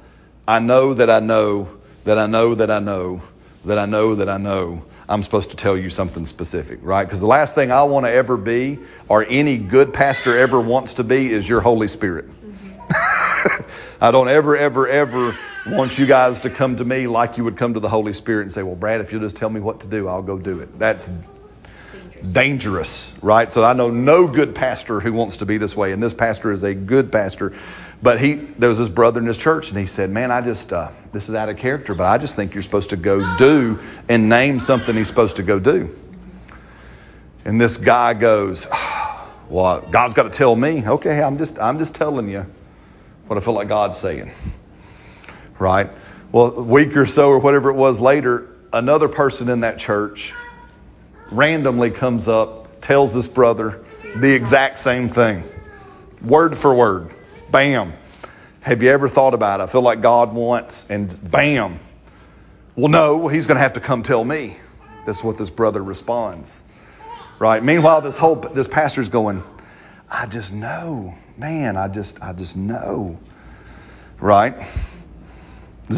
I 0.48 0.60
know 0.60 0.94
that 0.94 1.10
I 1.10 1.20
know 1.20 1.68
that 2.04 2.18
I 2.18 2.26
know 2.26 2.54
that 2.54 2.70
I 2.70 2.80
know 2.80 3.22
that 3.64 3.78
I 3.78 3.86
know 3.86 4.14
that 4.14 4.28
I 4.28 4.36
know 4.36 4.84
I'm 5.08 5.22
supposed 5.22 5.50
to 5.50 5.56
tell 5.56 5.76
you 5.76 5.90
something 5.90 6.24
specific, 6.26 6.78
right? 6.82 7.04
Because 7.04 7.20
the 7.20 7.26
last 7.26 7.54
thing 7.54 7.70
I 7.70 7.82
want 7.84 8.06
to 8.06 8.10
ever 8.10 8.36
be, 8.36 8.78
or 9.08 9.24
any 9.28 9.58
good 9.58 9.92
pastor 9.92 10.36
ever 10.36 10.60
wants 10.60 10.94
to 10.94 11.04
be, 11.04 11.30
is 11.30 11.48
your 11.48 11.60
Holy 11.60 11.88
Spirit. 11.88 12.26
I 14.00 14.10
don't 14.10 14.28
ever, 14.28 14.56
ever, 14.56 14.88
ever 14.88 15.36
want 15.66 15.98
you 15.98 16.06
guys 16.06 16.42
to 16.42 16.50
come 16.50 16.76
to 16.76 16.84
me 16.84 17.06
like 17.06 17.36
you 17.36 17.44
would 17.44 17.56
come 17.56 17.74
to 17.74 17.80
the 17.80 17.88
Holy 17.88 18.12
Spirit 18.12 18.42
and 18.42 18.52
say, 18.52 18.62
Well, 18.62 18.76
Brad, 18.76 19.00
if 19.00 19.12
you'll 19.12 19.22
just 19.22 19.36
tell 19.36 19.50
me 19.50 19.60
what 19.60 19.80
to 19.80 19.86
do, 19.86 20.08
I'll 20.08 20.22
go 20.22 20.38
do 20.38 20.60
it. 20.60 20.78
That's 20.78 21.10
dangerous, 22.32 23.12
right? 23.22 23.52
So 23.52 23.64
I 23.64 23.72
know 23.74 23.90
no 23.90 24.26
good 24.26 24.54
pastor 24.54 25.00
who 25.00 25.12
wants 25.12 25.38
to 25.38 25.46
be 25.46 25.58
this 25.58 25.76
way, 25.76 25.92
and 25.92 26.02
this 26.02 26.14
pastor 26.14 26.52
is 26.52 26.62
a 26.62 26.74
good 26.74 27.12
pastor. 27.12 27.52
But 28.04 28.20
he, 28.20 28.34
there 28.34 28.68
was 28.68 28.78
this 28.78 28.90
brother 28.90 29.18
in 29.18 29.26
his 29.26 29.38
church, 29.38 29.70
and 29.70 29.78
he 29.78 29.86
said, 29.86 30.10
"Man, 30.10 30.30
I 30.30 30.42
just 30.42 30.74
uh, 30.74 30.90
this 31.12 31.30
is 31.30 31.34
out 31.34 31.48
of 31.48 31.56
character, 31.56 31.94
but 31.94 32.04
I 32.04 32.18
just 32.18 32.36
think 32.36 32.52
you're 32.52 32.62
supposed 32.62 32.90
to 32.90 32.98
go 32.98 33.34
do 33.38 33.78
and 34.10 34.28
name 34.28 34.60
something 34.60 34.94
he's 34.94 35.08
supposed 35.08 35.36
to 35.36 35.42
go 35.42 35.58
do." 35.58 35.88
And 37.46 37.58
this 37.58 37.78
guy 37.78 38.12
goes, 38.12 38.66
"Well, 39.48 39.80
God's 39.90 40.12
got 40.12 40.24
to 40.24 40.28
tell 40.28 40.54
me." 40.54 40.86
Okay, 40.86 41.22
I'm 41.22 41.38
just 41.38 41.58
I'm 41.58 41.78
just 41.78 41.94
telling 41.94 42.28
you 42.28 42.44
what 43.26 43.38
I 43.38 43.40
feel 43.40 43.54
like 43.54 43.68
God's 43.68 43.96
saying, 43.96 44.30
right? 45.58 45.88
Well, 46.30 46.58
a 46.58 46.62
week 46.62 46.94
or 46.98 47.06
so 47.06 47.30
or 47.30 47.38
whatever 47.38 47.70
it 47.70 47.76
was 47.76 47.98
later, 48.00 48.50
another 48.74 49.08
person 49.08 49.48
in 49.48 49.60
that 49.60 49.78
church 49.78 50.34
randomly 51.30 51.90
comes 51.90 52.28
up, 52.28 52.82
tells 52.82 53.14
this 53.14 53.28
brother 53.28 53.82
the 54.16 54.30
exact 54.30 54.78
same 54.78 55.08
thing, 55.08 55.42
word 56.20 56.54
for 56.54 56.74
word. 56.74 57.10
Bam. 57.54 57.92
Have 58.62 58.82
you 58.82 58.90
ever 58.90 59.06
thought 59.08 59.32
about 59.32 59.60
it? 59.60 59.62
I 59.62 59.66
feel 59.68 59.80
like 59.80 60.00
God 60.00 60.34
wants, 60.34 60.90
and 60.90 61.16
bam. 61.30 61.78
Well, 62.74 62.88
no, 62.88 63.28
he's 63.28 63.46
going 63.46 63.54
to 63.54 63.60
have 63.60 63.74
to 63.74 63.80
come 63.80 64.02
tell 64.02 64.24
me. 64.24 64.56
That's 65.06 65.22
what 65.22 65.38
this 65.38 65.50
brother 65.50 65.80
responds. 65.80 66.64
Right? 67.38 67.62
Meanwhile, 67.62 68.00
this 68.00 68.16
whole 68.16 68.34
this 68.34 68.66
pastor's 68.66 69.08
going, 69.08 69.44
I 70.10 70.26
just 70.26 70.52
know. 70.52 71.14
Man, 71.38 71.76
I 71.76 71.86
just 71.86 72.20
I 72.20 72.32
just 72.32 72.56
know. 72.56 73.20
Right? 74.18 74.60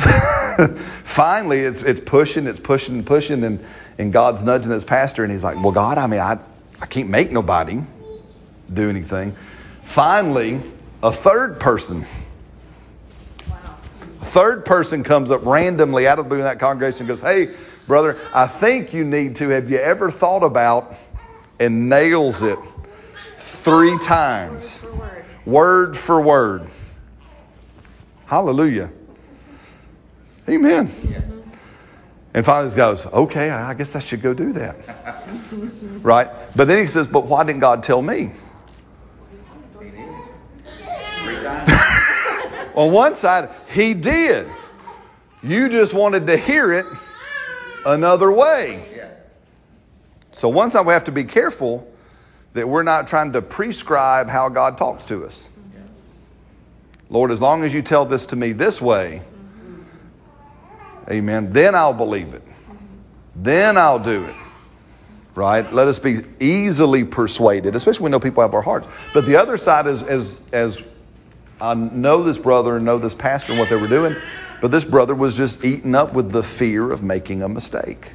Finally, 1.04 1.60
it's 1.60 1.80
it's 1.80 2.00
pushing, 2.00 2.46
it's 2.46 2.60
pushing 2.60 2.96
and 2.96 3.06
pushing, 3.06 3.42
and, 3.44 3.64
and 3.96 4.12
God's 4.12 4.42
nudging 4.42 4.68
this 4.68 4.84
pastor, 4.84 5.24
and 5.24 5.32
he's 5.32 5.42
like, 5.42 5.56
Well, 5.62 5.72
God, 5.72 5.96
I 5.96 6.06
mean, 6.06 6.20
I, 6.20 6.38
I 6.82 6.84
can't 6.84 7.08
make 7.08 7.32
nobody 7.32 7.80
do 8.70 8.90
anything. 8.90 9.34
Finally, 9.82 10.60
a 11.02 11.12
third 11.12 11.60
person. 11.60 12.04
A 13.50 14.24
third 14.24 14.64
person 14.64 15.04
comes 15.04 15.30
up 15.30 15.44
randomly 15.44 16.06
out 16.06 16.18
of 16.18 16.24
the 16.24 16.28
blue 16.28 16.38
in 16.38 16.44
that 16.44 16.58
congregation 16.58 17.02
and 17.02 17.08
goes, 17.08 17.20
Hey, 17.20 17.54
brother, 17.86 18.18
I 18.34 18.46
think 18.46 18.92
you 18.92 19.04
need 19.04 19.36
to. 19.36 19.50
Have 19.50 19.70
you 19.70 19.78
ever 19.78 20.10
thought 20.10 20.42
about 20.42 20.94
and 21.58 21.88
nails 21.88 22.42
it 22.42 22.58
three 23.38 23.98
times? 23.98 24.84
Word 25.44 25.96
for 25.96 26.20
word. 26.20 26.66
Hallelujah. 28.26 28.90
Amen. 30.48 30.90
And 32.34 32.44
finally, 32.44 32.66
this 32.66 32.74
goes, 32.74 33.06
Okay, 33.06 33.48
I 33.48 33.72
guess 33.72 33.96
I 33.96 33.98
should 33.98 34.20
go 34.20 34.34
do 34.34 34.52
that. 34.52 34.76
right? 36.02 36.28
But 36.54 36.68
then 36.68 36.78
he 36.82 36.86
says, 36.86 37.06
But 37.06 37.26
why 37.26 37.44
didn't 37.44 37.60
God 37.60 37.82
tell 37.82 38.02
me? 38.02 38.32
He 39.80 39.90
did. 39.90 40.08
Three 41.24 41.36
times. 41.42 41.70
On 42.76 42.92
one 42.92 43.14
side, 43.14 43.48
he 43.72 43.94
did. 43.94 44.46
You 45.42 45.68
just 45.68 45.94
wanted 45.94 46.26
to 46.26 46.36
hear 46.36 46.72
it 46.72 46.86
another 47.86 48.30
way. 48.30 48.84
So, 50.32 50.50
one 50.50 50.70
side, 50.70 50.84
we 50.84 50.92
have 50.92 51.04
to 51.04 51.12
be 51.12 51.24
careful 51.24 51.90
that 52.52 52.68
we're 52.68 52.82
not 52.82 53.08
trying 53.08 53.32
to 53.32 53.40
prescribe 53.42 54.28
how 54.28 54.50
God 54.50 54.76
talks 54.76 55.04
to 55.06 55.24
us. 55.24 55.48
Lord, 57.08 57.30
as 57.30 57.40
long 57.40 57.64
as 57.64 57.72
you 57.72 57.80
tell 57.80 58.04
this 58.04 58.26
to 58.26 58.36
me 58.36 58.52
this 58.52 58.80
way, 58.80 59.22
amen, 61.08 61.52
then 61.52 61.74
I'll 61.74 61.94
believe 61.94 62.34
it. 62.34 62.42
Then 63.34 63.78
I'll 63.78 63.98
do 63.98 64.24
it. 64.24 64.34
Right? 65.34 65.70
Let 65.72 65.86
us 65.86 65.98
be 65.98 66.22
easily 66.40 67.04
persuaded, 67.04 67.76
especially 67.76 68.02
when 68.02 68.12
we 68.12 68.16
know 68.16 68.20
people 68.20 68.42
have 68.42 68.54
our 68.54 68.62
hearts. 68.62 68.88
But 69.14 69.26
the 69.26 69.36
other 69.36 69.56
side 69.56 69.86
is 69.86 70.02
as 70.02 70.40
as 70.52 70.82
I 71.60 71.74
know 71.74 72.22
this 72.22 72.38
brother 72.38 72.76
and 72.76 72.84
know 72.84 72.98
this 72.98 73.14
pastor 73.14 73.52
and 73.52 73.58
what 73.58 73.70
they 73.70 73.76
were 73.76 73.88
doing, 73.88 74.16
but 74.60 74.70
this 74.70 74.84
brother 74.84 75.14
was 75.14 75.34
just 75.34 75.64
eaten 75.64 75.94
up 75.94 76.12
with 76.12 76.32
the 76.32 76.42
fear 76.42 76.92
of 76.92 77.02
making 77.02 77.42
a 77.42 77.48
mistake. 77.48 78.12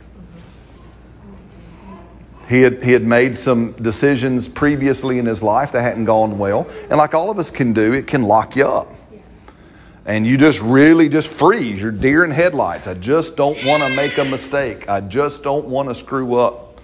He 2.48 2.62
had, 2.62 2.84
he 2.84 2.92
had 2.92 3.04
made 3.04 3.38
some 3.38 3.72
decisions 3.74 4.48
previously 4.48 5.18
in 5.18 5.26
his 5.26 5.42
life 5.42 5.72
that 5.72 5.82
hadn't 5.82 6.06
gone 6.06 6.38
well. 6.38 6.68
And 6.90 6.98
like 6.98 7.14
all 7.14 7.32
of 7.32 7.40
us 7.40 7.50
can 7.50 7.72
do, 7.72 7.94
it 7.94 8.08
can 8.08 8.24
lock 8.24 8.56
you 8.58 8.68
up. 8.68 8.94
And 10.06 10.28
you 10.28 10.38
just 10.38 10.60
really 10.62 11.08
just 11.08 11.30
freeze. 11.30 11.82
You're 11.82 11.92
deer 11.92 12.26
in 12.26 12.32
headlights. 12.32 12.88
I 12.88 12.96
just 12.96 13.38
don't 13.38 13.64
want 13.66 13.84
to 13.84 13.96
make 13.96 14.18
a 14.18 14.26
mistake. 14.26 14.90
I 14.90 15.00
just 15.00 15.44
don't 15.44 15.68
want 15.68 15.90
to 15.90 15.96
screw 15.96 16.36
up 16.36 16.80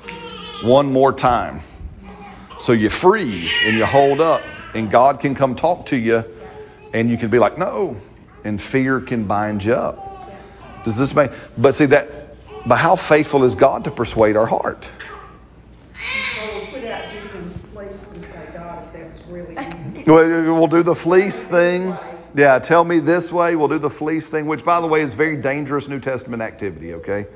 one 0.63 0.91
more 0.91 1.11
time. 1.11 1.59
So 2.59 2.71
you 2.71 2.89
freeze 2.89 3.61
and 3.65 3.75
you 3.75 3.85
hold 3.85 4.21
up, 4.21 4.41
and 4.73 4.89
God 4.89 5.19
can 5.19 5.35
come 5.35 5.53
talk 5.53 5.85
to 5.87 5.97
you, 5.97 6.23
and 6.99 7.09
you 7.09 7.17
can 7.17 7.29
be 7.29 7.39
like, 7.39 7.57
no. 7.57 7.95
And 8.43 8.61
fear 8.61 8.99
can 8.99 9.25
bind 9.25 9.63
you 9.63 9.73
up. 9.73 10.31
Does 10.83 10.97
this 10.97 11.13
make, 11.13 11.31
but 11.57 11.75
see 11.75 11.85
that, 11.87 12.09
but 12.65 12.77
how 12.77 12.95
faithful 12.95 13.43
is 13.43 13.55
God 13.55 13.83
to 13.83 13.91
persuade 13.91 14.35
our 14.35 14.45
heart? 14.45 14.89
We'll 20.05 20.67
do 20.67 20.83
the 20.83 20.95
fleece 20.95 21.45
thing. 21.45 21.93
Yeah, 22.33 22.59
tell 22.59 22.85
me 22.85 22.99
this 22.99 23.31
way. 23.31 23.55
We'll 23.55 23.67
do 23.67 23.79
the 23.79 23.89
fleece 23.89 24.29
thing, 24.29 24.45
which, 24.45 24.63
by 24.63 24.79
the 24.79 24.87
way, 24.87 25.01
is 25.01 25.13
very 25.13 25.35
dangerous 25.35 25.87
New 25.87 25.99
Testament 25.99 26.41
activity, 26.41 26.93
okay? 26.93 27.27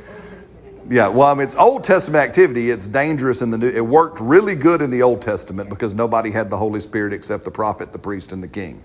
Yeah, 0.89 1.09
well, 1.09 1.27
I 1.27 1.33
mean, 1.33 1.43
it's 1.43 1.55
Old 1.55 1.83
Testament 1.83 2.23
activity. 2.23 2.69
It's 2.69 2.87
dangerous 2.87 3.41
in 3.41 3.51
the 3.51 3.57
New. 3.57 3.69
It 3.69 3.85
worked 3.85 4.19
really 4.19 4.55
good 4.55 4.81
in 4.81 4.89
the 4.89 5.01
Old 5.01 5.21
Testament 5.21 5.69
because 5.69 5.93
nobody 5.93 6.31
had 6.31 6.49
the 6.49 6.57
Holy 6.57 6.79
Spirit 6.79 7.13
except 7.13 7.43
the 7.43 7.51
prophet, 7.51 7.91
the 7.91 7.99
priest, 7.99 8.31
and 8.31 8.41
the 8.41 8.47
king. 8.47 8.81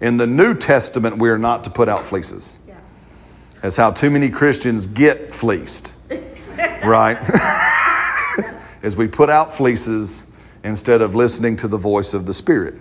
In 0.00 0.16
the 0.16 0.26
New 0.26 0.54
Testament, 0.54 1.18
we 1.18 1.28
are 1.28 1.38
not 1.38 1.64
to 1.64 1.70
put 1.70 1.88
out 1.88 2.00
fleeces. 2.00 2.58
Yeah. 2.66 2.76
That's 3.60 3.76
how 3.76 3.90
too 3.90 4.10
many 4.10 4.30
Christians 4.30 4.86
get 4.86 5.34
fleeced, 5.34 5.92
right? 6.84 7.18
As 8.82 8.96
we 8.96 9.08
put 9.08 9.28
out 9.28 9.52
fleeces 9.52 10.26
instead 10.64 11.02
of 11.02 11.14
listening 11.14 11.56
to 11.58 11.68
the 11.68 11.76
voice 11.76 12.14
of 12.14 12.24
the 12.24 12.32
Spirit. 12.32 12.74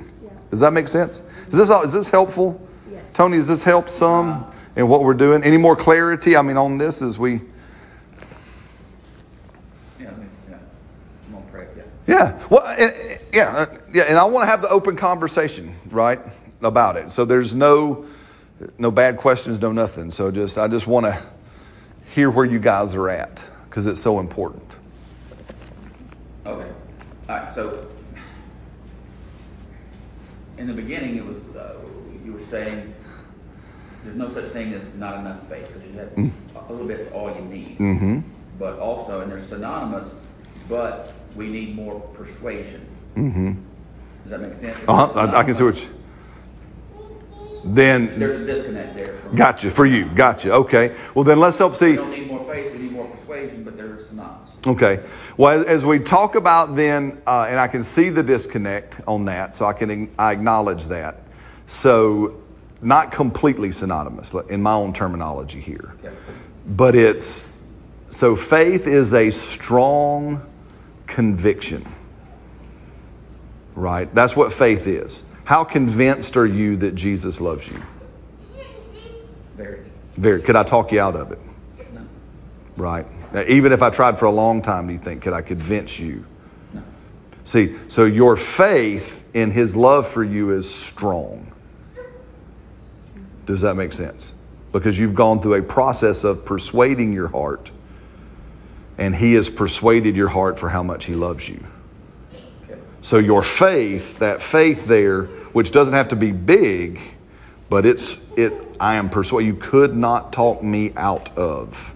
Does 0.49 0.61
that 0.61 0.73
make 0.73 0.87
sense? 0.87 1.21
Is 1.49 1.57
this, 1.57 1.69
is 1.69 1.91
this 1.91 2.09
helpful? 2.09 2.59
Yes. 2.89 3.03
Tony, 3.13 3.35
has 3.35 3.47
this 3.47 3.63
helped 3.63 3.89
some 3.89 4.49
in 4.75 4.87
what 4.87 5.03
we're 5.03 5.13
doing? 5.13 5.43
Any 5.43 5.57
more 5.57 5.75
clarity? 5.75 6.35
I 6.35 6.41
mean, 6.41 6.57
on 6.57 6.77
this 6.77 7.01
as 7.01 7.19
we. 7.19 7.33
Yeah, 9.99 10.09
yeah. 10.49 10.57
I'm 11.27 11.41
gonna 11.51 11.67
yeah. 11.75 11.83
Yeah. 12.07 12.47
Well, 12.49 12.65
and, 12.65 13.19
yeah, 13.31 13.55
uh, 13.55 13.77
yeah, 13.93 14.03
and 14.03 14.17
I 14.17 14.25
want 14.25 14.43
to 14.43 14.47
have 14.47 14.61
the 14.61 14.69
open 14.69 14.95
conversation, 14.95 15.75
right, 15.91 16.19
about 16.61 16.97
it. 16.97 17.11
So 17.11 17.25
there's 17.25 17.55
no 17.55 18.05
no 18.77 18.91
bad 18.91 19.17
questions, 19.17 19.59
no 19.61 19.71
nothing. 19.71 20.11
So 20.11 20.31
just 20.31 20.57
I 20.57 20.67
just 20.67 20.87
want 20.87 21.05
to 21.05 21.21
hear 22.13 22.29
where 22.29 22.45
you 22.45 22.59
guys 22.59 22.95
are 22.95 23.09
at 23.09 23.41
because 23.69 23.87
it's 23.87 24.01
so 24.01 24.19
important. 24.19 24.75
Okay. 26.45 26.69
All 27.29 27.35
right, 27.35 27.53
so 27.53 27.87
in 30.57 30.67
the 30.67 30.73
beginning, 30.73 31.15
it 31.15 31.25
was, 31.25 31.37
uh, 31.55 31.75
you 32.25 32.33
were 32.33 32.39
saying 32.39 32.93
there's 34.03 34.15
no 34.15 34.27
such 34.27 34.45
thing 34.45 34.73
as 34.73 34.93
not 34.95 35.19
enough 35.19 35.47
faith 35.47 35.67
because 35.67 35.85
you 35.85 35.93
have 35.93 36.67
a 36.69 36.71
little 36.71 36.87
bit's 36.87 37.09
all 37.11 37.33
you 37.33 37.41
need. 37.41 37.77
Mm-hmm. 37.77 38.19
But 38.57 38.79
also, 38.79 39.21
and 39.21 39.31
they're 39.31 39.39
synonymous, 39.39 40.15
but 40.67 41.13
we 41.35 41.47
need 41.47 41.75
more 41.75 41.99
persuasion. 41.99 42.85
Mm-hmm. 43.15 43.53
Does 44.23 44.31
that 44.31 44.41
make 44.41 44.55
sense? 44.55 44.77
Uh-huh. 44.87 45.19
I, 45.19 45.39
I 45.39 45.43
can 45.43 45.53
see 45.53 45.63
what 45.63 45.81
you. 45.81 45.89
Then 47.63 48.17
There's 48.19 48.39
a 48.39 48.45
disconnect 48.45 48.95
there. 48.95 49.15
gotcha 49.35 49.69
for 49.71 49.85
you. 49.85 50.05
Gotcha. 50.05 50.53
Okay. 50.53 50.95
Well, 51.13 51.23
then 51.23 51.39
let's 51.39 51.57
help 51.57 51.75
see. 51.75 51.91
We 51.91 51.95
don't 51.97 52.11
need 52.11 52.27
more 52.27 52.45
faith, 52.45 52.73
we 52.73 52.83
need 52.83 52.91
more 52.93 53.07
persuasion, 53.07 53.63
but 53.63 53.77
they're 53.77 54.01
synonymous. 54.03 54.55
Okay. 54.65 55.01
Well, 55.37 55.59
as, 55.59 55.65
as 55.65 55.85
we 55.85 55.99
talk 55.99 56.35
about 56.35 56.75
then, 56.75 57.21
uh, 57.27 57.47
and 57.49 57.59
I 57.59 57.67
can 57.67 57.83
see 57.83 58.09
the 58.09 58.23
disconnect 58.23 59.01
on 59.07 59.25
that, 59.25 59.55
so 59.55 59.65
I 59.65 59.73
can 59.73 60.09
I 60.17 60.31
acknowledge 60.31 60.85
that. 60.87 61.23
So, 61.67 62.41
not 62.81 63.11
completely 63.11 63.71
synonymous 63.71 64.33
in 64.49 64.61
my 64.61 64.73
own 64.73 64.93
terminology 64.93 65.59
here, 65.59 65.93
Okay. 66.03 66.15
but 66.65 66.95
it's 66.95 67.45
so 68.09 68.35
faith 68.35 68.87
is 68.87 69.13
a 69.13 69.29
strong 69.31 70.41
conviction, 71.07 71.85
right? 73.75 74.13
That's 74.15 74.35
what 74.35 74.51
faith 74.53 74.87
is. 74.87 75.23
How 75.49 75.63
convinced 75.63 76.37
are 76.37 76.45
you 76.45 76.77
that 76.77 76.93
Jesus 76.93 77.41
loves 77.41 77.67
you? 77.67 77.81
Very. 79.57 79.83
Very. 80.15 80.43
Could 80.43 80.55
I 80.55 80.61
talk 80.61 80.91
you 80.91 80.99
out 80.99 81.15
of 81.15 81.31
it? 81.31 81.39
No. 81.91 82.01
Right. 82.77 83.07
Now, 83.33 83.43
even 83.47 83.71
if 83.71 83.81
I 83.81 83.89
tried 83.89 84.19
for 84.19 84.25
a 84.25 84.31
long 84.31 84.61
time, 84.61 84.85
do 84.85 84.93
you 84.93 84.99
think 84.99 85.23
could 85.23 85.33
I 85.33 85.41
convince 85.41 85.97
you? 85.97 86.23
No. 86.71 86.83
See, 87.45 87.75
so 87.87 88.05
your 88.05 88.35
faith 88.35 89.25
in 89.33 89.49
His 89.49 89.75
love 89.75 90.07
for 90.07 90.23
you 90.23 90.51
is 90.51 90.71
strong. 90.71 91.51
Does 93.47 93.61
that 93.61 93.73
make 93.73 93.91
sense? 93.91 94.33
Because 94.71 94.99
you've 94.99 95.15
gone 95.15 95.41
through 95.41 95.55
a 95.55 95.63
process 95.63 96.23
of 96.23 96.45
persuading 96.45 97.11
your 97.11 97.29
heart, 97.29 97.71
and 98.99 99.15
He 99.15 99.33
has 99.33 99.49
persuaded 99.49 100.15
your 100.15 100.27
heart 100.27 100.59
for 100.59 100.69
how 100.69 100.83
much 100.83 101.05
He 101.05 101.15
loves 101.15 101.49
you. 101.49 101.65
So 103.01 103.17
your 103.17 103.41
faith, 103.41 104.19
that 104.19 104.41
faith 104.41 104.85
there, 104.85 105.23
which 105.53 105.71
doesn't 105.71 105.93
have 105.93 106.09
to 106.09 106.15
be 106.15 106.31
big, 106.31 106.99
but 107.69 107.85
it's 107.85 108.17
it. 108.35 108.53
I 108.79 108.95
am 108.95 109.09
persuaded. 109.09 109.47
You 109.47 109.55
could 109.55 109.95
not 109.95 110.33
talk 110.33 110.61
me 110.61 110.93
out 110.95 111.37
of. 111.37 111.95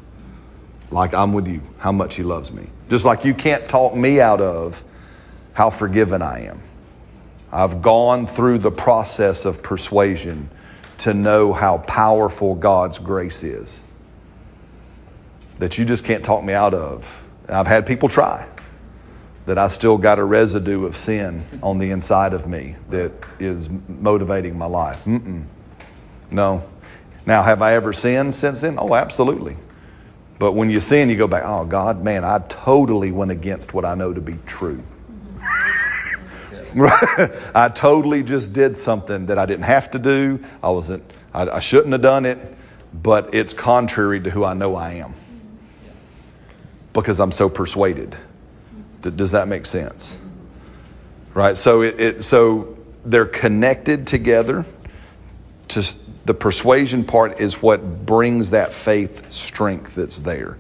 Like 0.92 1.14
I'm 1.14 1.34
with 1.34 1.48
you, 1.48 1.62
how 1.80 1.92
much 1.92 2.16
He 2.16 2.24
loves 2.24 2.52
me. 2.52 2.68
Just 2.90 3.06
like 3.06 3.26
you 3.26 3.34
can't 3.34 3.68
talk 3.68 3.96
me 3.96 4.22
out 4.22 4.42
of 4.42 4.84
how 5.54 5.70
forgiven 5.70 6.22
I 6.22 6.46
am. 6.46 6.62
I've 7.52 7.82
gone 7.82 8.26
through 8.26 8.60
the 8.60 8.72
process 8.72 9.46
of 9.46 9.62
persuasion 9.62 10.50
to 11.00 11.14
know 11.14 11.54
how 11.54 11.80
powerful 11.80 12.56
God's 12.56 12.98
grace 12.98 13.44
is. 13.44 13.82
That 15.60 15.78
you 15.78 15.86
just 15.86 16.06
can't 16.06 16.24
talk 16.24 16.44
me 16.44 16.54
out 16.54 16.74
of. 16.74 17.24
I've 17.50 17.68
had 17.68 17.86
people 17.86 18.10
try 18.10 18.48
that 19.46 19.58
I 19.58 19.68
still 19.68 19.98
got 19.98 20.20
a 20.20 20.24
residue 20.24 20.86
of 20.86 20.96
sin 20.96 21.44
on 21.62 21.78
the 21.78 21.92
inside 21.92 22.34
of 22.34 22.48
me 22.48 22.76
that 22.90 23.12
is 23.40 23.70
motivating 23.88 24.58
my 24.58 24.66
life. 24.66 25.04
Mm-mm. 25.06 25.44
No. 26.32 26.64
Now, 27.26 27.44
have 27.44 27.62
I 27.62 27.74
ever 27.74 27.94
sinned 27.94 28.36
since 28.36 28.62
then? 28.62 28.78
Oh, 28.80 28.96
absolutely. 28.96 29.58
But 30.40 30.54
when 30.54 30.70
you 30.70 30.80
sin, 30.80 31.10
you 31.10 31.16
go 31.16 31.28
back, 31.28 31.44
oh, 31.46 31.66
God, 31.66 32.04
man, 32.04 32.24
I 32.24 32.40
totally 32.50 33.12
went 33.12 33.32
against 33.32 33.74
what 33.74 33.86
I 33.86 33.96
know 33.96 34.14
to 34.14 34.22
be 34.22 34.38
true. 34.46 34.84
I 36.76 37.70
totally 37.74 38.24
just 38.24 38.52
did 38.54 38.76
something 38.76 39.28
that 39.28 39.38
I 39.38 39.46
didn't 39.46 39.66
have 39.66 39.92
to 39.92 40.00
do. 40.00 40.44
I 40.62 40.72
wasn't. 40.72 41.04
I, 41.34 41.48
I 41.50 41.60
shouldn't 41.60 41.92
have 41.92 42.02
done 42.02 42.26
it, 42.26 42.40
but 42.94 43.34
it's 43.34 43.54
contrary 43.54 44.20
to 44.22 44.30
who 44.32 44.44
I 44.44 44.54
know 44.54 44.76
I 44.76 44.94
am 44.94 45.14
because 46.94 47.20
I'm 47.20 47.32
so 47.32 47.48
persuaded. 47.48 48.16
Does 49.12 49.32
that 49.32 49.48
make 49.48 49.66
sense? 49.66 50.18
Right. 51.34 51.58
So 51.58 51.82
it, 51.82 52.00
it 52.00 52.24
so 52.24 52.78
they're 53.06 53.26
connected 53.26 54.08
together. 54.08 54.66
To 55.70 55.94
the 56.26 56.34
persuasion 56.34 57.04
part 57.04 57.40
is 57.40 57.62
what 57.62 58.06
brings 58.06 58.52
that 58.52 58.74
faith 58.74 59.32
strength 59.32 59.96
that's 59.96 60.20
there. 60.20 60.58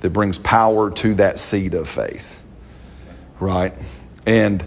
That 0.00 0.10
brings 0.10 0.38
power 0.38 0.90
to 0.90 1.14
that 1.16 1.38
seed 1.38 1.74
of 1.74 1.88
faith. 1.88 2.44
Right. 3.38 3.74
And 4.26 4.64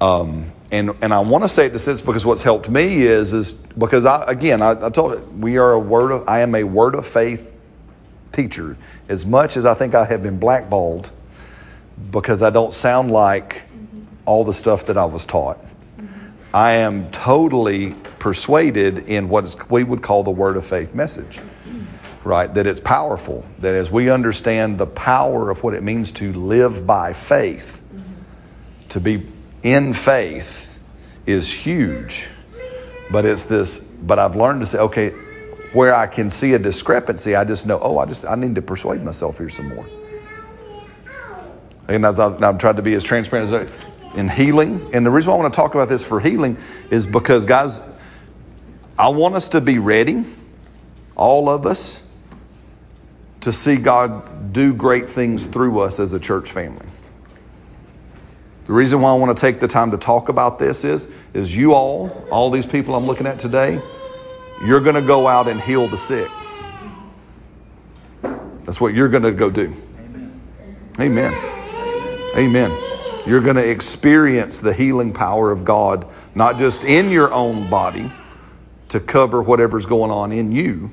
um, 0.00 0.50
and 0.72 0.96
and 1.02 1.12
I 1.12 1.20
want 1.20 1.44
to 1.44 1.48
say 1.48 1.66
it 1.66 1.72
this 1.72 1.88
is 1.88 2.00
because 2.00 2.24
what's 2.24 2.42
helped 2.42 2.68
me 2.68 3.02
is 3.02 3.32
is 3.32 3.52
because 3.52 4.04
I 4.06 4.24
again 4.26 4.62
I, 4.62 4.86
I 4.86 4.90
told 4.90 5.12
it 5.12 5.32
we 5.34 5.58
are 5.58 5.72
a 5.72 5.78
word 5.78 6.10
of 6.12 6.28
I 6.28 6.40
am 6.40 6.54
a 6.54 6.64
word 6.64 6.94
of 6.94 7.06
faith 7.06 7.52
teacher 8.32 8.76
as 9.08 9.26
much 9.26 9.56
as 9.56 9.66
I 9.66 9.74
think 9.74 9.94
I 9.94 10.04
have 10.04 10.22
been 10.22 10.38
blackballed 10.38 11.10
because 12.10 12.42
I 12.42 12.50
don't 12.50 12.72
sound 12.72 13.10
like 13.10 13.62
all 14.24 14.44
the 14.44 14.54
stuff 14.54 14.86
that 14.86 14.96
I 14.96 15.04
was 15.04 15.24
taught. 15.24 15.58
I 16.52 16.72
am 16.72 17.10
totally 17.10 17.94
persuaded 18.18 19.08
in 19.08 19.28
what 19.28 19.44
is, 19.44 19.56
we 19.70 19.84
would 19.84 20.02
call 20.02 20.24
the 20.24 20.30
word 20.30 20.56
of 20.56 20.66
faith 20.66 20.94
message, 20.94 21.40
right? 22.24 22.52
That 22.52 22.66
it's 22.66 22.80
powerful. 22.80 23.44
That 23.60 23.74
as 23.74 23.90
we 23.90 24.10
understand 24.10 24.78
the 24.78 24.86
power 24.86 25.50
of 25.50 25.62
what 25.62 25.74
it 25.74 25.82
means 25.82 26.10
to 26.12 26.32
live 26.32 26.86
by 26.86 27.12
faith, 27.12 27.82
to 28.90 29.00
be 29.00 29.26
in 29.62 29.92
faith 29.92 30.82
is 31.26 31.52
huge. 31.52 32.26
But 33.12 33.24
it's 33.24 33.44
this, 33.44 33.78
but 33.78 34.18
I've 34.18 34.36
learned 34.36 34.60
to 34.60 34.66
say, 34.66 34.78
okay, 34.78 35.10
where 35.72 35.94
I 35.94 36.06
can 36.06 36.28
see 36.30 36.54
a 36.54 36.58
discrepancy, 36.58 37.36
I 37.36 37.44
just 37.44 37.66
know, 37.66 37.78
oh, 37.80 37.98
I 37.98 38.06
just, 38.06 38.24
I 38.24 38.34
need 38.34 38.56
to 38.56 38.62
persuade 38.62 39.04
myself 39.04 39.38
here 39.38 39.48
some 39.48 39.68
more. 39.68 39.86
And 41.90 42.06
as 42.06 42.20
I've, 42.20 42.40
I've 42.42 42.58
tried 42.58 42.76
to 42.76 42.82
be 42.82 42.94
as 42.94 43.02
transparent 43.02 43.52
as 43.52 43.66
I, 43.66 44.18
in 44.18 44.28
healing, 44.28 44.88
and 44.92 45.04
the 45.04 45.10
reason 45.10 45.30
why 45.30 45.38
I 45.38 45.40
want 45.42 45.52
to 45.52 45.56
talk 45.56 45.74
about 45.74 45.88
this 45.88 46.04
for 46.04 46.20
healing 46.20 46.56
is 46.90 47.04
because, 47.04 47.44
guys, 47.44 47.80
I 48.96 49.08
want 49.08 49.34
us 49.34 49.48
to 49.50 49.60
be 49.60 49.78
ready, 49.78 50.24
all 51.16 51.48
of 51.48 51.66
us, 51.66 52.00
to 53.40 53.52
see 53.52 53.76
God 53.76 54.52
do 54.52 54.72
great 54.72 55.10
things 55.10 55.46
through 55.46 55.80
us 55.80 55.98
as 55.98 56.12
a 56.12 56.20
church 56.20 56.52
family. 56.52 56.86
The 58.66 58.72
reason 58.72 59.00
why 59.00 59.10
I 59.10 59.14
want 59.16 59.36
to 59.36 59.40
take 59.40 59.58
the 59.58 59.66
time 59.66 59.90
to 59.90 59.98
talk 59.98 60.28
about 60.28 60.60
this 60.60 60.84
is, 60.84 61.10
is 61.34 61.56
you 61.56 61.74
all, 61.74 62.24
all 62.30 62.50
these 62.50 62.66
people 62.66 62.94
I'm 62.94 63.06
looking 63.06 63.26
at 63.26 63.40
today, 63.40 63.80
you're 64.64 64.80
going 64.80 64.94
to 64.94 65.02
go 65.02 65.26
out 65.26 65.48
and 65.48 65.60
heal 65.60 65.88
the 65.88 65.98
sick. 65.98 66.30
That's 68.64 68.80
what 68.80 68.94
you're 68.94 69.08
going 69.08 69.24
to 69.24 69.32
go 69.32 69.50
do. 69.50 69.74
Amen. 69.98 70.40
Amen. 71.00 71.59
You're 73.26 73.40
going 73.40 73.56
to 73.56 73.68
experience 73.68 74.60
the 74.60 74.72
healing 74.72 75.12
power 75.12 75.50
of 75.50 75.64
God, 75.64 76.06
not 76.34 76.56
just 76.58 76.84
in 76.84 77.10
your 77.10 77.32
own 77.32 77.68
body 77.68 78.10
to 78.88 79.00
cover 79.00 79.42
whatever's 79.42 79.86
going 79.86 80.10
on 80.10 80.32
in 80.32 80.50
you, 80.52 80.90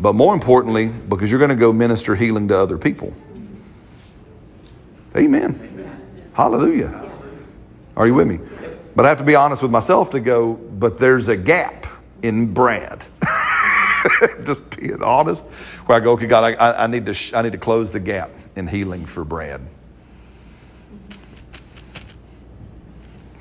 but 0.00 0.14
more 0.14 0.32
importantly, 0.34 0.86
because 0.86 1.30
you're 1.30 1.38
going 1.38 1.50
to 1.50 1.56
go 1.56 1.72
minister 1.72 2.14
healing 2.14 2.48
to 2.48 2.56
other 2.58 2.78
people. 2.78 3.12
Amen. 5.16 5.58
Hallelujah. 6.34 7.10
Are 7.96 8.06
you 8.06 8.14
with 8.14 8.26
me? 8.26 8.38
But 8.96 9.04
I 9.04 9.08
have 9.10 9.18
to 9.18 9.24
be 9.24 9.34
honest 9.34 9.62
with 9.62 9.70
myself 9.70 10.10
to 10.12 10.20
go, 10.20 10.54
but 10.54 10.98
there's 10.98 11.28
a 11.28 11.36
gap 11.36 11.86
in 12.22 12.52
Brad. 12.54 13.04
Just 14.44 14.68
being 14.76 15.02
honest, 15.02 15.44
where 15.86 15.96
I 15.96 16.00
go, 16.00 16.12
okay, 16.12 16.26
God, 16.26 16.54
I- 16.54 16.70
I, 16.70 16.84
I 16.84 16.86
need 16.86 17.06
to, 17.06 17.14
sh- 17.14 17.32
I 17.34 17.42
need 17.42 17.52
to 17.52 17.58
close 17.58 17.92
the 17.92 18.00
gap 18.00 18.30
in 18.56 18.66
healing 18.66 19.04
for 19.06 19.24
Brad. 19.24 19.60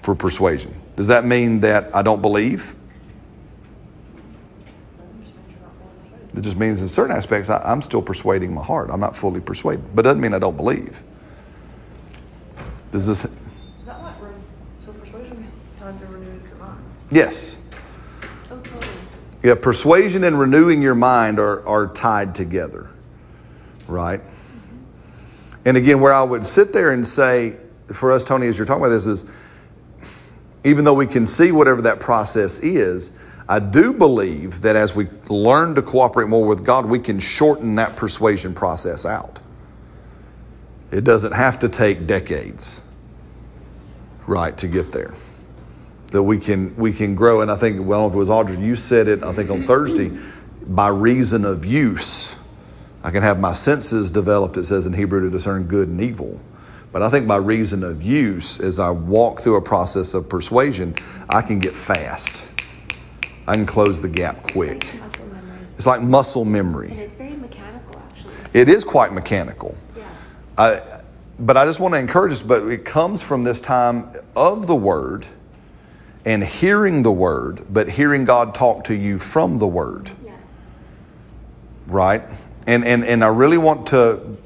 For 0.02 0.16
persuasion. 0.16 0.74
Does 0.96 1.08
that 1.08 1.26
mean 1.26 1.60
that 1.62 1.96
I 1.96 2.02
don't 2.02 2.22
believe? 2.22 2.76
It 6.36 6.42
just 6.42 6.58
means 6.58 6.82
in 6.82 6.88
certain 6.88 7.16
aspects 7.16 7.50
I, 7.50 7.62
I'm 7.64 7.82
still 7.82 8.02
persuading 8.02 8.54
my 8.54 8.64
heart. 8.64 8.90
I'm 8.92 9.00
not 9.00 9.16
fully 9.16 9.42
persuaded, 9.42 9.96
but 9.96 10.06
it 10.06 10.10
doesn't 10.10 10.22
mean 10.22 10.34
I 10.34 10.40
don't 10.40 10.56
believe. 10.56 11.04
Does 12.92 13.06
this? 13.06 13.26
Is 13.26 13.32
that 13.86 14.02
what, 14.02 14.22
re- 14.22 14.32
so 14.84 14.92
persuasion's 14.94 15.52
tied 15.78 16.00
to 16.00 16.06
renewing 16.08 16.42
your 16.48 16.56
mind? 16.56 16.84
Yes. 17.12 17.58
Totally. 18.46 18.88
Yeah, 19.44 19.56
persuasion 19.56 20.24
and 20.24 20.40
renewing 20.40 20.82
your 20.82 20.96
mind 20.96 21.40
are, 21.40 21.68
are 21.68 21.88
tied 21.88 22.34
together, 22.34 22.90
right? 23.88 24.22
Mm-hmm. 24.22 24.78
And 25.66 25.78
again, 25.78 26.00
where 26.00 26.14
I 26.14 26.24
would 26.24 26.46
sit 26.46 26.74
there 26.74 26.92
and 26.92 27.06
say, 27.06 27.58
for 27.94 28.12
us, 28.12 28.24
Tony, 28.24 28.48
as 28.48 28.58
you're 28.58 28.66
talking 28.66 28.84
about 28.84 28.94
this, 28.94 29.06
is 29.06 29.26
even 30.64 30.86
though 30.86 30.94
we 30.94 31.08
can 31.08 31.26
see 31.26 31.52
whatever 31.52 31.82
that 31.82 32.00
process 32.00 32.60
is, 32.60 33.14
I 33.50 33.60
do 33.60 33.94
believe 33.94 34.62
that 34.62 34.76
as 34.76 34.96
we 34.96 35.08
learn 35.28 35.76
to 35.76 35.82
cooperate 35.82 36.28
more 36.28 36.46
with 36.46 36.64
God, 36.64 36.86
we 36.86 37.00
can 37.00 37.20
shorten 37.20 37.76
that 37.76 37.96
persuasion 37.96 38.54
process 38.54 39.06
out. 39.06 39.40
It 40.92 41.04
doesn't 41.04 41.32
have 41.32 41.60
to 41.60 41.70
take 41.70 42.06
decades, 42.06 42.82
right, 44.28 44.58
to 44.58 44.68
get 44.68 44.92
there. 44.92 45.14
That 46.12 46.24
we 46.24 46.38
can 46.38 46.76
we 46.76 46.92
can 46.92 47.16
grow, 47.16 47.40
and 47.42 47.50
I 47.50 47.56
think 47.56 47.86
well, 47.86 48.08
if 48.08 48.14
it 48.14 48.18
was 48.18 48.30
Audrey, 48.30 48.58
you 48.58 48.76
said 48.76 49.08
it. 49.08 49.24
I 49.24 49.34
think 49.34 49.50
on 49.50 49.64
Thursday, 49.64 50.12
by 50.68 50.90
reason 50.90 51.46
of 51.46 51.66
use, 51.66 52.36
I 53.04 53.12
can 53.12 53.24
have 53.24 53.40
my 53.40 53.54
senses 53.54 54.12
developed. 54.12 54.58
It 54.58 54.66
says 54.66 54.86
in 54.86 54.94
Hebrew 54.94 55.22
to 55.22 55.30
discern 55.30 55.64
good 55.64 55.88
and 55.88 56.02
evil. 56.02 56.40
But 56.92 57.02
I 57.02 57.10
think 57.10 57.26
by 57.28 57.38
reason 57.38 57.84
of 57.84 58.02
use, 58.02 58.60
as 58.60 58.78
I 58.80 58.90
walk 58.90 59.42
through 59.42 59.56
a 59.56 59.62
process 59.62 60.14
of 60.14 60.28
persuasion, 60.28 60.96
I 61.30 61.42
can 61.42 61.60
get 61.60 61.74
fast. 61.76 62.44
I 63.48 63.54
can 63.56 63.66
close 63.66 64.02
the 64.02 64.10
gap 64.10 64.36
It's 64.36 64.52
quick. 64.52 64.84
like 64.86 65.02
muscle 65.02 65.26
memory. 65.26 65.60
It's 65.78 65.86
like 65.88 66.02
muscle 66.02 66.46
memory. 66.46 66.90
And 66.92 67.00
it's 67.00 67.16
very 67.16 67.36
mechanical, 67.36 68.02
actually. 68.10 68.34
It 68.54 68.68
is 68.68 68.84
quite 68.84 69.14
mechanical. 69.14 69.76
Yeah. 69.98 70.04
I, 70.58 71.02
but 71.40 71.56
I 71.58 71.66
just 71.66 71.80
want 71.80 71.94
to 71.94 72.00
encourage 72.00 72.34
us, 72.34 72.42
but 72.42 72.68
it 72.68 72.84
comes 72.84 73.22
from 73.22 73.46
this 73.46 73.62
time 73.62 74.10
of 74.36 74.68
the 74.68 74.76
Word 74.76 75.26
and 76.26 76.44
hearing 76.44 77.04
the 77.04 77.12
Word, 77.12 77.66
but 77.70 77.88
hearing 77.90 78.26
God 78.26 78.54
talk 78.54 78.84
to 78.86 78.94
you 78.96 79.18
from 79.18 79.58
the 79.60 79.66
Word, 79.68 80.12
Yeah. 80.26 80.34
right? 81.88 82.22
And, 82.68 82.86
and, 82.86 83.04
and 83.06 83.24
I 83.24 83.28
really 83.30 83.58
want 83.58 83.88
to 83.88 84.38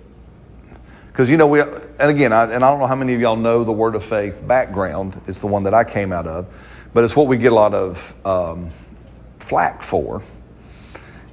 Because, 1.11 1.29
you 1.29 1.35
know, 1.37 1.47
we, 1.47 1.61
and 1.99 2.11
again, 2.11 2.33
I, 2.33 2.43
and 2.53 2.63
I 2.63 2.69
don't 2.69 2.79
know 2.79 2.87
how 2.87 2.95
many 2.95 3.13
of 3.13 3.21
y'all 3.21 3.35
know 3.35 3.63
the 3.63 3.71
Word 3.71 3.95
of 3.95 4.03
Faith 4.03 4.45
background. 4.45 5.19
It's 5.27 5.39
the 5.39 5.47
one 5.47 5.63
that 5.63 5.73
I 5.73 5.83
came 5.83 6.11
out 6.11 6.27
of, 6.27 6.47
but 6.93 7.03
it's 7.03 7.15
what 7.15 7.27
we 7.27 7.37
get 7.37 7.51
a 7.51 7.55
lot 7.55 7.73
of 7.73 8.13
um, 8.25 8.69
flack 9.39 9.81
for. 9.81 10.21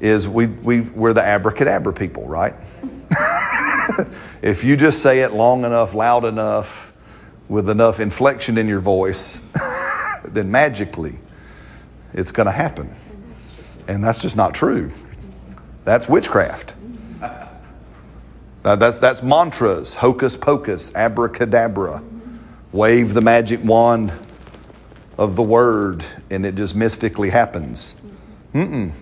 Is 0.01 0.27
we, 0.27 0.47
we, 0.47 0.81
we're 0.81 1.13
the 1.13 1.23
abracadabra 1.23 1.93
people, 1.93 2.27
right? 2.27 2.55
if 4.43 4.65
you 4.65 4.77
just 4.77 5.01
say 5.03 5.21
it 5.21 5.33
long 5.33 5.65
enough, 5.65 5.95
loud 5.95 6.25
enough, 6.25 6.93
with 7.49 7.69
enough 7.69 8.01
inflection 8.01 8.57
in 8.57 8.67
your 8.67 8.81
voice, 8.81 9.41
then 10.25 10.51
magically 10.51 11.19
it's 12.15 12.33
going 12.33 12.47
to 12.47 12.53
happen. 12.53 12.95
And 13.89 14.03
that's 14.03 14.23
just 14.23 14.37
not 14.37 14.55
true. 14.55 14.91
That's 15.85 16.09
witchcraft. 16.09 16.75
Uh, 18.65 18.77
that's, 18.77 19.01
that's 19.01 19.23
mantras, 19.23 19.95
hocus 19.97 20.37
pocus, 20.37 20.95
abracadabra. 20.95 22.03
Wave 22.71 23.13
the 23.13 23.21
magic 23.21 23.63
wand 23.65 24.13
of 25.19 25.37
the 25.37 25.43
word, 25.43 26.05
and 26.31 26.47
it 26.47 26.55
just 26.55 26.75
mystically 26.75 27.31
happens. 27.31 27.97
Mm-mm. 28.55 28.93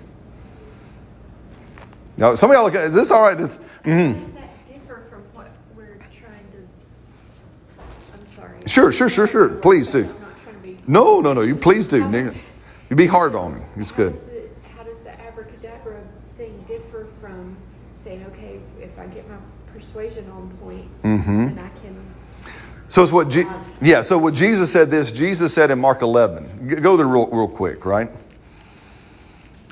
No, 2.17 2.35
some 2.35 2.51
of 2.51 2.55
y'all 2.55 2.65
look 2.65 2.75
at, 2.75 2.85
is 2.85 2.95
this 2.95 3.11
all 3.11 3.23
right? 3.23 3.39
This, 3.39 3.59
mm-hmm. 3.85 4.13
Does 4.13 4.33
that 4.33 4.67
differ 4.67 5.03
from 5.09 5.23
what 5.35 5.51
we're 5.77 5.99
trying 6.11 6.47
to, 6.53 6.59
I'm 8.13 8.25
sorry. 8.25 8.59
Sure, 8.67 8.91
sure, 8.91 9.09
sure, 9.09 9.27
sure. 9.27 9.49
Please 9.49 9.91
do. 9.91 10.01
I'm 10.01 10.21
not 10.21 10.43
trying 10.43 10.57
to 10.57 10.63
be. 10.63 10.79
No, 10.87 11.21
no, 11.21 11.33
no. 11.33 11.43
You 11.43 11.55
please 11.55 11.87
do. 11.87 12.33
You 12.91 12.97
be 12.97 13.07
hard 13.07 13.35
on 13.35 13.55
me. 13.55 13.61
It's 13.77 13.93
good. 13.93 14.13
does 14.13 14.29
it- 14.29 14.53
How 14.77 14.83
does 14.83 15.01
the 15.01 15.19
abracadabra 15.21 16.01
thing 16.37 16.65
differ 16.67 17.07
from 17.21 17.57
saying, 17.97 18.25
okay, 18.33 18.59
if 18.81 18.99
I 18.99 19.07
get 19.07 19.29
my 19.29 19.37
persuasion 19.93 20.31
on 20.31 20.49
point, 20.63 21.03
Mm-hmm. 21.03 21.55
then 21.55 21.59
I 21.59 21.69
can, 21.81 21.97
So 22.89 23.03
it's 23.03 23.13
what, 23.13 23.29
Je- 23.29 23.47
yeah. 23.83 24.03
So 24.03 24.19
what 24.19 24.35
Jesus 24.35 24.71
said. 24.73 24.91
This 24.91 25.13
Jesus 25.13 25.53
said 25.53 25.71
in 25.71 25.79
Mark 25.79 26.03
11. 26.03 26.81
Go 26.83 26.97
there 26.97 27.07
real, 27.07 27.27
real 27.29 27.49
quick, 27.49 27.85
right? 27.85 28.11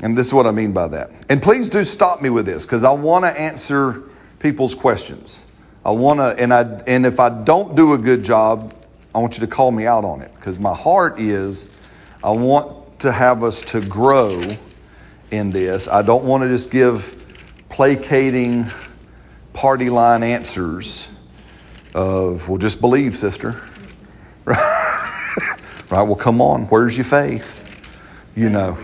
And 0.03 0.17
this 0.17 0.29
is 0.29 0.33
what 0.35 0.47
I 0.47 0.51
mean 0.53 0.73
by 0.73 0.89
that. 0.89 1.11
And 1.29 1.43
please 1.43 1.69
do 1.71 1.83
stop 1.85 2.23
me 2.23 2.31
with 2.31 2.47
this 2.47 2.65
because 2.65 2.85
I 2.85 2.91
want 2.91 3.25
to 3.25 3.41
answer 3.41 4.03
people's 4.39 4.75
questions. 4.75 5.45
I 5.85 5.91
want 5.91 6.21
to, 6.21 6.41
and 6.41 6.53
I, 6.53 6.63
and 6.87 7.05
if 7.07 7.19
I 7.19 7.29
don't 7.31 7.75
do 7.75 7.95
a 7.95 7.99
good 7.99 8.23
job, 8.23 8.75
I 9.15 9.19
want 9.19 9.35
you 9.35 9.41
to 9.41 9.47
call 9.53 9.71
me 9.73 9.87
out 9.87 10.05
on 10.05 10.21
it 10.23 10.33
because 10.37 10.59
my 10.59 10.75
heart 10.75 11.19
is, 11.19 11.69
I 12.23 12.31
want 12.31 13.01
to 13.01 13.11
have 13.13 13.43
us 13.43 13.63
to 13.67 13.81
grow 13.81 14.41
in 15.31 15.51
this. 15.51 15.89
I 15.89 16.03
don't 16.03 16.25
want 16.25 16.43
to 16.45 16.49
just 16.49 16.71
give 16.71 17.15
placating 17.69 18.67
party 19.59 19.91
line 19.91 20.23
answers 20.23 21.09
of, 21.93 22.49
well, 22.49 22.59
just 22.59 22.81
believe, 22.81 23.19
sister. 23.19 23.61
right? 24.45 25.91
Well, 25.91 26.15
come 26.15 26.41
on. 26.41 26.67
Where's 26.67 26.97
your 26.97 27.05
faith? 27.05 28.01
You 28.37 28.51
know, 28.51 28.79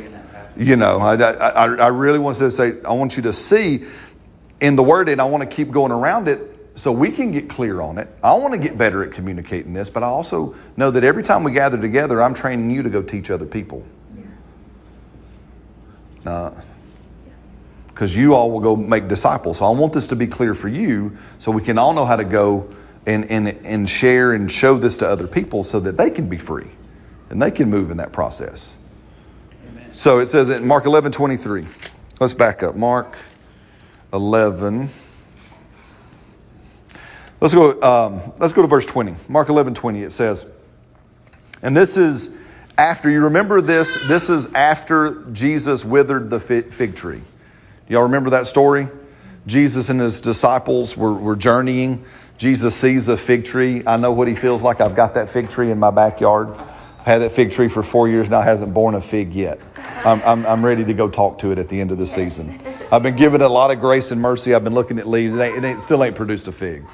you 0.57 0.75
know. 0.75 0.99
I, 0.99 1.15
I, 1.15 1.67
I 1.67 1.87
really 1.87 2.19
want 2.19 2.39
to 2.39 2.51
say, 2.51 2.75
I 2.85 2.93
want 2.93 3.17
you 3.17 3.23
to 3.23 3.33
see 3.33 3.85
in 4.61 4.75
the 4.75 4.83
word, 4.83 5.09
and 5.09 5.21
I 5.21 5.27
want 5.27 5.49
to 5.49 5.57
keep 5.57 5.71
going 5.71 5.93
around 5.93 6.27
it 6.27 6.59
so 6.75 6.91
we 6.91 7.13
can 7.13 7.31
get 7.31 7.49
clear 7.49 7.81
on 7.81 7.97
it. 7.97 8.09
I 8.21 8.35
want 8.35 8.53
to 8.55 8.59
get 8.59 8.77
better 8.77 9.05
at 9.05 9.13
communicating 9.13 9.75
this, 9.75 9.89
but 9.89 10.03
I 10.03 10.07
also 10.07 10.57
know 10.77 10.91
that 10.91 11.05
every 11.05 11.23
time 11.23 11.45
we 11.45 11.53
gather 11.53 11.81
together, 11.81 12.21
I'm 12.21 12.35
training 12.35 12.69
you 12.73 12.83
to 12.83 12.91
go 12.91 13.01
teach 13.01 13.31
other 13.31 13.47
people. 13.47 13.85
Because 17.95 18.17
you 18.17 18.35
all 18.35 18.51
will 18.51 18.61
go 18.61 18.75
make 18.75 19.07
disciples. 19.07 19.59
So 19.59 19.67
I 19.67 19.71
want 19.71 19.93
this 19.93 20.09
to 20.09 20.17
be 20.17 20.27
clear 20.27 20.53
for 20.53 20.69
you 20.69 21.17
so 21.39 21.53
we 21.53 21.63
can 21.63 21.79
all 21.79 21.93
know 21.93 22.05
how 22.05 22.17
to 22.17 22.25
go 22.25 22.75
and, 23.07 23.31
and, 23.31 23.49
and 23.65 23.89
share 23.89 24.33
and 24.33 24.51
show 24.51 24.77
this 24.77 24.97
to 24.97 25.09
other 25.09 25.29
people 25.29 25.63
so 25.63 25.79
that 25.81 25.97
they 25.97 26.11
can 26.11 26.29
be 26.29 26.39
free 26.39 26.69
and 27.31 27.41
they 27.41 27.51
can 27.51 27.71
move 27.71 27.91
in 27.91 27.99
that 27.99 28.13
process. 28.13 28.77
So 29.93 30.19
it 30.19 30.27
says 30.27 30.51
in 30.51 30.67
Mark 30.67 30.87
11 30.87 31.13
23. 31.13 31.65
Let's 32.21 32.35
back 32.35 32.63
up. 32.63 32.75
Mark 32.75 33.17
11. 34.13 34.89
Let's 37.41 37.55
go, 37.55 37.81
um, 37.83 38.33
let's 38.39 38.53
go 38.53 38.63
to 38.63 38.69
verse 38.69 38.87
20. 38.87 39.15
Mark 39.29 39.49
11 39.49 39.75
20. 39.75 40.03
It 40.03 40.11
says, 40.11 40.47
and 41.63 41.77
this 41.77 41.97
is 41.97 42.37
after, 42.77 43.09
you 43.09 43.23
remember 43.25 43.61
this? 43.61 43.97
This 44.07 44.29
is 44.31 44.53
after 44.55 45.23
Jesus 45.33 45.85
withered 45.85 46.31
the 46.31 46.41
fig 46.41 46.97
tree. 46.97 47.23
Y'all 47.89 48.03
remember 48.05 48.31
that 48.31 48.47
story? 48.47 48.89
Jesus 49.47 49.91
and 49.91 50.01
his 50.01 50.21
disciples 50.21 50.97
were, 50.97 51.13
were 51.13 51.37
journeying. 51.37 52.05
Jesus 52.39 52.75
sees 52.75 53.09
a 53.09 53.17
fig 53.17 53.45
tree. 53.45 53.83
I 53.87 53.97
know 53.97 54.13
what 54.13 54.27
he 54.27 54.35
feels 54.35 54.63
like. 54.63 54.81
I've 54.81 54.97
got 54.97 55.15
that 55.15 55.29
fig 55.29 55.51
tree 55.51 55.71
in 55.71 55.79
my 55.79 55.91
backyard. 55.91 56.49
I've 56.51 57.05
had 57.05 57.19
that 57.19 57.33
fig 57.33 57.51
tree 57.51 57.69
for 57.69 57.83
four 57.83 58.09
years 58.09 58.31
now, 58.31 58.41
hasn't 58.41 58.73
borne 58.73 58.95
a 58.95 59.01
fig 59.01 59.35
yet. 59.35 59.61
I'm, 60.05 60.23
I'm, 60.23 60.47
I'm 60.47 60.65
ready 60.65 60.85
to 60.85 60.95
go 60.95 61.09
talk 61.09 61.39
to 61.41 61.53
it 61.53 61.59
at 61.59 61.69
the 61.69 61.81
end 61.81 61.93
of 61.93 61.99
the 61.99 62.07
season. 62.07 62.59
I've 62.91 63.03
been 63.03 63.17
given 63.17 63.43
a 63.43 63.49
lot 63.49 63.71
of 63.71 63.81
grace 63.81 64.11
and 64.11 64.21
mercy. 64.21 64.55
I've 64.55 64.65
been 64.65 64.75
looking 64.75 64.99
at 64.99 65.07
leaves. 65.07 65.35
It, 65.35 65.41
ain't, 65.41 65.59
it 65.59 65.65
ain't, 65.65 65.83
still 65.83 66.03
ain't 66.03 66.15
produced 66.15 66.49
a 66.49 66.53
fig. 66.53 66.85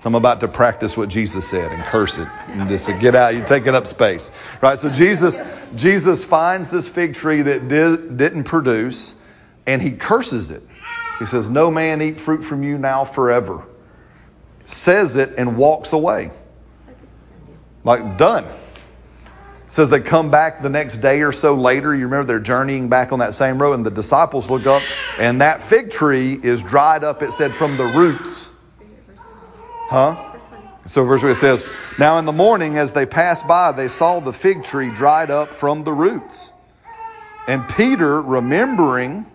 So 0.00 0.06
I'm 0.06 0.14
about 0.14 0.40
to 0.40 0.48
practice 0.48 0.96
what 0.96 1.08
Jesus 1.08 1.48
said 1.48 1.72
and 1.72 1.82
curse 1.84 2.18
it 2.18 2.28
and 2.48 2.68
just 2.68 2.86
say, 2.86 2.98
get 2.98 3.14
out, 3.14 3.34
you're 3.34 3.44
taking 3.44 3.74
up 3.74 3.86
space. 3.86 4.30
Right? 4.62 4.78
So 4.78 4.88
Jesus, 4.88 5.40
Jesus 5.74 6.24
finds 6.24 6.70
this 6.70 6.88
fig 6.88 7.14
tree 7.14 7.42
that 7.42 7.68
did, 7.68 8.16
didn't 8.16 8.44
produce 8.44 9.16
and 9.68 9.82
he 9.82 9.92
curses 9.92 10.50
it. 10.50 10.62
He 11.18 11.26
says, 11.26 11.50
No 11.50 11.70
man 11.70 12.00
eat 12.00 12.18
fruit 12.18 12.42
from 12.42 12.62
you 12.62 12.78
now 12.78 13.04
forever. 13.04 13.66
Says 14.64 15.14
it 15.14 15.34
and 15.36 15.56
walks 15.56 15.92
away. 15.92 16.30
Like, 17.84 18.16
done. 18.16 18.46
Says 19.68 19.90
they 19.90 20.00
come 20.00 20.30
back 20.30 20.62
the 20.62 20.70
next 20.70 20.96
day 20.96 21.20
or 21.20 21.32
so 21.32 21.54
later. 21.54 21.94
You 21.94 22.04
remember 22.04 22.26
they're 22.26 22.40
journeying 22.40 22.88
back 22.88 23.12
on 23.12 23.18
that 23.18 23.34
same 23.34 23.60
road, 23.60 23.74
and 23.74 23.84
the 23.84 23.90
disciples 23.90 24.48
look 24.48 24.66
up, 24.66 24.82
and 25.18 25.42
that 25.42 25.62
fig 25.62 25.90
tree 25.90 26.40
is 26.42 26.62
dried 26.62 27.04
up, 27.04 27.22
it 27.22 27.32
said, 27.32 27.52
from 27.52 27.76
the 27.76 27.84
roots. 27.84 28.48
Huh? 29.90 30.36
So, 30.86 31.04
verse 31.04 31.20
3 31.20 31.32
it 31.32 31.34
says, 31.34 31.66
Now 31.98 32.16
in 32.16 32.24
the 32.24 32.32
morning, 32.32 32.78
as 32.78 32.92
they 32.92 33.04
passed 33.04 33.46
by, 33.46 33.72
they 33.72 33.88
saw 33.88 34.20
the 34.20 34.32
fig 34.32 34.64
tree 34.64 34.88
dried 34.88 35.30
up 35.30 35.52
from 35.52 35.84
the 35.84 35.92
roots. 35.92 36.52
And 37.46 37.68
Peter, 37.68 38.22
remembering, 38.22 39.26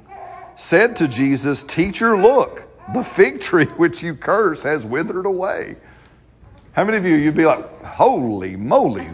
said 0.55 0.95
to 0.97 1.07
Jesus, 1.07 1.63
Teacher, 1.63 2.17
look, 2.17 2.67
the 2.93 3.03
fig 3.03 3.41
tree 3.41 3.65
which 3.77 4.03
you 4.03 4.15
curse 4.15 4.63
has 4.63 4.85
withered 4.85 5.25
away. 5.25 5.75
How 6.73 6.83
many 6.83 6.97
of 6.97 7.05
you, 7.05 7.15
you'd 7.15 7.35
be 7.35 7.45
like, 7.45 7.83
Holy 7.83 8.55
moly. 8.55 9.07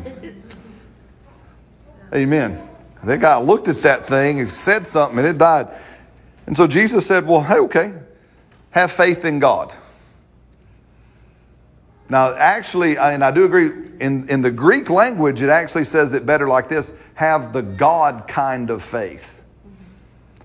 Amen. 2.14 2.68
That 3.04 3.22
guy 3.22 3.38
looked 3.40 3.68
at 3.68 3.82
that 3.84 4.06
thing, 4.06 4.38
he 4.38 4.46
said 4.46 4.86
something, 4.86 5.20
and 5.20 5.28
it 5.28 5.38
died. 5.38 5.68
And 6.48 6.58
so 6.58 6.68
Jesus 6.68 7.06
said, 7.06 7.28
Well, 7.28 7.44
hey, 7.44 7.60
okay, 7.60 7.94
have 8.72 8.92
faith 8.92 9.26
in 9.26 9.40
God. 9.40 9.74
Now, 12.10 12.34
actually, 12.34 12.98
and 12.98 13.24
I 13.24 13.30
do 13.30 13.46
agree, 13.46 13.72
in, 14.00 14.28
in 14.30 14.42
the 14.42 14.50
Greek 14.50 14.90
language, 14.90 15.42
it 15.42 15.50
actually 15.50 15.84
says 15.84 16.14
it 16.14 16.26
better 16.26 16.48
like 16.48 16.68
this 16.68 16.92
have 17.14 17.54
the 17.54 17.62
God 17.62 18.28
kind 18.28 18.70
of 18.70 18.84
faith. 18.84 19.39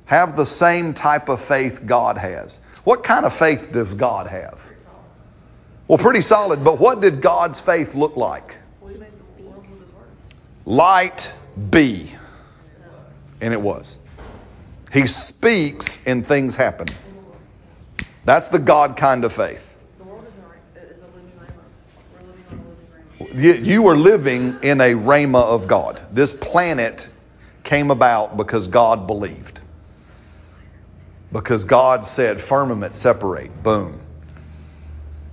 Have 0.06 0.36
the 0.36 0.46
same 0.46 0.92
type 0.94 1.28
of 1.28 1.40
faith 1.40 1.86
God 1.86 2.18
has. 2.18 2.60
What 2.84 3.02
kind 3.02 3.24
of 3.24 3.32
faith 3.32 3.72
does 3.72 3.94
God 3.94 4.26
have? 4.26 4.60
Well, 5.88 5.98
pretty 5.98 6.20
solid, 6.20 6.64
but 6.64 6.78
what 6.78 7.00
did 7.00 7.20
God's 7.20 7.60
faith 7.60 7.94
look 7.94 8.16
like? 8.16 8.56
Light 10.66 11.32
be. 11.70 12.10
And 13.40 13.52
it 13.52 13.60
was. 13.60 13.98
He 14.92 15.06
speaks 15.06 16.00
and 16.06 16.24
things 16.24 16.56
happen. 16.56 16.86
That's 18.24 18.48
the 18.48 18.58
God 18.58 18.96
kind 18.96 19.24
of 19.24 19.32
faith. 19.32 19.76
You 23.34 23.86
are 23.88 23.96
living 23.96 24.56
in 24.62 24.80
a 24.80 24.94
rhema 24.94 25.42
of 25.42 25.66
God. 25.66 26.00
This 26.12 26.32
planet 26.32 27.08
came 27.64 27.90
about 27.90 28.36
because 28.36 28.68
God 28.68 29.06
believed. 29.06 29.60
Because 31.34 31.64
God 31.64 32.06
said, 32.06 32.40
firmament 32.40 32.94
separate. 32.94 33.64
Boom. 33.64 34.00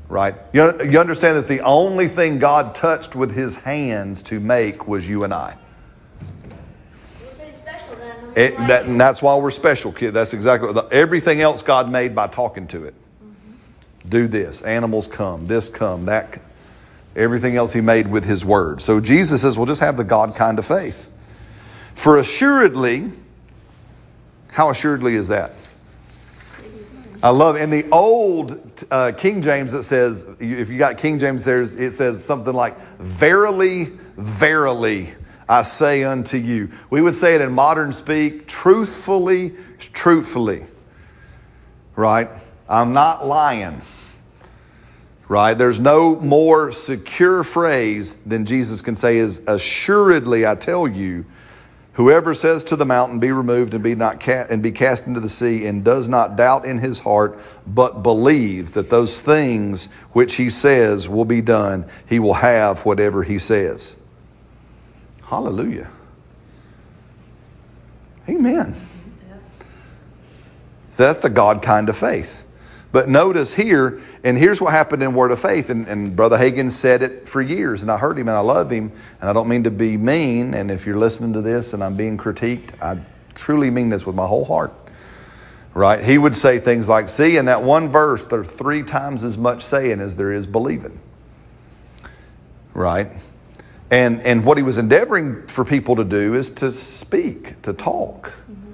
Right? 0.09 0.33
You, 0.51 0.73
you 0.83 0.99
understand 0.99 1.37
that 1.37 1.47
the 1.47 1.59
only 1.61 2.07
thing 2.07 2.39
God 2.39 2.73
touched 2.73 3.15
with 3.15 3.31
his 3.33 3.53
hands 3.53 4.23
to 4.23 4.39
make 4.39 4.87
was 4.87 5.07
you 5.07 5.23
and 5.23 5.31
I. 5.31 5.57
It, 8.35 8.57
that, 8.57 8.87
and 8.87 8.99
that's 8.99 9.21
why 9.21 9.35
we're 9.35 9.51
special, 9.51 9.91
kid. 9.91 10.11
That's 10.11 10.33
exactly 10.33 10.71
what, 10.71 10.91
everything 10.91 11.39
else 11.39 11.61
God 11.61 11.91
made 11.91 12.15
by 12.15 12.27
talking 12.27 12.65
to 12.69 12.85
it. 12.85 12.95
Do 14.09 14.27
this. 14.27 14.63
Animals 14.63 15.05
come. 15.05 15.45
This 15.45 15.69
come. 15.69 16.05
That. 16.05 16.41
Everything 17.15 17.55
else 17.57 17.73
He 17.73 17.81
made 17.81 18.07
with 18.07 18.25
His 18.25 18.43
word. 18.43 18.81
So 18.81 19.01
Jesus 19.01 19.41
says, 19.41 19.57
"Well, 19.57 19.67
just 19.67 19.81
have 19.81 19.97
the 19.97 20.05
God 20.05 20.33
kind 20.33 20.57
of 20.59 20.65
faith." 20.65 21.11
For 21.93 22.17
assuredly, 22.17 23.11
how 24.53 24.69
assuredly 24.69 25.15
is 25.15 25.27
that? 25.27 25.51
I 27.23 27.29
love 27.29 27.55
in 27.55 27.69
the 27.69 27.87
old 27.91 28.59
uh, 28.89 29.11
King 29.15 29.43
James 29.43 29.75
it 29.75 29.83
says 29.83 30.25
if 30.39 30.69
you 30.69 30.79
got 30.79 30.97
King 30.97 31.19
James 31.19 31.45
there's 31.45 31.75
it 31.75 31.93
says 31.93 32.25
something 32.25 32.53
like 32.53 32.79
verily 32.97 33.91
verily 34.17 35.13
I 35.47 35.63
say 35.63 36.03
unto 36.03 36.37
you. 36.37 36.71
We 36.89 37.01
would 37.01 37.13
say 37.13 37.35
it 37.35 37.41
in 37.41 37.51
modern 37.51 37.93
speak 37.93 38.47
truthfully 38.47 39.53
truthfully. 39.77 40.65
Right? 41.95 42.29
I'm 42.67 42.93
not 42.93 43.27
lying. 43.27 43.81
Right? 45.27 45.53
There's 45.53 45.79
no 45.79 46.15
more 46.15 46.71
secure 46.71 47.43
phrase 47.43 48.15
than 48.25 48.45
Jesus 48.45 48.81
can 48.81 48.95
say 48.95 49.17
is 49.17 49.41
assuredly 49.45 50.47
I 50.47 50.55
tell 50.55 50.87
you 50.87 51.25
Whoever 51.93 52.33
says 52.33 52.63
to 52.65 52.75
the 52.77 52.85
mountain, 52.85 53.19
Be 53.19 53.31
removed 53.31 53.73
and 53.73 53.83
be, 53.83 53.95
not 53.95 54.21
ca- 54.21 54.47
and 54.49 54.63
be 54.63 54.71
cast 54.71 55.07
into 55.07 55.19
the 55.19 55.29
sea, 55.29 55.65
and 55.65 55.83
does 55.83 56.07
not 56.07 56.37
doubt 56.37 56.63
in 56.65 56.77
his 56.77 56.99
heart, 56.99 57.37
but 57.67 58.01
believes 58.01 58.71
that 58.71 58.89
those 58.89 59.19
things 59.19 59.87
which 60.13 60.35
he 60.35 60.49
says 60.49 61.09
will 61.09 61.25
be 61.25 61.41
done, 61.41 61.85
he 62.07 62.17
will 62.17 62.35
have 62.35 62.85
whatever 62.85 63.23
he 63.23 63.39
says. 63.39 63.97
Hallelujah. 65.23 65.89
Amen. 68.29 68.75
So 70.91 71.03
that's 71.03 71.19
the 71.19 71.29
God 71.29 71.61
kind 71.61 71.89
of 71.89 71.97
faith. 71.97 72.40
But 72.91 73.07
notice 73.07 73.53
here, 73.53 74.01
and 74.23 74.37
here's 74.37 74.59
what 74.59 74.71
happened 74.71 75.01
in 75.01 75.13
Word 75.13 75.31
of 75.31 75.39
Faith, 75.39 75.69
and, 75.69 75.87
and, 75.87 76.13
Brother 76.13 76.37
Hagin 76.37 76.69
said 76.69 77.01
it 77.01 77.27
for 77.27 77.41
years, 77.41 77.81
and 77.81 77.89
I 77.89 77.97
heard 77.97 78.19
him 78.19 78.27
and 78.27 78.35
I 78.35 78.41
love 78.41 78.69
him, 78.69 78.91
and 79.21 79.29
I 79.29 79.33
don't 79.33 79.47
mean 79.47 79.63
to 79.63 79.71
be 79.71 79.95
mean, 79.95 80.53
and 80.53 80.69
if 80.69 80.85
you're 80.85 80.97
listening 80.97 81.31
to 81.33 81.41
this 81.41 81.73
and 81.73 81.81
I'm 81.83 81.95
being 81.95 82.17
critiqued, 82.17 82.71
I 82.81 82.99
truly 83.35 83.69
mean 83.69 83.89
this 83.89 84.05
with 84.05 84.15
my 84.15 84.27
whole 84.27 84.43
heart. 84.43 84.73
Right? 85.73 86.03
He 86.03 86.17
would 86.17 86.35
say 86.35 86.59
things 86.59 86.89
like, 86.89 87.07
See, 87.07 87.37
in 87.37 87.45
that 87.45 87.63
one 87.63 87.87
verse, 87.87 88.25
there's 88.25 88.47
three 88.47 88.83
times 88.83 89.23
as 89.23 89.37
much 89.37 89.63
saying 89.63 90.01
as 90.01 90.17
there 90.17 90.33
is 90.33 90.45
believing. 90.45 90.99
Right? 92.73 93.09
And, 93.89 94.21
and 94.21 94.43
what 94.43 94.57
he 94.57 94.63
was 94.63 94.77
endeavoring 94.77 95.47
for 95.47 95.63
people 95.63 95.95
to 95.95 96.03
do 96.03 96.33
is 96.33 96.49
to 96.51 96.73
speak, 96.73 97.61
to 97.61 97.71
talk. 97.71 98.33
Mm-hmm. 98.51 98.70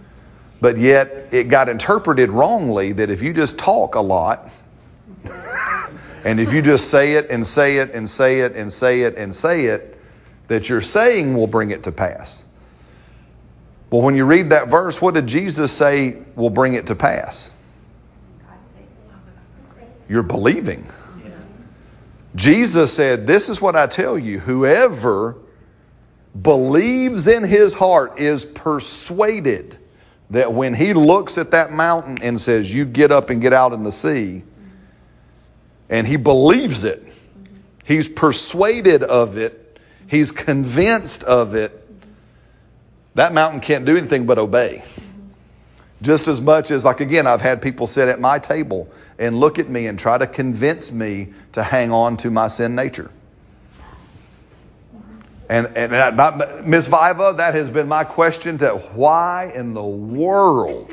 But 0.60 0.78
yet 0.78 1.28
it 1.32 1.50
got 1.50 1.70
interpreted 1.70 2.32
wrongly 2.32 2.92
that 2.94 3.10
if 3.10 3.22
you 3.22 3.34
just 3.34 3.58
talk 3.58 3.96
a 3.96 4.02
lot, 4.02 4.50
and 6.24 6.40
if 6.40 6.52
you 6.52 6.62
just 6.62 6.90
say 6.90 7.14
it 7.14 7.30
and 7.30 7.46
say 7.46 7.78
it 7.78 7.92
and 7.92 8.10
say 8.10 8.42
it 8.42 8.56
and 8.56 8.72
say 8.72 9.02
it 9.02 9.16
and 9.16 9.34
say 9.34 9.66
it, 9.66 9.98
that 10.48 10.70
your 10.70 10.82
saying 10.82 11.36
will 11.36 11.48
bring 11.48 11.72
it 11.72 11.84
to 11.84 11.92
pass. 11.92 12.44
Well, 13.90 14.02
when 14.02 14.16
you 14.16 14.26
read 14.26 14.50
that 14.50 14.68
verse, 14.68 15.02
what 15.02 15.14
did 15.14 15.28
Jesus 15.28 15.72
say 15.72 16.18
will 16.36 16.50
bring 16.50 16.74
it 16.74 16.88
to 16.88 16.96
pass? 16.96 17.52
You're 20.10 20.24
believing. 20.24 20.88
Jesus 22.36 22.94
said, 22.94 23.28
This 23.28 23.50
is 23.50 23.62
what 23.62 23.76
I 23.76 23.88
tell 23.88 24.18
you 24.18 24.40
whoever 24.40 25.36
believes 26.40 27.28
in 27.28 27.44
his 27.44 27.74
heart 27.74 28.20
is 28.20 28.46
persuaded 28.46 29.77
that 30.30 30.54
when 30.54 30.74
he 30.74 30.94
looks 30.94 31.38
at 31.38 31.52
that 31.52 31.72
mountain 31.72 32.18
and 32.22 32.40
says, 32.40 32.74
You 32.74 32.86
get 32.86 33.12
up 33.12 33.30
and 33.30 33.42
get 33.42 33.54
out 33.54 33.74
in 33.74 33.84
the 33.84 33.92
sea, 33.92 34.44
and 35.90 36.06
he 36.06 36.18
believes 36.18 36.84
it, 36.84 37.04
he's 37.86 38.08
persuaded 38.08 39.04
of 39.04 39.38
it, 39.38 39.80
he's 40.08 40.32
convinced 40.32 41.24
of 41.24 41.56
it, 41.56 41.88
that 43.16 43.34
mountain 43.34 43.62
can't 43.62 43.86
do 43.86 43.98
anything 43.98 44.26
but 44.26 44.38
obey. 44.38 44.84
Just 46.02 46.28
as 46.28 46.40
much 46.40 46.70
as, 46.70 46.86
like, 46.86 47.00
again, 47.00 47.26
I've 47.26 47.42
had 47.42 47.62
people 47.62 47.88
sit 47.88 48.08
at 48.08 48.20
my 48.20 48.38
table 48.38 48.88
and 49.18 49.40
look 49.40 49.58
at 49.58 49.68
me 49.68 49.88
and 49.88 49.98
try 49.98 50.18
to 50.20 50.28
convince 50.28 50.92
me 50.92 51.34
to 51.54 51.64
hang 51.64 51.92
on 51.92 52.18
to 52.18 52.30
my 52.30 52.48
sin 52.50 52.76
nature. 52.76 53.10
And, 55.50 55.68
and 55.78 56.68
Miss 56.68 56.88
Viva, 56.88 57.34
that 57.38 57.56
has 57.56 57.70
been 57.70 57.88
my 57.88 58.04
question 58.04 58.58
to 58.58 58.78
why 58.94 59.52
in 59.56 59.74
the 59.74 59.84
world 59.84 60.92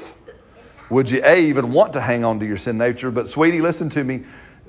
would 0.90 1.10
you, 1.10 1.22
A, 1.24 1.46
even 1.46 1.72
want 1.72 1.92
to 1.94 2.00
hang 2.00 2.24
on 2.24 2.38
to 2.40 2.46
your 2.46 2.56
sin 2.56 2.78
nature? 2.78 3.10
But, 3.10 3.26
sweetie, 3.26 3.60
listen 3.60 3.88
to 3.90 4.04
me. 4.04 4.22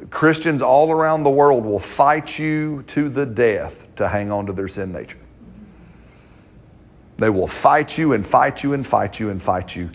Christians 0.09 0.61
all 0.61 0.91
around 0.91 1.23
the 1.23 1.29
world 1.29 1.63
will 1.65 1.79
fight 1.79 2.39
you 2.39 2.83
to 2.87 3.09
the 3.09 3.25
death 3.25 3.85
to 3.97 4.07
hang 4.07 4.31
on 4.31 4.45
to 4.47 4.53
their 4.53 4.67
sin 4.67 4.91
nature. 4.91 5.19
They 7.17 7.29
will 7.29 7.47
fight 7.47 7.97
you 7.97 8.13
and 8.13 8.25
fight 8.25 8.63
you 8.63 8.73
and 8.73 8.85
fight 8.85 9.19
you 9.19 9.29
and 9.29 9.41
fight 9.41 9.75
you, 9.75 9.89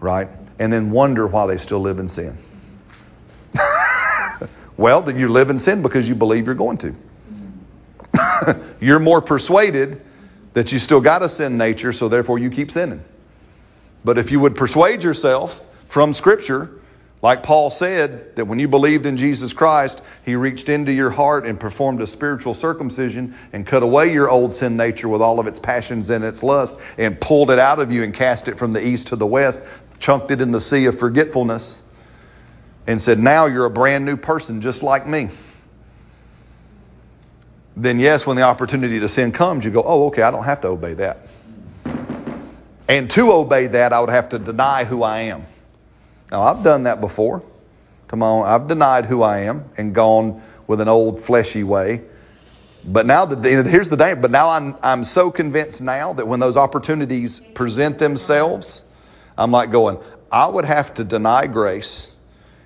right? 0.00 0.28
And 0.58 0.72
then 0.72 0.90
wonder 0.90 1.26
why 1.26 1.46
they 1.46 1.56
still 1.56 1.80
live 1.80 1.98
in 1.98 2.08
sin. 2.08 2.36
well, 4.76 5.00
then 5.00 5.18
you 5.18 5.28
live 5.28 5.48
in 5.48 5.58
sin 5.58 5.80
because 5.80 6.08
you 6.08 6.14
believe 6.14 6.46
you're 6.46 6.54
going 6.54 6.78
to. 6.78 6.94
you're 8.80 8.98
more 8.98 9.20
persuaded 9.20 10.00
that 10.54 10.72
you 10.72 10.78
still 10.78 11.00
got 11.00 11.22
a 11.22 11.28
sin 11.28 11.56
nature, 11.56 11.92
so 11.92 12.08
therefore 12.08 12.38
you 12.38 12.50
keep 12.50 12.70
sinning. 12.70 13.04
But 14.04 14.18
if 14.18 14.30
you 14.30 14.40
would 14.40 14.56
persuade 14.56 15.02
yourself 15.02 15.66
from 15.86 16.12
Scripture, 16.12 16.70
like 17.20 17.42
Paul 17.42 17.70
said, 17.70 18.36
that 18.36 18.46
when 18.46 18.58
you 18.58 18.68
believed 18.68 19.04
in 19.04 19.16
Jesus 19.16 19.52
Christ, 19.52 20.02
He 20.24 20.36
reached 20.36 20.68
into 20.68 20.92
your 20.92 21.10
heart 21.10 21.46
and 21.46 21.58
performed 21.58 22.00
a 22.00 22.06
spiritual 22.06 22.54
circumcision 22.54 23.34
and 23.52 23.66
cut 23.66 23.82
away 23.82 24.12
your 24.12 24.30
old 24.30 24.54
sin 24.54 24.76
nature 24.76 25.08
with 25.08 25.20
all 25.20 25.40
of 25.40 25.46
its 25.46 25.58
passions 25.58 26.10
and 26.10 26.24
its 26.24 26.42
lust 26.42 26.76
and 26.96 27.20
pulled 27.20 27.50
it 27.50 27.58
out 27.58 27.80
of 27.80 27.90
you 27.90 28.02
and 28.04 28.14
cast 28.14 28.46
it 28.46 28.56
from 28.56 28.72
the 28.72 28.84
east 28.84 29.08
to 29.08 29.16
the 29.16 29.26
west, 29.26 29.60
chunked 29.98 30.30
it 30.30 30.40
in 30.40 30.52
the 30.52 30.60
sea 30.60 30.86
of 30.86 30.96
forgetfulness, 30.96 31.82
and 32.86 33.02
said, 33.02 33.18
Now 33.18 33.46
you're 33.46 33.64
a 33.64 33.70
brand 33.70 34.04
new 34.04 34.16
person 34.16 34.60
just 34.60 34.82
like 34.84 35.06
me 35.06 35.28
then 37.78 38.00
yes, 38.00 38.26
when 38.26 38.36
the 38.36 38.42
opportunity 38.42 38.98
to 38.98 39.08
sin 39.08 39.30
comes, 39.30 39.64
you 39.64 39.70
go, 39.70 39.82
oh, 39.84 40.06
okay, 40.08 40.22
I 40.22 40.30
don't 40.32 40.44
have 40.44 40.60
to 40.62 40.68
obey 40.68 40.94
that. 40.94 41.28
And 42.88 43.08
to 43.10 43.30
obey 43.32 43.68
that, 43.68 43.92
I 43.92 44.00
would 44.00 44.10
have 44.10 44.30
to 44.30 44.38
deny 44.38 44.84
who 44.84 45.02
I 45.02 45.20
am. 45.20 45.46
Now, 46.32 46.42
I've 46.42 46.64
done 46.64 46.84
that 46.84 47.00
before. 47.00 47.42
Come 48.08 48.22
on, 48.22 48.46
I've 48.46 48.66
denied 48.66 49.06
who 49.06 49.22
I 49.22 49.40
am 49.40 49.64
and 49.76 49.94
gone 49.94 50.42
with 50.66 50.80
an 50.80 50.88
old 50.88 51.20
fleshy 51.20 51.62
way. 51.62 52.02
But 52.84 53.06
now, 53.06 53.26
the, 53.26 53.48
here's 53.62 53.88
the 53.88 53.96
danger. 53.96 54.20
But 54.20 54.30
now 54.30 54.48
I'm, 54.48 54.74
I'm 54.82 55.04
so 55.04 55.30
convinced 55.30 55.80
now 55.80 56.12
that 56.14 56.26
when 56.26 56.40
those 56.40 56.56
opportunities 56.56 57.40
present 57.54 57.98
themselves, 57.98 58.84
I'm 59.36 59.50
like 59.50 59.70
going, 59.70 59.98
I 60.32 60.48
would 60.48 60.64
have 60.64 60.94
to 60.94 61.04
deny 61.04 61.46
grace, 61.46 62.12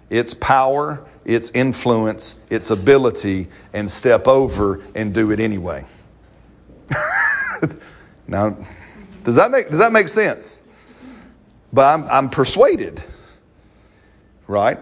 its 0.08 0.32
power, 0.32 1.04
its 1.24 1.50
influence, 1.50 2.36
its 2.50 2.70
ability, 2.70 3.48
and 3.72 3.90
step 3.90 4.26
over 4.26 4.80
and 4.94 5.14
do 5.14 5.30
it 5.30 5.40
anyway. 5.40 5.84
now, 8.26 8.56
does 9.24 9.36
that 9.36 9.50
make, 9.50 9.68
does 9.68 9.78
that 9.78 9.92
make 9.92 10.08
sense? 10.08 10.62
But 11.72 11.86
I'm, 11.86 12.08
I'm 12.08 12.30
persuaded, 12.30 13.02
right? 14.46 14.78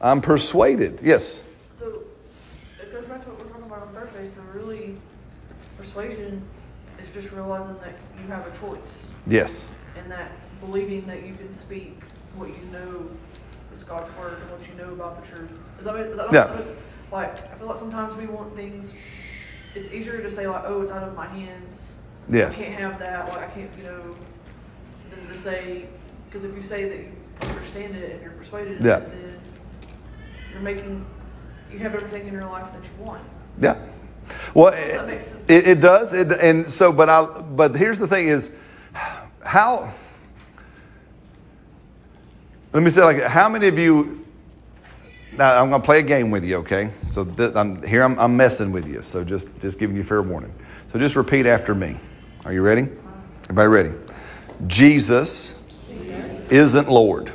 I'm 0.00 0.20
persuaded. 0.20 1.00
Yes? 1.02 1.44
So 1.78 2.02
it 2.80 2.92
goes 2.92 3.04
back 3.04 3.22
to 3.24 3.30
what 3.30 3.40
we're 3.40 3.48
talking 3.48 3.64
about 3.64 3.82
on 3.82 3.94
Thursday. 3.94 4.26
So, 4.26 4.40
really, 4.54 4.96
persuasion 5.76 6.42
is 7.02 7.10
just 7.12 7.32
realizing 7.32 7.76
that 7.80 7.94
you 8.18 8.28
have 8.28 8.46
a 8.46 8.58
choice. 8.58 9.06
Yes. 9.26 9.70
And 9.96 10.10
that 10.10 10.32
believing 10.60 11.06
that 11.06 11.26
you 11.26 11.34
can 11.34 11.52
speak 11.52 12.00
what 12.36 12.48
you 12.48 12.64
know 12.72 13.10
is 13.72 13.84
God's 13.84 14.14
word 14.16 14.40
and 14.40 14.50
what 14.50 14.60
you 14.68 14.74
know 14.74 14.92
about 14.92 15.22
the 15.22 15.28
truth. 15.28 15.50
Is 15.78 15.84
that, 15.84 15.96
is 15.96 16.16
that 16.16 16.32
yeah. 16.32 16.60
like 17.12 17.32
I 17.50 17.54
feel 17.56 17.68
like 17.68 17.76
sometimes 17.76 18.16
we 18.16 18.26
want 18.26 18.54
things. 18.54 18.92
It's 19.74 19.92
easier 19.92 20.20
to 20.20 20.30
say 20.30 20.46
like, 20.46 20.64
"Oh, 20.66 20.82
it's 20.82 20.90
out 20.90 21.02
of 21.02 21.14
my 21.14 21.26
hands." 21.26 21.94
Yes. 22.28 22.60
I 22.60 22.64
can't 22.64 22.80
have 22.80 22.98
that. 22.98 23.28
Like 23.28 23.38
I 23.38 23.46
can't, 23.46 23.70
you 23.78 23.84
know, 23.84 24.16
than 25.10 25.26
to 25.28 25.36
say 25.36 25.86
because 26.26 26.44
if 26.44 26.54
you 26.54 26.62
say 26.62 26.88
that 26.88 26.98
you 26.98 27.12
understand 27.42 27.96
it 27.96 28.12
and 28.12 28.22
you're 28.22 28.32
persuaded, 28.32 28.82
yeah. 28.82 28.98
it, 28.98 29.10
then 29.10 29.40
you're 30.52 30.62
making 30.62 31.04
you 31.72 31.78
have 31.78 31.94
everything 31.94 32.26
in 32.26 32.32
your 32.32 32.46
life 32.46 32.72
that 32.72 32.82
you 32.82 33.04
want. 33.04 33.22
Yeah. 33.60 33.78
Well, 34.54 34.68
it, 34.68 35.22
it, 35.48 35.66
it, 35.66 35.80
does. 35.80 36.12
It, 36.12 36.30
and 36.32 36.70
so, 36.70 36.92
but 36.92 37.08
I, 37.08 37.24
but 37.24 37.74
here's 37.74 37.98
the 37.98 38.06
thing: 38.06 38.28
is 38.28 38.52
how 39.44 39.92
let 42.72 42.82
me 42.82 42.90
say 42.90 43.02
like, 43.02 43.22
how 43.22 43.48
many 43.48 43.66
of 43.68 43.78
you? 43.78 44.24
Now 45.32 45.60
I'm 45.60 45.70
going 45.70 45.80
to 45.80 45.84
play 45.84 46.00
a 46.00 46.02
game 46.02 46.30
with 46.30 46.44
you, 46.44 46.56
okay? 46.58 46.90
So 47.02 47.24
th- 47.24 47.54
I'm, 47.54 47.82
here 47.82 48.02
I'm, 48.02 48.18
I'm 48.18 48.36
messing 48.36 48.72
with 48.72 48.86
you. 48.86 49.02
So 49.02 49.24
just 49.24 49.48
just 49.60 49.78
giving 49.78 49.96
you 49.96 50.04
fair 50.04 50.22
warning. 50.22 50.52
So 50.92 50.98
just 50.98 51.16
repeat 51.16 51.46
after 51.46 51.74
me. 51.74 51.96
Are 52.44 52.52
you 52.52 52.62
ready? 52.62 52.88
Everybody 53.44 53.68
ready? 53.68 53.92
Jesus, 54.66 55.54
Jesus. 55.88 56.50
isn't 56.50 56.88
Lord. 56.88 57.32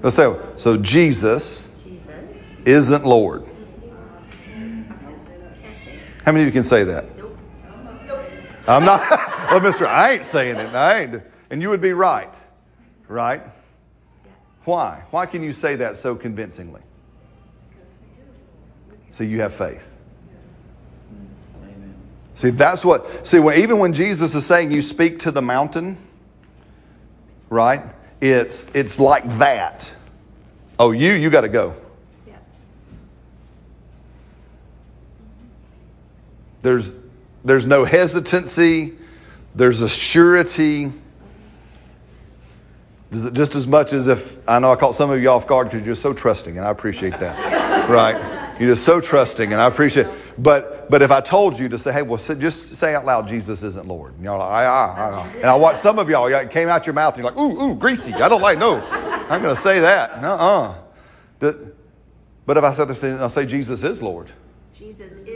Let's 0.00 0.14
say 0.14 0.30
that. 0.30 0.60
so. 0.60 0.76
Jesus, 0.76 1.68
Jesus. 1.84 2.16
isn't 2.64 3.04
Lord. 3.04 3.44
How 6.24 6.32
many 6.32 6.42
of 6.42 6.46
you 6.46 6.52
can 6.52 6.64
say 6.64 6.84
that? 6.84 7.06
I'm 8.68 8.84
not. 8.84 9.34
well, 9.50 9.60
Mister, 9.60 9.86
I 9.86 10.12
ain't 10.12 10.24
saying 10.24 10.56
it. 10.56 10.74
I 10.74 11.00
ain't. 11.00 11.22
And 11.50 11.62
you 11.62 11.70
would 11.70 11.80
be 11.80 11.92
right, 11.92 12.34
right? 13.08 13.42
Why? 14.64 15.02
Why 15.10 15.26
can 15.26 15.42
you 15.42 15.52
say 15.52 15.76
that 15.76 15.96
so 15.96 16.14
convincingly? 16.14 16.82
So 19.10 19.24
you 19.24 19.40
have 19.40 19.54
faith. 19.54 19.96
See, 22.34 22.50
that's 22.50 22.84
what, 22.84 23.26
see, 23.26 23.40
when, 23.40 23.58
even 23.58 23.80
when 23.80 23.92
Jesus 23.92 24.34
is 24.36 24.46
saying 24.46 24.70
you 24.70 24.80
speak 24.80 25.18
to 25.20 25.32
the 25.32 25.42
mountain, 25.42 25.96
right? 27.50 27.82
It's, 28.20 28.70
it's 28.74 29.00
like 29.00 29.26
that. 29.38 29.92
Oh, 30.78 30.92
you, 30.92 31.14
you 31.14 31.30
got 31.30 31.40
to 31.40 31.48
go. 31.48 31.74
Yeah. 32.28 32.36
There's, 36.62 36.94
there's 37.44 37.66
no 37.66 37.84
hesitancy, 37.84 38.94
there's 39.58 39.80
a 39.80 39.88
surety. 39.88 40.92
Just 43.10 43.54
as 43.54 43.66
much 43.66 43.92
as 43.92 44.06
if, 44.06 44.38
I 44.48 44.58
know 44.58 44.70
I 44.70 44.76
caught 44.76 44.94
some 44.94 45.10
of 45.10 45.20
you 45.20 45.28
off 45.30 45.46
guard 45.46 45.70
because 45.70 45.84
you're 45.84 45.96
so 45.96 46.12
trusting, 46.12 46.56
and 46.56 46.66
I 46.66 46.70
appreciate 46.70 47.18
that. 47.18 47.88
right? 47.90 48.60
You're 48.60 48.70
just 48.70 48.84
so 48.84 49.00
trusting, 49.00 49.52
and 49.52 49.60
I 49.60 49.66
appreciate 49.66 50.06
But, 50.36 50.90
but 50.90 51.02
if 51.02 51.10
I 51.10 51.20
told 51.20 51.58
you 51.58 51.68
to 51.70 51.78
say, 51.78 51.92
hey, 51.92 52.02
well, 52.02 52.18
say- 52.18 52.36
just 52.36 52.74
say 52.76 52.94
out 52.94 53.04
loud, 53.04 53.26
Jesus 53.26 53.62
isn't 53.62 53.86
Lord. 53.86 54.14
And 54.14 54.24
y'all 54.24 54.40
are 54.40 54.48
like, 54.48 54.66
ah, 54.66 54.94
ah, 54.96 55.10
ah. 55.14 55.36
And 55.36 55.46
I 55.46 55.54
watched 55.56 55.78
some 55.78 55.98
of 55.98 56.08
y'all, 56.08 56.26
it 56.26 56.50
came 56.50 56.68
out 56.68 56.86
your 56.86 56.94
mouth, 56.94 57.14
and 57.16 57.24
you're 57.24 57.32
like, 57.32 57.40
ooh, 57.40 57.60
ooh, 57.60 57.74
greasy. 57.74 58.14
I 58.14 58.28
don't 58.28 58.42
like, 58.42 58.58
no, 58.58 58.80
I'm 58.80 59.42
going 59.42 59.54
to 59.54 59.60
say 59.60 59.80
that. 59.80 60.22
Uh-uh. 60.22 60.74
But 61.40 62.56
if 62.56 62.64
I 62.64 62.72
said 62.72 62.88
this, 62.88 63.02
I'll 63.02 63.28
say 63.28 63.46
Jesus 63.46 63.82
is 63.82 64.02
Lord. 64.02 64.30
Jesus 64.72 65.12
is 65.12 65.16
Lord. 65.16 65.27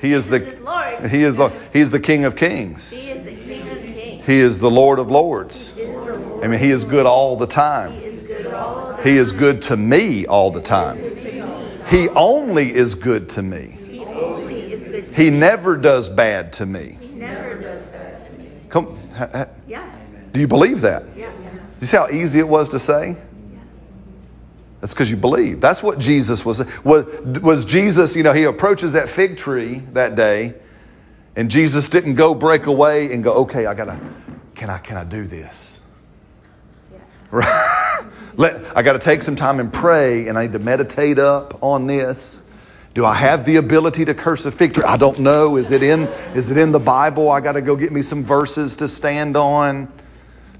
He 0.00 0.12
is 0.12 0.28
the 0.28 0.40
Lord. 0.62 1.10
He 1.10 1.22
is 1.22 1.36
Lord. 1.36 1.52
He 1.72 1.80
is 1.80 1.90
the 1.90 2.00
King 2.00 2.24
of 2.24 2.34
Kings. 2.36 2.90
He 2.90 3.10
is 3.10 3.24
the 3.24 3.34
King 3.34 3.68
of 3.68 3.78
Kings. 3.84 4.26
He 4.26 4.38
is 4.38 4.58
the 4.58 4.70
Lord 4.70 4.98
of 4.98 5.10
Lords. 5.10 5.74
He 5.74 5.82
is 5.82 6.06
the 6.06 6.16
Lord. 6.16 6.44
I 6.44 6.48
mean, 6.48 6.58
He 6.58 6.70
is 6.70 6.84
good 6.84 7.06
all 7.06 7.36
the 7.36 7.46
time. 7.46 7.92
He 7.92 8.04
is 8.04 8.22
good 8.22 8.46
all 8.46 8.96
the 8.96 9.02
He 9.02 9.16
is 9.16 9.32
good 9.32 9.60
to 9.62 9.76
me 9.76 10.26
all 10.26 10.50
the 10.50 10.62
time. 10.62 10.96
He 11.88 12.08
only 12.10 12.74
is 12.74 12.94
good 12.94 13.28
to 13.30 13.42
me. 13.42 13.76
He 13.90 14.04
only 14.04 14.72
is 14.72 14.84
good 14.86 15.08
to 15.08 15.16
He 15.16 15.30
never 15.30 15.76
does 15.76 16.08
bad 16.08 16.52
to 16.54 16.66
me. 16.66 16.96
He 17.00 17.08
never 17.08 17.56
does 17.58 17.82
bad 17.86 18.24
to 18.24 18.32
me. 18.32 18.48
Come, 18.68 18.98
Yeah. 19.66 19.90
do 20.32 20.40
you 20.40 20.46
believe 20.46 20.80
that? 20.82 21.04
Yeah. 21.16 21.30
You 21.80 21.86
see 21.86 21.96
how 21.96 22.08
easy 22.08 22.38
it 22.38 22.48
was 22.48 22.68
to 22.70 22.78
say? 22.78 23.16
That's 24.80 24.94
because 24.94 25.10
you 25.10 25.16
believe. 25.16 25.60
That's 25.60 25.82
what 25.82 25.98
Jesus 25.98 26.44
was. 26.44 26.64
Was, 26.84 27.04
was 27.40 27.64
Jesus, 27.64 28.16
you 28.16 28.22
know, 28.22 28.32
he 28.32 28.44
approaches 28.44 28.94
that 28.94 29.10
fig 29.10 29.36
tree 29.36 29.82
that 29.92 30.14
day, 30.14 30.54
and 31.36 31.50
Jesus 31.50 31.88
didn't 31.88 32.14
go 32.14 32.34
break 32.34 32.66
away 32.66 33.12
and 33.12 33.22
go, 33.22 33.34
okay, 33.34 33.66
I 33.66 33.74
gotta, 33.74 34.00
can 34.54 34.70
I, 34.70 34.78
can 34.78 34.96
I 34.96 35.04
do 35.04 35.26
this? 35.26 35.78
Right? 37.30 38.06
Let, 38.36 38.76
I 38.76 38.82
got 38.82 38.94
to 38.94 38.98
take 38.98 39.22
some 39.22 39.36
time 39.36 39.60
and 39.60 39.70
pray, 39.70 40.28
and 40.28 40.38
I 40.38 40.46
need 40.46 40.52
to 40.54 40.58
meditate 40.58 41.18
up 41.18 41.62
on 41.62 41.86
this. 41.86 42.42
Do 42.94 43.04
I 43.04 43.14
have 43.14 43.44
the 43.44 43.56
ability 43.56 44.06
to 44.06 44.14
curse 44.14 44.46
a 44.46 44.50
fig 44.50 44.74
tree? 44.74 44.84
I 44.84 44.96
don't 44.96 45.18
know. 45.18 45.56
Is 45.56 45.70
it 45.70 45.82
in, 45.82 46.02
is 46.34 46.50
it 46.50 46.56
in 46.56 46.72
the 46.72 46.78
Bible? 46.78 47.30
I 47.30 47.40
got 47.40 47.52
to 47.52 47.60
go 47.60 47.76
get 47.76 47.92
me 47.92 48.02
some 48.02 48.24
verses 48.24 48.76
to 48.76 48.88
stand 48.88 49.36
on. 49.36 49.92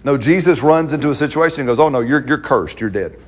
No, 0.04 0.16
Jesus 0.16 0.62
runs 0.62 0.92
into 0.92 1.10
a 1.10 1.14
situation 1.14 1.60
and 1.60 1.66
goes, 1.66 1.80
Oh, 1.80 1.88
no, 1.88 2.00
you're, 2.00 2.24
you're 2.26 2.38
cursed. 2.38 2.80
You're 2.80 2.90
dead. 2.90 3.18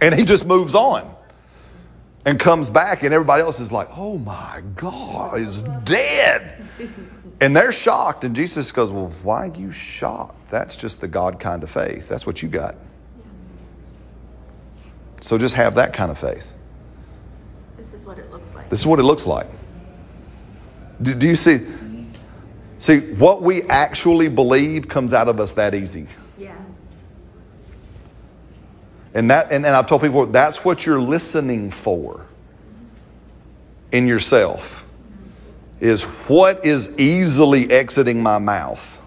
And 0.00 0.14
he 0.14 0.24
just 0.24 0.46
moves 0.46 0.74
on 0.74 1.14
and 2.26 2.38
comes 2.38 2.70
back, 2.70 3.02
and 3.02 3.12
everybody 3.12 3.42
else 3.42 3.60
is 3.60 3.70
like, 3.70 3.88
Oh 3.92 4.18
my 4.18 4.62
God, 4.76 5.38
he's 5.38 5.60
dead. 5.84 6.66
And 7.40 7.54
they're 7.54 7.72
shocked. 7.72 8.24
And 8.24 8.34
Jesus 8.34 8.70
goes, 8.72 8.90
Well, 8.90 9.12
why 9.22 9.48
are 9.48 9.54
you 9.54 9.70
shocked? 9.70 10.50
That's 10.50 10.76
just 10.76 11.00
the 11.00 11.08
God 11.08 11.38
kind 11.38 11.62
of 11.62 11.70
faith. 11.70 12.08
That's 12.08 12.26
what 12.26 12.42
you 12.42 12.48
got. 12.48 12.76
So 15.20 15.38
just 15.38 15.54
have 15.54 15.74
that 15.76 15.92
kind 15.92 16.10
of 16.10 16.18
faith. 16.18 16.54
This 17.76 17.94
is 17.94 18.04
what 18.04 18.18
it 18.18 18.30
looks 18.30 18.54
like. 18.54 18.68
This 18.68 18.80
is 18.80 18.86
what 18.86 18.98
it 18.98 19.04
looks 19.04 19.26
like. 19.26 19.46
Do, 21.00 21.14
do 21.14 21.26
you 21.26 21.36
see? 21.36 21.60
See, 22.78 23.00
what 23.14 23.40
we 23.40 23.62
actually 23.62 24.28
believe 24.28 24.88
comes 24.88 25.14
out 25.14 25.28
of 25.28 25.40
us 25.40 25.54
that 25.54 25.74
easy. 25.74 26.06
And 29.14 29.30
that 29.30 29.52
and, 29.52 29.64
and 29.64 29.74
I've 29.74 29.86
told 29.86 30.02
people 30.02 30.26
that's 30.26 30.64
what 30.64 30.84
you're 30.84 31.00
listening 31.00 31.70
for 31.70 32.26
in 33.92 34.08
yourself 34.08 34.84
is 35.80 36.02
what 36.02 36.64
is 36.66 36.98
easily 36.98 37.70
exiting 37.70 38.22
my 38.22 38.38
mouth. 38.38 39.00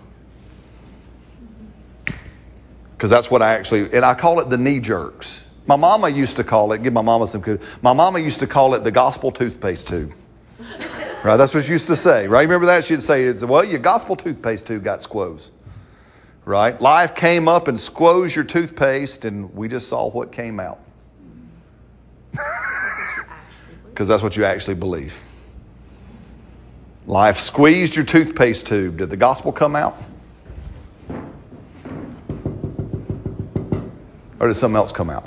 Because 2.96 3.10
that's 3.10 3.30
what 3.30 3.42
I 3.42 3.54
actually 3.54 3.94
and 3.94 4.06
I 4.06 4.14
call 4.14 4.40
it 4.40 4.50
the 4.50 4.58
knee 4.58 4.80
jerks. 4.80 5.46
My 5.68 5.76
mama 5.76 6.08
used 6.08 6.38
to 6.38 6.46
call 6.46 6.72
it, 6.72 6.82
give 6.82 6.94
my 6.94 7.02
mama 7.02 7.28
some 7.28 7.42
good. 7.42 7.62
My 7.82 7.92
mama 7.92 8.20
used 8.20 8.40
to 8.40 8.48
call 8.48 8.74
it 8.74 8.86
the 8.86 8.92
gospel 8.92 9.32
toothpaste 9.32 9.90
tube. 9.90 10.14
Right, 11.24 11.36
that's 11.36 11.54
what 11.54 11.66
she 11.66 11.74
used 11.74 11.88
to 11.88 11.96
say, 11.96 12.28
right? 12.28 12.44
Remember 12.44 12.68
that? 12.68 12.86
She'd 12.86 13.02
say, 13.02 13.34
well, 13.34 13.64
your 13.64 13.80
gospel 13.80 14.16
toothpaste 14.16 14.66
tube 14.66 14.84
got 14.84 15.04
squoze. 15.04 15.52
Right? 16.48 16.80
Life 16.80 17.14
came 17.14 17.50
up 17.50 17.68
and 17.68 17.78
squoze 17.78 18.34
your 18.34 18.46
toothpaste, 18.46 19.26
and 19.26 19.54
we 19.54 19.68
just 19.68 19.90
saw 19.90 20.10
what 20.10 20.32
came 20.32 20.62
out. 20.62 20.80
Because 23.90 24.08
that's 24.08 24.22
what 24.22 24.38
you 24.38 24.46
actually 24.46 24.76
believe. 24.76 25.20
Life 27.08 27.38
squeezed 27.38 27.96
your 27.96 28.06
toothpaste 28.06 28.68
tube. 28.68 28.98
Did 28.98 29.10
the 29.10 29.18
gospel 29.18 29.52
come 29.52 29.76
out? 29.76 29.98
Or 34.40 34.48
did 34.48 34.54
something 34.54 34.76
else 34.76 34.92
come 34.92 35.10
out? 35.10 35.26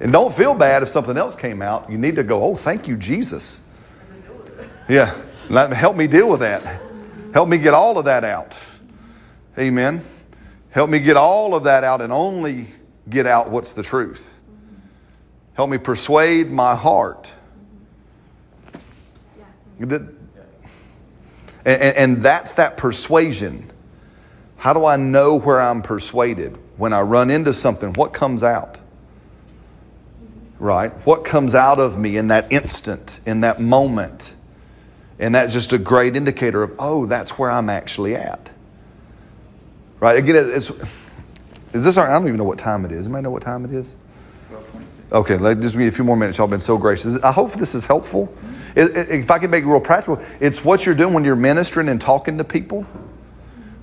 And 0.00 0.12
don't 0.12 0.34
feel 0.34 0.52
bad 0.52 0.82
if 0.82 0.90
something 0.90 1.16
else 1.16 1.34
came 1.34 1.62
out. 1.62 1.90
You 1.90 1.96
need 1.96 2.16
to 2.16 2.22
go, 2.22 2.44
oh, 2.44 2.54
thank 2.54 2.86
you, 2.86 2.98
Jesus. 2.98 3.62
Yeah. 4.86 5.18
Help 5.48 5.96
me 5.96 6.06
deal 6.06 6.30
with 6.30 6.40
that. 6.40 6.62
Help 7.32 7.48
me 7.48 7.56
get 7.56 7.72
all 7.72 7.96
of 7.96 8.04
that 8.04 8.22
out. 8.22 8.54
Amen. 9.58 10.04
Help 10.78 10.90
me 10.90 11.00
get 11.00 11.16
all 11.16 11.56
of 11.56 11.64
that 11.64 11.82
out 11.82 12.00
and 12.00 12.12
only 12.12 12.68
get 13.10 13.26
out 13.26 13.50
what's 13.50 13.72
the 13.72 13.82
truth. 13.82 14.36
Help 15.54 15.70
me 15.70 15.76
persuade 15.76 16.52
my 16.52 16.76
heart. 16.76 17.32
And, 19.80 20.08
and 21.64 22.22
that's 22.22 22.52
that 22.52 22.76
persuasion. 22.76 23.72
How 24.56 24.72
do 24.72 24.84
I 24.84 24.94
know 24.94 25.34
where 25.34 25.60
I'm 25.60 25.82
persuaded? 25.82 26.56
When 26.76 26.92
I 26.92 27.00
run 27.00 27.28
into 27.28 27.52
something, 27.54 27.92
what 27.94 28.12
comes 28.12 28.44
out? 28.44 28.78
Right? 30.60 30.92
What 31.04 31.24
comes 31.24 31.56
out 31.56 31.80
of 31.80 31.98
me 31.98 32.16
in 32.16 32.28
that 32.28 32.52
instant, 32.52 33.18
in 33.26 33.40
that 33.40 33.58
moment? 33.58 34.32
And 35.18 35.34
that's 35.34 35.52
just 35.52 35.72
a 35.72 35.78
great 35.78 36.14
indicator 36.14 36.62
of, 36.62 36.76
oh, 36.78 37.06
that's 37.06 37.36
where 37.36 37.50
I'm 37.50 37.68
actually 37.68 38.14
at. 38.14 38.50
Right? 40.00 40.16
Again, 40.16 40.36
it's, 40.36 40.70
is 41.72 41.84
this 41.84 41.96
our, 41.96 42.08
I 42.08 42.12
don't 42.12 42.26
even 42.26 42.38
know 42.38 42.44
what 42.44 42.58
time 42.58 42.84
it 42.84 42.92
is. 42.92 43.06
Anybody 43.06 43.24
know 43.24 43.30
what 43.30 43.42
time 43.42 43.64
it 43.64 43.72
is? 43.72 43.94
1226. 44.50 45.12
Okay, 45.12 45.36
let 45.36 45.60
just 45.60 45.72
give 45.72 45.80
me 45.80 45.86
a 45.88 45.92
few 45.92 46.04
more 46.04 46.16
minutes. 46.16 46.38
Y'all 46.38 46.46
been 46.46 46.60
so 46.60 46.78
gracious. 46.78 47.18
I 47.22 47.32
hope 47.32 47.52
this 47.54 47.74
is 47.74 47.84
helpful. 47.86 48.32
If 48.76 49.30
I 49.30 49.38
can 49.38 49.50
make 49.50 49.64
it 49.64 49.66
real 49.66 49.80
practical, 49.80 50.22
it's 50.40 50.64
what 50.64 50.86
you're 50.86 50.94
doing 50.94 51.14
when 51.14 51.24
you're 51.24 51.36
ministering 51.36 51.88
and 51.88 52.00
talking 52.00 52.38
to 52.38 52.44
people, 52.44 52.86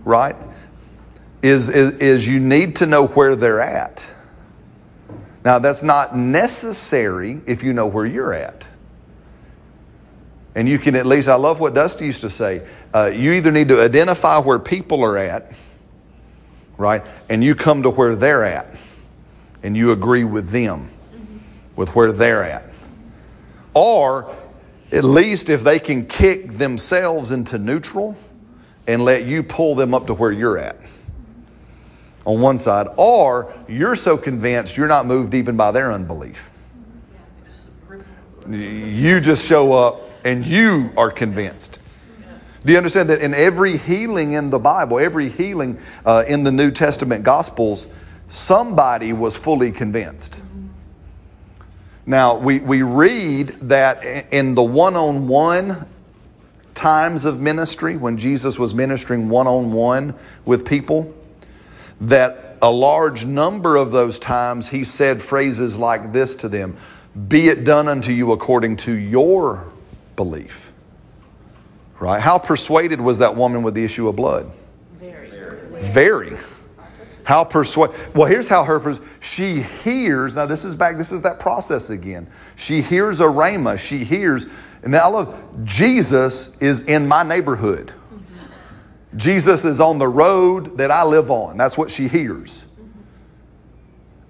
right? 0.05 0.35
Is, 1.41 1.67
is, 1.67 1.93
is 1.99 2.27
you 2.27 2.39
need 2.39 2.77
to 2.77 2.85
know 2.85 3.07
where 3.07 3.35
they're 3.35 3.59
at. 3.59 4.07
Now, 5.43 5.59
that's 5.59 5.83
not 5.83 6.17
necessary 6.17 7.41
if 7.45 7.61
you 7.61 7.73
know 7.73 7.87
where 7.87 8.05
you're 8.05 8.33
at. 8.33 8.63
And 10.55 10.69
you 10.69 10.79
can 10.79 10.95
at 10.95 11.05
least, 11.05 11.27
I 11.27 11.35
love 11.35 11.59
what 11.59 11.73
Dusty 11.73 12.05
used 12.05 12.21
to 12.21 12.29
say. 12.29 12.65
Uh, 12.93 13.11
you 13.13 13.33
either 13.33 13.51
need 13.51 13.67
to 13.67 13.81
identify 13.81 14.39
where 14.39 14.57
people 14.57 15.03
are 15.03 15.17
at, 15.17 15.51
right? 16.77 17.03
And 17.29 17.43
you 17.43 17.55
come 17.55 17.83
to 17.83 17.89
where 17.89 18.15
they're 18.15 18.43
at 18.43 18.67
and 19.63 19.75
you 19.75 19.91
agree 19.91 20.23
with 20.23 20.49
them 20.49 20.89
with 21.75 21.95
where 21.95 22.11
they're 22.11 22.43
at. 22.43 22.63
Or 23.73 24.33
at 24.91 25.03
least 25.03 25.49
if 25.49 25.63
they 25.63 25.79
can 25.79 26.05
kick 26.05 26.53
themselves 26.53 27.31
into 27.31 27.57
neutral 27.57 28.15
and 28.87 29.03
let 29.03 29.25
you 29.25 29.43
pull 29.43 29.75
them 29.75 29.93
up 29.93 30.07
to 30.07 30.13
where 30.13 30.31
you're 30.31 30.57
at 30.57 30.77
on 32.25 32.41
one 32.41 32.57
side, 32.57 32.87
or 32.97 33.53
you're 33.67 33.95
so 33.95 34.17
convinced 34.17 34.77
you're 34.77 34.87
not 34.87 35.05
moved 35.05 35.35
even 35.35 35.55
by 35.55 35.71
their 35.71 35.91
unbelief. 35.91 36.49
You 38.49 39.19
just 39.19 39.45
show 39.45 39.73
up 39.73 40.01
and 40.23 40.45
you 40.45 40.91
are 40.97 41.11
convinced. 41.11 41.79
Do 42.65 42.71
you 42.71 42.77
understand 42.77 43.11
that 43.11 43.21
in 43.21 43.35
every 43.35 43.77
healing 43.77 44.33
in 44.33 44.49
the 44.49 44.57
Bible, 44.57 44.99
every 44.99 45.29
healing 45.29 45.79
uh, 46.03 46.23
in 46.27 46.43
the 46.43 46.51
New 46.51 46.71
Testament 46.71 47.23
Gospels, 47.23 47.87
somebody 48.27 49.13
was 49.13 49.35
fully 49.35 49.71
convinced? 49.71 50.41
Now, 52.07 52.37
we, 52.37 52.59
we 52.59 52.81
read 52.81 53.49
that 53.61 54.03
in 54.33 54.55
the 54.55 54.63
one 54.63 54.95
on 54.95 55.27
one 55.27 55.87
times 56.73 57.23
of 57.23 57.39
ministry, 57.39 57.97
when 57.97 58.17
Jesus 58.17 58.57
was 58.57 58.73
ministering 58.73 59.29
one 59.29 59.47
on 59.47 59.71
one 59.71 60.15
with 60.43 60.65
people, 60.65 61.13
that 62.01 62.57
a 62.61 62.71
large 62.71 63.25
number 63.25 63.75
of 63.75 63.91
those 63.91 64.17
times 64.17 64.69
he 64.69 64.83
said 64.83 65.21
phrases 65.21 65.77
like 65.77 66.13
this 66.13 66.35
to 66.37 66.49
them 66.49 66.77
Be 67.27 67.47
it 67.47 67.63
done 67.63 67.87
unto 67.87 68.11
you 68.11 68.31
according 68.31 68.77
to 68.77 68.91
your 68.91 69.65
belief. 70.15 70.64
Right? 71.99 72.21
How 72.21 72.37
persuaded 72.37 72.99
was 72.99 73.19
that 73.19 73.35
woman 73.35 73.63
with 73.63 73.73
the 73.73 73.83
issue 73.83 74.07
of 74.07 74.15
blood? 74.15 74.51
Very. 74.99 75.29
Very. 75.79 76.37
How 77.25 77.43
persuade? 77.43 77.91
Well, 78.13 78.27
here's 78.27 78.47
how 78.47 78.63
her 78.63 78.79
pers- 78.79 78.99
she 79.19 79.61
hears. 79.61 80.35
Now 80.35 80.45
this 80.45 80.63
is 80.63 80.75
back. 80.75 80.97
This 80.97 81.11
is 81.11 81.21
that 81.21 81.39
process 81.39 81.89
again. 81.89 82.27
She 82.55 82.81
hears 82.81 83.19
a 83.19 83.25
rhema. 83.25 83.79
She 83.79 84.03
hears, 84.03 84.45
and 84.83 84.91
now 84.91 85.05
I 85.05 85.07
love 85.07 85.43
Jesus 85.63 86.55
is 86.59 86.81
in 86.81 87.07
my 87.07 87.23
neighborhood. 87.23 87.91
Jesus 89.15 89.65
is 89.65 89.79
on 89.79 89.97
the 89.97 90.07
road 90.07 90.77
that 90.77 90.91
I 90.91 91.03
live 91.03 91.31
on. 91.31 91.57
That's 91.57 91.77
what 91.77 91.89
she 91.89 92.07
hears. 92.07 92.65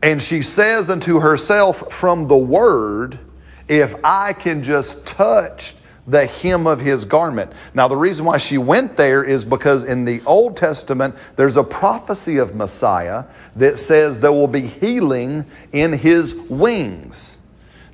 And 0.02 0.22
she 0.22 0.42
says 0.42 0.90
unto 0.90 1.20
herself 1.20 1.92
from 1.92 2.28
the 2.28 2.38
word, 2.38 3.20
if 3.68 3.96
I 4.06 4.34
can 4.34 4.62
just 4.64 5.06
touch 5.06 5.76
the 6.08 6.26
hem 6.28 6.68
of 6.68 6.82
his 6.82 7.04
garment. 7.06 7.52
Now, 7.74 7.88
the 7.88 7.98
reason 7.98 8.26
why 8.26 8.38
she 8.38 8.58
went 8.58 8.96
there 8.96 9.24
is 9.24 9.44
because 9.44 9.84
in 9.84 10.06
the 10.06 10.22
Old 10.26 10.56
Testament, 10.56 11.16
there's 11.36 11.58
a 11.58 11.64
prophecy 11.64 12.38
of 12.38 12.54
Messiah 12.56 13.24
that 13.56 13.80
says 13.80 14.20
there 14.20 14.32
will 14.32 14.48
be 14.48 14.62
healing 14.62 15.46
in 15.72 15.94
his 15.94 16.36
wings. 16.36 17.38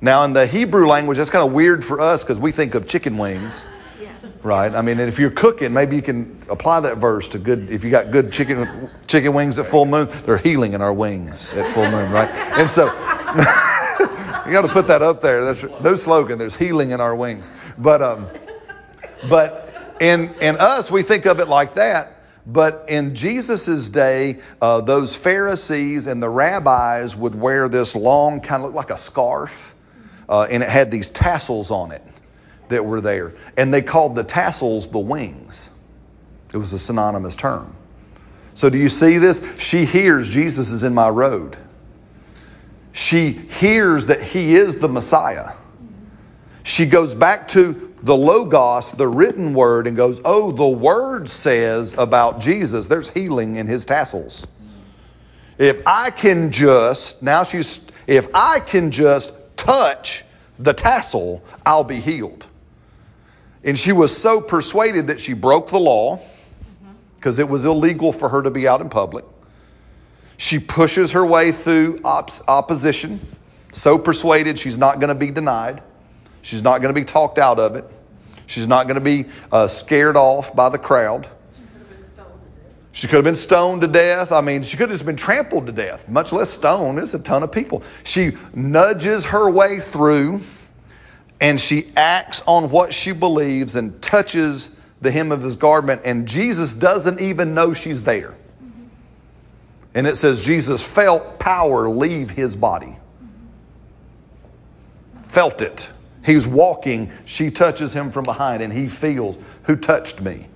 Now, 0.00 0.24
in 0.24 0.32
the 0.32 0.46
Hebrew 0.46 0.86
language, 0.86 1.16
that's 1.18 1.30
kind 1.30 1.46
of 1.46 1.52
weird 1.52 1.84
for 1.84 2.00
us 2.00 2.22
because 2.22 2.38
we 2.38 2.52
think 2.52 2.74
of 2.74 2.86
chicken 2.86 3.16
wings, 3.16 3.66
Yeah. 4.00 4.08
right? 4.42 4.74
I 4.74 4.82
mean, 4.82 4.98
if 4.98 5.18
you're 5.18 5.30
cooking, 5.30 5.72
maybe 5.72 5.96
you 5.96 6.02
can 6.02 6.42
apply 6.50 6.80
that 6.80 6.98
verse 6.98 7.28
to 7.30 7.38
good. 7.38 7.70
If 7.70 7.82
you 7.84 7.90
got 7.90 8.10
good 8.10 8.32
chicken 8.32 8.90
chicken 9.06 9.32
wings 9.32 9.58
at 9.58 9.66
full 9.66 9.86
moon, 9.86 10.08
they're 10.26 10.38
healing 10.38 10.72
in 10.72 10.82
our 10.82 10.92
wings 10.92 11.54
at 11.54 11.66
full 11.72 11.88
moon, 11.90 12.10
right? 12.10 12.28
And 12.58 12.70
so. 12.70 12.90
You 14.46 14.52
got 14.52 14.62
to 14.62 14.68
put 14.68 14.88
that 14.88 15.02
up 15.02 15.20
there. 15.20 15.44
That's 15.44 15.62
no 15.80 15.94
slogan. 15.94 16.38
There's 16.38 16.56
healing 16.56 16.90
in 16.90 17.00
our 17.00 17.14
wings. 17.14 17.52
But 17.78 18.02
um, 18.02 18.28
but 19.28 19.96
in 20.00 20.34
in 20.40 20.56
us, 20.56 20.90
we 20.90 21.02
think 21.02 21.26
of 21.26 21.38
it 21.40 21.48
like 21.48 21.74
that. 21.74 22.18
But 22.44 22.86
in 22.88 23.14
Jesus' 23.14 23.88
day, 23.88 24.40
uh, 24.60 24.80
those 24.80 25.14
Pharisees 25.14 26.08
and 26.08 26.20
the 26.20 26.28
rabbis 26.28 27.14
would 27.14 27.36
wear 27.36 27.68
this 27.68 27.94
long, 27.94 28.40
kind 28.40 28.64
of 28.64 28.70
look 28.70 28.74
like 28.74 28.90
a 28.90 28.98
scarf, 28.98 29.76
uh, 30.28 30.48
and 30.50 30.60
it 30.60 30.68
had 30.68 30.90
these 30.90 31.10
tassels 31.10 31.70
on 31.70 31.92
it 31.92 32.02
that 32.68 32.84
were 32.84 33.00
there, 33.00 33.34
and 33.56 33.72
they 33.72 33.82
called 33.82 34.16
the 34.16 34.24
tassels 34.24 34.90
the 34.90 34.98
wings. 34.98 35.70
It 36.52 36.56
was 36.56 36.72
a 36.72 36.80
synonymous 36.80 37.36
term. 37.36 37.76
So 38.54 38.68
do 38.68 38.76
you 38.76 38.88
see 38.88 39.18
this? 39.18 39.40
She 39.58 39.84
hears 39.84 40.28
Jesus 40.28 40.72
is 40.72 40.82
in 40.82 40.94
my 40.94 41.08
road 41.08 41.56
she 42.92 43.32
hears 43.32 44.06
that 44.06 44.22
he 44.22 44.54
is 44.54 44.78
the 44.78 44.88
Messiah. 44.88 45.52
She 46.62 46.86
goes 46.86 47.14
back 47.14 47.48
to 47.48 47.94
the 48.02 48.16
Logos, 48.16 48.92
the 48.92 49.08
written 49.08 49.54
word, 49.54 49.86
and 49.86 49.96
goes, 49.96 50.20
Oh, 50.24 50.52
the 50.52 50.68
word 50.68 51.28
says 51.28 51.94
about 51.96 52.40
Jesus, 52.40 52.86
there's 52.86 53.10
healing 53.10 53.56
in 53.56 53.66
his 53.66 53.86
tassels. 53.86 54.46
If 55.58 55.82
I 55.86 56.10
can 56.10 56.50
just, 56.50 57.22
now 57.22 57.44
she's, 57.44 57.86
if 58.06 58.28
I 58.34 58.60
can 58.60 58.90
just 58.90 59.32
touch 59.56 60.24
the 60.58 60.72
tassel, 60.72 61.42
I'll 61.64 61.84
be 61.84 62.00
healed. 62.00 62.46
And 63.64 63.78
she 63.78 63.92
was 63.92 64.16
so 64.16 64.40
persuaded 64.40 65.06
that 65.06 65.20
she 65.20 65.34
broke 65.34 65.68
the 65.68 65.78
law 65.78 66.20
because 67.16 67.38
it 67.38 67.48
was 67.48 67.64
illegal 67.64 68.12
for 68.12 68.28
her 68.28 68.42
to 68.42 68.50
be 68.50 68.66
out 68.66 68.80
in 68.80 68.88
public. 68.88 69.24
She 70.42 70.58
pushes 70.58 71.12
her 71.12 71.24
way 71.24 71.52
through 71.52 72.00
op- 72.02 72.32
opposition, 72.48 73.20
so 73.70 73.96
persuaded 73.96 74.58
she's 74.58 74.76
not 74.76 74.98
going 74.98 75.06
to 75.06 75.14
be 75.14 75.30
denied. 75.30 75.84
She's 76.42 76.64
not 76.64 76.82
going 76.82 76.92
to 76.92 77.00
be 77.00 77.04
talked 77.04 77.38
out 77.38 77.60
of 77.60 77.76
it. 77.76 77.88
She's 78.46 78.66
not 78.66 78.88
going 78.88 78.96
to 78.96 79.00
be 79.00 79.26
uh, 79.52 79.68
scared 79.68 80.16
off 80.16 80.56
by 80.56 80.68
the 80.68 80.78
crowd. 80.78 81.28
She 82.90 83.06
could 83.06 83.18
have 83.18 83.24
been 83.24 83.36
stoned 83.36 83.82
to 83.82 83.86
death. 83.86 84.32
I 84.32 84.40
mean, 84.40 84.64
she 84.64 84.76
could 84.76 84.88
have 84.88 84.98
just 84.98 85.06
been 85.06 85.14
trampled 85.14 85.66
to 85.66 85.72
death, 85.72 86.08
much 86.08 86.32
less 86.32 86.50
stoned. 86.50 86.98
There's 86.98 87.14
a 87.14 87.20
ton 87.20 87.44
of 87.44 87.52
people. 87.52 87.84
She 88.02 88.32
nudges 88.52 89.26
her 89.26 89.48
way 89.48 89.78
through 89.78 90.40
and 91.40 91.60
she 91.60 91.92
acts 91.94 92.42
on 92.46 92.68
what 92.68 92.92
she 92.92 93.12
believes 93.12 93.76
and 93.76 94.02
touches 94.02 94.72
the 95.00 95.12
hem 95.12 95.30
of 95.30 95.42
his 95.42 95.54
garment, 95.54 96.02
and 96.04 96.26
Jesus 96.26 96.72
doesn't 96.72 97.20
even 97.20 97.54
know 97.54 97.72
she's 97.72 98.02
there. 98.02 98.34
And 99.94 100.06
it 100.06 100.16
says 100.16 100.40
Jesus 100.40 100.82
felt 100.82 101.38
power 101.38 101.88
leave 101.88 102.30
his 102.30 102.56
body. 102.56 102.98
Felt 105.28 105.62
it. 105.62 105.88
He's 106.24 106.46
walking. 106.46 107.12
She 107.24 107.50
touches 107.50 107.92
him 107.92 108.12
from 108.12 108.24
behind, 108.24 108.62
and 108.62 108.72
he 108.72 108.86
feels, 108.86 109.36
Who 109.64 109.76
touched 109.76 110.20
me? 110.20 110.48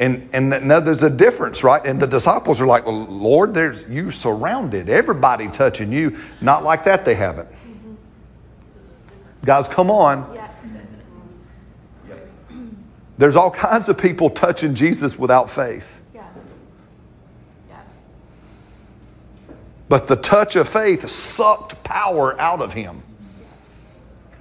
And, 0.00 0.28
and 0.32 0.50
now 0.50 0.78
there's 0.78 1.02
a 1.02 1.10
difference, 1.10 1.64
right? 1.64 1.84
And 1.84 1.98
the 1.98 2.06
disciples 2.06 2.60
are 2.60 2.66
like, 2.66 2.86
well, 2.86 3.04
Lord, 3.06 3.52
there's 3.52 3.82
you 3.88 4.12
surrounded, 4.12 4.88
everybody 4.88 5.48
touching 5.48 5.90
you. 5.90 6.16
Not 6.40 6.62
like 6.62 6.84
that, 6.84 7.04
they 7.04 7.16
haven't. 7.16 7.48
Guys, 9.44 9.68
come 9.68 9.90
on. 9.90 10.32
Yeah. 10.34 10.48
There's 13.18 13.34
all 13.34 13.50
kinds 13.50 13.88
of 13.88 13.98
people 13.98 14.30
touching 14.30 14.76
Jesus 14.76 15.18
without 15.18 15.50
faith. 15.50 16.00
Yeah. 16.14 16.22
Yeah. 17.68 17.80
But 19.88 20.06
the 20.06 20.16
touch 20.16 20.56
of 20.56 20.68
faith 20.68 21.08
sucked 21.08 21.82
power 21.82 22.38
out 22.40 22.60
of 22.60 22.74
him. 22.74 23.02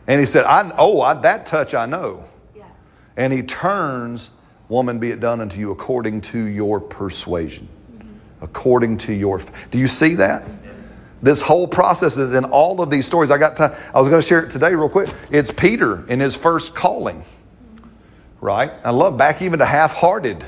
And 0.05 0.19
he 0.19 0.25
said, 0.25 0.45
I, 0.45 0.73
Oh, 0.77 1.01
I, 1.01 1.13
that 1.15 1.45
touch 1.45 1.73
I 1.73 1.85
know. 1.85 2.25
Yeah. 2.55 2.63
And 3.15 3.31
he 3.31 3.43
turns, 3.43 4.29
Woman, 4.69 4.99
be 4.99 5.11
it 5.11 5.19
done 5.19 5.39
unto 5.39 5.59
you 5.59 5.71
according 5.71 6.21
to 6.21 6.39
your 6.39 6.79
persuasion. 6.79 7.69
Mm-hmm. 7.97 8.43
According 8.43 8.97
to 8.99 9.13
your. 9.13 9.41
Do 9.71 9.77
you 9.77 9.87
see 9.87 10.15
that? 10.15 10.43
This 11.21 11.41
whole 11.41 11.67
process 11.67 12.17
is 12.17 12.33
in 12.33 12.45
all 12.45 12.81
of 12.81 12.91
these 12.91 13.05
stories. 13.05 13.31
I 13.31 13.37
got 13.37 13.57
time. 13.57 13.73
I 13.93 13.99
was 13.99 14.07
going 14.07 14.21
to 14.21 14.27
share 14.27 14.43
it 14.43 14.51
today, 14.51 14.75
real 14.75 14.89
quick. 14.89 15.09
It's 15.31 15.51
Peter 15.51 16.05
in 16.07 16.19
his 16.19 16.35
first 16.35 16.75
calling, 16.75 17.23
right? 18.39 18.71
I 18.83 18.91
love 18.91 19.17
back 19.17 19.41
even 19.41 19.57
to 19.59 19.65
half 19.65 19.93
hearted, 19.93 20.45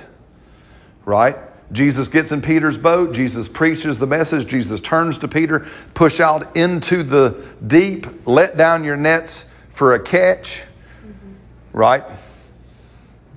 right? 1.05 1.37
Jesus 1.71 2.07
gets 2.07 2.31
in 2.31 2.41
Peter's 2.41 2.77
boat. 2.77 3.13
Jesus 3.13 3.47
preaches 3.47 3.99
the 3.99 4.07
message. 4.07 4.47
Jesus 4.47 4.81
turns 4.81 5.17
to 5.19 5.27
Peter, 5.27 5.67
push 5.93 6.19
out 6.19 6.55
into 6.57 7.03
the 7.03 7.45
deep, 7.65 8.07
let 8.25 8.57
down 8.57 8.83
your 8.83 8.97
nets 8.97 9.47
for 9.69 9.93
a 9.93 9.99
catch, 9.99 10.63
right? 11.73 12.03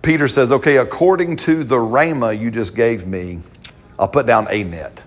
Peter 0.00 0.28
says, 0.28 0.50
okay, 0.50 0.78
according 0.78 1.36
to 1.36 1.62
the 1.62 1.76
rhema 1.76 2.38
you 2.38 2.50
just 2.50 2.74
gave 2.74 3.06
me, 3.06 3.40
I'll 3.98 4.08
put 4.08 4.26
down 4.26 4.48
a 4.50 4.64
net. 4.64 5.02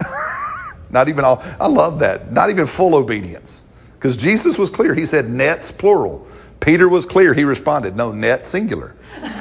Not 0.90 1.08
even 1.08 1.24
all, 1.24 1.42
I 1.60 1.68
love 1.68 2.00
that. 2.00 2.32
Not 2.32 2.50
even 2.50 2.66
full 2.66 2.94
obedience. 2.94 3.64
Because 3.94 4.16
Jesus 4.16 4.58
was 4.58 4.68
clear. 4.68 4.94
He 4.94 5.06
said 5.06 5.28
nets, 5.28 5.70
plural. 5.70 6.26
Peter 6.58 6.88
was 6.88 7.06
clear. 7.06 7.34
He 7.34 7.44
responded, 7.44 7.96
no, 7.96 8.12
net, 8.12 8.46
singular. 8.46 8.94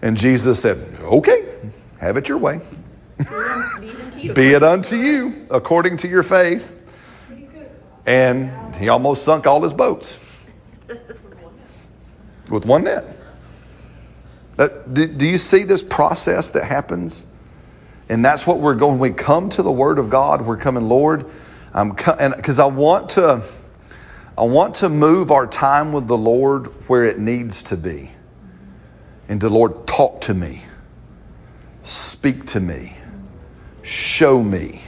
And 0.00 0.16
Jesus 0.16 0.62
said, 0.62 0.78
okay, 1.00 1.44
have 1.98 2.16
it 2.16 2.28
your 2.28 2.38
way. 2.38 2.60
Be 3.18 3.24
it 3.24 4.00
unto 4.00 4.18
you. 4.18 4.32
Be 4.32 4.48
it 4.52 4.62
unto 4.62 4.96
you 4.96 5.46
according 5.50 5.96
to 5.98 6.08
your 6.08 6.22
faith. 6.22 6.74
And 8.06 8.74
he 8.76 8.88
almost 8.88 9.22
sunk 9.22 9.46
all 9.46 9.62
his 9.62 9.72
boats 9.72 10.18
with 12.50 12.64
one 12.64 12.84
net. 12.84 13.04
That- 14.56 14.92
do, 14.94 15.06
do 15.06 15.26
you 15.26 15.38
see 15.38 15.62
this 15.62 15.82
process 15.82 16.50
that 16.50 16.64
happens? 16.64 17.26
And 18.08 18.24
that's 18.24 18.46
what 18.46 18.60
we're 18.60 18.74
going. 18.74 18.98
We 18.98 19.10
come 19.10 19.50
to 19.50 19.62
the 19.62 19.70
Word 19.70 19.98
of 19.98 20.08
God, 20.08 20.42
we're 20.46 20.56
coming, 20.56 20.88
Lord, 20.88 21.26
I'm 21.74 21.90
because 21.90 22.58
I 22.58 22.64
want 22.64 23.10
to, 23.10 23.42
I 24.36 24.42
want 24.42 24.76
to 24.76 24.88
move 24.88 25.30
our 25.30 25.46
time 25.46 25.92
with 25.92 26.08
the 26.08 26.16
Lord 26.16 26.68
where 26.88 27.04
it 27.04 27.18
needs 27.18 27.62
to 27.64 27.76
be. 27.76 28.12
And 29.28 29.40
the 29.40 29.50
Lord, 29.50 29.86
talk 29.86 30.22
to 30.22 30.34
me, 30.34 30.62
speak 31.88 32.44
to 32.46 32.60
me, 32.60 32.96
show 33.82 34.42
me. 34.42 34.82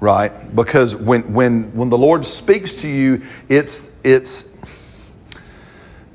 Right? 0.00 0.32
Because 0.56 0.96
when 0.96 1.32
when 1.32 1.74
when 1.76 1.88
the 1.90 1.98
Lord 1.98 2.26
speaks 2.26 2.74
to 2.82 2.88
you, 2.88 3.22
it's 3.48 3.96
it's 4.02 4.48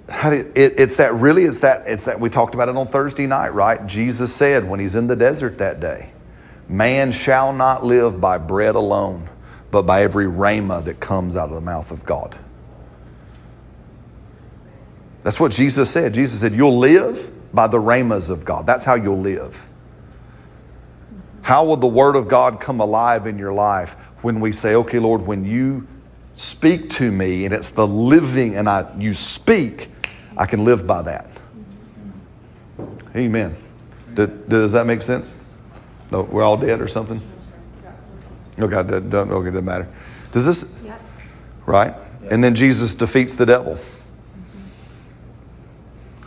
how 0.09 0.31
do, 0.31 0.51
it, 0.55 0.73
it's 0.77 0.97
that 0.97 1.13
really 1.13 1.43
it's 1.43 1.59
that 1.59 1.87
it's 1.87 2.03
that 2.05 2.19
we 2.19 2.29
talked 2.29 2.53
about 2.53 2.67
it 2.67 2.75
on 2.75 2.87
Thursday 2.87 3.27
night, 3.27 3.53
right? 3.53 3.85
Jesus 3.87 4.35
said 4.35 4.67
when 4.67 4.81
he's 4.81 4.95
in 4.95 5.07
the 5.07 5.15
desert 5.15 5.59
that 5.59 5.79
day, 5.79 6.09
man 6.67 7.13
shall 7.13 7.53
not 7.53 7.85
live 7.85 8.19
by 8.19 8.37
bread 8.37 8.75
alone, 8.75 9.29
but 9.71 9.83
by 9.83 10.03
every 10.03 10.25
rhema 10.25 10.83
that 10.83 10.99
comes 10.99 11.37
out 11.37 11.47
of 11.47 11.55
the 11.55 11.61
mouth 11.61 11.91
of 11.91 12.03
God. 12.03 12.37
That's 15.23 15.39
what 15.39 15.53
Jesus 15.53 15.89
said. 15.89 16.13
Jesus 16.13 16.41
said, 16.41 16.53
You'll 16.53 16.77
live 16.77 17.31
by 17.57 17.65
the 17.65 17.79
rhemas 17.79 18.29
of 18.29 18.45
God. 18.45 18.67
That's 18.67 18.85
how 18.85 18.93
you'll 18.93 19.19
live. 19.19 19.67
How 21.41 21.65
will 21.65 21.75
the 21.75 21.87
Word 21.87 22.15
of 22.15 22.27
God 22.27 22.61
come 22.61 22.79
alive 22.79 23.25
in 23.25 23.39
your 23.39 23.51
life 23.51 23.93
when 24.21 24.39
we 24.39 24.51
say, 24.51 24.75
okay, 24.75 24.99
Lord, 24.99 25.25
when 25.25 25.43
you 25.43 25.87
speak 26.35 26.91
to 26.91 27.11
me 27.11 27.45
and 27.45 27.53
it's 27.53 27.71
the 27.71 27.87
living 27.87 28.55
and 28.55 28.69
I, 28.69 28.85
you 28.99 29.11
speak, 29.11 29.89
I 30.37 30.45
can 30.45 30.65
live 30.65 30.85
by 30.85 31.01
that. 31.01 31.27
Amen. 33.15 33.55
Did, 34.13 34.47
does 34.47 34.73
that 34.73 34.85
make 34.85 35.01
sense? 35.01 35.35
No, 36.11 36.21
we're 36.21 36.43
all 36.43 36.57
dead 36.57 36.79
or 36.79 36.87
something? 36.87 37.19
Okay, 38.59 38.89
don't, 38.89 39.09
don't, 39.09 39.31
okay, 39.31 39.49
doesn't 39.49 39.65
matter. 39.65 39.87
Does 40.31 40.45
this, 40.45 40.79
Yep. 40.83 41.01
right? 41.65 41.95
And 42.29 42.43
then 42.43 42.53
Jesus 42.53 42.93
defeats 42.93 43.33
the 43.33 43.47
devil. 43.47 43.79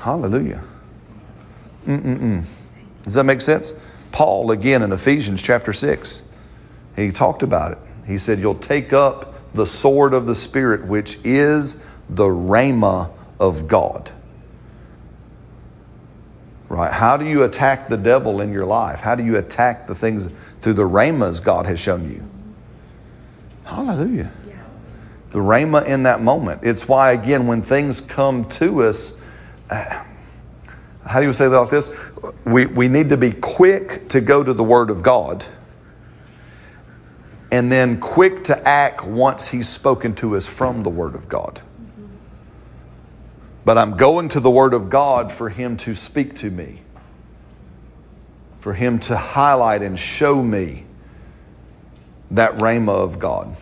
Hallelujah. 0.01 0.65
Mm-mm-mm. 1.87 2.45
Does 3.05 3.15
that 3.15 3.25
make 3.25 3.41
sense? 3.41 3.73
Paul, 4.13 4.51
again 4.51 4.83
in 4.83 4.93
Ephesians 4.93 5.43
chapter 5.43 5.73
6, 5.73 6.23
he 6.97 7.13
talked 7.13 7.43
about 7.43 7.73
it. 7.73 7.79
He 8.07 8.19
said, 8.19 8.41
You'll 8.41 8.55
take 8.57 8.93
up 8.93 9.35
the 9.55 9.67
sword 9.67 10.15
of 10.15 10.27
the 10.27 10.35
Spirit, 10.35 10.87
which 10.87 11.19
is 11.25 11.83
the 12.09 12.27
Rhema 12.27 13.11
of 13.39 13.69
God. 13.69 14.11
Right? 16.69 16.93
How 16.93 17.17
do 17.17 17.27
you 17.27 17.43
attack 17.43 17.89
the 17.89 17.97
devil 17.97 18.41
in 18.41 18.53
your 18.53 18.65
life? 18.65 19.01
How 19.01 19.17
do 19.17 19.25
you 19.25 19.37
attack 19.37 19.87
the 19.87 19.95
things 19.95 20.29
through 20.61 20.75
the 20.75 20.87
Rhemas 20.87 21.41
God 21.41 21.67
has 21.67 21.81
shown 21.81 22.09
you? 22.09 22.23
Hallelujah. 23.65 24.31
Yeah. 24.47 24.55
The 25.33 25.41
Rhema 25.41 25.85
in 25.87 26.05
that 26.05 26.21
moment. 26.21 26.61
It's 26.63 26.87
why, 26.87 27.13
again, 27.13 27.47
when 27.49 27.63
things 27.63 28.01
come 28.01 28.49
to 28.51 28.85
us, 28.85 29.19
uh, 29.69 30.05
how 31.11 31.19
do 31.21 31.27
you 31.27 31.33
say 31.33 31.49
that 31.49 31.59
like 31.59 31.71
this? 31.71 31.93
We, 32.45 32.67
we 32.67 32.87
need 32.87 33.09
to 33.09 33.17
be 33.17 33.33
quick 33.33 34.09
to 34.11 34.21
go 34.21 34.45
to 34.45 34.55
the 34.55 34.63
Word 34.63 34.91
of 34.91 35.03
God 35.03 35.45
and 37.51 37.73
then 37.73 37.99
quick 37.99 38.45
to 38.45 38.69
act 38.69 39.05
once 39.05 39.49
He's 39.49 39.69
spoken 39.69 40.15
to 40.17 40.37
us 40.37 40.47
from 40.47 40.85
the 40.85 40.89
Word 40.89 41.17
of 41.17 41.29
God. 41.29 41.63
But 43.65 43.77
I'm 43.77 43.97
going 43.97 44.29
to 44.29 44.39
the 44.39 44.53
Word 44.53 44.73
of 44.73 44.89
God 44.89 45.33
for 45.33 45.49
Him 45.49 45.77
to 45.79 45.97
speak 45.97 46.37
to 46.37 46.51
me, 46.51 46.83
for 48.61 48.75
Him 48.75 49.01
to 49.01 49.17
highlight 49.17 49.83
and 49.83 49.99
show 49.99 50.45
me 50.45 50.85
that 52.31 52.57
Rhema 52.59 52.95
of 52.95 53.19
God. 53.19 53.57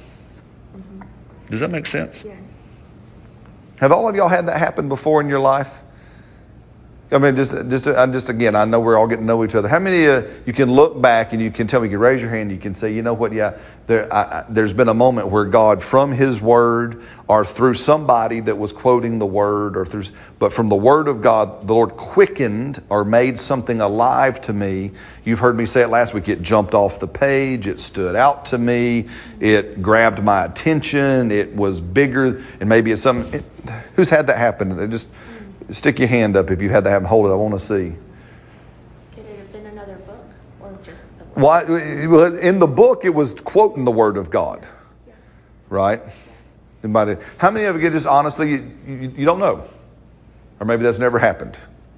Does 1.48 1.60
that 1.60 1.70
make 1.70 1.86
sense? 1.86 2.22
Yes. 2.22 2.68
Have 3.76 3.90
all 3.90 4.06
of 4.06 4.14
y'all 4.14 4.28
had 4.28 4.46
that 4.48 4.58
happen 4.58 4.90
before 4.90 5.22
in 5.22 5.30
your 5.30 5.40
life? 5.40 5.80
I 7.10 7.16
mean, 7.16 7.36
just, 7.36 7.52
just, 7.70 7.86
I 7.86 8.06
just 8.06 8.28
again, 8.28 8.55
I 8.55 8.66
know 8.66 8.80
we're 8.80 8.97
all 8.97 9.06
getting 9.06 9.24
to 9.24 9.26
know 9.26 9.43
each 9.43 9.55
other. 9.55 9.66
How 9.66 9.78
many 9.78 10.06
uh, 10.06 10.22
you 10.44 10.52
can 10.52 10.70
look 10.70 11.01
back 11.01 11.32
and 11.32 11.40
you 11.40 11.51
can 11.51 11.66
tell 11.66 11.80
me, 11.80 11.86
you 11.86 11.93
can 11.93 12.01
raise 12.01 12.20
your 12.20 12.30
hand, 12.30 12.52
you 12.52 12.59
can 12.59 12.74
say, 12.74 12.93
you 12.93 13.01
know 13.01 13.14
what, 13.14 13.32
yeah, 13.32 13.56
there, 13.86 14.44
there's 14.51 14.74
been 14.74 14.90
a 14.90 14.94
moment 14.94 15.28
where 15.28 15.47
God, 15.47 15.82
from 15.82 16.12
His 16.12 16.39
Word 16.43 17.02
or 17.26 17.47
through 17.47 17.72
somebody 17.74 18.40
that 18.40 18.59
was 18.59 18.74
quoting 18.74 19.18
the 19.18 19.26
Word, 19.26 19.78
or 19.78 19.86
through, 19.86 20.05
but 20.39 20.52
from 20.52 20.68
the 20.68 20.76
Word 20.76 21.09
of 21.09 21.22
God, 21.22 21.66
the 21.66 21.72
Lord 21.72 21.97
quickened 21.97 22.82
or 22.90 23.06
made 23.06 23.39
something 23.39 23.80
alive 23.80 24.43
to 24.43 24.52
me. 24.52 24.90
You've 25.24 25.39
heard 25.39 25.56
me 25.56 25.64
say 25.64 25.80
it 25.80 25.89
last 25.89 26.12
week. 26.12 26.28
It 26.28 26.43
jumped 26.43 26.74
off 26.74 27.01
the 27.01 27.09
page. 27.09 27.66
It 27.66 27.80
stood 27.80 28.14
out 28.14 28.44
to 28.47 28.59
me. 28.59 29.06
It 29.40 29.80
grabbed 29.80 30.22
my 30.22 30.44
attention. 30.44 31.30
It 31.30 31.56
was 31.56 31.80
bigger, 31.80 32.44
and 32.60 32.68
maybe 32.68 32.93
it's 32.93 33.01
some. 33.01 33.22
It, 33.32 33.43
who's 33.94 34.10
had 34.10 34.26
that 34.26 34.36
happen? 34.36 34.78
It 34.78 34.89
just 34.89 35.09
stick 35.70 35.98
your 35.98 36.08
hand 36.08 36.36
up 36.36 36.50
if 36.50 36.62
you 36.62 36.68
had 36.70 36.84
that 36.84 36.90
happen. 36.90 37.06
Hold 37.08 37.26
it. 37.26 37.30
I 37.30 37.34
want 37.34 37.54
to 37.54 37.60
see. 37.60 37.94
Could 39.14 39.24
it 39.24 39.38
have 39.38 39.52
been 39.52 39.66
another 39.66 39.96
book 39.96 40.26
or 40.60 40.78
just 40.82 41.02
the 41.18 41.24
book? 41.24 41.36
Why, 41.36 41.62
in 42.40 42.58
the 42.58 42.66
book, 42.66 43.04
it 43.04 43.14
was 43.14 43.34
quoting 43.34 43.84
the 43.84 43.90
Word 43.90 44.16
of 44.16 44.30
God, 44.30 44.66
right? 45.68 46.00
Anybody, 46.82 47.16
how 47.38 47.50
many 47.50 47.66
of 47.66 47.82
you 47.82 47.90
just 47.90 48.06
honestly, 48.06 48.50
you, 48.52 48.72
you, 48.86 49.14
you 49.16 49.24
don't 49.24 49.40
know? 49.40 49.68
Or 50.60 50.66
maybe 50.66 50.82
that's 50.82 50.98
never 50.98 51.18
happened. 51.18 51.56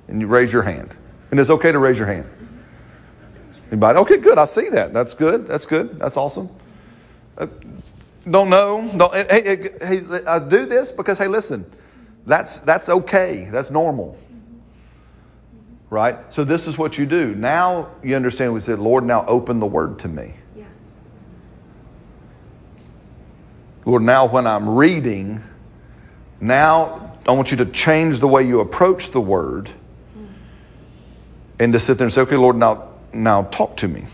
And 0.09 0.21
you 0.21 0.27
raise 0.27 0.53
your 0.53 0.63
hand. 0.63 0.95
And 1.31 1.39
it's 1.39 1.51
okay 1.51 1.71
to 1.71 1.79
raise 1.79 1.99
your 1.99 2.07
hand. 2.07 2.27
Anybody? 3.71 3.99
Okay, 4.01 4.17
good. 4.17 4.39
I 4.39 4.47
see 4.47 4.69
that. 4.71 4.93
That's 4.93 5.15
good. 5.15 5.47
That's 5.47 5.65
good. 5.65 5.99
That's 5.99 6.17
awesome. 6.17 6.49
Uh, 7.39 7.47
don't 8.29 8.51
know. 8.51 8.91
Don't, 8.97 9.15
hey, 9.15 9.43
hey, 9.45 9.69
hey, 9.81 10.25
I 10.27 10.39
do 10.41 10.67
this 10.67 10.91
because, 10.91 11.19
hey, 11.19 11.29
listen, 11.29 11.65
that's, 12.27 12.59
that's 12.59 12.89
okay. 12.89 13.49
That's 13.51 13.71
normal. 13.71 14.17
Right? 15.89 16.17
So 16.33 16.45
this 16.45 16.67
is 16.67 16.79
what 16.79 16.99
you 16.99 17.07
do. 17.07 17.35
Now 17.35 17.89
you 18.03 18.15
understand 18.15 18.55
we 18.55 18.61
said, 18.61 18.79
Lord, 18.79 19.05
now 19.05 19.25
open 19.27 19.59
the 19.59 19.67
word 19.67 19.99
to 20.01 20.09
me. 20.09 20.35
Yeah. 20.55 20.65
Lord, 23.85 24.03
now 24.03 24.29
when 24.29 24.47
I'm 24.47 24.69
reading, 24.69 25.43
now 26.41 27.19
I 27.27 27.33
want 27.33 27.51
you 27.51 27.57
to 27.59 27.67
change 27.67 28.21
the 28.21 28.29
way 28.29 28.47
you 28.47 28.61
approach 28.61 29.11
the 29.11 29.21
word 29.21 29.71
and 31.59 31.73
to 31.73 31.81
sit 31.81 31.99
there 31.99 32.07
and 32.07 32.13
say, 32.13 32.23
okay, 32.23 32.37
Lord, 32.37 32.57
now, 32.57 32.89
now 33.13 33.43
talk 33.45 33.77
to 33.79 33.89
me. 33.89 34.05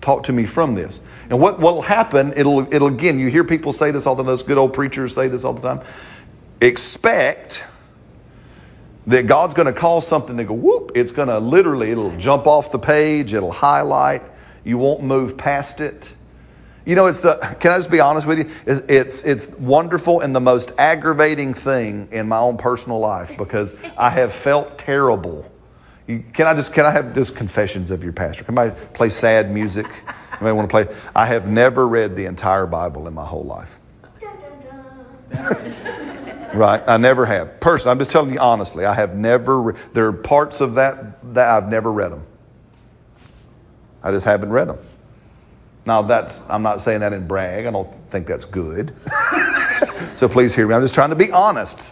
Talk 0.00 0.22
to 0.24 0.32
me 0.32 0.46
from 0.46 0.74
this. 0.74 1.02
And 1.28 1.38
what 1.38 1.60
will 1.60 1.82
happen, 1.82 2.32
it'll, 2.36 2.72
it'll 2.72 2.88
again, 2.88 3.18
you 3.18 3.28
hear 3.28 3.44
people 3.44 3.72
say 3.72 3.90
this 3.90 4.06
all 4.06 4.14
the 4.14 4.22
those 4.22 4.42
good 4.42 4.56
old 4.56 4.72
preachers 4.72 5.14
say 5.14 5.28
this 5.28 5.44
all 5.44 5.52
the 5.52 5.60
time. 5.60 5.86
Expect 6.60 7.64
that 9.06 9.26
God's 9.26 9.54
going 9.54 9.66
to 9.66 9.72
call 9.72 10.00
something 10.00 10.36
to 10.36 10.44
go 10.44 10.54
whoop. 10.54 10.92
It's 10.94 11.12
going 11.12 11.28
to 11.28 11.38
literally, 11.38 11.90
it'll 11.90 12.16
jump 12.18 12.46
off 12.46 12.70
the 12.70 12.78
page, 12.78 13.32
it'll 13.32 13.52
highlight. 13.52 14.22
You 14.64 14.76
won't 14.76 15.02
move 15.02 15.38
past 15.38 15.80
it. 15.80 16.12
You 16.84 16.94
know, 16.94 17.06
it's 17.06 17.20
the, 17.20 17.36
can 17.60 17.72
I 17.72 17.78
just 17.78 17.90
be 17.90 18.00
honest 18.00 18.26
with 18.26 18.38
you? 18.38 18.50
It's, 18.66 18.82
it's, 18.88 19.24
it's 19.24 19.48
wonderful 19.58 20.20
and 20.20 20.34
the 20.34 20.40
most 20.40 20.72
aggravating 20.78 21.54
thing 21.54 22.08
in 22.12 22.28
my 22.28 22.38
own 22.38 22.56
personal 22.56 22.98
life 22.98 23.36
because 23.38 23.76
I 23.96 24.10
have 24.10 24.32
felt 24.32 24.78
terrible. 24.78 25.50
You, 26.06 26.24
can 26.32 26.46
I 26.46 26.54
just, 26.54 26.72
can 26.72 26.86
I 26.86 26.90
have 26.90 27.14
this 27.14 27.30
confessions 27.30 27.90
of 27.90 28.02
your 28.02 28.12
pastor? 28.12 28.44
Can 28.44 28.58
I 28.58 28.70
play 28.70 29.10
sad 29.10 29.52
music? 29.52 29.86
Anybody 30.32 30.52
want 30.52 30.68
to 30.68 30.72
play? 30.72 30.96
I 31.14 31.26
have 31.26 31.48
never 31.48 31.86
read 31.86 32.16
the 32.16 32.26
entire 32.26 32.66
Bible 32.66 33.06
in 33.06 33.14
my 33.14 33.24
whole 33.24 33.44
life. 33.44 33.78
Right? 36.54 36.82
I 36.86 36.96
never 36.96 37.26
have. 37.26 37.60
Personally, 37.60 37.92
I'm 37.92 37.98
just 37.98 38.10
telling 38.10 38.32
you 38.32 38.38
honestly, 38.38 38.84
I 38.84 38.94
have 38.94 39.14
never, 39.14 39.60
re- 39.60 39.74
there 39.92 40.06
are 40.06 40.12
parts 40.12 40.60
of 40.60 40.74
that 40.74 41.34
that 41.34 41.48
I've 41.48 41.68
never 41.68 41.92
read 41.92 42.12
them. 42.12 42.24
I 44.02 44.10
just 44.10 44.24
haven't 44.24 44.50
read 44.50 44.68
them. 44.68 44.78
Now, 45.84 46.02
that's, 46.02 46.42
I'm 46.48 46.62
not 46.62 46.80
saying 46.80 47.00
that 47.00 47.12
in 47.12 47.26
brag. 47.26 47.66
I 47.66 47.70
don't 47.70 47.92
think 48.10 48.26
that's 48.26 48.44
good. 48.44 48.94
so 50.16 50.28
please 50.28 50.54
hear 50.54 50.66
me. 50.66 50.74
I'm 50.74 50.82
just 50.82 50.94
trying 50.94 51.10
to 51.10 51.16
be 51.16 51.32
honest. 51.32 51.84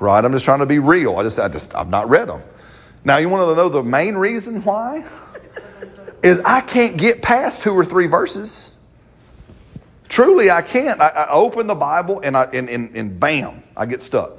Right? 0.00 0.24
I'm 0.24 0.32
just 0.32 0.44
trying 0.44 0.58
to 0.58 0.66
be 0.66 0.78
real. 0.78 1.16
I 1.16 1.22
just, 1.22 1.38
I 1.38 1.48
just, 1.48 1.74
I've 1.74 1.88
not 1.88 2.08
read 2.08 2.28
them. 2.28 2.42
Now, 3.04 3.18
you 3.18 3.28
want 3.28 3.48
to 3.48 3.54
know 3.54 3.68
the 3.68 3.82
main 3.82 4.14
reason 4.16 4.62
why? 4.64 5.04
Is 6.22 6.40
I 6.40 6.62
can't 6.62 6.96
get 6.96 7.22
past 7.22 7.62
two 7.62 7.72
or 7.72 7.84
three 7.84 8.06
verses. 8.06 8.70
Truly, 10.08 10.50
I 10.50 10.62
can't. 10.62 11.00
I, 11.00 11.08
I 11.08 11.30
open 11.30 11.66
the 11.66 11.74
Bible 11.74 12.20
and, 12.20 12.36
I, 12.36 12.44
and, 12.44 12.68
and, 12.68 12.94
and 12.96 13.18
bam, 13.18 13.62
I 13.76 13.86
get 13.86 14.00
stuck. 14.02 14.32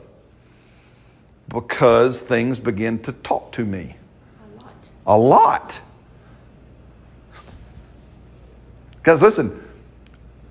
Because 1.47 2.21
things 2.21 2.59
begin 2.59 2.99
to 3.03 3.11
talk 3.11 3.51
to 3.53 3.65
me 3.65 3.95
A 4.55 4.57
lot. 4.57 4.87
a 5.05 5.17
lot. 5.17 5.81
Because 8.97 9.21
listen, 9.21 9.63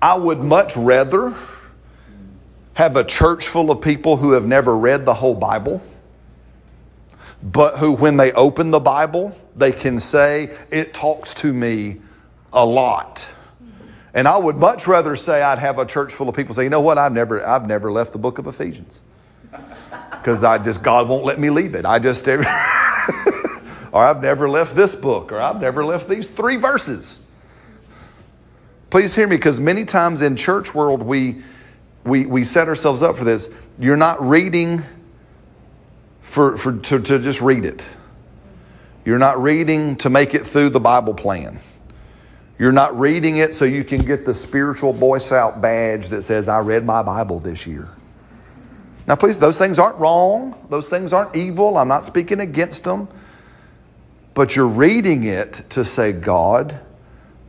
I 0.01 0.17
would 0.17 0.39
much 0.39 0.77
rather 0.77 1.33
have 2.75 2.95
a 2.95 3.03
church 3.03 3.47
full 3.47 3.71
of 3.71 3.81
people 3.81 4.17
who 4.17 4.31
have 4.33 4.45
never 4.45 4.77
read 4.77 5.05
the 5.05 5.13
whole 5.13 5.35
Bible, 5.35 5.81
but 7.41 7.77
who, 7.77 7.93
when 7.93 8.17
they 8.17 8.31
open 8.33 8.71
the 8.71 8.79
Bible, 8.79 9.35
they 9.55 9.71
can 9.71 9.99
say, 9.99 10.55
It 10.71 10.93
talks 10.93 11.33
to 11.35 11.53
me 11.53 11.97
a 12.53 12.65
lot. 12.65 13.27
And 14.15 14.29
I 14.29 14.37
would 14.37 14.55
much 14.55 14.87
rather 14.87 15.17
say 15.17 15.43
I'd 15.43 15.59
have 15.59 15.77
a 15.77 15.85
church 15.85 16.13
full 16.13 16.29
of 16.29 16.35
people 16.35 16.55
say, 16.55 16.63
you 16.63 16.69
know 16.69 16.79
what, 16.79 16.97
I've 16.97 17.11
never, 17.11 17.45
I've 17.45 17.67
never 17.67 17.91
left 17.91 18.13
the 18.13 18.17
book 18.17 18.39
of 18.39 18.47
Ephesians. 18.47 19.01
Because 20.11 20.43
I 20.43 20.57
just, 20.57 20.81
God 20.81 21.07
won't 21.07 21.23
let 21.23 21.39
me 21.39 21.51
leave 21.51 21.75
it. 21.75 21.85
I 21.85 21.99
just, 21.99 22.27
or 22.27 22.43
I've 23.93 24.23
never 24.23 24.49
left 24.49 24.75
this 24.75 24.95
book, 24.95 25.31
or 25.31 25.39
I've 25.39 25.61
never 25.61 25.85
left 25.85 26.09
these 26.09 26.27
three 26.27 26.55
verses. 26.55 27.19
Please 28.89 29.13
hear 29.13 29.27
me, 29.27 29.35
because 29.35 29.59
many 29.59 29.85
times 29.85 30.23
in 30.23 30.35
church 30.35 30.73
world 30.73 31.03
we, 31.03 31.43
we, 32.03 32.25
we 32.25 32.43
set 32.43 32.67
ourselves 32.67 33.03
up 33.03 33.17
for 33.17 33.23
this. 33.23 33.51
You're 33.77 33.97
not 33.97 34.27
reading 34.27 34.81
for, 36.21 36.57
for, 36.57 36.75
to, 36.75 36.99
to 37.01 37.19
just 37.19 37.39
read 37.39 37.63
it. 37.63 37.83
You're 39.05 39.19
not 39.19 39.39
reading 39.39 39.95
to 39.97 40.09
make 40.09 40.33
it 40.33 40.47
through 40.47 40.69
the 40.71 40.79
Bible 40.79 41.13
plan. 41.13 41.59
You're 42.57 42.71
not 42.71 42.97
reading 42.97 43.37
it 43.37 43.53
so 43.53 43.65
you 43.65 43.83
can 43.83 44.01
get 44.01 44.25
the 44.25 44.33
spiritual 44.33 44.93
Boy 44.93 45.17
Scout 45.17 45.61
badge 45.61 46.07
that 46.07 46.21
says, 46.23 46.47
I 46.47 46.59
read 46.59 46.85
my 46.85 47.03
Bible 47.03 47.39
this 47.39 47.67
year. 47.67 47.89
Now, 49.07 49.15
please, 49.15 49.37
those 49.37 49.57
things 49.57 49.77
aren't 49.77 49.97
wrong. 49.97 50.55
Those 50.69 50.89
things 50.89 51.13
aren't 51.13 51.35
evil. 51.35 51.77
I'm 51.77 51.87
not 51.87 52.05
speaking 52.05 52.39
against 52.39 52.83
them. 52.85 53.07
but 54.35 54.55
you're 54.55 54.67
reading 54.67 55.23
it 55.23 55.63
to 55.71 55.83
say, 55.85 56.11
God, 56.11 56.79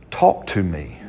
talk 0.09 0.47
to 0.47 0.63
me. 0.63 0.99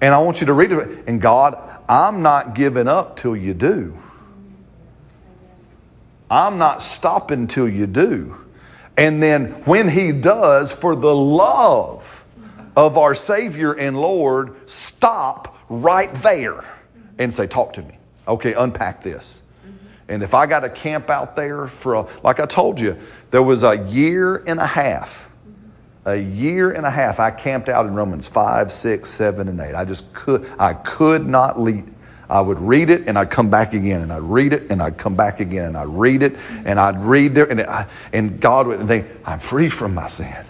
And 0.00 0.14
I 0.14 0.18
want 0.18 0.40
you 0.40 0.46
to 0.48 0.52
read 0.52 0.72
it. 0.72 1.04
And 1.06 1.20
God, 1.22 1.56
I'm 1.88 2.20
not 2.20 2.54
giving 2.54 2.88
up 2.88 3.16
till 3.16 3.36
you 3.36 3.54
do. 3.54 3.96
I'm 6.30 6.58
not 6.58 6.82
stopping 6.82 7.46
till 7.46 7.68
you 7.68 7.86
do. 7.86 8.36
And 8.98 9.22
then 9.22 9.52
when 9.64 9.88
he 9.88 10.10
does, 10.10 10.72
for 10.72 10.96
the 10.96 11.14
love 11.14 12.26
of 12.76 12.98
our 12.98 13.14
Savior 13.14 13.72
and 13.72 13.98
Lord, 13.98 14.56
stop 14.68 15.56
right 15.68 16.12
there 16.14 16.64
and 17.16 17.32
say, 17.32 17.46
Talk 17.46 17.72
to 17.74 17.82
me. 17.82 17.96
Okay, 18.26 18.54
unpack 18.54 19.00
this. 19.00 19.42
And 20.08 20.22
if 20.22 20.34
I 20.34 20.46
got 20.46 20.60
to 20.60 20.68
camp 20.68 21.10
out 21.10 21.36
there 21.36 21.68
for, 21.68 21.94
a, 21.94 22.06
like 22.24 22.40
I 22.40 22.46
told 22.46 22.80
you, 22.80 22.96
there 23.30 23.42
was 23.42 23.62
a 23.62 23.86
year 23.88 24.36
and 24.46 24.58
a 24.58 24.66
half, 24.66 25.30
a 26.04 26.16
year 26.16 26.72
and 26.72 26.84
a 26.84 26.90
half 26.90 27.20
I 27.20 27.30
camped 27.30 27.68
out 27.68 27.86
in 27.86 27.94
Romans 27.94 28.26
5, 28.26 28.72
6, 28.72 29.10
7, 29.10 29.48
and 29.48 29.60
8. 29.60 29.74
I 29.74 29.84
just 29.84 30.12
could, 30.14 30.50
I 30.58 30.72
could 30.74 31.26
not 31.26 31.60
leave. 31.60 31.88
I 32.30 32.40
would 32.40 32.60
read 32.60 32.90
it 32.90 33.08
and 33.08 33.18
I'd 33.18 33.30
come 33.30 33.48
back 33.48 33.72
again 33.72 34.02
and 34.02 34.12
I'd 34.12 34.22
read 34.22 34.52
it 34.52 34.70
and 34.70 34.82
I'd 34.82 34.98
come 34.98 35.16
back 35.16 35.40
again 35.40 35.64
and 35.64 35.76
I'd 35.76 35.88
read 35.88 36.22
it 36.22 36.36
and 36.64 36.78
I'd 36.78 36.98
read 36.98 37.34
there 37.34 37.50
and, 37.50 37.60
I, 37.62 37.86
and 38.12 38.38
God 38.40 38.66
would 38.66 38.86
think, 38.86 39.06
I'm 39.24 39.38
free 39.38 39.68
from 39.68 39.94
my 39.94 40.08
sin. 40.08 40.44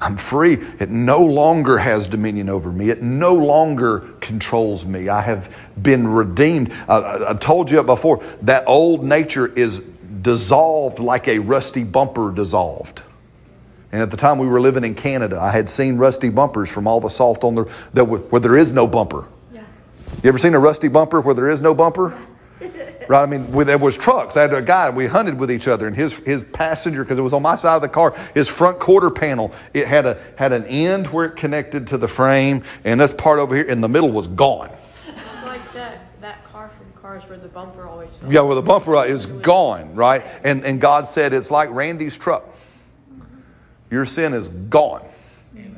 I'm 0.00 0.16
free. 0.16 0.54
It 0.80 0.90
no 0.90 1.24
longer 1.24 1.78
has 1.78 2.08
dominion 2.08 2.48
over 2.48 2.72
me. 2.72 2.90
It 2.90 3.02
no 3.02 3.34
longer 3.34 4.00
controls 4.20 4.84
me. 4.84 5.08
I 5.08 5.22
have 5.22 5.54
been 5.80 6.06
redeemed. 6.08 6.72
I, 6.88 7.30
I 7.30 7.34
told 7.34 7.70
you 7.70 7.82
before 7.82 8.22
that 8.42 8.64
old 8.66 9.04
nature 9.04 9.46
is 9.46 9.80
dissolved 10.22 10.98
like 10.98 11.28
a 11.28 11.38
rusty 11.38 11.84
bumper 11.84 12.32
dissolved. 12.32 13.02
And 13.92 14.02
at 14.02 14.10
the 14.10 14.16
time 14.16 14.38
we 14.38 14.48
were 14.48 14.60
living 14.60 14.84
in 14.84 14.94
Canada, 14.94 15.38
I 15.40 15.52
had 15.52 15.68
seen 15.68 15.98
rusty 15.98 16.28
bumpers 16.28 16.70
from 16.70 16.86
all 16.88 17.00
the 17.00 17.10
salt 17.10 17.44
on 17.44 17.54
there 17.54 17.66
that 17.92 18.04
where 18.04 18.40
there 18.40 18.56
is 18.56 18.72
no 18.72 18.86
bumper. 18.86 19.28
You 20.22 20.28
ever 20.28 20.38
seen 20.38 20.54
a 20.54 20.58
rusty 20.58 20.88
bumper 20.88 21.20
where 21.20 21.34
there 21.34 21.48
is 21.48 21.60
no 21.60 21.74
bumper? 21.74 22.18
Right, 23.08 23.22
I 23.22 23.26
mean, 23.26 23.50
there 23.66 23.76
was 23.76 23.96
trucks. 23.96 24.36
I 24.36 24.42
had 24.42 24.54
a 24.54 24.62
guy. 24.62 24.88
We 24.88 25.06
hunted 25.06 25.38
with 25.38 25.50
each 25.50 25.68
other, 25.68 25.86
and 25.86 25.94
his 25.94 26.18
his 26.20 26.42
passenger, 26.42 27.04
because 27.04 27.18
it 27.18 27.22
was 27.22 27.34
on 27.34 27.42
my 27.42 27.56
side 27.56 27.76
of 27.76 27.82
the 27.82 27.88
car, 27.88 28.16
his 28.32 28.48
front 28.48 28.78
quarter 28.78 29.10
panel, 29.10 29.52
it 29.74 29.86
had 29.86 30.06
a 30.06 30.18
had 30.36 30.52
an 30.52 30.64
end 30.64 31.08
where 31.08 31.26
it 31.26 31.36
connected 31.36 31.88
to 31.88 31.98
the 31.98 32.08
frame, 32.08 32.62
and 32.84 32.98
this 32.98 33.12
part 33.12 33.40
over 33.40 33.54
here 33.54 33.64
in 33.64 33.82
the 33.82 33.88
middle 33.88 34.10
was 34.10 34.26
gone. 34.28 34.70
It's 35.06 35.44
like 35.44 35.72
that, 35.74 36.18
that 36.22 36.44
car 36.44 36.70
from 36.78 36.86
Cars 37.02 37.24
where 37.28 37.36
the 37.36 37.48
bumper 37.48 37.86
always 37.86 38.10
fell. 38.14 38.32
Yeah, 38.32 38.40
where 38.40 38.54
the 38.54 38.62
bumper 38.62 38.96
uh, 38.96 39.02
is 39.02 39.26
gone, 39.26 39.94
right? 39.94 40.24
And 40.42 40.64
and 40.64 40.80
God 40.80 41.06
said 41.06 41.34
it's 41.34 41.50
like 41.50 41.68
Randy's 41.70 42.16
truck. 42.16 42.48
Your 43.90 44.06
sin 44.06 44.32
is 44.32 44.48
gone. 44.48 45.04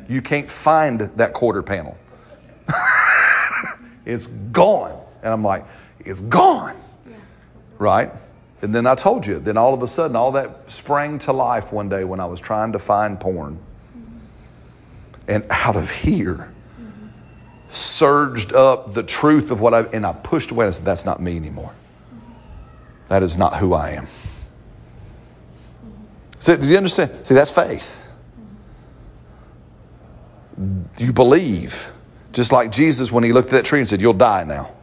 You 0.08 0.22
can't 0.22 0.48
find 0.48 1.00
that 1.16 1.32
quarter 1.32 1.62
panel. 1.62 1.98
it's 4.06 4.26
gone, 4.26 4.98
and 5.22 5.32
I'm 5.32 5.42
like, 5.42 5.64
it's 6.00 6.20
gone 6.20 6.76
right? 7.78 8.10
And 8.62 8.74
then 8.74 8.86
I 8.86 8.94
told 8.94 9.26
you, 9.26 9.38
then 9.38 9.56
all 9.56 9.74
of 9.74 9.82
a 9.82 9.88
sudden, 9.88 10.16
all 10.16 10.32
that 10.32 10.70
sprang 10.70 11.18
to 11.20 11.32
life 11.32 11.72
one 11.72 11.88
day 11.88 12.04
when 12.04 12.20
I 12.20 12.26
was 12.26 12.40
trying 12.40 12.72
to 12.72 12.78
find 12.78 13.20
porn. 13.20 13.58
Mm-hmm. 13.96 14.18
And 15.28 15.44
out 15.50 15.76
of 15.76 15.90
here 15.90 16.52
surged 17.68 18.54
up 18.54 18.94
the 18.94 19.02
truth 19.02 19.50
of 19.50 19.60
what 19.60 19.74
I, 19.74 19.82
and 19.82 20.06
I 20.06 20.12
pushed 20.12 20.50
away 20.50 20.66
I 20.66 20.70
said, 20.70 20.84
that's 20.84 21.04
not 21.04 21.20
me 21.20 21.36
anymore. 21.36 21.74
Mm-hmm. 22.14 22.32
That 23.08 23.22
is 23.22 23.36
not 23.36 23.56
who 23.56 23.74
I 23.74 23.90
am. 23.90 24.06
Mm-hmm. 24.06 25.90
See, 26.38 26.56
do 26.56 26.68
you 26.68 26.76
understand? 26.76 27.26
See, 27.26 27.34
that's 27.34 27.50
faith. 27.50 28.08
You 30.96 31.12
believe. 31.12 31.92
Just 32.36 32.52
like 32.52 32.70
Jesus 32.70 33.10
when 33.10 33.24
he 33.24 33.32
looked 33.32 33.48
at 33.48 33.52
that 33.52 33.64
tree 33.64 33.78
and 33.78 33.88
said, 33.88 34.02
You'll 34.02 34.12
die 34.12 34.44
now. 34.44 34.74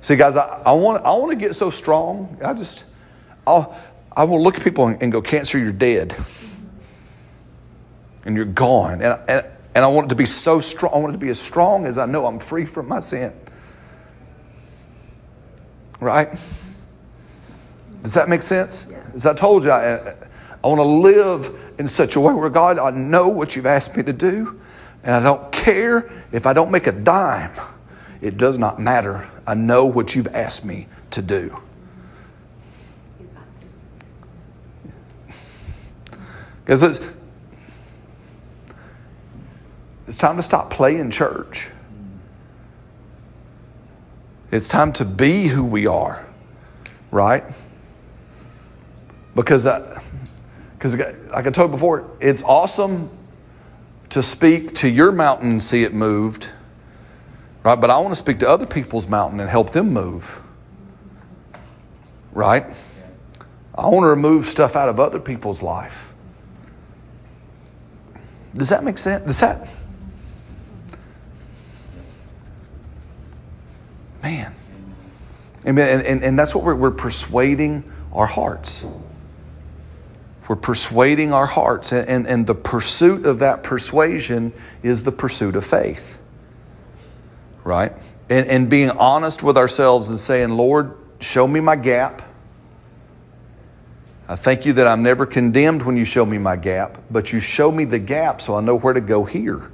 See, 0.00 0.16
guys, 0.16 0.34
I, 0.34 0.62
I, 0.64 0.72
want, 0.72 1.04
I 1.04 1.10
want 1.10 1.30
to 1.30 1.36
get 1.36 1.54
so 1.54 1.68
strong. 1.70 2.38
I 2.42 2.54
just, 2.54 2.84
I'll, 3.46 3.78
I 4.16 4.24
will 4.24 4.42
look 4.42 4.56
at 4.56 4.64
people 4.64 4.86
and, 4.86 5.02
and 5.02 5.12
go, 5.12 5.20
Cancer, 5.20 5.58
you're 5.58 5.72
dead. 5.72 6.16
And 8.24 8.34
you're 8.34 8.46
gone. 8.46 9.02
And, 9.02 9.20
and, 9.28 9.46
and 9.74 9.84
I 9.84 9.88
want 9.88 10.06
it 10.06 10.08
to 10.08 10.14
be 10.14 10.24
so 10.24 10.58
strong. 10.62 10.94
I 10.94 10.96
want 10.96 11.10
it 11.10 11.18
to 11.18 11.22
be 11.22 11.28
as 11.28 11.38
strong 11.38 11.84
as 11.84 11.98
I 11.98 12.06
know 12.06 12.24
I'm 12.24 12.38
free 12.38 12.64
from 12.64 12.88
my 12.88 13.00
sin. 13.00 13.38
Right? 16.00 16.30
Does 18.02 18.14
that 18.14 18.30
make 18.30 18.42
sense? 18.42 18.86
As 19.14 19.26
I 19.26 19.34
told 19.34 19.64
you, 19.64 19.70
I, 19.70 20.14
I 20.64 20.66
want 20.66 20.78
to 20.78 20.82
live 20.82 21.74
in 21.78 21.88
such 21.88 22.16
a 22.16 22.20
way 22.20 22.32
where 22.32 22.48
God, 22.48 22.78
I 22.78 22.88
know 22.88 23.28
what 23.28 23.54
you've 23.54 23.66
asked 23.66 23.94
me 23.98 24.02
to 24.02 24.14
do, 24.14 24.57
and 25.02 25.14
I 25.14 25.22
don't 25.22 25.50
care 25.52 26.10
if 26.32 26.46
I 26.46 26.52
don't 26.52 26.70
make 26.70 26.86
a 26.86 26.92
dime. 26.92 27.52
It 28.20 28.36
does 28.36 28.58
not 28.58 28.80
matter. 28.80 29.28
I 29.46 29.54
know 29.54 29.86
what 29.86 30.14
you've 30.14 30.26
asked 30.28 30.64
me 30.64 30.88
to 31.12 31.22
do. 31.22 31.60
Because 36.64 36.82
it's, 36.82 37.00
it's 40.06 40.18
time 40.18 40.36
to 40.36 40.42
stop 40.42 40.70
playing 40.70 41.10
church. 41.10 41.68
It's 44.50 44.68
time 44.68 44.92
to 44.94 45.04
be 45.04 45.46
who 45.46 45.64
we 45.64 45.86
are, 45.86 46.26
right? 47.10 47.44
Because, 49.34 49.64
uh, 49.64 50.00
because 50.74 50.96
like 50.96 51.46
I 51.46 51.50
told 51.50 51.70
you 51.70 51.72
before, 51.72 52.10
it's 52.20 52.42
awesome 52.42 53.10
to 54.10 54.22
speak 54.22 54.74
to 54.76 54.88
your 54.88 55.12
mountain 55.12 55.50
and 55.50 55.62
see 55.62 55.82
it 55.82 55.92
moved 55.92 56.48
Right? 57.68 57.78
But 57.78 57.90
I 57.90 57.98
want 57.98 58.12
to 58.12 58.16
speak 58.16 58.38
to 58.38 58.48
other 58.48 58.64
people's 58.64 59.08
mountain 59.08 59.40
and 59.40 59.50
help 59.50 59.72
them 59.72 59.92
move. 59.92 60.40
Right? 62.32 62.64
I 63.76 63.88
want 63.88 64.04
to 64.04 64.08
remove 64.08 64.46
stuff 64.46 64.74
out 64.74 64.88
of 64.88 64.98
other 64.98 65.20
people's 65.20 65.60
life. 65.60 66.12
Does 68.54 68.70
that 68.70 68.82
make 68.82 68.96
sense? 68.96 69.26
Does 69.26 69.40
that? 69.40 69.68
Man. 74.22 74.54
Amen. 75.66 75.98
And, 75.98 76.06
and, 76.06 76.24
and 76.24 76.38
that's 76.38 76.54
what 76.54 76.64
we're, 76.64 76.74
we're 76.74 76.90
persuading 76.90 77.84
our 78.12 78.26
hearts. 78.26 78.86
We're 80.48 80.56
persuading 80.56 81.32
our 81.32 81.46
hearts. 81.46 81.92
And, 81.92 82.08
and, 82.08 82.26
and 82.26 82.46
the 82.46 82.54
pursuit 82.54 83.26
of 83.26 83.38
that 83.40 83.62
persuasion 83.62 84.52
is 84.82 85.04
the 85.04 85.12
pursuit 85.12 85.54
of 85.54 85.64
faith 85.64 86.18
right? 87.68 87.92
And, 88.30 88.46
and 88.48 88.70
being 88.70 88.90
honest 88.90 89.42
with 89.42 89.56
ourselves 89.56 90.08
and 90.08 90.18
saying, 90.18 90.48
Lord, 90.50 90.96
show 91.20 91.46
me 91.46 91.60
my 91.60 91.76
gap. 91.76 92.22
I 94.26 94.36
thank 94.36 94.66
you 94.66 94.72
that 94.74 94.86
I'm 94.86 95.02
never 95.02 95.26
condemned 95.26 95.82
when 95.82 95.96
you 95.96 96.04
show 96.04 96.24
me 96.26 96.38
my 96.38 96.56
gap, 96.56 96.98
but 97.10 97.32
you 97.32 97.40
show 97.40 97.70
me 97.70 97.84
the 97.84 97.98
gap 97.98 98.40
so 98.40 98.56
I 98.56 98.60
know 98.60 98.76
where 98.76 98.94
to 98.94 99.00
go 99.00 99.24
here. 99.24 99.70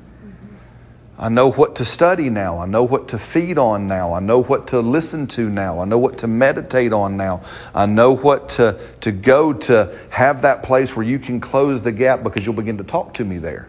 I 1.17 1.29
know 1.29 1.51
what 1.51 1.77
to 1.77 1.85
study 1.85 2.29
now. 2.29 2.59
I 2.59 2.67
know 2.67 2.83
what 2.83 3.09
to 3.09 3.19
feed 3.19 3.57
on 3.57 3.87
now. 3.87 4.15
I 4.15 4.21
know 4.21 4.41
what 4.41 4.67
to 4.69 4.81
listen 4.81 5.29
to 5.29 5.49
now. 5.49 5.79
I 5.79 5.85
know 5.85 5.99
what 5.99 6.19
to 6.19 6.27
meditate 6.27 6.93
on 6.93 7.17
now. 7.17 7.43
I 7.73 7.87
know 7.87 8.13
what 8.17 8.49
to, 8.51 8.81
to 9.03 9.13
go 9.13 9.53
to 9.53 9.97
have 10.11 10.43
that 10.43 10.65
place 10.65 10.97
where 10.97 11.07
you 11.07 11.21
can 11.21 11.41
close 11.41 11.83
the 11.83 11.93
gap 11.93 12.25
because 12.25 12.45
you'll 12.45 12.57
begin 12.57 12.79
to 12.79 12.85
talk 12.85 13.15
to 13.15 13.25
me 13.25 13.39
there. 13.39 13.69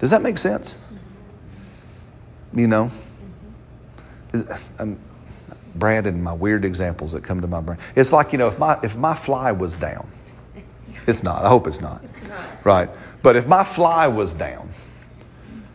Does 0.00 0.10
that 0.10 0.20
make 0.20 0.36
sense? 0.38 0.78
you 2.54 2.68
know? 2.68 2.90
Um, 4.78 4.98
Brad 5.74 6.06
and 6.06 6.22
my 6.22 6.32
weird 6.32 6.64
examples 6.64 7.12
that 7.12 7.24
come 7.24 7.40
to 7.40 7.46
my 7.46 7.60
brain. 7.60 7.78
It's 7.96 8.12
like, 8.12 8.32
you 8.32 8.38
know, 8.38 8.48
if 8.48 8.58
my, 8.58 8.78
if 8.82 8.96
my 8.96 9.14
fly 9.14 9.52
was 9.52 9.76
down, 9.76 10.08
it's 11.06 11.22
not. 11.22 11.44
I 11.44 11.48
hope 11.48 11.66
it's 11.66 11.80
not. 11.80 12.02
It's 12.04 12.22
not. 12.22 12.64
Right. 12.64 12.88
But 13.22 13.36
if 13.36 13.46
my 13.46 13.64
fly 13.64 14.06
was 14.06 14.32
down, 14.34 14.68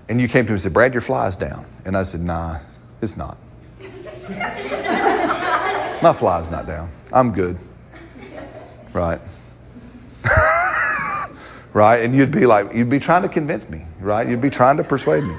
and 0.09 0.19
you 0.19 0.27
came 0.27 0.45
to 0.45 0.51
me 0.51 0.55
and 0.55 0.61
said, 0.61 0.73
Brad, 0.73 0.93
your 0.93 1.01
fly's 1.01 1.35
down. 1.35 1.65
And 1.85 1.95
I 1.95 2.01
said, 2.03 2.21
nah, 2.21 2.59
it's 2.99 3.15
not. 3.15 3.37
my 6.01 6.13
fly's 6.13 6.49
not 6.49 6.65
down. 6.65 6.89
I'm 7.13 7.31
good. 7.31 7.57
Right. 8.91 9.21
right. 11.73 11.97
And 11.97 12.15
you'd 12.15 12.31
be 12.31 12.47
like, 12.47 12.73
you'd 12.73 12.89
be 12.89 12.99
trying 12.99 13.21
to 13.21 13.29
convince 13.29 13.69
me, 13.69 13.85
right? 13.99 14.27
You'd 14.27 14.41
be 14.41 14.49
trying 14.49 14.77
to 14.77 14.83
persuade 14.83 15.23
me. 15.23 15.35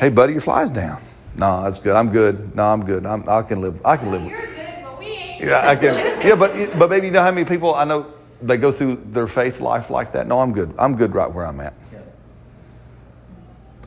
Hey, 0.00 0.08
buddy, 0.08 0.32
your 0.32 0.42
fly's 0.42 0.70
down. 0.70 1.00
No, 1.36 1.62
that's 1.62 1.78
good. 1.78 1.94
I'm 1.94 2.10
good. 2.10 2.56
No, 2.56 2.64
I'm 2.64 2.84
good. 2.84 3.06
I'm, 3.06 3.28
I 3.28 3.42
can 3.42 3.60
live. 3.60 3.80
I 3.84 3.96
can 3.96 4.10
live. 4.10 4.22
You're 4.24 4.40
good, 4.40 4.82
but 4.82 4.98
we 4.98 5.06
ain't. 5.06 5.44
Yeah, 5.44 5.68
I 5.68 5.76
can. 5.76 6.26
Yeah, 6.26 6.34
but 6.34 6.78
but 6.78 6.90
maybe 6.90 7.06
you 7.06 7.12
know 7.12 7.22
how 7.22 7.30
many 7.30 7.44
people 7.44 7.76
I 7.76 7.84
know 7.84 8.12
they 8.42 8.56
go 8.56 8.72
through 8.72 9.02
their 9.06 9.28
faith 9.28 9.60
life 9.60 9.88
like 9.88 10.12
that. 10.12 10.26
No, 10.26 10.40
I'm 10.40 10.52
good. 10.52 10.74
I'm 10.78 10.96
good 10.96 11.14
right 11.14 11.32
where 11.32 11.46
I'm 11.46 11.60
at. 11.60 11.74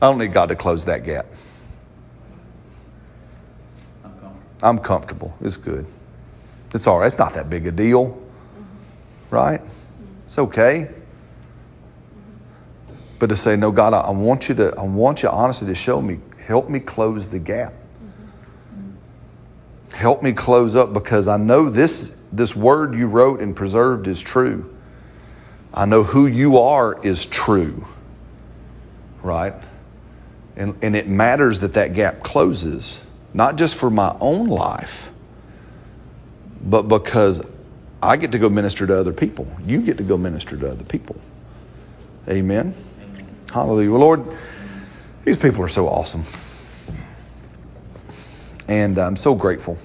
I 0.02 0.06
don't 0.06 0.18
need 0.18 0.32
God 0.32 0.48
to 0.48 0.56
close 0.56 0.84
that 0.86 1.04
gap. 1.04 1.26
I'm 4.04 4.10
comfortable. 4.10 4.40
I'm 4.60 4.78
comfortable. 4.80 5.36
It's 5.40 5.56
good. 5.56 5.86
It's 6.74 6.88
all 6.88 6.98
right. 6.98 7.06
It's 7.06 7.18
not 7.18 7.34
that 7.34 7.48
big 7.48 7.68
a 7.68 7.70
deal, 7.70 8.20
right? 9.30 9.60
It's 10.24 10.40
okay. 10.40 10.90
But 13.20 13.28
to 13.28 13.36
say, 13.36 13.54
no, 13.54 13.70
God, 13.70 13.94
I, 13.94 14.00
I 14.00 14.10
want 14.10 14.48
you 14.48 14.56
to, 14.56 14.74
I 14.76 14.82
want 14.82 15.22
you 15.22 15.28
honestly 15.28 15.68
to 15.68 15.74
show 15.76 16.02
me, 16.02 16.18
help 16.44 16.68
me 16.68 16.80
close 16.80 17.28
the 17.28 17.38
gap. 17.38 17.72
Help 19.92 20.20
me 20.20 20.32
close 20.32 20.74
up 20.74 20.92
because 20.92 21.28
I 21.28 21.36
know 21.36 21.70
this, 21.70 22.16
this 22.32 22.56
word 22.56 22.96
you 22.96 23.06
wrote 23.06 23.38
and 23.38 23.54
preserved 23.54 24.08
is 24.08 24.20
true. 24.20 24.74
I 25.72 25.84
know 25.84 26.02
who 26.02 26.26
you 26.26 26.58
are 26.58 27.00
is 27.06 27.24
true. 27.24 27.86
Right? 29.22 29.54
And, 30.56 30.76
and 30.82 30.94
it 30.94 31.08
matters 31.08 31.60
that 31.60 31.74
that 31.74 31.94
gap 31.94 32.22
closes, 32.22 33.04
not 33.32 33.56
just 33.56 33.74
for 33.74 33.90
my 33.90 34.16
own 34.20 34.48
life, 34.48 35.10
but 36.62 36.82
because 36.82 37.42
I 38.02 38.16
get 38.16 38.32
to 38.32 38.38
go 38.38 38.48
minister 38.48 38.86
to 38.86 38.96
other 38.96 39.12
people. 39.12 39.46
You 39.64 39.80
get 39.80 39.96
to 39.98 40.04
go 40.04 40.16
minister 40.16 40.56
to 40.56 40.70
other 40.70 40.84
people. 40.84 41.16
Amen. 42.28 42.74
Amen. 43.00 43.26
Hallelujah. 43.52 43.90
Well, 43.90 44.00
Lord, 44.00 44.36
these 45.24 45.36
people 45.36 45.62
are 45.62 45.68
so 45.68 45.88
awesome. 45.88 46.24
And 48.68 48.98
I'm 48.98 49.16
so 49.16 49.34
grateful. 49.34 49.78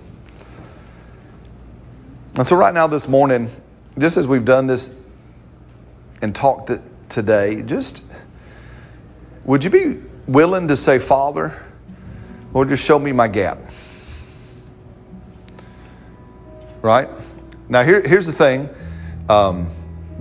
And 2.35 2.45
so, 2.45 2.55
right 2.55 2.73
now, 2.73 2.85
this 2.85 3.07
morning, 3.07 3.49
just 3.97 4.17
as 4.17 4.27
we've 4.27 4.45
done 4.45 4.67
this 4.67 4.95
and 6.21 6.35
talked 6.35 6.71
today, 7.09 7.63
just 7.63 8.03
would 9.43 9.63
you 9.63 9.69
be 9.69 10.01
willing 10.27 10.67
to 10.67 10.77
say, 10.77 10.99
Father, 10.99 11.53
Lord, 12.53 12.69
just 12.69 12.83
show 12.83 12.99
me 12.99 13.11
my 13.11 13.27
gap? 13.27 13.59
Right? 16.81 17.09
Now, 17.69 17.83
here, 17.83 18.01
here's 18.01 18.25
the 18.25 18.31
thing. 18.31 18.69
Um, 19.29 19.69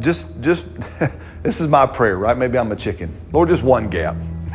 just, 0.00 0.40
just, 0.40 0.66
this 1.42 1.60
is 1.60 1.68
my 1.68 1.86
prayer, 1.86 2.16
right? 2.16 2.36
Maybe 2.36 2.58
I'm 2.58 2.72
a 2.72 2.76
chicken. 2.76 3.14
Lord, 3.32 3.48
just 3.48 3.62
one 3.62 3.88
gap. 3.88 4.16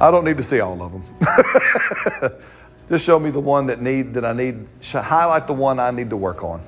I 0.00 0.10
don't 0.10 0.24
need 0.24 0.36
to 0.36 0.42
see 0.42 0.60
all 0.60 0.82
of 0.82 0.92
them. 0.92 2.34
just 2.88 3.04
show 3.04 3.18
me 3.18 3.30
the 3.30 3.40
one 3.40 3.66
that 3.66 3.80
need 3.80 4.14
that 4.14 4.24
I 4.24 4.32
need. 4.32 4.66
Highlight 4.92 5.46
the 5.46 5.52
one 5.52 5.78
I 5.78 5.90
need 5.90 6.10
to 6.10 6.16
work 6.16 6.42
on. 6.42 6.60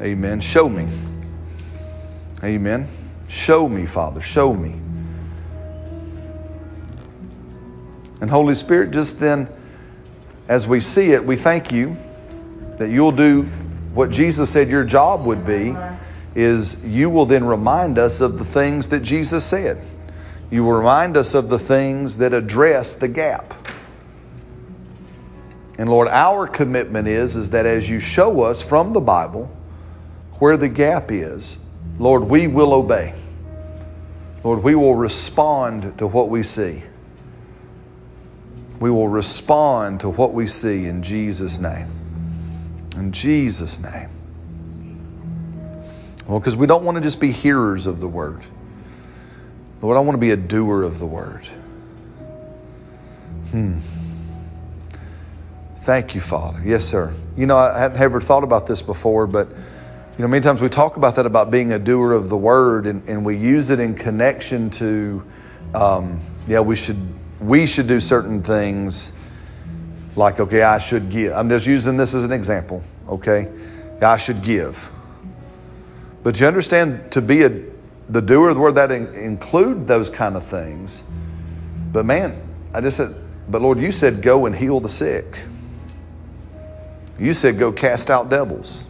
Amen. 0.00 0.40
Show 0.40 0.68
me. 0.68 0.88
Amen. 2.42 2.88
Show 3.28 3.68
me, 3.68 3.86
Father. 3.86 4.20
Show 4.20 4.52
me. 4.52 4.81
And 8.22 8.30
Holy 8.30 8.54
Spirit, 8.54 8.92
just 8.92 9.18
then, 9.18 9.48
as 10.46 10.64
we 10.64 10.78
see 10.78 11.10
it, 11.10 11.24
we 11.24 11.34
thank 11.34 11.72
you 11.72 11.96
that 12.76 12.88
you'll 12.88 13.10
do 13.10 13.42
what 13.94 14.10
Jesus 14.10 14.48
said 14.48 14.68
your 14.68 14.84
job 14.84 15.26
would 15.26 15.44
be 15.44 15.76
is 16.36 16.84
you 16.84 17.10
will 17.10 17.26
then 17.26 17.44
remind 17.44 17.98
us 17.98 18.20
of 18.20 18.38
the 18.38 18.44
things 18.44 18.86
that 18.90 19.00
Jesus 19.00 19.44
said. 19.44 19.82
You 20.52 20.62
will 20.62 20.74
remind 20.74 21.16
us 21.16 21.34
of 21.34 21.48
the 21.48 21.58
things 21.58 22.18
that 22.18 22.32
address 22.32 22.94
the 22.94 23.08
gap. 23.08 23.54
And 25.76 25.90
Lord, 25.90 26.06
our 26.06 26.46
commitment 26.46 27.08
is, 27.08 27.34
is 27.34 27.50
that 27.50 27.66
as 27.66 27.90
you 27.90 27.98
show 27.98 28.42
us 28.42 28.62
from 28.62 28.92
the 28.92 29.00
Bible 29.00 29.50
where 30.34 30.56
the 30.56 30.68
gap 30.68 31.10
is, 31.10 31.56
Lord, 31.98 32.22
we 32.22 32.46
will 32.46 32.72
obey. 32.72 33.14
Lord, 34.44 34.62
we 34.62 34.76
will 34.76 34.94
respond 34.94 35.98
to 35.98 36.06
what 36.06 36.28
we 36.28 36.44
see. 36.44 36.84
We 38.82 38.90
will 38.90 39.06
respond 39.06 40.00
to 40.00 40.08
what 40.08 40.34
we 40.34 40.48
see 40.48 40.86
in 40.86 41.04
Jesus' 41.04 41.60
name. 41.60 41.86
In 42.96 43.12
Jesus' 43.12 43.78
name. 43.78 44.08
Well, 46.26 46.40
because 46.40 46.56
we 46.56 46.66
don't 46.66 46.82
want 46.82 46.96
to 46.96 47.00
just 47.00 47.20
be 47.20 47.30
hearers 47.30 47.86
of 47.86 48.00
the 48.00 48.08
word. 48.08 48.42
Lord, 49.82 49.96
I 49.96 50.00
want 50.00 50.16
to 50.16 50.20
be 50.20 50.32
a 50.32 50.36
doer 50.36 50.82
of 50.82 50.98
the 50.98 51.06
word. 51.06 51.46
Hmm. 53.52 53.78
Thank 55.82 56.16
you, 56.16 56.20
Father. 56.20 56.60
Yes, 56.64 56.84
sir. 56.84 57.14
You 57.36 57.46
know, 57.46 57.56
I 57.56 57.78
hadn't 57.78 58.00
ever 58.00 58.20
thought 58.20 58.42
about 58.42 58.66
this 58.66 58.82
before, 58.82 59.28
but 59.28 59.48
you 59.48 60.22
know, 60.22 60.26
many 60.26 60.42
times 60.42 60.60
we 60.60 60.68
talk 60.68 60.96
about 60.96 61.14
that 61.14 61.26
about 61.26 61.52
being 61.52 61.72
a 61.72 61.78
doer 61.78 62.14
of 62.14 62.28
the 62.28 62.36
word, 62.36 62.88
and, 62.88 63.08
and 63.08 63.24
we 63.24 63.36
use 63.36 63.70
it 63.70 63.78
in 63.78 63.94
connection 63.94 64.70
to, 64.70 65.22
um, 65.72 66.20
yeah, 66.48 66.58
we 66.58 66.74
should 66.74 67.21
we 67.42 67.66
should 67.66 67.88
do 67.88 68.00
certain 68.00 68.42
things, 68.42 69.12
like 70.16 70.40
okay, 70.40 70.62
I 70.62 70.78
should 70.78 71.10
give. 71.10 71.32
I'm 71.32 71.48
just 71.48 71.66
using 71.66 71.96
this 71.96 72.14
as 72.14 72.24
an 72.24 72.32
example. 72.32 72.82
Okay, 73.08 73.48
I 74.00 74.16
should 74.16 74.42
give. 74.42 74.90
But 76.22 76.38
you 76.38 76.46
understand 76.46 77.10
to 77.12 77.20
be 77.20 77.42
a 77.42 77.62
the 78.08 78.20
doer 78.20 78.50
of 78.50 78.54
the 78.54 78.60
word 78.60 78.74
that 78.74 78.92
in, 78.92 79.06
include 79.14 79.86
those 79.86 80.10
kind 80.10 80.36
of 80.36 80.44
things. 80.46 81.02
But 81.92 82.04
man, 82.04 82.40
I 82.74 82.80
just 82.80 82.96
said, 82.96 83.14
but 83.48 83.62
Lord, 83.62 83.78
you 83.78 83.90
said 83.90 84.22
go 84.22 84.46
and 84.46 84.54
heal 84.54 84.80
the 84.80 84.88
sick. 84.88 85.40
You 87.18 87.32
said 87.32 87.58
go 87.58 87.72
cast 87.72 88.10
out 88.10 88.30
devils. 88.30 88.86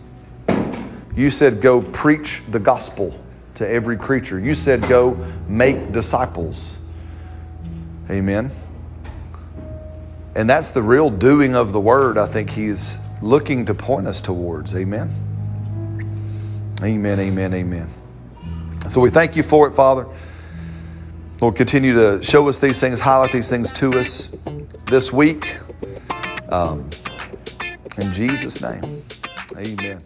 You 1.14 1.30
said 1.30 1.60
go 1.60 1.82
preach 1.82 2.42
the 2.50 2.58
gospel 2.58 3.18
to 3.56 3.68
every 3.68 3.96
creature. 3.96 4.38
You 4.38 4.54
said 4.54 4.88
go 4.88 5.14
make 5.46 5.92
disciples. 5.92 6.76
Amen. 8.10 8.50
And 10.34 10.48
that's 10.48 10.70
the 10.70 10.82
real 10.82 11.10
doing 11.10 11.54
of 11.54 11.72
the 11.72 11.80
word 11.80 12.16
I 12.18 12.26
think 12.26 12.50
he's 12.50 12.98
looking 13.20 13.66
to 13.66 13.74
point 13.74 14.06
us 14.06 14.22
towards. 14.22 14.74
Amen. 14.74 15.10
Amen, 16.82 17.20
amen, 17.20 17.54
amen. 17.54 17.88
So 18.88 19.00
we 19.00 19.10
thank 19.10 19.36
you 19.36 19.42
for 19.42 19.68
it, 19.68 19.72
Father. 19.72 20.06
Lord, 21.40 21.56
continue 21.56 21.94
to 21.94 22.22
show 22.22 22.48
us 22.48 22.58
these 22.58 22.80
things, 22.80 23.00
highlight 23.00 23.32
these 23.32 23.48
things 23.48 23.72
to 23.74 23.98
us 23.98 24.30
this 24.88 25.12
week. 25.12 25.58
Um, 26.48 26.88
in 27.98 28.12
Jesus' 28.12 28.60
name, 28.60 29.04
amen. 29.56 30.02